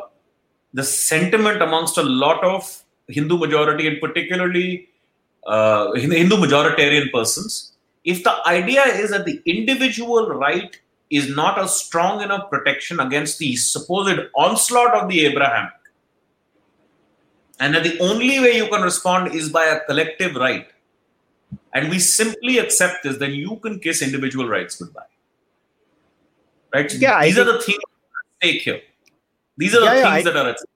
the 0.74 0.84
sentiment 0.84 1.62
amongst 1.62 1.98
a 1.98 2.04
lot 2.04 2.44
of 2.44 2.84
Hindu 3.08 3.38
majority 3.38 3.88
and 3.88 4.00
particularly 4.00 4.89
uh, 5.50 5.94
Hindu 5.94 6.38
majoritarian 6.38 7.12
persons. 7.12 7.74
If 8.06 8.24
the 8.24 8.36
idea 8.48 8.84
is 8.86 9.12
that 9.12 9.26
the 9.26 9.42
individual 9.46 10.30
right 10.30 10.80
is 11.10 11.36
not 11.36 11.60
a 11.62 11.68
strong 11.68 12.22
enough 12.22 12.50
protection 12.50 13.00
against 13.00 13.40
the 13.40 13.56
supposed 13.56 14.20
onslaught 14.36 14.94
of 14.94 15.10
the 15.10 15.26
Abrahamic, 15.26 15.74
and 17.60 17.76
that 17.76 17.84
the 17.84 18.00
only 18.00 18.40
way 18.40 18.56
you 18.58 18.68
can 18.70 18.82
respond 18.82 19.34
is 19.34 19.50
by 19.50 19.66
a 19.66 19.80
collective 19.86 20.36
right, 20.36 20.68
and 21.74 21.90
we 21.90 22.00
simply 22.00 22.58
accept 22.60 23.04
this, 23.04 23.18
then 23.18 23.32
you 23.32 23.58
can 23.58 23.80
kiss 23.80 24.02
individual 24.02 24.48
rights 24.48 24.76
goodbye. 24.82 25.02
Right? 26.74 26.94
Yeah, 26.94 27.24
these 27.24 27.38
I 27.38 27.42
are 27.42 27.46
the 27.46 27.60
things 27.62 27.80
at 27.80 28.38
stake 28.38 28.62
here. 28.62 28.82
These 29.58 29.76
are 29.76 29.80
the 29.80 29.86
yeah, 29.88 30.14
things 30.16 30.28
I- 30.28 30.32
that 30.32 30.38
are 30.38 30.50
at 30.50 30.60
stake. 30.60 30.70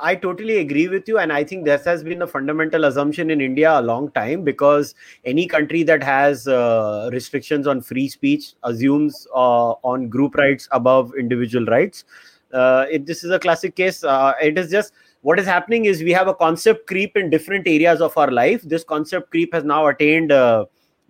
I 0.00 0.14
totally 0.14 0.58
agree 0.58 0.88
with 0.88 1.08
you, 1.08 1.18
and 1.18 1.32
I 1.32 1.44
think 1.44 1.64
this 1.64 1.84
has 1.84 2.02
been 2.02 2.22
a 2.22 2.26
fundamental 2.26 2.84
assumption 2.84 3.30
in 3.30 3.40
India 3.40 3.78
a 3.78 3.82
long 3.82 4.10
time 4.12 4.42
because 4.42 4.94
any 5.24 5.46
country 5.46 5.82
that 5.84 6.02
has 6.02 6.46
uh, 6.48 7.10
restrictions 7.12 7.66
on 7.66 7.80
free 7.80 8.08
speech 8.08 8.54
assumes 8.62 9.26
uh, 9.34 9.72
on 9.82 10.08
group 10.08 10.34
rights 10.36 10.68
above 10.70 11.12
individual 11.18 11.66
rights. 11.66 12.04
Uh, 12.52 12.86
it, 12.90 13.06
this 13.06 13.24
is 13.24 13.30
a 13.30 13.38
classic 13.38 13.74
case. 13.74 14.04
Uh, 14.04 14.32
it 14.40 14.58
is 14.58 14.70
just 14.70 14.92
what 15.22 15.38
is 15.38 15.46
happening 15.46 15.84
is 15.84 16.02
we 16.02 16.12
have 16.12 16.28
a 16.28 16.34
concept 16.34 16.86
creep 16.86 17.16
in 17.16 17.30
different 17.30 17.66
areas 17.66 18.00
of 18.00 18.16
our 18.16 18.30
life. 18.30 18.62
This 18.62 18.84
concept 18.84 19.30
creep 19.30 19.52
has 19.54 19.64
now 19.64 19.86
attained. 19.86 20.32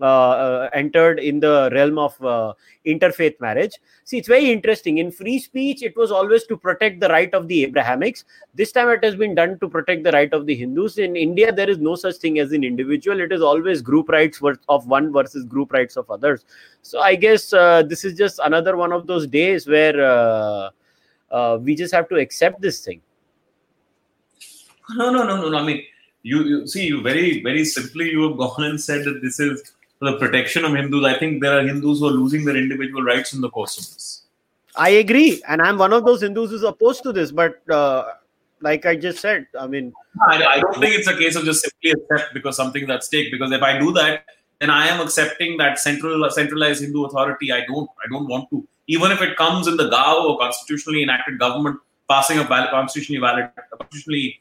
Uh, 0.03 0.31
uh, 0.45 0.71
entered 0.75 1.21
in 1.21 1.39
the 1.39 1.71
realm 1.73 1.97
of 1.97 2.21
uh, 2.25 2.53
interfaith 2.85 3.41
marriage. 3.41 3.79
See, 4.03 4.19
it's 4.19 4.27
very 4.27 4.51
interesting. 4.51 4.99
In 4.99 5.13
free 5.13 5.39
speech, 5.39 5.85
it 5.85 5.97
was 5.97 6.11
always 6.11 6.45
to 6.49 6.57
protect 6.57 6.99
the 6.99 7.09
right 7.09 7.33
of 7.33 7.47
the 7.47 7.63
Abrahamics 7.63 8.25
this 8.55 8.73
time 8.73 8.89
it 8.89 9.03
has 9.03 9.15
been 9.15 9.35
done 9.35 9.59
to 9.59 9.69
protect 9.69 10.05
the 10.05 10.13
right 10.13 10.33
of 10.33 10.47
the 10.47 10.55
hindus 10.55 10.99
in 10.99 11.17
india 11.17 11.53
there 11.53 11.71
is 11.71 11.79
no 11.79 11.95
such 11.95 12.17
thing 12.17 12.39
as 12.39 12.53
an 12.53 12.65
individual 12.65 13.21
it 13.21 13.33
is 13.33 13.43
always 13.43 13.81
group 13.81 14.09
rights 14.09 14.41
of 14.69 14.87
one 14.87 15.13
versus 15.13 15.45
group 15.45 15.73
rights 15.73 15.97
of 15.97 16.11
others 16.11 16.45
so 16.83 17.01
i 17.01 17.15
guess 17.15 17.53
uh, 17.53 17.83
this 17.83 18.05
is 18.05 18.17
just 18.17 18.41
another 18.45 18.77
one 18.77 18.93
of 18.93 19.07
those 19.07 19.27
days 19.27 19.67
where 19.67 20.05
uh, 20.05 20.71
uh, 21.31 21.59
we 21.63 21.75
just 21.75 21.95
have 21.95 22.09
to 22.09 22.17
accept 22.17 22.61
this 22.61 22.85
thing 22.85 23.01
No, 24.95 25.11
no, 25.11 25.23
no, 25.25 25.37
no, 25.41 25.49
no. 25.49 25.59
I 25.59 25.65
mean, 25.65 25.83
you, 26.23 26.43
you 26.45 26.67
see, 26.67 26.87
you 26.87 27.03
very, 27.03 27.41
very 27.43 27.65
simply, 27.65 28.11
you 28.11 28.29
have 28.29 28.37
gone 28.37 28.65
and 28.65 28.81
said 28.81 29.05
that 29.05 29.23
this 29.23 29.39
is 29.41 29.73
the 30.03 30.19
protection 30.19 30.65
of 30.65 30.75
Hindus. 30.75 31.05
I 31.05 31.19
think 31.19 31.43
there 31.43 31.59
are 31.59 31.63
Hindus 31.63 32.01
who 32.01 32.09
are 32.09 32.19
losing 32.23 32.45
their 32.45 32.57
individual 32.57 33.03
rights 33.03 33.33
in 33.33 33.41
the 33.41 33.51
course 33.51 33.79
of 33.79 33.85
this. 33.95 34.09
i 34.83 34.91
agree 34.99 35.33
and 35.53 35.63
i'm 35.65 35.79
one 35.81 35.95
of 35.97 36.05
those 36.05 36.23
hindus 36.25 36.53
who's 36.53 36.63
opposed 36.69 37.03
to 37.07 37.11
this 37.17 37.33
but 37.41 37.57
uh, 37.79 38.05
like 38.67 38.87
i 38.93 38.95
just 39.03 39.19
said 39.25 39.43
i 39.65 39.67
mean 39.73 39.89
I, 40.21 40.45
I 40.45 40.61
don't 40.61 40.79
think 40.79 40.95
it's 40.95 41.09
a 41.09 41.17
case 41.17 41.37
of 41.37 41.45
just 41.45 41.63
simply 41.63 41.91
accept 41.93 42.35
because 42.35 42.57
something's 42.57 42.91
at 42.91 43.05
stake. 43.05 43.31
Because 43.31 43.53
if 43.53 43.63
I 43.63 43.79
do 43.79 43.93
that, 43.93 44.25
then 44.61 44.71
I 44.71 44.89
am 44.89 45.01
accepting 45.01 45.57
that 45.59 45.79
central 45.79 46.29
centralized 46.31 46.83
Hindu 46.83 47.05
authority. 47.05 47.53
I 47.53 47.65
don't, 47.67 47.89
I 48.05 48.09
don't 48.11 48.29
want 48.29 48.51
to. 48.51 48.67
Even 48.89 49.11
if 49.11 49.23
it 49.23 49.37
comes 49.37 49.69
in 49.69 49.77
the 49.77 49.89
GAO 49.89 50.29
or 50.29 50.39
constitutionally 50.39 51.03
enacted 51.03 51.39
government 51.39 51.79
passing 52.09 52.39
a 52.39 52.45
valid, 52.45 52.71
constitutionally 52.71 53.21
valid, 53.21 53.51
constitutionally 53.79 54.41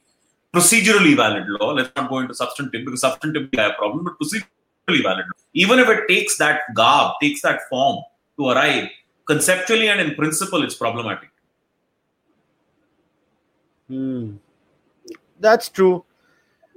procedurally 0.54 1.16
valid 1.16 1.48
law. 1.48 1.72
Let's 1.72 1.92
not 1.96 2.10
go 2.10 2.20
into 2.20 2.34
substantive 2.34 2.86
because 2.86 3.02
substantively 3.02 3.58
I 3.58 3.64
have 3.64 3.72
a 3.72 3.76
problem, 3.76 4.04
but 4.04 4.20
procedurally 4.20 4.48
valid. 4.88 5.26
Even 5.54 5.80
if 5.80 5.88
it 5.90 6.08
takes 6.08 6.38
that 6.38 6.62
garb, 6.76 7.14
takes 7.22 7.42
that 7.42 7.62
form 7.70 8.04
to 8.38 8.50
arrive, 8.50 8.90
conceptually 9.26 9.90
and 9.90 10.02
in 10.02 10.16
principle, 10.16 10.64
it's 10.64 10.76
problematic. 10.76 11.30
Hmm. 13.88 14.36
That's 15.40 15.70
true. 15.70 16.06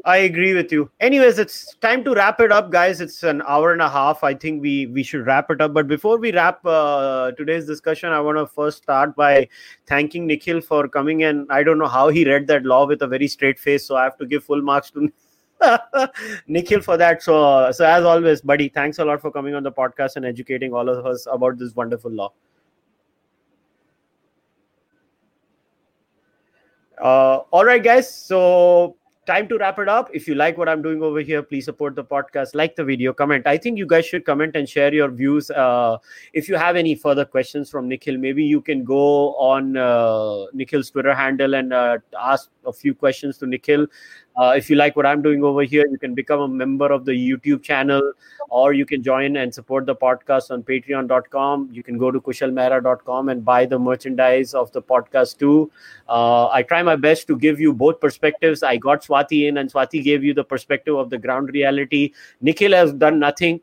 I 0.07 0.19
agree 0.19 0.53
with 0.53 0.71
you. 0.71 0.91
Anyways, 1.01 1.39
it's 1.39 1.77
time 1.77 2.05
to 2.05 2.13
wrap 2.13 2.39
it 2.39 2.53
up, 2.53 2.71
guys. 2.71 3.01
It's 3.01 3.23
an 3.23 3.43
hour 3.49 3.73
and 3.73 3.81
a 3.81 3.89
half. 3.89 4.23
I 4.23 4.35
think 4.35 4.61
we 4.61 4.87
we 4.87 5.03
should 5.03 5.25
wrap 5.25 5.51
it 5.51 5.63
up. 5.63 5.73
But 5.73 5.89
before 5.89 6.19
we 6.19 6.31
wrap 6.31 6.61
uh, 6.67 7.31
today's 7.33 7.65
discussion, 7.65 8.11
I 8.11 8.21
want 8.21 8.37
to 8.37 8.47
first 8.47 8.83
start 8.83 9.17
by 9.17 9.49
thanking 9.87 10.27
Nikhil 10.27 10.61
for 10.61 10.89
coming 10.89 11.23
in. 11.23 11.47
I 11.49 11.63
don't 11.63 11.79
know 11.79 11.89
how 11.89 12.09
he 12.09 12.27
read 12.29 12.47
that 12.49 12.65
law 12.65 12.87
with 12.87 13.01
a 13.01 13.07
very 13.07 13.29
straight 13.29 13.59
face, 13.59 13.87
so 13.87 13.97
I 13.97 14.05
have 14.05 14.19
to 14.19 14.27
give 14.27 14.45
full 14.45 14.61
marks 14.61 14.91
to 14.91 15.11
Nikhil 16.47 16.81
for 16.81 16.97
that. 16.97 17.23
So, 17.23 17.71
so 17.73 17.85
as 17.85 18.05
always, 18.05 18.41
buddy, 18.41 18.69
thanks 18.69 18.99
a 18.99 19.05
lot 19.05 19.21
for 19.21 19.31
coming 19.31 19.55
on 19.55 19.63
the 19.63 19.73
podcast 19.73 20.17
and 20.17 20.25
educating 20.25 20.73
all 20.73 20.89
of 20.89 21.07
us 21.07 21.27
about 21.31 21.59
this 21.59 21.75
wonderful 21.75 22.11
law. 22.11 22.33
Uh, 27.01 27.39
all 27.51 27.65
right, 27.65 27.83
guys. 27.83 28.13
So 28.15 28.97
time 29.27 29.49
to 29.49 29.59
wrap 29.59 29.79
it 29.79 29.89
up. 29.89 30.11
If 30.13 30.29
you 30.29 30.35
like 30.35 30.59
what 30.59 30.69
I'm 30.69 30.83
doing 30.83 31.03
over 31.03 31.21
here, 31.21 31.43
please 31.43 31.65
support 31.65 31.95
the 31.97 32.05
podcast, 32.05 32.55
like 32.55 32.77
the 32.77 32.85
video, 32.85 33.13
comment. 33.13 33.47
I 33.47 33.57
think 33.57 33.79
you 33.79 33.87
guys 33.87 34.07
should 34.07 34.25
comment 34.25 34.55
and 34.55 34.69
share 34.69 34.93
your 34.93 35.11
views. 35.11 35.51
Uh, 35.51 35.99
if 36.33 36.49
you 36.49 36.57
have 36.57 36.77
any 36.77 36.95
further 36.95 37.25
questions 37.25 37.71
from 37.71 37.89
Nikhil, 37.89 38.19
maybe 38.19 38.45
you 38.45 38.61
can 38.61 38.85
go 38.85 39.35
on 39.37 39.77
uh, 39.77 40.47
Nikhil's 40.53 40.91
Twitter 40.91 41.15
handle 41.15 41.55
and 41.55 41.73
uh, 41.73 41.99
ask 42.19 42.51
a 42.67 42.73
few 42.73 42.95
questions 42.95 43.39
to 43.39 43.47
Nikhil. 43.47 43.87
Uh, 44.37 44.55
if 44.57 44.69
you 44.69 44.77
like 44.77 44.97
what 44.97 45.07
I'm 45.07 45.23
doing 45.23 45.45
over 45.45 45.63
here, 45.63 45.85
you 45.91 45.99
can 45.99 46.15
become 46.15 46.41
a 46.41 46.49
member 46.49 46.87
of 46.87 47.05
the 47.05 47.13
YouTube 47.13 47.63
channel 47.63 48.13
or 48.49 48.73
you 48.73 48.85
can 48.85 49.03
join 49.03 49.37
and 49.37 49.55
support 49.55 49.87
the 49.87 49.95
podcast 49.95 50.51
on 50.51 50.63
patreon.com. 50.63 51.69
You 51.73 51.83
can 51.83 51.99
go 51.99 52.11
to 52.11 52.21
kushalmehra.com 52.21 53.29
and 53.29 53.45
buy 53.45 53.67
the 53.67 53.79
merchandise 53.79 54.55
of 54.55 54.73
the 54.73 54.83
podcast 54.83 55.39
too. 55.39 55.71
Uh, 56.09 56.49
I 56.49 56.63
try 56.63 56.83
my 56.83 56.97
best 56.97 57.27
to 57.29 57.37
give 57.37 57.61
you 57.61 57.73
both 57.73 58.01
perspectives. 58.01 58.63
I 58.63 58.77
got 58.77 59.03
Swati 59.03 59.49
in, 59.49 59.59
and 59.59 59.73
Swati 59.73 60.03
gave 60.03 60.25
you 60.25 60.35
the 60.35 60.45
perspective 60.45 60.97
of 60.97 61.11
the 61.11 61.19
ground 61.19 61.51
reality. 61.53 62.13
Nikhil 62.41 62.73
has 62.73 62.93
done 62.93 63.19
nothing 63.19 63.61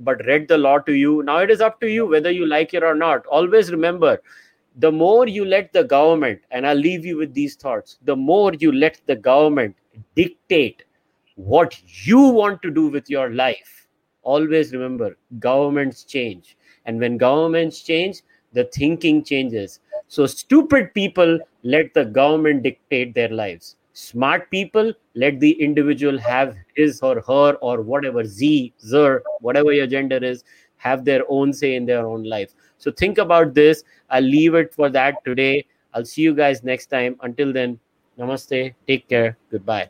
but 0.00 0.24
read 0.26 0.48
the 0.48 0.58
law 0.58 0.78
to 0.78 0.92
you. 0.92 1.22
Now 1.22 1.38
it 1.38 1.50
is 1.50 1.60
up 1.60 1.80
to 1.80 1.88
you 1.88 2.06
whether 2.06 2.30
you 2.30 2.46
like 2.46 2.74
it 2.74 2.82
or 2.82 2.94
not. 2.94 3.26
Always 3.26 3.70
remember 3.72 4.20
the 4.78 4.92
more 4.92 5.26
you 5.26 5.44
let 5.44 5.72
the 5.72 5.84
government, 5.84 6.40
and 6.50 6.66
I'll 6.66 6.76
leave 6.76 7.04
you 7.04 7.16
with 7.16 7.34
these 7.34 7.56
thoughts, 7.56 7.98
the 8.04 8.16
more 8.16 8.54
you 8.54 8.72
let 8.72 9.00
the 9.06 9.16
government 9.16 9.76
dictate 10.14 10.84
what 11.34 11.80
you 12.06 12.20
want 12.20 12.62
to 12.62 12.70
do 12.70 12.88
with 12.88 13.10
your 13.10 13.30
life. 13.30 13.88
Always 14.22 14.72
remember 14.72 15.16
governments 15.38 16.04
change. 16.04 16.56
And 16.84 17.00
when 17.00 17.16
governments 17.16 17.80
change, 17.82 18.22
the 18.52 18.64
thinking 18.64 19.24
changes. 19.24 19.80
So 20.06 20.26
stupid 20.26 20.94
people 20.94 21.38
let 21.62 21.92
the 21.94 22.04
government 22.04 22.62
dictate 22.62 23.14
their 23.14 23.28
lives. 23.28 23.76
Smart 23.92 24.48
people 24.50 24.92
let 25.14 25.40
the 25.40 25.60
individual 25.60 26.18
have 26.18 26.56
his 26.76 27.00
or 27.02 27.20
her 27.26 27.54
or 27.54 27.82
whatever 27.82 28.24
Z, 28.24 28.72
Zer, 28.80 29.22
whatever 29.40 29.72
your 29.72 29.88
gender 29.88 30.18
is, 30.18 30.44
have 30.76 31.04
their 31.04 31.24
own 31.28 31.52
say 31.52 31.74
in 31.74 31.84
their 31.84 32.06
own 32.06 32.22
life. 32.22 32.54
So 32.78 32.90
think 32.90 33.18
about 33.18 33.54
this. 33.54 33.84
I'll 34.10 34.22
leave 34.22 34.54
it 34.54 34.72
for 34.72 34.88
that 34.90 35.24
today. 35.24 35.66
I'll 35.94 36.04
see 36.04 36.22
you 36.22 36.34
guys 36.34 36.62
next 36.62 36.86
time. 36.86 37.16
Until 37.22 37.52
then, 37.52 37.78
namaste. 38.18 38.74
Take 38.86 39.08
care. 39.08 39.36
Goodbye. 39.50 39.88